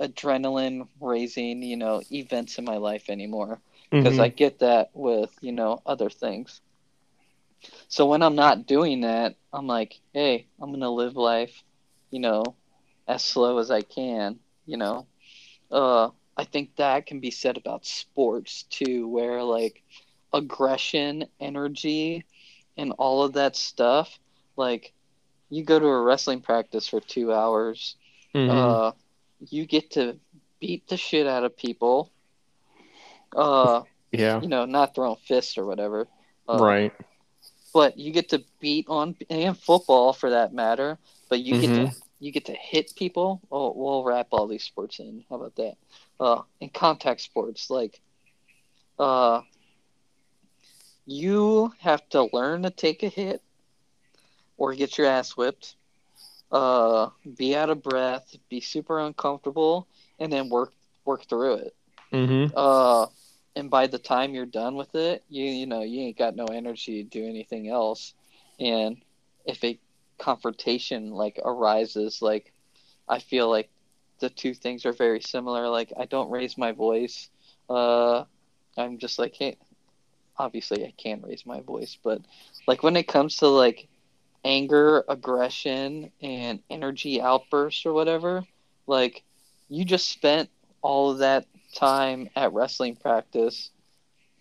adrenaline 0.00 0.88
raising, 1.00 1.62
you 1.62 1.76
know, 1.76 2.02
events 2.12 2.58
in 2.58 2.64
my 2.64 2.78
life 2.78 3.10
anymore 3.10 3.60
because 3.98 4.18
Mhm. 4.18 4.20
I 4.20 4.28
get 4.28 4.60
that 4.60 4.90
with 4.94 5.34
you 5.40 5.52
know 5.52 5.82
other 5.86 6.10
things. 6.10 6.60
So 7.88 8.06
when 8.06 8.22
I'm 8.22 8.36
not 8.36 8.66
doing 8.66 9.02
that, 9.02 9.36
I'm 9.52 9.66
like, 9.66 10.00
hey, 10.12 10.48
I'm 10.60 10.72
gonna 10.72 10.90
live 10.90 11.16
life, 11.16 11.64
you 12.10 12.20
know, 12.20 12.56
as 13.08 13.22
slow 13.24 13.58
as 13.58 13.70
I 13.70 13.82
can. 13.82 14.40
You 14.66 14.78
know, 14.78 15.06
uh, 15.70 16.10
I 16.36 16.44
think 16.44 16.76
that 16.76 17.06
can 17.06 17.20
be 17.20 17.30
said 17.30 17.56
about 17.56 17.84
sports 17.86 18.64
too, 18.64 19.08
where 19.08 19.42
like 19.42 19.82
aggression, 20.32 21.26
energy, 21.40 22.24
and 22.76 22.92
all 22.92 23.22
of 23.22 23.34
that 23.34 23.56
stuff. 23.56 24.18
Like, 24.56 24.92
you 25.48 25.64
go 25.64 25.78
to 25.78 25.86
a 25.86 26.02
wrestling 26.02 26.40
practice 26.40 26.88
for 26.88 27.00
two 27.00 27.32
hours, 27.32 27.96
Mhm. 28.34 28.50
uh, 28.50 28.92
you 29.48 29.66
get 29.66 29.90
to 29.92 30.18
beat 30.60 30.86
the 30.88 30.96
shit 30.96 31.26
out 31.26 31.44
of 31.44 31.56
people. 31.56 32.10
Uh, 33.34 33.82
yeah. 34.12 34.40
you 34.40 34.48
know, 34.48 34.64
not 34.64 34.94
throwing 34.94 35.16
fists 35.16 35.56
or 35.56 35.64
whatever. 35.64 36.08
Uh, 36.48 36.58
right. 36.62 36.92
But 37.72 37.96
you 37.96 38.12
get 38.12 38.30
to 38.30 38.44
beat 38.58 38.86
on 38.88 39.16
and 39.28 39.56
football 39.56 40.12
for 40.12 40.30
that 40.30 40.52
matter. 40.52 40.98
But 41.28 41.40
you 41.40 41.60
get 41.60 41.74
to 41.74 41.92
you 42.20 42.30
get 42.30 42.44
to 42.44 42.52
hit 42.52 42.94
people. 42.94 43.40
Oh, 43.50 43.72
we'll 43.74 44.04
wrap 44.04 44.28
all 44.30 44.46
these 44.46 44.62
sports 44.62 45.00
in. 45.00 45.24
How 45.28 45.36
about 45.36 45.56
that? 45.56 45.74
Uh, 46.20 46.42
in 46.60 46.68
contact 46.68 47.22
sports, 47.22 47.70
like, 47.70 48.00
uh, 48.98 49.40
you 51.06 51.72
have 51.80 52.06
to 52.10 52.28
learn 52.32 52.62
to 52.62 52.70
take 52.70 53.02
a 53.02 53.08
hit 53.08 53.42
or 54.58 54.74
get 54.74 54.98
your 54.98 55.06
ass 55.06 55.36
whipped. 55.36 55.74
Uh, 56.52 57.08
be 57.36 57.56
out 57.56 57.70
of 57.70 57.82
breath, 57.82 58.36
be 58.48 58.60
super 58.60 59.00
uncomfortable, 59.00 59.88
and 60.18 60.32
then 60.32 60.48
work 60.48 60.72
work 61.04 61.26
through 61.28 61.54
it. 61.54 61.74
Mm-hmm. 62.12 62.52
Uh, 62.56 63.06
and 63.56 63.70
by 63.70 63.86
the 63.86 63.98
time 63.98 64.34
you're 64.34 64.46
done 64.46 64.74
with 64.74 64.94
it, 64.94 65.24
you 65.28 65.44
you 65.44 65.66
know 65.66 65.82
you 65.82 66.02
ain't 66.02 66.18
got 66.18 66.36
no 66.36 66.46
energy 66.46 67.02
to 67.02 67.08
do 67.08 67.24
anything 67.24 67.68
else. 67.68 68.14
And 68.58 68.98
if 69.46 69.64
a 69.64 69.78
confrontation 70.20 71.10
like 71.10 71.40
arises, 71.44 72.22
like 72.22 72.52
I 73.08 73.18
feel 73.18 73.50
like 73.50 73.70
the 74.20 74.30
two 74.30 74.54
things 74.54 74.86
are 74.86 74.92
very 74.92 75.20
similar. 75.20 75.68
Like 75.68 75.92
I 75.98 76.04
don't 76.04 76.30
raise 76.30 76.56
my 76.56 76.72
voice. 76.72 77.28
Uh, 77.68 78.24
I'm 78.76 78.98
just 78.98 79.18
like, 79.18 79.34
hey, 79.34 79.56
obviously 80.38 80.84
I 80.84 80.92
can 80.96 81.22
raise 81.22 81.44
my 81.44 81.60
voice, 81.60 81.96
but 82.02 82.20
like 82.68 82.82
when 82.82 82.96
it 82.96 83.08
comes 83.08 83.36
to 83.38 83.48
like 83.48 83.88
anger, 84.44 85.04
aggression, 85.08 86.10
and 86.22 86.60
energy 86.70 87.20
outbursts 87.20 87.84
or 87.84 87.92
whatever, 87.92 88.44
like 88.86 89.22
you 89.68 89.84
just 89.84 90.08
spent 90.08 90.50
all 90.82 91.10
of 91.10 91.18
that 91.18 91.46
time 91.74 92.28
at 92.36 92.52
wrestling 92.52 92.96
practice. 92.96 93.70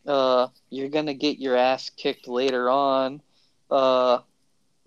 Uh, 0.06 0.48
you're 0.70 0.90
gonna 0.90 1.14
get 1.14 1.40
your 1.40 1.56
ass 1.56 1.90
kicked 1.90 2.28
later 2.28 2.70
on. 2.70 3.22
Uh, 3.70 4.20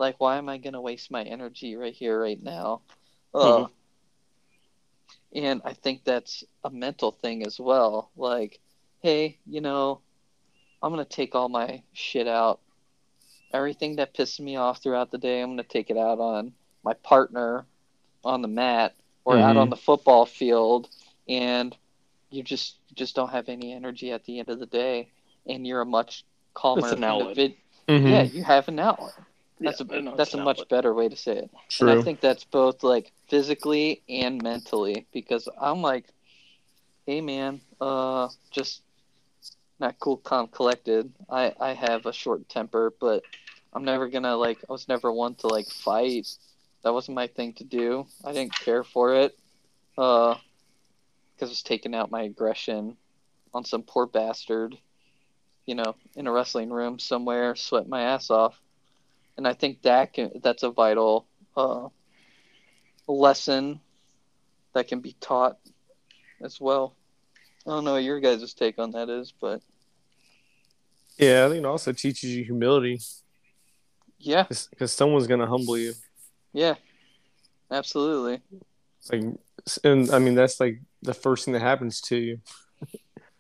like 0.03 0.17
why 0.19 0.37
am 0.37 0.49
I 0.49 0.59
gonna 0.59 0.81
waste 0.81 1.13
my 1.13 1.23
energy 1.23 1.77
right 1.77 1.95
here, 1.95 2.21
right 2.21 2.43
now? 2.43 2.81
Uh, 3.33 3.67
and 5.33 5.63
I 5.65 5.75
think 5.75 6.03
that's 6.05 6.43
a 6.65 6.71
mental 6.71 7.13
thing 7.13 7.47
as 7.47 7.61
well. 7.61 8.11
Like, 8.17 8.59
hey, 9.01 9.39
you 9.47 9.61
know, 9.61 10.01
I'm 10.83 10.91
gonna 10.91 11.05
take 11.05 11.37
all 11.37 11.49
my 11.49 11.83
shit 11.93 12.27
out. 12.27 12.59
Everything 13.55 13.97
that 13.97 14.13
pisses 14.13 14.41
me 14.41 14.57
off 14.57 14.83
throughout 14.83 15.13
the 15.13 15.19
day, 15.19 15.41
I'm 15.41 15.51
gonna 15.51 15.63
take 15.63 15.89
it 15.89 15.97
out 15.97 16.19
on 16.19 16.53
my 16.83 16.95
partner 16.95 17.65
on 18.25 18.43
the 18.43 18.49
mat 18.49 18.97
or 19.25 19.39
out 19.39 19.55
Mhm. 19.55 19.61
on 19.61 19.71
the 19.71 19.77
football 19.77 20.27
field 20.27 20.89
and 21.29 21.77
you 22.31 22.43
just 22.43 22.79
just 22.95 23.15
don't 23.15 23.31
have 23.31 23.49
any 23.49 23.73
energy 23.73 24.11
at 24.11 24.25
the 24.25 24.41
end 24.41 24.49
of 24.49 24.59
the 24.59 24.67
day 24.67 25.09
and 25.47 25.65
you're 25.65 25.81
a 25.81 25.87
much 25.87 26.25
calmer 26.55 26.89
outlet. 27.05 27.53
Mm-hmm. 27.89 28.07
yeah 28.09 28.23
you 28.23 28.43
have 28.45 28.69
an 28.69 28.79
outlet 28.79 29.15
that's 29.63 29.81
Yeah, 29.81 29.87
a 29.91 29.99
it's 30.01 30.17
that's 30.17 30.35
a 30.35 30.37
an 30.37 30.45
much 30.45 30.59
outlet. 30.59 30.69
better 30.69 30.95
way 30.95 31.09
to 31.09 31.17
say 31.17 31.37
it 31.39 31.51
True. 31.69 31.91
and 31.91 31.99
i 31.99 32.03
think 32.03 32.21
that's 32.21 32.45
both 32.45 32.83
like 32.83 33.13
physically 33.29 34.03
and 34.09 34.43
mentally 34.43 35.07
because 35.13 35.49
i'm 35.61 35.83
like 35.83 36.07
hey 37.07 37.21
man 37.21 37.61
uh 37.81 38.29
just 38.51 38.83
not 39.79 39.99
cool 39.99 40.17
calm 40.17 40.47
collected 40.49 41.13
i 41.31 41.53
i 41.61 41.73
have 41.73 42.07
a 42.07 42.13
short 42.13 42.49
temper 42.49 42.93
but 43.01 43.23
i'm 43.73 43.85
never 43.85 44.09
gonna 44.09 44.37
like 44.37 44.59
i 44.69 44.73
was 44.73 44.89
never 44.89 45.13
one 45.13 45.35
to 45.35 45.49
like 45.49 45.69
fight 45.69 46.29
that 46.83 46.93
wasn't 46.93 47.15
my 47.15 47.27
thing 47.27 47.53
to 47.55 47.65
do 47.65 48.07
i 48.25 48.33
didn't 48.33 48.53
care 48.59 48.85
for 48.85 49.15
it 49.15 49.37
uh 49.99 50.35
because 51.35 51.51
it's 51.51 51.63
taking 51.63 51.95
out 51.95 52.11
my 52.11 52.23
aggression 52.23 52.97
on 53.55 53.65
some 53.65 53.83
poor 53.83 54.07
bastard 54.07 54.77
you 55.67 55.75
know 55.75 55.95
in 56.17 56.27
a 56.27 56.33
wrestling 56.33 56.71
room 56.71 56.99
somewhere 56.99 57.57
sweat 57.57 57.89
my 57.89 58.03
ass 58.03 58.31
off 58.31 58.62
and 59.37 59.47
i 59.47 59.53
think 59.53 59.83
that 59.83 60.13
can 60.13 60.31
that's 60.43 60.63
a 60.63 60.71
vital 60.71 61.27
uh 61.57 61.89
lesson 63.09 63.81
that 64.75 64.89
can 64.89 65.01
be 65.01 65.15
taught 65.21 65.59
as 66.41 66.61
well. 66.61 66.97
I 67.67 67.71
don't 67.71 67.85
know 67.85 67.93
what 67.93 68.03
your 68.05 68.21
guys' 68.21 68.55
take 68.55 68.79
on 68.79 68.93
that 68.93 69.09
is 69.09 69.33
but 69.41 69.61
Yeah, 71.19 71.47
I 71.47 71.49
think 71.49 71.61
it 71.61 71.67
also 71.67 71.93
teaches 71.93 72.35
you 72.35 72.45
humility. 72.45 73.01
Yeah. 74.19 74.45
Because 74.49 74.93
someone's 74.93 75.27
gonna 75.27 75.47
humble 75.47 75.77
you. 75.77 75.95
yeah. 76.53 76.75
Absolutely. 77.71 78.41
Like, 79.11 79.23
and 79.85 80.11
I 80.11 80.19
mean 80.19 80.35
that's 80.35 80.61
like 80.61 80.81
the 81.03 81.15
first 81.15 81.45
thing 81.45 81.55
that 81.55 81.63
happens 81.63 82.01
to 82.03 82.17
you. 82.17 82.41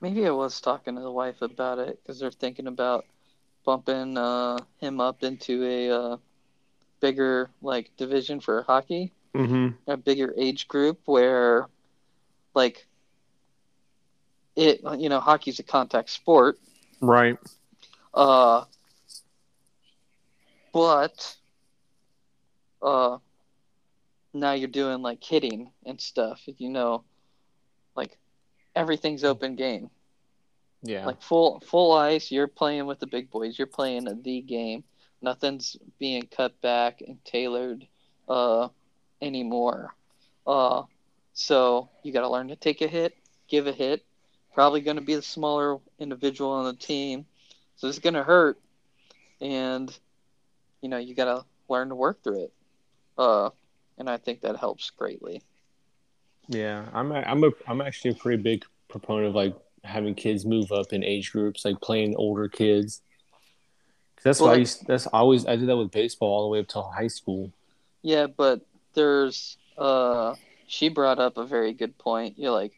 Maybe 0.00 0.26
I 0.26 0.30
was 0.30 0.60
talking 0.60 0.96
to 0.96 1.00
the 1.00 1.10
wife 1.10 1.42
about 1.42 1.78
it 1.78 2.00
because 2.02 2.18
they're 2.18 2.30
thinking 2.30 2.66
about 2.66 3.04
bumping 3.64 4.16
uh, 4.16 4.58
him 4.80 5.00
up 5.00 5.22
into 5.22 5.64
a 5.64 5.90
uh, 5.90 6.16
bigger 7.00 7.50
like 7.62 7.90
division 7.96 8.40
for 8.40 8.62
hockey, 8.62 9.12
Mm-hmm. 9.34 9.68
a 9.86 9.96
bigger 9.96 10.34
age 10.36 10.68
group 10.68 11.00
where, 11.06 11.66
like, 12.54 12.86
it 14.56 14.80
you 14.98 15.08
know 15.08 15.20
hockey's 15.20 15.58
a 15.58 15.62
contact 15.62 16.10
sport, 16.10 16.58
Right. 17.00 17.38
uh, 18.14 18.64
but 20.72 21.36
uh, 22.82 23.18
now 24.32 24.52
you're 24.52 24.68
doing 24.68 25.02
like 25.02 25.22
hitting 25.22 25.70
and 25.84 26.00
stuff. 26.00 26.40
You 26.46 26.70
know, 26.70 27.04
like 27.96 28.18
everything's 28.74 29.24
open 29.24 29.56
game. 29.56 29.90
Yeah. 30.82 31.06
like 31.06 31.22
full 31.22 31.60
full 31.60 31.92
ice 31.92 32.30
you're 32.30 32.48
playing 32.48 32.86
with 32.86 32.98
the 32.98 33.06
big 33.06 33.30
boys 33.30 33.56
you're 33.56 33.66
playing 33.66 34.22
the 34.22 34.40
game 34.40 34.82
nothing's 35.20 35.76
being 35.98 36.26
cut 36.26 36.60
back 36.60 37.02
and 37.06 37.24
tailored 37.24 37.86
uh 38.28 38.68
anymore 39.20 39.94
uh 40.46 40.82
so 41.34 41.88
you 42.02 42.12
got 42.12 42.22
to 42.22 42.28
learn 42.28 42.48
to 42.48 42.56
take 42.56 42.80
a 42.82 42.88
hit 42.88 43.16
give 43.46 43.66
a 43.68 43.72
hit 43.72 44.04
probably 44.54 44.80
going 44.80 44.96
to 44.96 45.02
be 45.02 45.14
the 45.14 45.22
smaller 45.22 45.78
individual 46.00 46.50
on 46.50 46.64
the 46.64 46.74
team 46.74 47.24
so 47.76 47.86
it's 47.86 48.00
going 48.00 48.14
to 48.14 48.24
hurt 48.24 48.58
and 49.40 49.96
you 50.80 50.88
know 50.88 50.98
you 50.98 51.14
gotta 51.14 51.44
learn 51.68 51.88
to 51.88 51.94
work 51.94 52.22
through 52.22 52.44
it. 52.44 52.52
Uh, 53.18 53.50
and 53.98 54.08
I 54.08 54.16
think 54.18 54.42
that 54.42 54.56
helps 54.56 54.90
greatly. 54.90 55.42
Yeah, 56.48 56.86
I'm 56.92 57.12
a, 57.12 57.20
I'm 57.20 57.42
a 57.44 57.50
I'm 57.66 57.80
actually 57.80 58.12
a 58.12 58.14
pretty 58.14 58.42
big 58.42 58.64
proponent 58.88 59.28
of 59.28 59.34
like 59.34 59.56
having 59.84 60.14
kids 60.14 60.44
move 60.46 60.70
up 60.72 60.92
in 60.92 61.02
age 61.04 61.32
groups, 61.32 61.64
like 61.64 61.80
playing 61.80 62.14
older 62.16 62.48
kids. 62.48 63.02
that's 64.22 64.40
Well, 64.40 64.50
why 64.50 64.54
I 64.54 64.58
used, 64.58 64.86
that's 64.86 65.06
always 65.08 65.46
I 65.46 65.56
did 65.56 65.68
that 65.68 65.76
with 65.76 65.90
baseball 65.90 66.28
all 66.30 66.42
the 66.44 66.48
way 66.48 66.60
up 66.60 66.68
till 66.68 66.82
high 66.82 67.08
school. 67.08 67.50
Yeah, 68.02 68.26
but 68.26 68.60
there's 68.94 69.56
uh 69.78 70.34
she 70.66 70.88
brought 70.88 71.18
up 71.18 71.36
a 71.36 71.46
very 71.46 71.72
good 71.72 71.96
point. 71.98 72.38
You're 72.38 72.52
like 72.52 72.72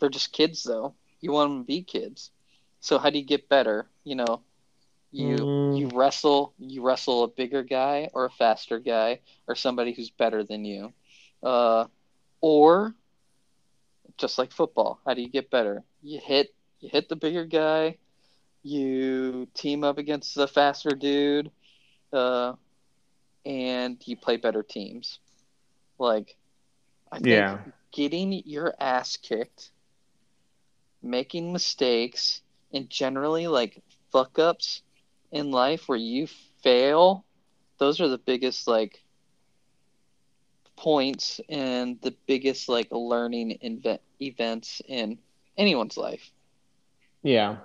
they're 0.00 0.08
just 0.08 0.32
kids 0.32 0.62
though. 0.62 0.94
You 1.20 1.32
want 1.32 1.50
them 1.50 1.62
to 1.62 1.66
be 1.66 1.82
kids. 1.82 2.30
So 2.80 2.98
how 2.98 3.10
do 3.10 3.18
you 3.18 3.24
get 3.24 3.48
better? 3.48 3.86
You 4.04 4.16
know, 4.16 4.40
you 5.12 5.36
Mm. 5.36 5.78
you 5.78 5.88
wrestle 5.94 6.52
you 6.58 6.82
wrestle 6.82 7.24
a 7.24 7.28
bigger 7.28 7.62
guy 7.62 8.10
or 8.12 8.24
a 8.24 8.30
faster 8.30 8.78
guy 8.78 9.20
or 9.46 9.54
somebody 9.54 9.92
who's 9.92 10.10
better 10.10 10.42
than 10.42 10.64
you. 10.64 10.92
Uh 11.42 11.86
or 12.40 12.94
just 14.18 14.38
like 14.38 14.52
football, 14.52 15.00
how 15.06 15.14
do 15.14 15.22
you 15.22 15.28
get 15.28 15.50
better? 15.50 15.84
You 16.02 16.20
hit 16.20 16.48
you 16.80 16.90
hit 16.92 17.08
the 17.08 17.16
bigger 17.16 17.46
guy, 17.46 17.98
you 18.62 19.46
team 19.54 19.84
up 19.84 19.98
against 19.98 20.34
the 20.34 20.48
faster 20.48 20.90
dude, 20.90 21.50
uh 22.12 22.54
and 23.44 23.96
you 24.06 24.16
play 24.16 24.36
better 24.36 24.62
teams. 24.62 25.20
Like, 25.98 26.36
I 27.12 27.18
think 27.20 27.48
Yeah. 27.50 27.72
getting 27.92 28.32
your 28.46 28.74
ass 28.80 29.16
kicked, 29.16 29.72
making 31.02 31.52
mistakes, 31.52 32.42
and 32.72 32.88
generally 32.90 33.46
like 33.48 33.82
fuck 34.12 34.38
ups 34.38 34.82
in 35.32 35.50
life 35.50 35.88
where 35.88 35.98
you 35.98 36.26
fail, 36.62 37.24
those 37.78 38.00
are 38.00 38.08
the 38.08 38.18
biggest 38.18 38.66
like 38.68 39.02
points 40.76 41.40
and 41.48 42.00
the 42.02 42.14
biggest 42.26 42.68
like 42.68 42.88
learning 42.90 43.58
inve- 43.64 43.98
events 44.20 44.80
in 44.88 45.18
anyone's 45.56 45.96
life 45.96 46.30
Yeah, 47.22 47.56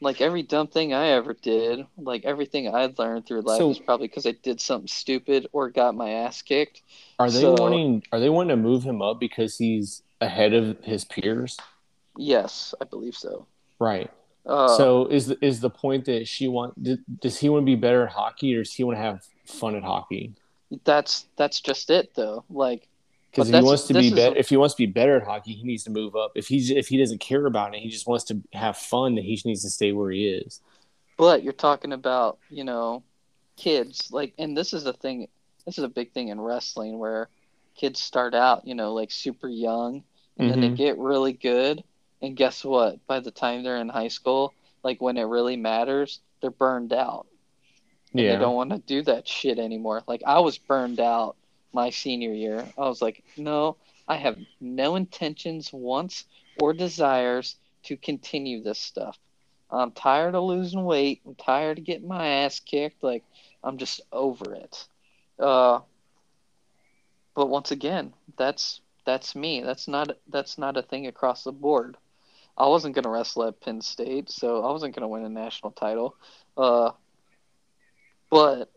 like 0.00 0.20
every 0.20 0.42
dumb 0.42 0.66
thing 0.68 0.92
I 0.92 1.08
ever 1.08 1.32
did, 1.34 1.86
like 1.96 2.24
everything 2.24 2.72
I 2.74 2.92
learned 2.98 3.26
through 3.26 3.42
life 3.42 3.58
So- 3.58 3.70
is 3.70 3.78
probably 3.78 4.08
because 4.08 4.26
I 4.26 4.32
did 4.32 4.60
something 4.60 4.88
stupid 4.88 5.46
or 5.52 5.70
got 5.70 5.94
my 5.94 6.10
ass 6.10 6.42
kicked. 6.42 6.82
are 7.18 7.30
they 7.30 7.40
So- 7.40 7.54
wanting 7.58 8.02
are 8.12 8.20
they 8.20 8.28
wanting 8.30 8.56
to 8.56 8.62
move 8.62 8.82
him 8.84 9.00
up 9.02 9.18
because 9.20 9.56
he's 9.58 10.02
ahead 10.20 10.52
of 10.54 10.78
his 10.84 11.04
peers? 11.04 11.56
Yes, 12.16 12.74
I 12.80 12.84
believe 12.84 13.16
so. 13.16 13.46
Right. 13.78 14.10
Uh, 14.44 14.68
so 14.76 15.06
is 15.06 15.28
the, 15.28 15.38
is 15.44 15.60
the 15.60 15.70
point 15.70 16.04
that 16.06 16.26
she 16.26 16.48
want 16.48 16.80
d- 16.82 16.98
does 17.20 17.38
he 17.38 17.48
want 17.48 17.62
to 17.62 17.66
be 17.66 17.76
better 17.76 18.06
at 18.06 18.12
hockey 18.12 18.54
or 18.56 18.62
does 18.64 18.72
he 18.74 18.82
want 18.84 18.96
to 18.98 19.02
have 19.02 19.24
fun 19.46 19.74
at 19.76 19.82
hockey? 19.84 20.34
that's 20.84 21.26
that's 21.36 21.60
just 21.60 21.90
it 21.90 22.14
though. 22.14 22.44
Like, 22.50 22.88
Because 23.32 23.48
if 23.48 23.54
he 23.56 23.62
wants 23.62 23.86
to 23.86 23.94
be 23.94 24.10
better, 24.10 24.36
if 24.36 24.48
he 24.50 24.56
wants 24.58 24.74
to 24.74 24.82
be 24.86 24.92
better 24.92 25.16
at 25.16 25.24
hockey, 25.24 25.54
he 25.54 25.64
needs 25.64 25.84
to 25.84 25.90
move 25.90 26.14
up. 26.14 26.32
If 26.34 26.48
he's 26.48 26.70
if 26.70 26.88
he 26.88 26.98
doesn't 26.98 27.20
care 27.20 27.46
about 27.46 27.74
it, 27.74 27.80
he 27.80 27.88
just 27.88 28.06
wants 28.06 28.24
to 28.24 28.40
have 28.52 28.76
fun. 28.76 29.14
Then 29.14 29.24
he 29.24 29.40
needs 29.44 29.62
to 29.62 29.70
stay 29.70 29.92
where 29.92 30.10
he 30.10 30.28
is. 30.28 30.60
but 31.16 31.42
you're 31.42 31.52
talking 31.52 31.92
about 31.92 32.38
you 32.50 32.64
know, 32.64 33.02
kids 33.56 34.10
like, 34.12 34.34
and 34.38 34.56
this 34.56 34.72
is 34.72 34.86
a 34.86 34.92
thing. 34.92 35.28
This 35.66 35.78
is 35.78 35.84
a 35.84 35.88
big 35.88 36.12
thing 36.12 36.28
in 36.28 36.40
wrestling 36.40 36.98
where 36.98 37.28
kids 37.74 38.00
start 38.00 38.34
out, 38.34 38.66
you 38.66 38.74
know, 38.74 38.92
like 38.92 39.10
super 39.10 39.48
young, 39.48 40.02
and 40.38 40.50
then 40.50 40.60
they 40.60 40.70
Mhm. 40.70 40.76
get 40.76 40.98
really 40.98 41.32
good, 41.32 41.84
and 42.20 42.36
guess 42.36 42.64
what? 42.64 43.04
By 43.06 43.20
the 43.20 43.30
time 43.30 43.62
they're 43.62 43.78
in 43.78 43.88
high 43.88 44.08
school, 44.08 44.52
like 44.82 45.00
when 45.00 45.16
it 45.16 45.22
really 45.22 45.56
matters, 45.56 46.20
they're 46.40 46.50
burned 46.50 46.92
out. 46.92 47.26
Yeah, 48.12 48.32
they 48.32 48.38
don't 48.40 48.56
want 48.56 48.70
to 48.70 48.78
do 48.78 49.02
that 49.02 49.26
shit 49.26 49.58
anymore. 49.58 50.02
Like 50.06 50.22
I 50.26 50.40
was 50.40 50.58
burned 50.58 51.00
out 51.00 51.36
my 51.72 51.90
senior 51.90 52.32
year. 52.32 52.66
I 52.76 52.82
was 52.82 53.02
like, 53.02 53.22
no, 53.36 53.76
I 54.08 54.16
have 54.16 54.38
no 54.60 54.96
intentions 54.96 55.72
wants, 55.72 56.24
or 56.60 56.72
desires 56.72 57.56
to 57.84 57.96
continue 57.96 58.62
this 58.62 58.78
stuff. 58.78 59.18
I'm 59.70 59.92
tired 59.92 60.34
of 60.34 60.44
losing 60.44 60.84
weight. 60.84 61.22
I'm 61.26 61.34
tired 61.34 61.78
of 61.78 61.84
getting 61.84 62.08
my 62.08 62.26
ass 62.26 62.60
kicked. 62.60 63.02
Like 63.02 63.24
I'm 63.64 63.78
just 63.78 64.00
over 64.12 64.54
it. 64.54 64.86
Uh, 65.38 65.80
but 67.34 67.48
once 67.48 67.70
again, 67.70 68.12
that's 68.36 68.80
that's 69.06 69.34
me. 69.34 69.62
That's 69.62 69.88
not 69.88 70.10
that's 70.28 70.58
not 70.58 70.76
a 70.76 70.82
thing 70.82 71.06
across 71.06 71.44
the 71.44 71.52
board. 71.52 71.96
I 72.56 72.66
wasn't 72.66 72.94
gonna 72.94 73.08
wrestle 73.08 73.44
at 73.44 73.60
Penn 73.60 73.80
State, 73.80 74.30
so 74.30 74.62
I 74.62 74.70
wasn't 74.70 74.94
gonna 74.94 75.08
win 75.08 75.24
a 75.24 75.30
national 75.30 75.72
title. 75.72 76.16
Uh, 76.56 76.90
but 78.30 78.70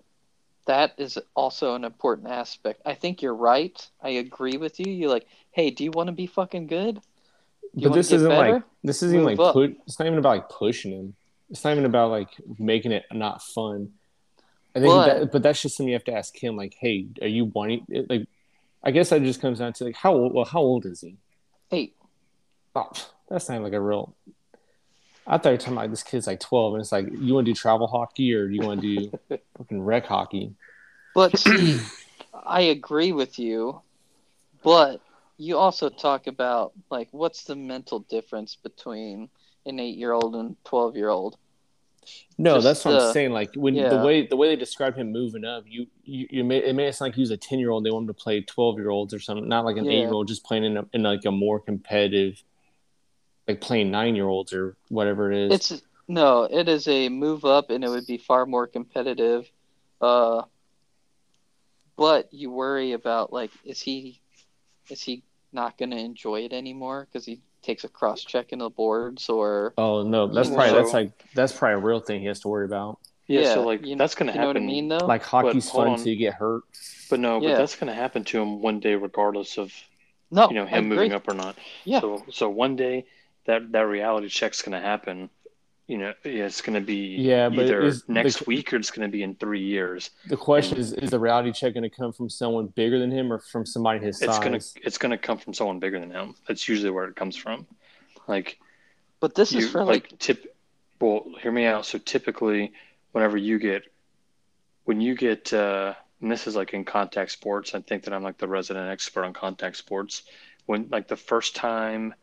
that 0.66 0.94
is 0.98 1.18
also 1.36 1.76
an 1.76 1.84
important 1.84 2.30
aspect. 2.30 2.82
I 2.86 2.94
think 2.96 3.22
you're 3.22 3.36
right. 3.36 3.88
I 4.02 4.10
agree 4.10 4.58
with 4.58 4.80
you. 4.80 4.92
You're 4.92 5.10
like, 5.10 5.28
hey, 5.52 5.70
do 5.70 5.84
you 5.84 5.92
want 5.92 6.08
to 6.08 6.14
be 6.14 6.28
fucking 6.28 6.68
good? 6.68 7.02
But 7.74 7.94
this 7.94 8.12
isn't 8.12 8.30
better? 8.30 8.54
like 8.54 8.64
this 8.84 9.04
isn't 9.04 9.24
Move 9.24 9.38
like 9.38 9.54
put. 9.54 9.78
It's 9.86 10.00
not 10.00 10.06
even 10.06 10.20
about 10.20 10.30
like 10.30 10.50
pushing 10.50 10.92
him. 10.92 11.16
It's 11.50 11.64
not 11.64 11.72
even 11.74 11.86
about 11.86 12.10
like 12.10 12.30
making 12.58 12.92
it 12.94 13.04
not 13.12 13.42
fun. 13.44 13.92
I 14.76 14.80
think, 14.80 14.92
But- 14.94 15.20
that, 15.20 15.32
but 15.32 15.44
that's 15.44 15.62
just 15.62 15.78
something 15.78 15.90
you 15.90 15.96
have 15.96 16.04
to 16.06 16.14
ask 16.14 16.36
him. 16.36 16.56
Like, 16.58 16.76
hey, 16.80 17.08
are 17.22 17.28
you 17.28 17.46
wanting? 17.46 17.86
it- 17.90 18.10
Like, 18.10 18.28
I 18.84 18.92
guess 18.92 19.10
that 19.10 19.22
just 19.24 19.42
comes 19.42 19.60
down 19.60 19.74
to 19.74 19.84
like 19.84 19.96
how 19.96 20.14
old. 20.14 20.34
Well, 20.34 20.46
how 20.46 20.60
old 20.60 20.86
is 20.86 21.02
he? 21.02 21.16
Eight. 21.72 21.96
Oh, 22.76 22.90
that's 23.30 23.50
not 23.50 23.62
like 23.62 23.74
a 23.74 23.82
real. 23.82 24.14
I 25.27 25.38
thought 25.38 25.45
you 25.49 25.52
were 25.53 25.57
talking 25.57 25.73
about 25.73 25.89
this 25.89 26.03
kid's 26.03 26.27
like 26.27 26.39
twelve, 26.39 26.73
and 26.73 26.81
it's 26.81 26.91
like 26.91 27.07
you 27.11 27.34
want 27.34 27.45
to 27.45 27.52
do 27.52 27.56
travel 27.56 27.88
hockey 27.88 28.34
or 28.35 28.47
you 28.47 28.61
want 28.61 28.81
to 28.81 28.95
do 28.95 29.19
fucking 29.57 29.81
rec 29.81 30.06
hockey? 30.06 30.53
But 31.14 31.38
see, 31.38 31.80
I 32.45 32.61
agree 32.61 33.11
with 33.11 33.39
you. 33.39 33.81
But 34.64 35.02
you 35.38 35.57
also 35.57 35.89
talk 35.89 36.27
about 36.27 36.73
like 36.89 37.07
what's 37.11 37.43
the 37.45 37.56
mental 37.56 37.99
difference 37.99 38.56
between 38.56 39.30
an 39.65 39.80
eight-year-old 39.80 40.35
and 40.35 40.56
twelve-year-old? 40.64 41.38
No, 42.38 42.56
Just 42.56 42.64
that's 42.65 42.85
what 42.85 42.91
the- 42.91 43.07
I'm 43.07 43.14
saying. 43.14 43.31
Like 43.31 43.56
when 43.56 43.73
the 43.73 43.97
way 44.06 44.27
the 44.27 44.35
way 44.35 44.47
they 44.49 44.56
describe 44.56 44.95
him 44.95 45.11
moving 45.11 45.43
up, 45.43 45.64
you 45.68 45.88
you, 46.03 46.27
you 46.30 46.43
made, 46.43 46.64
it 46.64 46.77
it 46.80 46.93
sound 46.95 47.10
like 47.10 47.15
he 47.15 47.22
was 47.22 47.31
a 47.31 47.38
ten 47.38 47.57
year 47.57 47.72
old. 47.72 47.84
They 47.84 47.89
want 47.89 48.03
him 48.03 48.07
to 48.10 48.14
play 48.14 48.41
twelve 48.41 48.77
year 48.77 48.91
olds 48.91 49.11
or 49.11 49.19
something, 49.19 49.47
not 49.49 49.65
like 49.65 49.77
an 49.77 49.85
Yeah. 49.85 49.91
eight 49.93 49.99
year 50.02 50.14
old 50.14 50.27
just 50.27 50.43
playing 50.43 50.65
in 50.65 50.77
a, 50.77 50.85
in 50.93 51.02
like 51.02 51.26
a 51.26 51.31
more 51.31 51.60
competitive, 51.60 52.43
like 53.47 53.61
playing 53.61 53.91
nine 53.91 54.15
year 54.15 54.27
olds 54.27 54.53
or 54.53 54.76
whatever 54.89 55.31
it 55.31 55.38
is. 55.38 55.51
It's 55.72 55.81
no, 56.07 56.43
it 56.43 56.67
is 56.69 56.88
a 56.88 57.09
move 57.09 57.45
up, 57.45 57.69
and 57.69 57.84
it 57.84 57.89
would 57.89 58.05
be 58.05 58.17
far 58.17 58.45
more 58.45 58.67
competitive. 58.67 59.49
Uh, 60.01 60.43
but 61.97 62.34
you 62.34 62.51
worry 62.51 62.91
about 62.91 63.31
like, 63.34 63.51
is 63.63 63.81
he, 63.81 64.22
is 64.89 65.01
he 65.01 65.23
not 65.53 65.77
going 65.77 65.91
to 65.91 65.97
enjoy 65.97 66.41
it 66.41 66.53
anymore 66.53 67.07
because 67.09 67.26
he 67.26 67.39
takes 67.63 67.84
a 67.84 67.89
cross 67.89 68.23
check 68.23 68.51
in 68.51 68.59
the 68.59 68.69
boards 68.69 69.27
or 69.30 69.73
oh 69.80 70.03
no, 70.03 70.27
that's 70.27 70.49
probably 70.49 70.69
So- 70.69 70.76
that's 70.76 70.93
like 70.93 71.11
that's 71.34 71.51
probably 71.53 71.76
a 71.81 71.85
real 71.85 71.99
thing 71.99 72.19
he 72.19 72.27
has 72.27 72.39
to 72.41 72.47
worry 72.47 72.65
about. 72.65 72.99
Yeah, 73.27 73.41
Yeah, 73.41 73.53
so 73.55 73.63
like 73.63 73.84
you- 73.84 73.95
that's 73.95 74.13
gonna 74.13 74.34
you 74.34 74.38
know 74.39 74.47
happen. 74.49 74.63
what 74.63 74.69
I 74.69 74.73
mean 74.73 74.88
though? 74.89 74.97
Like 74.97 75.23
hockey's 75.23 75.72
fun 75.72 75.88
on. 75.88 75.93
until 75.93 76.09
you 76.09 76.15
get 76.17 76.35
hurt. 76.35 76.61
But 77.09 77.19
no, 77.22 77.41
Yeah. 77.41 77.51
but 77.53 77.57
that's 77.57 77.76
gonna 77.76 77.95
happen 77.95 78.23
to 78.26 78.39
him 78.39 78.61
one 78.61 78.80
day, 78.80 78.93
regardless 78.93 79.57
of 79.57 79.73
no, 80.30 80.47
you 80.49 80.53
know 80.55 80.65
him 80.67 80.89
moving 80.89 81.13
up 81.13 81.27
or 81.27 81.34
not. 81.34 81.55
Yeah. 81.85 82.01
So 82.01 82.23
so 82.31 82.49
one 82.49 82.76
day 82.76 83.05
that 83.45 83.72
that 83.72 83.81
reality 83.88 84.27
check's 84.30 84.61
gonna 84.61 84.81
happen. 84.81 85.30
You 85.88 85.99
know, 85.99 86.13
it's 86.23 86.61
gonna 86.61 86.81
be 86.81 87.15
Yeah, 87.17 87.49
but 87.49 87.59
either 87.65 87.81
is 87.84 88.03
the- 88.03 88.13
next 88.13 88.47
week 88.47 88.73
or 88.73 88.77
it's 88.77 88.89
gonna 88.91 89.07
be 89.07 89.22
in 89.22 89.35
three 89.35 89.61
years. 89.63 90.09
The 90.27 90.38
question 90.38 90.77
is: 90.80 90.93
Is 90.93 91.11
the 91.11 91.19
reality 91.19 91.51
check 91.51 91.73
going 91.76 91.84
to 91.84 91.89
come 91.89 92.11
from 92.11 92.27
someone 92.30 92.67
bigger 92.67 92.97
than 92.97 93.11
him 93.11 93.31
or 93.31 93.38
from 93.38 93.65
somebody 93.67 93.99
his 94.03 94.19
It's 94.22 94.35
size? 94.35 94.43
gonna 94.43 94.59
it's 94.85 94.97
gonna 94.97 95.17
come 95.17 95.38
from 95.38 95.53
someone 95.53 95.80
bigger 95.80 95.99
than 95.99 96.09
him. 96.09 96.35
That's 96.47 96.67
usually 96.67 96.89
where 96.89 97.05
it 97.05 97.15
comes 97.15 97.35
from. 97.35 97.67
Like 98.27 98.59
But 99.19 99.35
this 99.35 99.51
you 99.51 99.59
is 99.59 99.72
for 99.72 99.84
like, 99.84 100.11
like 100.11 100.19
tip. 100.19 100.55
Well, 100.99 101.26
hear 101.41 101.51
me 101.51 101.65
out. 101.65 101.85
So 101.85 101.99
typically, 101.99 102.73
whenever 103.11 103.38
you 103.38 103.59
get 103.59 103.84
when 104.85 105.01
you 105.01 105.13
get 105.15 105.53
uh, 105.53 105.93
and 106.22 106.31
this 106.31 106.47
is 106.47 106.55
like 106.55 106.73
in 106.73 106.84
contact 106.84 107.30
sports, 107.31 107.76
I 107.76 107.81
think 107.81 108.03
that 108.05 108.13
I'm 108.13 108.23
like 108.23 108.38
the 108.39 108.47
resident 108.47 108.89
expert 108.89 109.23
on 109.23 109.34
contact 109.34 109.77
sports. 109.77 110.23
When 110.65 110.88
like 110.89 111.07
the 111.07 111.15
first 111.17 111.55
time, 111.55 112.15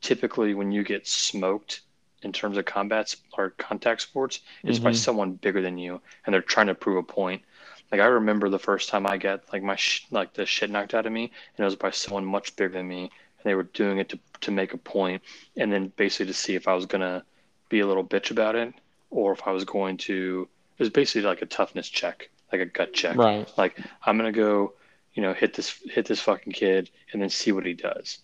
typically 0.00 0.54
when 0.54 0.72
you 0.72 0.82
get 0.82 1.06
smoked 1.06 1.80
in 2.22 2.32
terms 2.32 2.56
of 2.58 2.64
combats 2.64 3.16
or 3.36 3.50
contact 3.50 4.02
sports, 4.02 4.40
is 4.64 4.80
by 4.80 4.90
Mhm. 4.90 4.96
someone 4.96 5.32
bigger 5.34 5.62
than 5.62 5.78
you, 5.78 6.00
and 6.26 6.34
they're 6.34 6.42
trying 6.42 6.66
to 6.66 6.74
prove 6.74 6.96
a 6.96 7.02
point. 7.02 7.42
Like 7.92 8.00
I 8.00 8.06
remember 8.06 8.48
the 8.48 8.58
first 8.58 8.88
time 8.88 9.06
I 9.06 9.16
got 9.16 9.50
like 9.52 9.62
my 9.62 9.76
sh- 9.76 10.06
like 10.10 10.34
the 10.34 10.44
shit 10.44 10.70
knocked 10.70 10.94
out 10.94 11.06
of 11.06 11.12
me, 11.12 11.24
and 11.24 11.60
it 11.60 11.64
was 11.64 11.76
by 11.76 11.90
someone 11.90 12.24
much 12.24 12.54
bigger 12.56 12.74
than 12.74 12.88
me, 12.88 13.02
and 13.02 13.44
they 13.44 13.54
were 13.54 13.62
doing 13.62 13.98
it 13.98 14.08
to 14.10 14.18
to 14.40 14.50
make 14.50 14.74
a 14.74 14.78
point, 14.78 15.22
and 15.56 15.72
then 15.72 15.88
basically 15.96 16.26
to 16.26 16.34
see 16.34 16.54
if 16.54 16.66
I 16.68 16.74
was 16.74 16.86
gonna 16.86 17.24
be 17.68 17.80
a 17.80 17.86
little 17.86 18.04
bitch 18.04 18.30
about 18.30 18.56
it, 18.56 18.74
or 19.10 19.32
if 19.32 19.46
I 19.46 19.52
was 19.52 19.64
going 19.64 19.96
to. 19.98 20.48
It 20.76 20.82
was 20.82 20.90
basically 20.90 21.22
like 21.22 21.42
a 21.42 21.46
toughness 21.46 21.88
check, 21.88 22.30
like 22.52 22.60
a 22.60 22.66
gut 22.66 22.92
check. 22.94 23.16
right. 23.16 23.48
Like 23.56 23.78
I'm 24.04 24.16
gonna 24.16 24.32
go, 24.32 24.74
you 25.14 25.22
know, 25.22 25.32
hit 25.34 25.54
this 25.54 25.70
hit 25.90 26.06
this 26.06 26.20
fucking 26.20 26.52
kid, 26.52 26.90
and 27.12 27.22
then 27.22 27.30
see 27.30 27.52
what 27.52 27.64
he 27.66 27.74
does. 27.74 28.18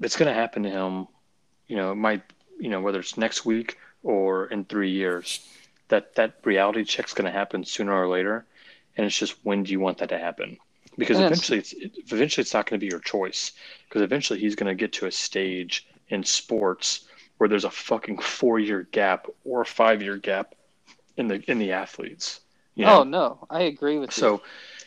It's 0.00 0.16
gonna 0.16 0.34
happen 0.34 0.62
to 0.64 0.70
him. 0.70 1.06
You 1.68 1.76
know, 1.76 1.92
it 1.92 1.96
might. 1.96 2.22
You 2.58 2.70
know, 2.70 2.80
whether 2.80 3.00
it's 3.00 3.18
next 3.18 3.44
week 3.44 3.78
or 4.02 4.46
in 4.46 4.64
three 4.64 4.90
years. 4.90 5.40
that 5.88 6.14
that 6.16 6.34
reality 6.44 6.84
check's 6.84 7.14
going 7.14 7.26
to 7.26 7.30
happen 7.30 7.64
sooner 7.64 7.92
or 7.92 8.08
later, 8.08 8.46
and 8.96 9.06
it's 9.06 9.16
just 9.18 9.36
when 9.44 9.62
do 9.62 9.72
you 9.72 9.80
want 9.80 9.98
that 9.98 10.08
to 10.08 10.18
happen? 10.18 10.58
Because 10.98 11.18
Yes. 11.18 11.26
eventually, 11.30 11.58
it's 11.58 11.72
it, 11.74 11.92
eventually 12.10 12.42
it's 12.42 12.54
not 12.54 12.66
going 12.66 12.78
to 12.80 12.84
be 12.84 12.90
your 12.90 13.00
choice. 13.00 13.52
Because 13.88 14.02
eventually 14.02 14.40
he's 14.40 14.56
going 14.56 14.68
to 14.68 14.74
get 14.74 14.92
to 14.94 15.06
a 15.06 15.12
stage 15.12 15.86
in 16.08 16.24
sports 16.24 17.06
where 17.38 17.48
there's 17.48 17.64
a 17.64 17.70
fucking 17.70 18.18
four 18.18 18.58
year 18.58 18.88
gap 18.92 19.26
or 19.44 19.60
a 19.62 19.66
five 19.66 20.02
year 20.02 20.16
gap 20.16 20.54
in 21.16 21.28
the 21.28 21.42
in 21.50 21.58
the 21.58 21.72
athletes. 21.72 22.40
You 22.74 22.86
know? 22.86 23.00
Oh 23.00 23.04
no, 23.04 23.46
I 23.50 23.62
agree 23.62 23.98
with 23.98 24.10
you. 24.16 24.20
So 24.20 24.42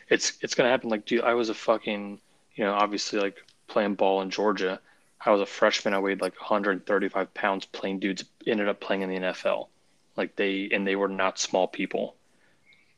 it's 0.08 0.32
it's 0.42 0.54
gonna 0.54 0.70
happen. 0.70 0.90
Like, 0.90 1.06
dude, 1.06 1.22
I 1.22 1.34
was 1.34 1.48
a 1.48 1.54
fucking, 1.54 2.20
you 2.54 2.64
know, 2.64 2.74
obviously 2.74 3.20
like 3.20 3.36
playing 3.68 3.94
ball 3.94 4.20
in 4.22 4.30
Georgia. 4.30 4.80
I 5.24 5.30
was 5.30 5.40
a 5.40 5.46
freshman. 5.46 5.94
I 5.94 5.98
weighed 5.98 6.20
like 6.20 6.38
135 6.40 7.34
pounds. 7.34 7.66
Playing 7.66 8.00
dudes 8.00 8.24
ended 8.46 8.68
up 8.68 8.80
playing 8.80 9.02
in 9.02 9.10
the 9.10 9.18
NFL. 9.18 9.68
Like 10.16 10.36
they 10.36 10.68
and 10.72 10.86
they 10.86 10.96
were 10.96 11.08
not 11.08 11.38
small 11.38 11.68
people. 11.68 12.16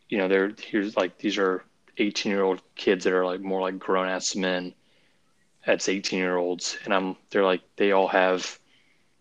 You 0.08 0.18
know, 0.18 0.28
they're 0.28 0.52
here's 0.58 0.96
like 0.96 1.18
these 1.18 1.38
are 1.38 1.64
18 1.98 2.30
year 2.30 2.42
old 2.42 2.62
kids 2.74 3.04
that 3.04 3.12
are 3.12 3.24
like 3.26 3.40
more 3.40 3.60
like 3.60 3.78
grown 3.78 4.08
ass 4.08 4.34
men. 4.36 4.74
That's 5.66 5.88
18 5.88 6.18
year 6.18 6.36
olds, 6.36 6.76
and 6.84 6.92
I'm 6.94 7.16
they're 7.30 7.44
like 7.44 7.62
they 7.76 7.92
all 7.92 8.08
have, 8.08 8.58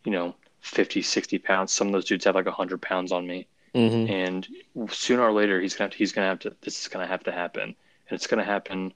you 0.03 0.11
know, 0.11 0.35
50, 0.61 1.01
60 1.01 1.37
pounds. 1.39 1.71
Some 1.71 1.87
of 1.87 1.93
those 1.93 2.05
dudes 2.05 2.25
have 2.25 2.35
like 2.35 2.45
100 2.45 2.81
pounds 2.81 3.11
on 3.11 3.25
me 3.27 3.47
Mm-hmm. 3.73 4.11
and 4.11 4.47
sooner 4.89 5.21
or 5.21 5.31
later 5.31 5.61
he's 5.61 5.75
gonna 5.75 5.91
to, 5.91 5.97
he's 5.97 6.11
gonna 6.11 6.27
have 6.27 6.39
to 6.39 6.53
this 6.59 6.81
is 6.81 6.89
gonna 6.89 7.07
have 7.07 7.23
to 7.23 7.31
happen 7.31 7.63
and 7.63 7.75
it's 8.09 8.27
gonna 8.27 8.43
happen 8.43 8.93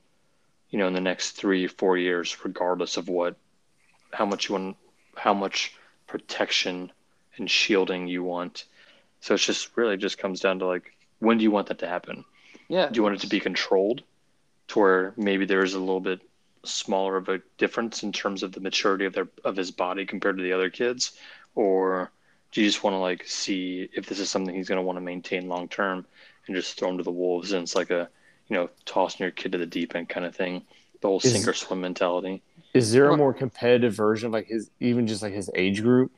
you 0.70 0.78
know 0.78 0.88
in 0.88 0.94
the 0.94 1.00
next 1.00 1.32
three 1.32 1.66
four 1.68 1.98
years 1.98 2.36
regardless 2.44 2.98
of 2.98 3.08
what 3.08 3.38
how 4.16 4.26
much 4.26 4.50
you 4.50 4.56
want 4.56 4.78
how 5.16 5.34
much 5.34 5.74
protection 6.08 6.92
and 7.38 7.50
shielding 7.50 8.08
you 8.08 8.24
want. 8.24 8.66
So 9.20 9.34
it's 9.34 9.46
just 9.46 9.76
really 9.76 9.98
just 9.98 10.18
comes 10.18 10.40
down 10.40 10.60
to 10.60 10.66
like 10.66 10.94
when 11.20 11.38
do 11.38 11.44
you 11.44 11.52
want 11.52 11.68
that 11.68 11.80
to 11.80 11.88
happen? 11.88 12.26
Yeah, 12.68 12.90
do 12.90 12.98
you 12.98 13.04
want 13.04 13.16
it 13.16 13.22
to 13.22 13.28
be 13.28 13.40
controlled 13.40 14.04
to 14.70 14.80
where 14.80 15.14
maybe 15.18 15.46
there's 15.46 15.74
a 15.74 15.80
little 15.80 16.00
bit 16.00 16.22
smaller 16.64 17.18
of 17.18 17.30
a 17.30 17.42
difference 17.58 18.02
in 18.04 18.12
terms 18.12 18.42
of 18.42 18.52
the 18.52 18.60
maturity 18.60 19.06
of 19.06 19.14
their 19.14 19.28
of 19.44 19.56
his 19.56 19.72
body 19.72 20.06
compared 20.06 20.38
to 20.38 20.44
the 20.44 20.54
other 20.54 20.70
kids? 20.70 21.18
Or 21.54 22.12
do 22.52 22.62
you 22.62 22.68
just 22.68 22.84
want 22.84 22.96
to 22.96 23.00
like 23.00 23.28
see 23.28 23.90
if 23.94 24.06
this 24.08 24.20
is 24.20 24.30
something 24.30 24.56
he's 24.56 24.70
going 24.70 24.80
to 24.82 24.86
want 24.86 24.98
to 24.98 25.02
maintain 25.02 25.50
long 25.50 25.68
term 25.68 26.06
and 26.48 26.56
just 26.56 26.78
throw 26.78 26.90
him 26.90 26.98
to 26.98 27.04
the 27.04 27.12
wolves 27.12 27.52
and 27.52 27.64
it's 27.64 27.76
like 27.76 27.90
a 27.90 28.10
you 28.48 28.56
know 28.56 28.70
tossing 28.86 29.24
your 29.24 29.32
kid 29.32 29.52
to 29.52 29.58
the 29.58 29.66
deep 29.66 29.96
end 29.96 30.10
kind 30.10 30.26
of 30.26 30.36
thing? 30.36 30.64
The 31.02 31.08
whole 31.08 31.20
Is- 31.20 31.32
sink 31.32 31.48
or 31.48 31.54
swim 31.54 31.82
mentality 31.82 32.42
Is 32.76 32.92
there 32.92 33.10
a 33.10 33.18
more 33.18 33.34
competitive 33.34 33.94
version 33.94 34.28
of 34.28 34.34
like 34.34 34.48
his 34.48 34.70
even 34.80 35.08
just 35.08 35.22
like 35.22 35.34
his 35.34 35.50
age 35.56 35.82
group? 35.82 36.12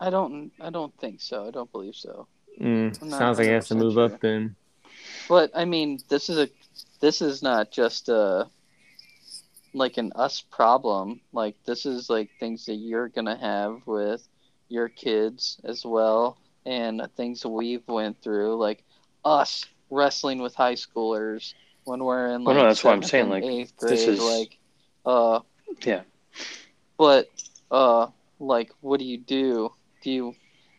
I 0.00 0.10
don't, 0.10 0.52
I 0.60 0.70
don't 0.70 0.92
think 0.98 1.20
so. 1.20 1.46
I 1.46 1.50
don't 1.50 1.70
believe 1.72 1.96
so. 1.96 2.26
Mm, 2.60 2.94
sounds 3.10 3.38
like 3.38 3.46
he 3.46 3.52
has 3.52 3.68
to 3.68 3.74
move 3.74 3.94
sure. 3.94 4.04
up 4.04 4.20
then. 4.20 4.54
But 5.28 5.50
I 5.54 5.64
mean, 5.64 5.98
this 6.08 6.28
is 6.28 6.38
a, 6.38 6.48
this 7.00 7.22
is 7.22 7.42
not 7.42 7.70
just 7.70 8.08
a, 8.08 8.48
like 9.72 9.96
an 9.96 10.12
us 10.14 10.40
problem. 10.40 11.20
Like 11.32 11.56
this 11.64 11.86
is 11.86 12.10
like 12.10 12.30
things 12.38 12.66
that 12.66 12.74
you're 12.74 13.08
gonna 13.08 13.36
have 13.36 13.80
with 13.86 14.26
your 14.68 14.88
kids 14.88 15.60
as 15.64 15.84
well, 15.84 16.38
and 16.66 17.02
things 17.16 17.44
we've 17.44 17.86
went 17.88 18.20
through, 18.22 18.56
like 18.56 18.84
us 19.24 19.64
wrestling 19.90 20.40
with 20.40 20.54
high 20.54 20.74
schoolers 20.74 21.54
when 21.84 22.02
we're 22.04 22.28
in 22.28 22.44
Well, 22.44 22.54
like 22.54 22.62
no, 22.62 22.68
that's 22.68 22.84
what 22.84 22.94
I'm 22.94 23.02
saying, 23.02 23.28
like, 23.30 23.44
eighth 23.44 23.76
grade, 23.76 23.92
this 23.92 24.06
is- 24.06 24.20
like, 24.20 24.58
uh, 25.04 25.40
yeah 25.82 26.02
but 26.96 27.28
uh, 27.70 28.08
like, 28.38 28.70
what 28.80 29.00
do 29.00 29.04
you 29.04 29.18
do? 29.18 29.72
Do 30.02 30.10
you 30.10 30.34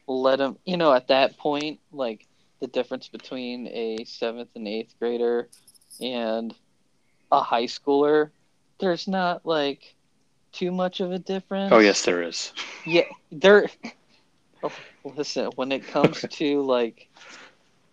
let 0.08 0.38
them? 0.38 0.58
You 0.66 0.78
know, 0.78 0.94
at 0.94 1.10
that 1.10 1.38
point, 1.38 1.80
like 1.92 2.26
the 2.62 2.68
difference 2.68 3.08
between 3.10 3.68
a 3.68 4.06
seventh 4.06 4.50
and 4.56 4.68
eighth 4.68 4.96
grader 5.00 5.50
and 6.02 6.54
a 7.32 7.42
high 7.42 7.66
schooler, 7.66 8.30
there's 8.80 9.08
not 9.08 9.46
like 9.46 9.94
too 10.54 10.72
much 10.72 11.02
of 11.02 11.12
a 11.12 11.20
difference. 11.20 11.72
oh 11.74 11.80
yes 11.80 12.04
there 12.04 12.22
is 12.22 12.54
Yeah, 12.86 13.04
there. 13.32 13.68
Oh, 14.64 14.72
listen, 15.04 15.48
when 15.56 15.72
it 15.72 15.88
comes 15.88 16.22
to 16.22 16.62
like, 16.62 17.10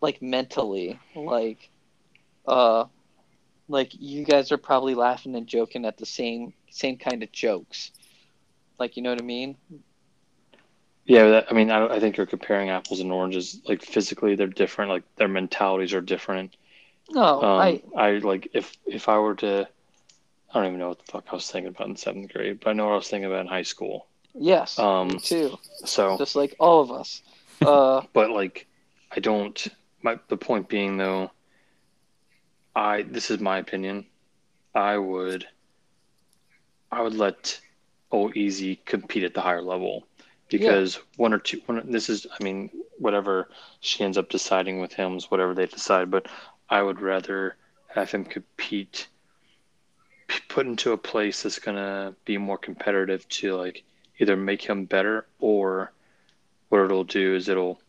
like 0.00 0.22
mentally, 0.22 0.98
like, 1.16 1.70
uh, 2.46 2.84
like 3.68 3.93
you 3.98 4.24
guys 4.24 4.52
are 4.52 4.59
probably 4.59 4.94
laughing 4.94 5.34
and 5.34 5.47
joking 5.47 5.84
at 5.84 5.97
the 5.98 6.06
same 6.06 6.52
same 6.70 6.97
kind 6.97 7.22
of 7.22 7.30
jokes. 7.32 7.93
Like, 8.78 8.97
you 8.97 9.02
know 9.02 9.10
what 9.10 9.20
I 9.20 9.24
mean? 9.24 9.56
yeah 11.05 11.28
that, 11.30 11.47
i 11.51 11.52
mean 11.55 11.68
I, 11.70 11.86
I 11.97 12.01
think 12.01 12.16
you're 12.16 12.26
comparing 12.26 12.70
apples 12.70 13.01
and 13.01 13.10
oranges 13.10 13.60
like 13.68 13.82
physically 13.82 14.36
they're 14.36 14.47
different 14.47 14.90
like 14.90 15.02
their 15.16 15.26
mentalities 15.28 15.93
are 15.94 16.01
different 16.01 16.55
No, 17.10 17.43
Um, 17.43 17.60
I 17.60 17.82
I 17.97 18.10
like 18.18 18.48
if 18.55 18.76
if 18.86 19.09
I 19.09 19.18
were 19.18 19.34
to, 19.36 19.66
I 20.51 20.55
don't 20.55 20.66
even 20.66 20.78
know 20.78 20.89
what 20.90 20.98
the 21.05 21.10
fuck 21.12 21.24
I 21.30 21.34
was 21.34 21.51
thinking 21.51 21.70
about 21.74 21.89
in 21.89 21.97
seventh 21.97 22.32
grade, 22.32 22.60
but 22.60 22.70
I 22.70 22.72
know 22.74 22.86
what 22.86 22.93
I 22.93 22.97
was 22.97 23.09
thinking 23.09 23.26
about 23.26 23.40
in 23.40 23.48
high 23.48 23.64
school. 23.64 24.06
yes, 24.34 24.78
Um, 24.78 25.09
me 25.09 25.18
too. 25.18 25.59
So, 25.84 26.16
Just 26.18 26.36
like 26.36 26.55
all 26.60 26.80
of 26.80 26.90
us. 26.93 27.20
Uh, 27.60 28.02
but 28.12 28.30
like, 28.30 28.66
I 29.10 29.18
don't. 29.20 29.59
My 30.02 30.18
the 30.28 30.36
point 30.36 30.68
being 30.68 30.97
though, 30.97 31.30
I 32.74 33.03
this 33.03 33.31
is 33.31 33.40
my 33.40 33.59
opinion. 33.59 34.07
I 34.74 34.97
would, 34.97 35.47
I 36.90 37.03
would 37.03 37.15
let 37.15 37.61
Old 38.11 38.36
Easy 38.36 38.77
compete 38.77 39.24
at 39.24 39.35
the 39.35 39.40
higher 39.40 39.62
level 39.62 40.07
because 40.49 40.99
one 41.16 41.32
or 41.32 41.39
two. 41.39 41.61
One, 41.66 41.90
this 41.90 42.09
is, 42.09 42.27
I 42.39 42.43
mean, 42.43 42.70
whatever 42.99 43.49
she 43.81 44.05
ends 44.05 44.19
up 44.19 44.31
deciding 44.31 44.81
with 44.81 44.93
him 44.93 45.16
is 45.16 45.31
whatever 45.31 45.55
they 45.55 45.66
decide. 45.66 46.11
But 46.11 46.27
I 46.69 46.82
would 46.82 47.01
rather 47.01 47.57
have 47.89 48.11
him 48.11 48.24
compete, 48.24 49.09
put 50.49 50.66
into 50.66 50.93
a 50.93 50.99
place 50.99 51.43
that's 51.43 51.59
gonna 51.59 52.15
be 52.24 52.39
more 52.39 52.59
competitive 52.59 53.28
to 53.28 53.55
like 53.57 53.85
either 54.19 54.36
make 54.36 54.62
him 54.62 54.85
better 54.86 55.27
or 55.40 55.93
what 56.69 56.85
it'll 56.85 57.05
do 57.05 57.35
is 57.35 57.49
it'll 57.49 57.81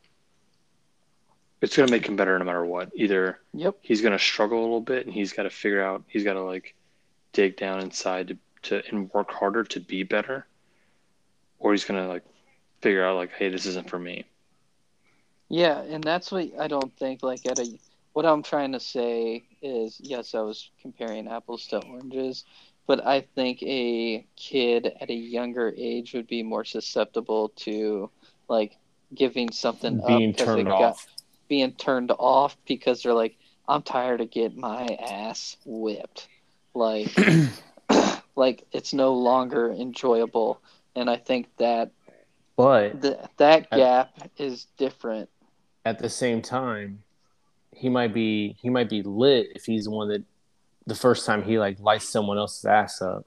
it's 1.64 1.78
gonna 1.78 1.90
make 1.90 2.06
him 2.06 2.18
better 2.18 2.38
no 2.38 2.44
matter 2.44 2.66
what. 2.66 2.92
Either 2.94 3.40
yep. 3.54 3.76
he's 3.82 4.02
gonna 4.02 4.20
struggle 4.20 4.60
a 4.60 4.62
little 4.62 4.82
bit 4.82 5.06
and 5.06 5.14
he's 5.14 5.32
got 5.32 5.44
to 5.44 5.50
figure 5.50 5.82
out 5.82 6.04
he's 6.08 6.26
got 6.26 6.34
to 6.34 6.42
like 6.44 6.76
dig 7.32 7.56
down 7.56 7.80
inside 7.80 8.28
to, 8.28 8.38
to 8.82 8.90
and 8.90 9.10
work 9.14 9.32
harder 9.32 9.64
to 9.64 9.80
be 9.80 10.04
better, 10.04 10.46
or 11.60 11.72
he's 11.72 11.86
gonna 11.86 12.08
like 12.08 12.24
figure 12.82 13.04
out 13.06 13.16
like 13.16 13.32
hey 13.32 13.48
this 13.50 13.66
isn't 13.66 13.90
for 13.90 13.98
me. 13.98 14.26
Yeah, 15.48 15.80
and 15.82 16.04
that's 16.04 16.32
what 16.32 16.50
I 16.60 16.68
don't 16.68 16.96
think 16.98 17.24
like 17.24 17.46
at 17.46 17.60
a 17.60 17.80
what 18.12 18.26
I'm 18.26 18.44
trying 18.44 18.74
to 18.74 18.80
say 18.80 19.44
is 19.62 19.98
yes, 20.04 20.36
I 20.36 20.42
was 20.42 20.70
comparing 20.82 21.28
apples 21.30 21.66
to 21.68 21.80
oranges, 21.86 22.44
but 22.88 23.06
I 23.08 23.22
think 23.22 23.64
a 23.64 24.26
kid 24.36 24.92
at 25.00 25.10
a 25.10 25.14
younger 25.14 25.74
age 25.78 26.14
would 26.14 26.28
be 26.28 26.44
more 26.44 26.66
susceptible 26.66 27.50
to 27.58 28.10
like 28.50 28.76
giving 29.16 29.50
something 29.52 30.02
Being 30.06 30.32
up 30.32 30.38
'cause 30.38 30.46
turned 30.46 30.60
it 30.62 30.66
got- 30.66 30.82
off. 30.82 31.08
Being 31.48 31.74
turned 31.74 32.12
off 32.18 32.58
because 32.68 33.04
they're 33.04 33.14
like, 33.14 33.36
I'm 33.68 33.82
tired 33.82 34.22
of 34.22 34.32
getting 34.32 34.60
my 34.60 34.86
ass 35.02 35.58
whipped. 35.66 36.28
Like 36.74 37.16
like 38.36 38.66
it's 38.72 38.94
no 38.94 39.14
longer 39.14 39.72
enjoyable. 39.72 40.62
And 40.96 41.10
I 41.10 41.18
think 41.18 41.48
that 41.58 41.92
But 42.56 43.02
th- 43.02 43.18
that 43.38 43.68
I- 43.72 43.78
gap 43.78 44.30
is 44.38 44.66
different. 44.78 45.30
at 45.86 46.00
the 46.00 46.10
same 46.10 46.42
time, 46.42 47.04
he 47.72 47.90
might 47.90 48.14
be 48.14 48.56
he 48.62 48.70
might 48.70 48.90
be 48.90 49.02
lit 49.02 49.48
if 49.56 49.66
he's 49.66 49.86
the 49.86 49.92
one 49.92 50.10
that 50.10 50.24
the 50.86 50.96
first 50.96 51.26
time 51.26 51.44
he 51.44 51.58
like 51.60 51.80
lights 51.80 52.08
someone 52.10 52.38
else's 52.38 52.66
ass 52.66 53.02
up. 53.02 53.26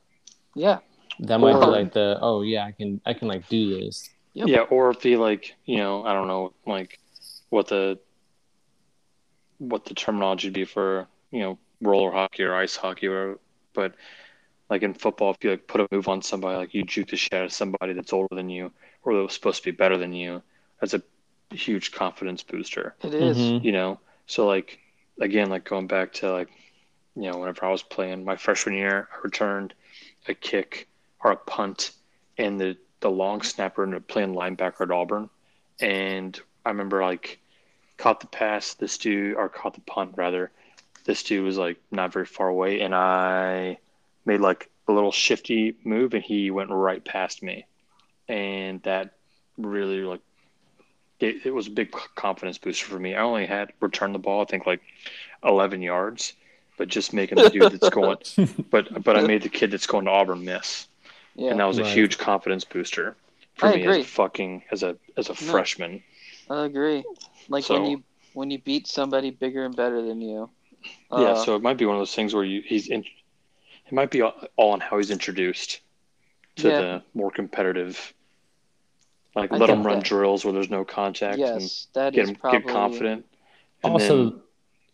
Yeah. 0.54 0.78
That 1.20 1.38
might 1.40 1.58
be 1.58 1.66
like 1.66 1.92
the 1.94 2.18
oh 2.20 2.42
yeah 2.42 2.64
I 2.66 2.72
can 2.72 3.00
I 3.06 3.14
can 3.14 3.28
like 3.28 3.48
do 3.48 3.78
this. 3.80 4.08
Yep. 4.34 4.48
Yeah, 4.48 4.60
or 4.60 4.90
if 4.90 5.02
he 5.02 5.16
like 5.16 5.54
you 5.64 5.78
know 5.78 6.04
I 6.04 6.12
don't 6.12 6.28
know 6.28 6.52
like 6.66 6.98
what 7.48 7.68
the 7.68 7.98
what 9.58 9.84
the 9.84 9.94
terminology 9.94 10.48
would 10.48 10.54
be 10.54 10.64
for 10.64 11.06
you 11.30 11.40
know 11.40 11.58
roller 11.80 12.10
hockey 12.10 12.42
or 12.42 12.54
ice 12.54 12.76
hockey 12.76 13.06
or 13.06 13.38
but 13.74 13.94
like 14.70 14.82
in 14.82 14.94
football 14.94 15.30
if 15.30 15.36
you 15.42 15.50
like 15.50 15.66
put 15.66 15.80
a 15.80 15.88
move 15.90 16.08
on 16.08 16.22
somebody 16.22 16.56
like 16.56 16.74
you 16.74 16.82
juke 16.82 17.08
the 17.08 17.16
shit 17.16 17.32
out 17.34 17.44
of 17.44 17.52
somebody 17.52 17.92
that's 17.92 18.12
older 18.12 18.34
than 18.34 18.48
you 18.48 18.70
or 19.02 19.14
that 19.14 19.22
was 19.22 19.34
supposed 19.34 19.62
to 19.62 19.70
be 19.72 19.76
better 19.76 19.96
than 19.98 20.12
you 20.12 20.42
that's 20.80 20.94
a 20.94 21.02
huge 21.50 21.92
confidence 21.92 22.42
booster 22.42 22.94
It 23.02 23.14
is. 23.14 23.36
Mhm. 23.38 23.64
you 23.64 23.72
know 23.72 24.00
so 24.26 24.46
like 24.46 24.78
again 25.20 25.48
like 25.50 25.64
going 25.64 25.86
back 25.86 26.12
to 26.14 26.32
like 26.32 26.48
you 27.14 27.30
know 27.30 27.38
whenever 27.38 27.64
i 27.64 27.70
was 27.70 27.82
playing 27.82 28.24
my 28.24 28.36
freshman 28.36 28.74
year 28.74 29.08
i 29.14 29.16
returned 29.22 29.74
a 30.28 30.34
kick 30.34 30.88
or 31.22 31.30
a 31.32 31.36
punt 31.36 31.92
and 32.38 32.60
the 32.60 32.76
the 33.00 33.10
long 33.10 33.42
snapper 33.42 33.84
and 33.84 33.94
up 33.94 34.08
playing 34.08 34.34
linebacker 34.34 34.80
at 34.82 34.90
auburn 34.90 35.28
and 35.80 36.40
i 36.64 36.70
remember 36.70 37.02
like 37.02 37.38
caught 37.96 38.20
the 38.20 38.26
pass 38.26 38.74
this 38.74 38.98
dude 38.98 39.36
or 39.36 39.48
caught 39.48 39.74
the 39.74 39.80
punt 39.82 40.12
rather 40.16 40.50
this 41.04 41.22
dude 41.22 41.44
was 41.44 41.56
like 41.56 41.78
not 41.90 42.12
very 42.12 42.26
far 42.26 42.48
away 42.48 42.80
and 42.80 42.94
i 42.94 43.78
made 44.24 44.40
like 44.40 44.68
a 44.88 44.92
little 44.92 45.12
shifty 45.12 45.74
move 45.84 46.14
and 46.14 46.22
he 46.24 46.50
went 46.50 46.70
right 46.70 47.04
past 47.04 47.42
me 47.42 47.64
and 48.28 48.82
that 48.82 49.14
really 49.56 50.00
like 50.02 50.20
it, 51.20 51.46
it 51.46 51.50
was 51.54 51.66
a 51.66 51.70
big 51.70 51.92
confidence 52.14 52.58
booster 52.58 52.86
for 52.86 52.98
me. 52.98 53.14
I 53.14 53.22
only 53.22 53.46
had 53.46 53.72
returned 53.80 54.14
the 54.14 54.18
ball, 54.18 54.42
I 54.42 54.44
think 54.44 54.66
like 54.66 54.82
11 55.42 55.80
yards, 55.80 56.34
but 56.76 56.88
just 56.88 57.14
making 57.14 57.38
the 57.38 57.48
dude 57.48 57.72
that's 57.72 57.88
going, 57.88 58.18
but 58.70 59.02
but 59.02 59.16
I 59.16 59.22
made 59.26 59.42
the 59.42 59.48
kid 59.48 59.70
that's 59.70 59.86
going 59.86 60.04
to 60.04 60.10
Auburn 60.10 60.44
miss, 60.44 60.86
Yeah, 61.34 61.52
and 61.52 61.60
that 61.60 61.64
was 61.64 61.78
a 61.78 61.84
huge 61.84 62.18
confidence 62.18 62.64
booster 62.64 63.16
for 63.54 63.66
I 63.66 63.76
me 63.76 63.82
agree. 63.84 64.00
as 64.00 64.04
a 64.04 64.08
fucking 64.08 64.62
as 64.70 64.82
a 64.82 64.96
as 65.16 65.28
a 65.28 65.32
No. 65.32 65.36
freshman. 65.36 66.02
I 66.50 66.66
agree. 66.66 67.04
Like 67.48 67.64
So- 67.64 67.74
when 67.80 67.90
you 67.90 68.02
when 68.34 68.50
you 68.50 68.58
beat 68.58 68.86
somebody 68.86 69.30
bigger 69.30 69.64
and 69.64 69.74
better 69.74 70.02
than 70.02 70.20
you. 70.20 70.50
yeah, 71.10 71.16
uh, 71.18 71.44
so 71.44 71.56
it 71.56 71.62
might 71.62 71.78
be 71.78 71.86
one 71.86 71.96
of 71.96 72.00
those 72.00 72.14
things 72.14 72.34
where 72.34 72.44
you 72.44 72.60
he's 72.60 72.88
in, 72.88 73.00
it 73.02 73.92
might 73.92 74.10
be 74.10 74.20
all 74.22 74.34
all 74.56 74.72
on 74.72 74.80
how 74.80 74.98
he's 74.98 75.10
introduced 75.10 75.80
to 76.56 76.68
Yeah. 76.68 76.80
the 76.80 77.02
more 77.14 77.30
competitive. 77.30 78.12
Like 79.34 79.52
I 79.52 79.56
let 79.56 79.70
him 79.70 79.82
run 79.86 79.98
that- 79.98 80.04
drills 80.06 80.44
where 80.44 80.52
there's 80.52 80.70
no 80.70 80.84
contact 80.84 81.38
yes, 81.38 81.88
that 81.94 82.06
and 82.06 82.14
get 82.14 82.22
is 82.24 82.28
him 82.30 82.36
probably 82.36 82.58
get 82.60 82.68
confident. 82.68 83.26
And 83.84 83.92
also, 83.92 84.30
then, 84.30 84.40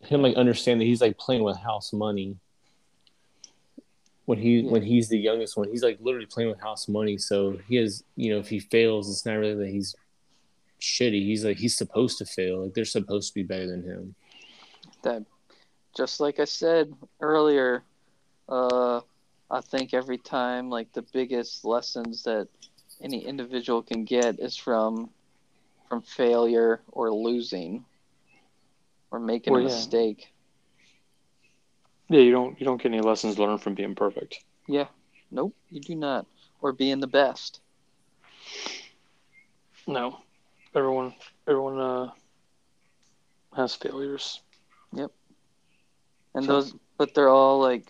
him 0.07 0.21
like 0.21 0.35
understand 0.35 0.79
that 0.81 0.85
he's 0.85 1.01
like 1.01 1.17
playing 1.17 1.43
with 1.43 1.57
house 1.57 1.91
money. 1.93 2.37
When 4.25 4.37
he 4.37 4.59
Yeah. 4.59 4.71
when 4.71 4.83
he's 4.83 5.09
the 5.09 5.17
youngest 5.19 5.57
one, 5.57 5.69
he's 5.69 5.83
like 5.83 5.97
literally 6.01 6.25
playing 6.27 6.49
with 6.49 6.61
house 6.61 6.87
money. 6.87 7.17
So 7.17 7.57
he 7.67 7.75
has, 7.77 8.03
you 8.15 8.31
know, 8.33 8.39
if 8.39 8.47
he 8.47 8.59
fails, 8.59 9.09
it's 9.09 9.25
not 9.25 9.33
really 9.33 9.55
that 9.55 9.69
he's 9.69 9.95
shitty. 10.83 11.23
He's 11.25 11.43
like 11.45 11.57
he's 11.57 11.75
supposed 11.77 12.17
to 12.19 12.25
fail. 12.25 12.63
Like 12.63 12.73
they're 12.73 12.85
supposed 12.85 13.29
to 13.29 13.33
be 13.35 13.43
better 13.43 13.67
than 13.67 13.83
him. 13.83 14.15
that 15.03 15.23
just 15.95 16.19
like 16.19 16.39
I 16.39 16.45
said 16.45 16.93
earlier, 17.21 17.83
uh, 18.49 19.01
I 19.49 19.61
think 19.61 19.93
every 19.93 20.17
time 20.17 20.69
like 20.69 20.91
the 20.93 21.03
biggest 21.13 21.63
lessons 21.65 22.23
that 22.23 22.47
any 23.01 23.25
individual 23.25 23.81
can 23.81 24.03
get 24.03 24.39
is 24.39 24.55
from 24.57 25.09
from 25.89 26.01
failure 26.01 26.81
or 26.91 27.11
losing 27.11 27.85
or 29.11 29.19
making 29.19 29.53
Well, 29.53 29.61
a 29.61 29.65
yeah. 29.65 29.75
mistake. 29.75 30.33
yeah, 32.09 32.19
you 32.21 32.31
don't 32.31 32.59
you 32.59 32.65
don't 32.65 32.81
get 32.81 32.91
any 32.91 33.01
lessons 33.01 33.37
learned 33.39 33.61
from 33.61 33.75
being 33.75 33.95
perfect. 33.95 34.43
Yeah. 34.67 34.87
Nope, 35.31 35.55
you 35.69 35.79
do 35.81 35.95
not. 35.95 36.25
Or 36.61 36.71
being 36.73 36.99
the 36.99 37.07
best. 37.07 37.59
No, 39.87 40.19
everyone 40.75 41.13
everyone 41.47 41.79
uh, 41.79 42.11
has 43.55 43.75
failures. 43.75 44.41
Yep. 44.93 45.11
And 46.35 46.45
So- 46.45 46.53
those 46.53 46.75
but 46.97 47.13
they're 47.13 47.29
all 47.29 47.59
like 47.59 47.85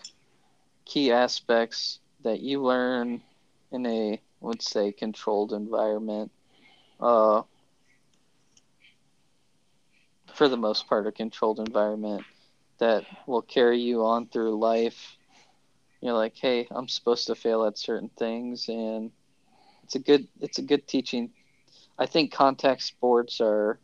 key 0.84 1.10
aspects 1.12 2.00
that 2.22 2.40
you 2.40 2.62
learn 2.62 3.22
in 3.72 3.86
a 3.86 4.20
let's 4.40 4.68
say 4.70 4.92
controlled 4.92 5.52
environment. 5.52 6.30
Uh 7.00 7.42
for 10.34 10.48
the 10.48 10.56
most 10.56 10.86
part 10.88 11.06
a 11.06 11.12
controlled 11.12 11.58
environment 11.60 12.24
that 12.78 13.04
will 13.26 13.42
carry 13.42 13.80
you 13.80 14.04
on 14.04 14.26
through 14.26 14.58
life. 14.58 15.16
You're 16.00 16.14
like, 16.14 16.36
hey, 16.36 16.66
I'm 16.70 16.88
supposed 16.88 17.26
to 17.28 17.34
fail 17.34 17.64
at 17.64 17.78
certain 17.78 18.10
things 18.18 18.68
and 18.68 19.10
it's 19.84 19.94
a 19.94 19.98
good 20.00 20.26
it's 20.40 20.58
a 20.58 20.62
good 20.62 20.86
teaching. 20.86 21.30
I 21.98 22.06
think 22.06 22.32
contact 22.32 22.82
sports 22.82 23.40
are 23.40 23.78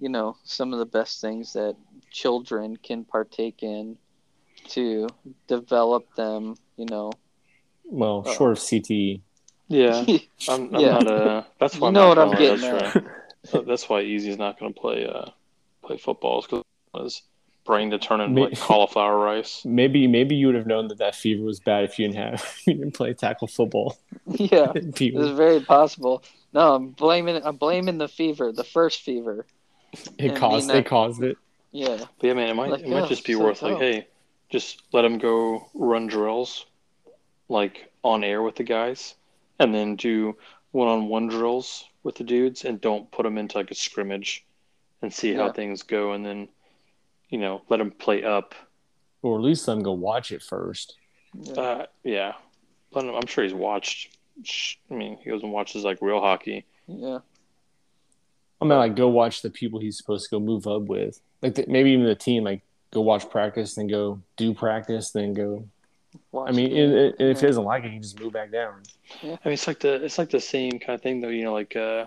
you 0.00 0.08
know, 0.08 0.36
some 0.44 0.72
of 0.72 0.78
the 0.78 0.86
best 0.86 1.20
things 1.20 1.52
that 1.52 1.76
children 2.10 2.76
can 2.76 3.04
partake 3.04 3.62
in 3.62 3.96
to 4.68 5.06
develop 5.48 6.06
them, 6.14 6.56
you 6.76 6.86
know. 6.86 7.12
Well, 7.84 8.22
Uh-oh. 8.26 8.34
short 8.34 8.52
of 8.52 8.58
CTE. 8.58 9.20
Yeah, 9.68 10.04
I'm, 10.48 10.74
I'm 10.74 10.80
Yeah. 10.80 10.92
not 10.92 11.06
uh 11.06 11.42
That's 11.60 11.78
why 11.78 11.88
You 11.88 11.88
I'm 11.88 11.94
know 11.94 12.08
what 12.08 12.18
I'm 12.18 12.30
getting 12.38 12.60
that's 12.60 12.94
right. 12.96 13.04
Uh, 13.52 13.62
That's 13.62 13.88
why 13.88 14.02
Easy's 14.02 14.38
not 14.38 14.58
going 14.58 14.72
to 14.72 14.80
play 14.80 15.06
uh 15.06 15.30
play 15.84 15.98
football 15.98 16.42
because 16.42 16.62
his 17.02 17.22
brain 17.64 17.90
to 17.90 17.98
turn 17.98 18.20
into 18.20 18.34
Me- 18.34 18.42
like 18.44 18.58
cauliflower 18.58 19.18
rice. 19.18 19.62
Maybe 19.64 20.06
maybe 20.06 20.36
you 20.36 20.46
would 20.46 20.56
have 20.56 20.66
known 20.66 20.88
that 20.88 20.98
that 20.98 21.14
fever 21.14 21.44
was 21.44 21.60
bad 21.60 21.84
if 21.84 21.98
you 21.98 22.08
didn't 22.08 22.18
have 22.18 22.56
you 22.66 22.74
didn't 22.74 22.94
play 22.94 23.14
tackle 23.14 23.48
football. 23.48 23.98
yeah, 24.26 24.72
it's 24.74 24.96
People, 24.98 25.34
very 25.34 25.60
possible. 25.60 26.22
No, 26.52 26.74
I'm 26.74 26.90
blaming 26.90 27.40
I'm 27.44 27.56
blaming 27.56 27.98
the 27.98 28.08
fever, 28.08 28.52
the 28.52 28.64
first 28.64 29.02
fever. 29.02 29.46
it 30.18 30.36
caused 30.36 30.70
it 30.70 30.86
caused 30.86 31.22
it. 31.22 31.36
Yeah. 31.72 31.96
But 31.96 32.26
yeah, 32.26 32.34
man, 32.34 32.48
it 32.48 32.54
might 32.54 32.70
Like, 32.70 32.80
it 32.82 32.88
might 32.88 33.02
yeah, 33.02 33.08
just 33.08 33.24
be 33.24 33.32
so 33.32 33.40
worth 33.40 33.62
like, 33.62 33.78
hey, 33.78 34.06
just 34.50 34.82
let 34.92 35.04
him 35.04 35.18
go 35.18 35.68
run 35.74 36.06
drills, 36.06 36.66
like 37.48 37.90
on 38.04 38.22
air 38.22 38.42
with 38.42 38.56
the 38.56 38.64
guys, 38.64 39.14
and 39.58 39.74
then 39.74 39.96
do 39.96 40.36
one-on-one 40.72 41.28
drills 41.28 41.84
with 42.02 42.16
the 42.16 42.24
dudes, 42.24 42.64
and 42.64 42.80
don't 42.80 43.10
put 43.10 43.22
them 43.22 43.38
into 43.38 43.56
like 43.56 43.70
a 43.70 43.74
scrimmage, 43.74 44.44
and 45.00 45.12
see 45.12 45.32
how 45.32 45.50
things 45.50 45.82
go, 45.82 46.12
and 46.12 46.24
then, 46.24 46.48
you 47.30 47.38
know, 47.38 47.62
let 47.68 47.78
them 47.78 47.90
play 47.90 48.22
up. 48.22 48.54
Or 49.22 49.38
at 49.38 49.44
least 49.44 49.66
let 49.66 49.74
them 49.74 49.82
go 49.82 49.92
watch 49.92 50.32
it 50.32 50.42
first. 50.42 50.96
yeah. 51.32 51.52
Uh, 51.54 51.86
yeah, 52.04 52.32
I'm 52.94 53.26
sure 53.26 53.44
he's 53.44 53.54
watched. 53.54 54.16
Sh- 54.42 54.76
I 54.90 54.94
mean, 54.94 55.18
he 55.22 55.30
goes 55.30 55.42
and 55.42 55.52
watches 55.52 55.84
like 55.84 55.98
real 56.00 56.20
hockey. 56.20 56.64
yeah. 56.86 57.18
I 58.60 58.64
mean, 58.64 58.78
like 58.78 58.94
go 58.94 59.08
watch 59.08 59.42
the 59.42 59.50
people 59.50 59.80
he's 59.80 59.96
supposed 59.96 60.28
to 60.30 60.36
go 60.36 60.40
move 60.40 60.66
up 60.68 60.82
with. 60.82 61.20
Like 61.42 61.56
the, 61.56 61.64
maybe 61.66 61.90
even 61.90 62.04
the 62.06 62.14
team, 62.14 62.44
like 62.44 62.62
go 62.92 63.00
watch 63.00 63.28
practice, 63.28 63.74
then 63.74 63.88
go 63.88 64.20
do 64.36 64.54
practice, 64.54 65.10
then 65.10 65.34
go. 65.34 65.64
Watch 66.30 66.50
I 66.50 66.52
mean, 66.52 66.70
the- 66.70 66.76
and, 66.82 66.94
and 67.18 67.28
if 67.30 67.40
he 67.40 67.46
doesn't 67.48 67.64
like 67.64 67.82
it, 67.84 67.90
he 67.90 67.98
just 67.98 68.20
move 68.20 68.32
back 68.32 68.52
down. 68.52 68.82
I 69.22 69.26
mean, 69.26 69.38
it's 69.44 69.66
like 69.66 69.80
the 69.80 69.94
it's 70.04 70.16
like 70.18 70.30
the 70.30 70.38
same 70.40 70.78
kind 70.78 70.94
of 70.94 71.02
thing 71.02 71.20
though. 71.20 71.28
You 71.28 71.42
know, 71.44 71.52
like 71.52 71.74
uh, 71.74 72.06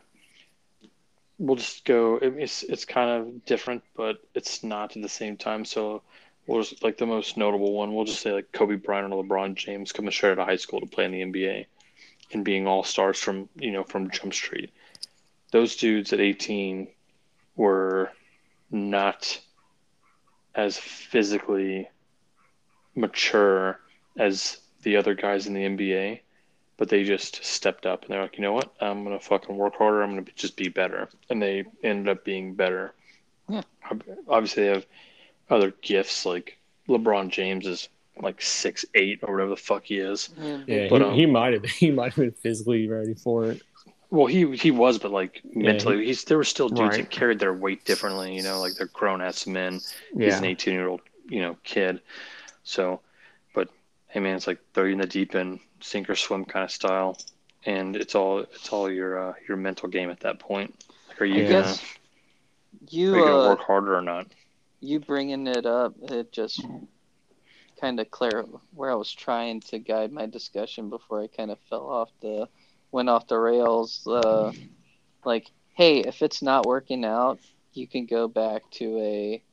we'll 1.38 1.58
just 1.58 1.84
go. 1.86 2.18
it- 2.18 2.36
It's 2.38 2.64
it's 2.64 2.86
kind 2.86 3.10
of 3.10 3.46
different, 3.46 3.84
but 3.96 4.18
it's 4.34 4.64
not 4.64 4.96
at 4.96 5.02
the 5.02 5.10
same 5.10 5.36
time. 5.38 5.66
So 5.66 6.04
we'll 6.48 6.64
just 6.64 6.84
like 6.84 6.98
the 6.98 7.06
most 7.06 7.36
notable 7.36 7.74
one. 7.74 7.94
We'll 7.94 8.06
just 8.06 8.22
say 8.22 8.32
like 8.32 8.52
Kobe 8.54 8.76
Bryant 8.76 9.12
or 9.12 9.24
LeBron 9.24 9.56
James 9.56 9.92
coming 9.92 10.12
straight 10.12 10.32
out 10.32 10.40
of 10.40 10.48
high 10.48 10.56
school 10.56 10.80
to 10.80 10.86
play 10.88 11.06
in 11.06 11.12
the 11.12 11.22
NBA, 11.22 11.66
and 12.36 12.46
being 12.46 12.68
all 12.68 12.84
stars 12.84 13.20
from 13.20 13.50
you 13.56 13.72
know 13.72 13.84
from 13.84 14.12
Jump 14.12 14.34
Street. 14.34 14.72
Those 15.52 15.76
dudes 15.76 16.14
at 16.14 16.20
18 16.20 16.88
were 17.56 18.12
not 18.70 19.40
as 20.54 20.78
physically 20.78 21.90
mature 22.94 23.80
as 24.18 24.58
the 24.84 24.98
other 24.98 25.14
guys 25.16 25.48
in 25.48 25.54
the 25.54 25.62
NBA 25.62 26.20
but 26.78 26.90
they 26.90 27.04
just 27.04 27.44
stepped 27.44 27.86
up 27.86 28.04
and 28.04 28.12
they're 28.12 28.22
like, 28.22 28.38
you 28.38 28.42
know 28.42 28.54
what? 28.54 28.74
I'm 28.82 29.04
gonna 29.04 29.20
fucking 29.20 29.56
work 29.56 29.76
harder. 29.76 30.02
I'm 30.02 30.12
gonna 30.12 30.26
just 30.36 30.58
be 30.58 30.68
better, 30.68 31.10
and 31.30 31.42
they 31.42 31.64
ended 31.84 32.10
up 32.10 32.26
being 32.26 32.54
better. 32.54 32.94
Yeah. 33.48 33.62
Obviously, 34.28 34.64
they 34.64 34.70
have 34.70 34.86
other 35.50 35.72
gifts 35.82 36.26
like 36.26 36.58
LeBron 36.90 37.30
James 37.30 37.66
is 37.66 37.88
like 38.22 38.42
six 38.42 38.86
eight 38.94 39.20
or 39.24 39.34
whatever 39.34 39.50
the 39.52 39.56
fuck 39.58 39.84
he 39.86 39.98
is. 39.98 40.30
Yeah, 40.38 40.58
Yeah, 40.68 40.88
But, 40.90 41.02
he, 41.02 41.08
um, 41.08 41.14
he 41.16 41.26
might 41.26 41.54
have 41.54 41.64
he 41.66 41.92
might 41.92 42.14
have 42.14 42.22
been 42.24 42.32
physically 42.32 42.88
ready 42.88 43.14
for 43.14 43.52
it. 43.52 43.62
Well, 44.12 44.28
he 44.28 44.56
he 44.56 44.72
was, 44.72 44.98
but 45.00 45.12
like 45.12 45.42
mentally, 45.54 46.06
he's 46.06 46.24
there 46.24 46.38
were 46.38 46.44
still 46.44 46.70
dudes 46.70 46.82
Right. 46.82 46.98
that 46.98 47.10
carried 47.10 47.40
their 47.40 47.54
weight 47.54 47.84
differently. 47.86 48.36
You 48.36 48.44
know, 48.44 48.60
like 48.62 48.76
they're 48.76 48.88
grown 48.88 49.22
ass 49.22 49.46
men. 49.48 49.82
He's 50.18 50.40
an 50.40 50.46
18 50.46 50.74
year 50.74 50.88
old, 50.88 51.02
you 51.28 51.42
know, 51.42 51.58
kid. 51.64 52.02
So, 52.64 53.02
but 53.54 53.70
hey, 54.08 54.20
man, 54.22 54.36
it's 54.36 54.48
like 54.48 54.60
throw 54.74 54.86
you 54.86 54.94
in 54.94 55.00
the 55.00 55.08
deep 55.08 55.36
end, 55.36 55.60
sink 55.82 56.10
or 56.10 56.16
swim 56.16 56.46
kind 56.46 56.64
of 56.64 56.72
style, 56.72 57.18
and 57.66 57.96
it's 57.96 58.16
all 58.16 58.40
it's 58.40 58.72
all 58.72 58.90
your 58.90 59.30
uh, 59.30 59.34
your 59.48 59.58
mental 59.58 59.90
game 59.90 60.10
at 60.10 60.22
that 60.22 60.40
point. 60.40 60.84
Like, 61.10 61.22
are 61.22 61.26
you 61.26 61.44
I 61.44 61.50
gonna 61.50 61.62
guess 61.64 61.82
are 61.82 61.88
you 62.90 63.16
you 63.18 63.24
gonna 63.26 63.38
uh, 63.44 63.50
work 63.50 63.60
harder 63.62 63.96
or 63.96 64.02
not? 64.02 64.28
you 64.82 65.00
bringing 65.00 65.48
it 65.48 65.66
up, 65.66 65.96
it 66.04 66.32
just 66.32 66.64
kind 67.80 68.00
of 68.00 68.10
clear 68.12 68.46
where 68.74 68.92
I 68.92 68.96
was 68.96 69.12
trying 69.12 69.62
to 69.62 69.80
guide 69.80 70.12
my 70.12 70.26
discussion 70.26 70.90
before 70.90 71.22
I 71.22 71.28
kind 71.28 71.52
of 71.52 71.60
fell 71.70 71.88
off 71.90 72.10
the 72.22 72.48
went 72.92 73.10
off 73.10 73.28
the 73.28 73.38
rails. 73.38 74.08
Uh, 74.08 74.52
like, 75.26 75.52
hey, 75.74 76.00
if 76.00 76.22
it's 76.22 76.42
not 76.42 76.66
working 76.66 77.04
out, 77.04 77.40
you 77.74 77.88
can 77.88 78.06
go 78.06 78.28
back 78.28 78.64
to 78.72 78.98
a, 79.00 79.44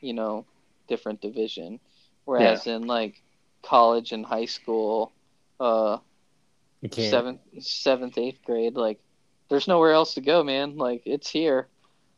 you 0.00 0.14
know, 0.14 0.46
different 0.88 1.20
division. 1.20 1.78
Whereas 2.24 2.66
in 2.66 2.86
like 2.86 3.22
college 3.62 4.12
and 4.12 4.24
high 4.24 4.46
school, 4.46 5.12
uh, 5.58 5.98
seventh, 6.90 7.40
seventh, 7.60 8.16
eighth 8.16 8.42
grade, 8.44 8.76
like, 8.76 8.98
there's 9.48 9.68
nowhere 9.68 9.92
else 9.92 10.14
to 10.14 10.20
go, 10.20 10.42
man. 10.44 10.76
Like, 10.76 11.02
it's 11.04 11.28
here. 11.28 11.68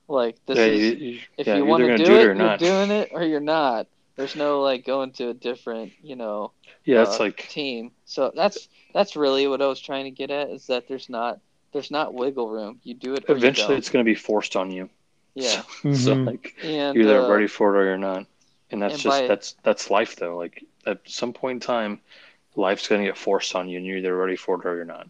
Like, 0.07 0.37
this 0.47 0.59
yeah, 0.59 0.65
is 0.67 0.81
you, 0.81 0.93
you, 0.93 1.21
if 1.39 1.47
yeah, 1.47 1.57
you 1.57 1.65
want 1.65 1.83
to 1.85 1.97
do, 1.97 2.05
do 2.05 2.13
it, 2.13 2.19
it 2.19 2.21
or 2.21 2.25
you're 2.25 2.35
not. 2.35 2.59
doing 2.59 2.91
it 2.91 3.11
or 3.13 3.23
you're 3.25 3.41
not. 3.41 3.87
There's 4.23 4.37
no 4.37 4.63
like 4.63 4.85
going 4.85 5.11
to 5.15 5.31
a 5.31 5.35
different, 5.35 5.91
you 6.01 6.15
know, 6.15 6.53
yeah, 6.85 7.03
it's 7.03 7.19
uh, 7.19 7.25
like 7.25 7.49
team. 7.49 7.91
So 8.05 8.31
that's 8.33 8.69
that's 8.95 9.17
really 9.17 9.49
what 9.49 9.61
I 9.61 9.67
was 9.67 9.81
trying 9.81 10.05
to 10.05 10.13
get 10.13 10.31
at 10.31 10.49
is 10.51 10.69
that 10.69 10.87
there's 10.87 11.09
not 11.09 11.41
there's 11.73 11.91
not 11.91 12.15
wiggle 12.15 12.49
room. 12.49 12.79
You 12.85 12.95
do 12.95 13.15
it. 13.15 13.25
Eventually 13.29 13.77
it's 13.77 13.91
gonna 13.91 14.05
be 14.05 14.15
forced 14.15 14.55
on 14.55 14.71
you. 14.71 14.89
yeah, 15.35 15.63
So, 15.63 15.63
so, 15.93 16.15
Mhm. 16.15 16.27
like 16.29 16.55
and 16.63 16.97
you're 16.97 17.05
either 17.05 17.25
uh, 17.25 17.35
ready 17.35 17.49
for 17.49 17.75
it 17.75 17.81
or 17.81 17.85
you're 17.85 17.99
not, 17.99 18.27
and 18.71 18.81
that's 18.81 18.95
and 18.95 19.03
just 19.03 19.21
by- 19.23 19.27
that's 19.27 19.57
that's 19.65 19.91
life 19.91 20.15
though. 20.15 20.37
Like 20.37 20.65
at 20.87 21.01
some 21.05 21.33
point 21.33 21.57
in 21.57 21.61
time, 21.67 22.01
life's 22.55 22.87
gonna 22.87 23.03
get 23.03 23.19
forced 23.19 23.57
on 23.57 23.69
you, 23.69 23.79
and 23.79 23.85
you're 23.85 23.97
either 23.97 24.17
ready 24.17 24.37
for 24.37 24.61
it 24.61 24.65
or 24.65 24.77
you're 24.77 24.85
not. 24.85 25.09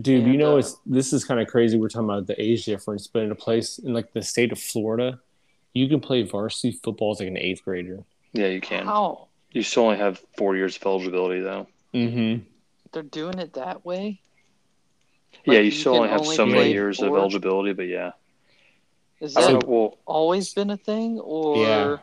Dude, 0.00 0.24
you 0.24 0.38
know 0.38 0.54
uh, 0.54 0.58
it's 0.58 0.76
this 0.86 1.12
is 1.12 1.24
kind 1.24 1.40
of 1.40 1.48
crazy. 1.48 1.78
We're 1.78 1.88
talking 1.88 2.08
about 2.08 2.28
the 2.28 2.40
age 2.40 2.64
difference, 2.64 3.08
but 3.08 3.24
in 3.24 3.32
a 3.32 3.34
place 3.34 3.80
in 3.80 3.92
like 3.92 4.12
the 4.12 4.22
state 4.22 4.52
of 4.52 4.60
Florida, 4.60 5.18
you 5.74 5.88
can 5.88 5.98
play 5.98 6.22
varsity 6.22 6.78
football 6.80 7.10
as 7.10 7.18
like 7.18 7.26
an 7.26 7.36
eighth 7.36 7.64
grader. 7.64 8.04
Yeah, 8.32 8.46
you 8.48 8.60
can. 8.60 8.86
How 8.86 9.28
You 9.50 9.62
still 9.62 9.84
only 9.84 9.98
have 9.98 10.22
four 10.36 10.56
years 10.56 10.76
of 10.76 10.84
eligibility, 10.86 11.40
though. 11.40 11.66
Mm-hmm. 11.94 12.44
they're 12.92 13.02
doing 13.02 13.38
it 13.38 13.54
that 13.54 13.84
way? 13.84 14.20
yeah, 15.44 15.58
you 15.58 15.64
you 15.66 15.70
still 15.70 15.96
only 15.96 16.08
have 16.08 16.22
only 16.22 16.36
so 16.36 16.46
many 16.46 16.58
play 16.58 16.72
years 16.72 17.00
of 17.00 17.08
eligibility, 17.14 17.72
but 17.72 17.88
yeah. 17.88 18.12
Is 19.20 19.34
that 19.34 19.42
don't 19.42 19.62
know. 19.62 19.68
Well, 19.68 19.98
always 20.06 20.52
been 20.52 20.70
a 20.70 20.76
thing, 20.76 21.18
or 21.20 21.56
Yeah. 21.58 21.96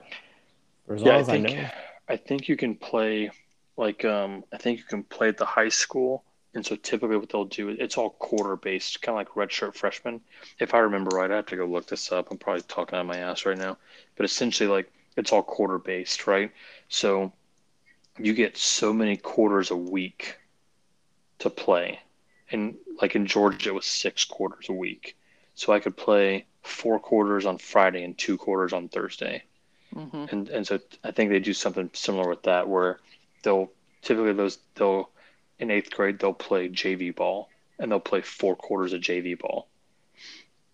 For 0.86 0.96
as 0.96 1.02
yeah, 1.02 1.08
long 1.10 1.16
I 1.16 1.20
as 1.20 1.30
I, 1.30 1.32
think 1.34 1.48
know. 1.58 1.70
I 2.08 2.18
think 2.18 2.48
you 2.48 2.58
can 2.58 2.76
play 2.76 3.32
like 3.78 4.06
um 4.06 4.44
I 4.54 4.58
think 4.58 4.80
you 4.80 4.86
can 4.86 5.04
play 5.04 5.28
at 5.30 5.38
the 5.38 5.46
high 5.46 5.70
school, 5.70 6.24
and 6.54 6.66
so 6.66 6.76
typically 6.76 7.18
what 7.18 7.30
they'll 7.30 7.46
do 7.46 7.70
it's 7.70 7.98
all 7.98 8.12
quarter 8.12 8.56
based, 8.56 9.02
kind 9.02 9.14
of 9.20 9.20
like 9.36 9.50
redshirt 9.50 9.76
freshmen. 9.76 10.22
If 10.60 10.74
I 10.74 10.80
remember 10.80 11.16
right, 11.16 11.32
I 11.32 11.38
have 11.38 11.46
to 11.48 11.56
go 11.58 11.66
look 11.66 11.88
this 11.88 12.12
up. 12.12 12.32
I'm 12.32 12.38
probably 12.38 12.64
talking 12.64 12.96
out 12.98 13.02
of 13.02 13.08
my 13.08 13.18
ass 13.18 13.46
right 13.46 13.58
now, 13.58 13.78
but 14.16 14.26
essentially 14.26 14.70
like 14.70 14.92
it's 15.18 15.32
all 15.32 15.44
quarter 15.44 15.78
based, 15.78 16.28
right? 16.28 16.52
So 16.88 17.32
you 18.18 18.34
get 18.34 18.58
so 18.58 18.94
many 18.94 19.18
quarters 19.18 19.72
a 19.72 19.76
week 19.78 20.38
to 21.40 21.50
play, 21.50 22.00
and 22.52 22.76
like 23.02 23.16
in 23.16 23.26
Georgia 23.26 23.70
it 23.70 23.76
was 23.76 23.86
six 23.86 24.26
quarters 24.26 24.70
a 24.70 24.74
week, 24.74 25.16
so 25.56 25.74
I 25.74 25.80
could 25.80 25.96
play 25.98 26.46
four 26.64 27.00
quarters 27.00 27.46
on 27.46 27.58
Friday 27.58 28.04
and 28.04 28.18
two 28.18 28.38
quarters 28.38 28.74
on 28.74 28.90
Thursday. 28.90 29.44
Hmm 29.94 30.26
and 30.32 30.50
and 30.50 30.68
so 30.68 30.80
I 31.04 31.12
think 31.12 31.32
they 31.32 31.40
do 31.40 31.54
something 31.54 31.90
similar 31.94 32.30
with 32.30 32.44
that 32.44 32.68
where 32.68 33.00
they'll 33.44 33.72
typically 34.02 34.34
those 34.34 34.60
they'll 34.76 35.10
in 35.58 35.72
eighth 35.72 35.92
grade 35.92 36.20
they'll 36.20 36.34
play 36.34 36.70
JV 36.70 37.16
ball 37.16 37.50
and 37.80 37.92
they'll 37.92 38.00
play 38.00 38.22
four 38.22 38.56
quarters 38.56 38.94
of 38.94 39.02
JV 39.02 39.40
ball. 39.40 39.68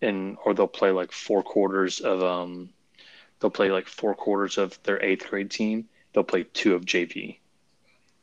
And 0.02 0.36
or 0.44 0.52
they'll 0.52 0.66
play 0.66 0.90
like 0.90 1.12
four 1.12 1.42
quarters 1.42 2.00
of 2.00 2.22
um 2.22 2.68
they'll 3.40 3.50
play 3.50 3.70
like 3.70 3.86
four 3.86 4.14
quarters 4.14 4.58
of 4.58 4.78
their 4.84 5.02
eighth 5.02 5.28
grade 5.28 5.50
team 5.50 5.88
they'll 6.12 6.24
play 6.24 6.44
two 6.54 6.74
of 6.74 6.84
JV 6.84 7.38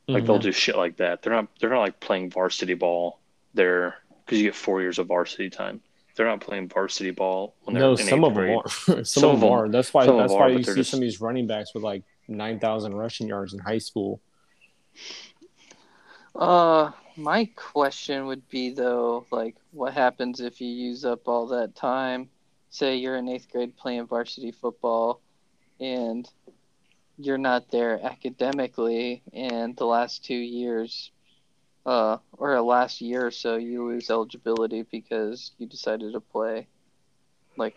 like 0.07 0.25
they'll 0.25 0.39
Mhm. 0.39 0.43
do 0.43 0.51
shit 0.51 0.75
like 0.75 0.97
that 0.97 1.21
they're 1.21 1.33
not 1.33 1.47
they're 1.59 1.69
not 1.69 1.79
like 1.81 1.99
playing 1.99 2.29
varsity 2.29 2.73
ball 2.73 3.19
They're 3.53 3.95
because 4.25 4.39
you 4.39 4.45
get 4.47 4.55
four 4.55 4.81
years 4.81 4.99
of 4.99 5.07
varsity 5.07 5.49
time 5.49 5.81
they're 6.15 6.27
not 6.27 6.41
playing 6.41 6.67
varsity 6.67 7.11
ball 7.11 7.55
when 7.63 7.73
they're 7.73 7.81
no, 7.83 7.91
in 7.91 7.97
some 7.97 8.07
eighth 8.07 8.25
of 8.25 8.33
them 8.35 8.43
grade. 8.43 8.57
are. 8.57 8.69
some, 8.69 9.05
Some 9.21 9.23
of 9.23 9.33
of 9.35 9.39
them 9.41 9.49
them- 9.49 9.59
are. 9.59 9.69
That's 9.69 9.91
why. 9.93 10.05
That's 10.05 10.31
why 10.31 10.39
are, 10.41 10.49
you 10.49 10.61
see 10.63 10.75
just- 10.75 10.91
some 10.91 10.99
of 10.99 11.01
these 11.01 11.19
running 11.19 11.47
backs 11.47 11.73
with 11.73 11.81
like 11.83 12.03
nine 12.27 12.59
thousand 12.59 12.93
rushing 12.95 13.27
yards 13.27 13.53
in 13.53 13.59
high 13.59 13.79
school. 13.79 14.21
Uh, 16.35 16.91
my 17.15 17.45
question 17.55 18.25
would 18.27 18.47
be 18.49 18.69
though, 18.71 19.25
like, 19.31 19.55
what 19.71 19.93
happens 19.93 20.39
if 20.39 20.59
you 20.61 20.67
use 20.67 21.05
up 21.05 21.27
all 21.27 21.47
that 21.47 21.75
time? 21.75 22.29
Say 22.73 22.95
you're 22.95 23.17
in 23.17 23.29
eighth 23.29 23.51
grade 23.51 23.77
playing 23.77 24.07
varsity 24.07 24.51
football, 24.51 25.21
and 25.79 26.27
you're 27.19 27.37
not 27.37 27.69
there 27.69 28.03
academically, 28.03 29.21
and 29.31 29.77
the 29.77 29.85
last 29.85 30.25
two 30.25 30.33
years, 30.33 31.11
uh, 31.85 32.17
or 32.31 32.55
the 32.55 32.63
last 32.63 32.99
year 32.99 33.27
or 33.27 33.29
so, 33.29 33.57
you 33.57 33.85
lose 33.85 34.09
eligibility 34.09 34.87
because 34.91 35.51
you 35.59 35.67
decided 35.67 36.13
to 36.13 36.19
play, 36.19 36.65
like, 37.57 37.75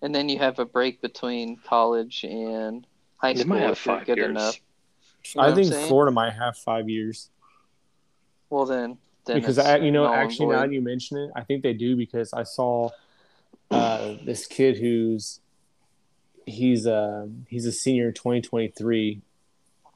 and 0.00 0.14
then 0.14 0.28
you 0.28 0.38
have 0.38 0.60
a 0.60 0.64
break 0.64 1.00
between 1.00 1.56
college 1.56 2.22
and 2.22 2.86
high 3.16 3.32
they 3.32 3.40
school 3.40 3.54
might 3.54 3.62
have 3.62 3.72
if 3.72 3.86
you're 3.86 3.96
five 3.96 4.06
good 4.06 4.18
years 4.18 4.30
enough. 4.30 4.60
You 5.34 5.40
know 5.40 5.48
I 5.48 5.54
think? 5.56 5.74
Florida 5.74 6.12
might 6.12 6.32
have 6.32 6.56
five 6.56 6.88
years 6.88 7.30
Well, 8.50 8.66
then, 8.66 8.98
then 9.24 9.38
because 9.40 9.58
it's 9.58 9.66
I, 9.66 9.78
you 9.78 9.90
know, 9.90 10.06
actually, 10.06 10.46
now 10.46 10.60
that 10.60 10.72
you 10.72 10.80
mention 10.80 11.18
it, 11.18 11.32
I 11.34 11.42
think 11.42 11.64
they 11.64 11.72
do 11.72 11.96
because 11.96 12.32
I 12.32 12.44
saw 12.44 12.90
uh, 13.70 14.14
this 14.24 14.46
kid 14.46 14.78
who's 14.78 15.40
he's 16.46 16.86
a 16.86 17.28
he's 17.48 17.66
a 17.66 17.72
senior 17.72 18.08
in 18.08 18.14
2023. 18.14 19.20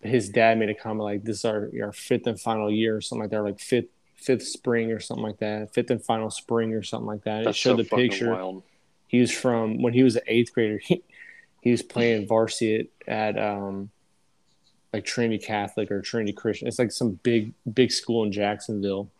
His 0.03 0.29
dad 0.31 0.59
made 0.59 0.71
a 0.71 0.75
comment 0.75 1.05
like, 1.05 1.25
"This 1.25 1.39
is 1.39 1.45
our 1.45 1.71
our 1.83 1.93
fifth 1.93 2.27
and 2.27 2.41
final 2.41 2.71
year, 2.71 2.97
or 2.97 3.01
something 3.01 3.23
like 3.23 3.31
that, 3.31 3.43
like 3.43 3.61
fifth 3.61 3.89
fifth 4.17 4.47
spring 4.47 4.93
or 4.93 5.01
something 5.01 5.25
like 5.25 5.39
that, 5.39 5.73
fifth 5.75 5.91
and 5.91 6.03
final 6.05 6.31
spring 6.31 6.73
or 6.75 6.83
something 6.83 7.07
like 7.07 7.25
that." 7.25 7.39
And 7.41 7.47
it 7.49 7.57
showed 7.57 7.73
so 7.77 7.83
the 7.83 7.85
picture. 7.85 8.33
wild. 8.33 8.63
He 9.07 9.21
was 9.21 9.31
from 9.33 9.83
when 9.83 9.93
he 9.93 10.03
was 10.03 10.17
an 10.17 10.23
eighth 10.27 10.53
grader. 10.55 10.79
He, 10.83 11.03
he 11.63 11.71
was 11.73 11.83
playing 11.83 12.27
varsity 12.27 12.89
at, 13.07 13.37
at 13.37 13.39
um, 13.53 13.91
like 14.95 15.05
Trinity 15.05 15.45
Catholic 15.45 15.91
or 15.91 16.01
Trinity 16.01 16.33
Christian. 16.33 16.69
It's 16.69 16.79
like 16.79 16.91
some 16.93 17.19
big 17.23 17.53
big 17.75 17.93
school 17.93 18.25
in 18.25 18.33
Jacksonville. 18.33 19.11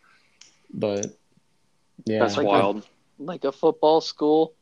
But 0.73 1.05
yeah, 2.05 2.19
That's 2.19 2.37
Like 2.37 2.45
a- 2.45 2.49
wild. 2.49 2.87
Like 3.25 3.43
a 3.43 3.51
football 3.51 4.01
school, 4.01 4.53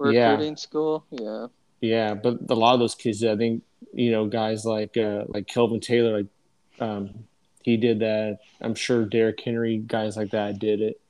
Yeah. 0.00 0.30
recruiting 0.30 0.56
school. 0.56 1.04
Yeah. 1.10 1.46
yeah. 1.80 2.14
But 2.14 2.38
a 2.48 2.54
lot 2.54 2.74
of 2.74 2.80
those 2.80 2.94
kids, 2.94 3.24
I 3.24 3.36
think 3.36 3.62
you 3.92 4.10
know, 4.10 4.26
guys 4.26 4.64
like 4.64 4.96
uh, 4.96 5.24
like 5.28 5.46
Kelvin 5.46 5.80
Taylor, 5.80 6.18
like 6.18 6.26
um, 6.80 7.10
he 7.62 7.76
did 7.76 8.00
that. 8.00 8.38
I'm 8.60 8.74
sure 8.74 9.04
Derrick 9.04 9.40
Henry, 9.42 9.78
guys 9.78 10.16
like 10.16 10.30
that, 10.30 10.58
did 10.58 10.80
it. 10.80 11.00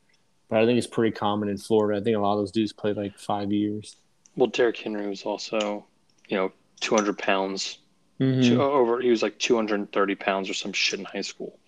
But 0.48 0.60
I 0.60 0.66
think 0.66 0.78
it's 0.78 0.86
pretty 0.86 1.14
common 1.16 1.48
in 1.48 1.58
Florida. 1.58 2.00
I 2.00 2.04
think 2.04 2.16
a 2.16 2.20
lot 2.20 2.34
of 2.34 2.38
those 2.38 2.52
dudes 2.52 2.72
played 2.72 2.96
like 2.96 3.18
five 3.18 3.50
years. 3.52 3.96
Well, 4.36 4.46
Derrick 4.48 4.76
Henry 4.76 5.08
was 5.08 5.22
also, 5.24 5.84
you 6.28 6.36
know, 6.36 6.52
200 6.80 7.18
pounds. 7.18 7.78
Mhm. 8.20 8.46
Two, 8.46 8.62
over, 8.62 9.00
he 9.00 9.10
was 9.10 9.22
like 9.22 9.38
230 9.38 10.14
pounds 10.14 10.48
or 10.48 10.54
some 10.54 10.72
shit 10.72 11.00
in 11.00 11.04
high 11.04 11.20
school. 11.22 11.58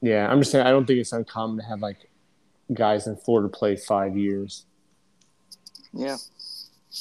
Yeah, 0.00 0.30
I'm 0.30 0.40
just 0.40 0.50
saying. 0.50 0.66
I 0.66 0.70
don't 0.70 0.86
think 0.86 0.98
it's 1.00 1.12
uncommon 1.12 1.58
to 1.58 1.64
have 1.64 1.80
like 1.80 2.09
guys 2.72 3.06
in 3.06 3.16
Florida 3.16 3.48
play 3.48 3.76
five 3.76 4.16
years. 4.16 4.66
Yeah. 5.92 6.16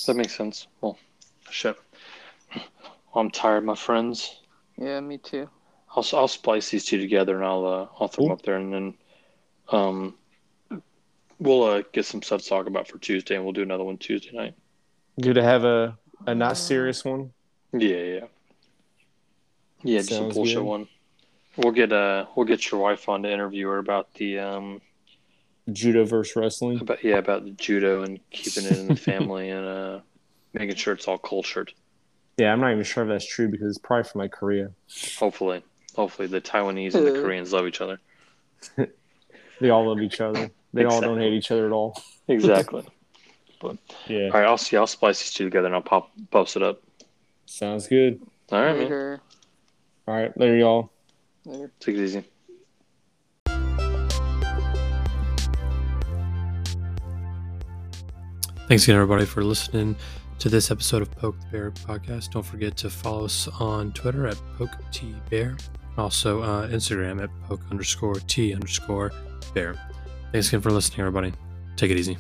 That 0.08 0.16
makes 0.16 0.36
sense. 0.36 0.68
Well, 0.82 0.98
shit. 1.50 1.78
I'm 3.16 3.32
tired, 3.32 3.66
my 3.66 3.76
friends. 3.76 4.42
Yeah, 4.78 5.00
me 5.00 5.18
too. 5.18 5.50
I'll, 5.96 6.06
I'll 6.14 6.28
splice 6.28 6.70
these 6.70 6.86
two 6.86 7.00
together 7.00 7.36
and 7.36 7.46
I'll 7.46 7.66
uh, 7.66 7.88
I'll 8.00 8.08
throw 8.08 8.26
them 8.26 8.34
up 8.34 8.44
there 8.44 8.56
and 8.56 8.74
then 8.74 8.94
um 9.70 10.16
we'll 11.40 11.64
uh, 11.64 11.84
get 11.92 12.06
some 12.06 12.22
stuff 12.22 12.42
to 12.44 12.50
talk 12.50 12.68
about 12.68 12.88
for 12.88 12.98
Tuesday 13.00 13.36
and 13.36 13.44
we'll 13.44 13.54
do 13.54 13.64
another 13.64 13.84
one 13.84 13.98
Tuesday 13.98 14.32
night. 14.32 14.54
Good 15.20 15.36
to 15.36 15.44
have 15.44 15.64
a, 15.64 15.98
a 16.28 16.36
not 16.36 16.58
serious 16.58 17.04
one. 17.04 17.32
Yeah, 17.74 17.98
yeah, 17.98 18.26
yeah. 19.84 19.98
Just 19.98 20.12
a 20.12 20.16
Sounds 20.16 20.36
bullshit 20.36 20.58
good. 20.58 20.64
one. 20.64 20.88
We'll 21.58 21.74
get 21.74 21.92
uh 21.92 22.28
we'll 22.36 22.46
get 22.46 22.70
your 22.70 22.80
wife 22.80 23.10
on 23.10 23.24
to 23.24 23.32
interview 23.32 23.68
her 23.68 23.80
about 23.80 24.14
the 24.14 24.40
um 24.40 24.82
Judo 25.70 26.06
versus 26.06 26.36
wrestling. 26.36 26.80
about 26.82 27.04
yeah 27.04 27.18
about 27.18 27.44
the 27.46 27.52
judo 27.52 28.04
and 28.04 28.20
keeping 28.32 28.66
it 28.66 28.78
in 28.78 28.88
the 28.88 28.96
family 29.10 29.50
and 29.50 29.66
uh 29.66 30.00
making 30.54 30.76
sure 30.76 30.94
it's 30.94 31.08
all 31.08 31.18
cultured. 31.18 31.74
Yeah, 32.38 32.52
I'm 32.54 32.62
not 32.62 32.72
even 32.72 32.84
sure 32.84 33.04
if 33.04 33.10
that's 33.10 33.28
true 33.28 33.50
because 33.50 33.68
it's 33.70 33.78
probably 33.78 34.04
from 34.10 34.20
like 34.22 34.32
Korea. 34.32 34.72
Hopefully, 35.18 35.62
hopefully 35.96 36.28
the 36.28 36.40
Taiwanese 36.42 36.96
and 36.96 37.06
the 37.06 37.20
Uh. 37.20 37.22
Koreans 37.22 37.52
love 37.54 37.68
each 37.68 37.82
other. 37.82 38.00
They 39.62 39.70
all 39.72 39.86
love 39.90 40.00
each 40.02 40.22
other. 40.22 40.52
They 40.74 40.86
all 40.86 41.02
don't 41.02 41.20
hate 41.20 41.34
each 41.34 41.52
other 41.52 41.66
at 41.66 41.72
all. 41.74 42.02
Exactly. 42.30 42.86
But 43.60 43.76
yeah, 44.08 44.26
all 44.28 44.40
right, 44.40 44.46
I'll 44.46 44.58
see. 44.58 44.78
I'll 44.78 44.88
splice 44.88 45.20
these 45.20 45.34
two 45.34 45.44
together 45.46 45.66
and 45.66 45.76
I'll 45.76 45.82
pop 45.82 46.12
post 46.32 46.56
it 46.56 46.64
up. 46.64 46.82
sounds 47.46 47.88
good. 47.88 48.22
All 48.54 48.62
right, 48.62 48.78
man. 48.78 49.20
All 50.08 50.16
right, 50.16 50.32
there 50.38 50.56
y'all. 50.58 50.92
Later. 51.44 51.72
Take 51.82 51.96
it 51.98 52.04
easy. 52.04 52.24
Thanks 58.70 58.84
again, 58.84 58.98
everybody, 58.98 59.26
for 59.26 59.44
listening 59.44 59.96
to 60.38 60.48
this 60.48 60.70
episode 60.70 61.02
of 61.02 61.10
Poke 61.10 61.40
the 61.40 61.48
Bear 61.48 61.72
podcast. 61.72 62.30
Don't 62.30 62.46
forget 62.46 62.78
to 62.78 62.90
follow 62.92 63.26
us 63.26 63.48
on 63.60 63.92
Twitter 63.94 64.28
at 64.28 64.38
Poke 64.60 64.78
T 64.92 65.16
Bear, 65.32 65.58
also 65.98 66.44
uh, 66.44 66.68
Instagram 66.68 67.20
at 67.20 67.32
Poke 67.48 67.64
underscore 67.72 68.14
T 68.28 68.54
underscore 68.54 69.12
Bear. 69.56 69.74
Thanks 70.32 70.50
again 70.50 70.62
for 70.62 70.70
listening, 70.70 71.00
everybody. 71.00 71.34
Take 71.78 71.90
it 71.90 71.98
easy. 71.98 72.16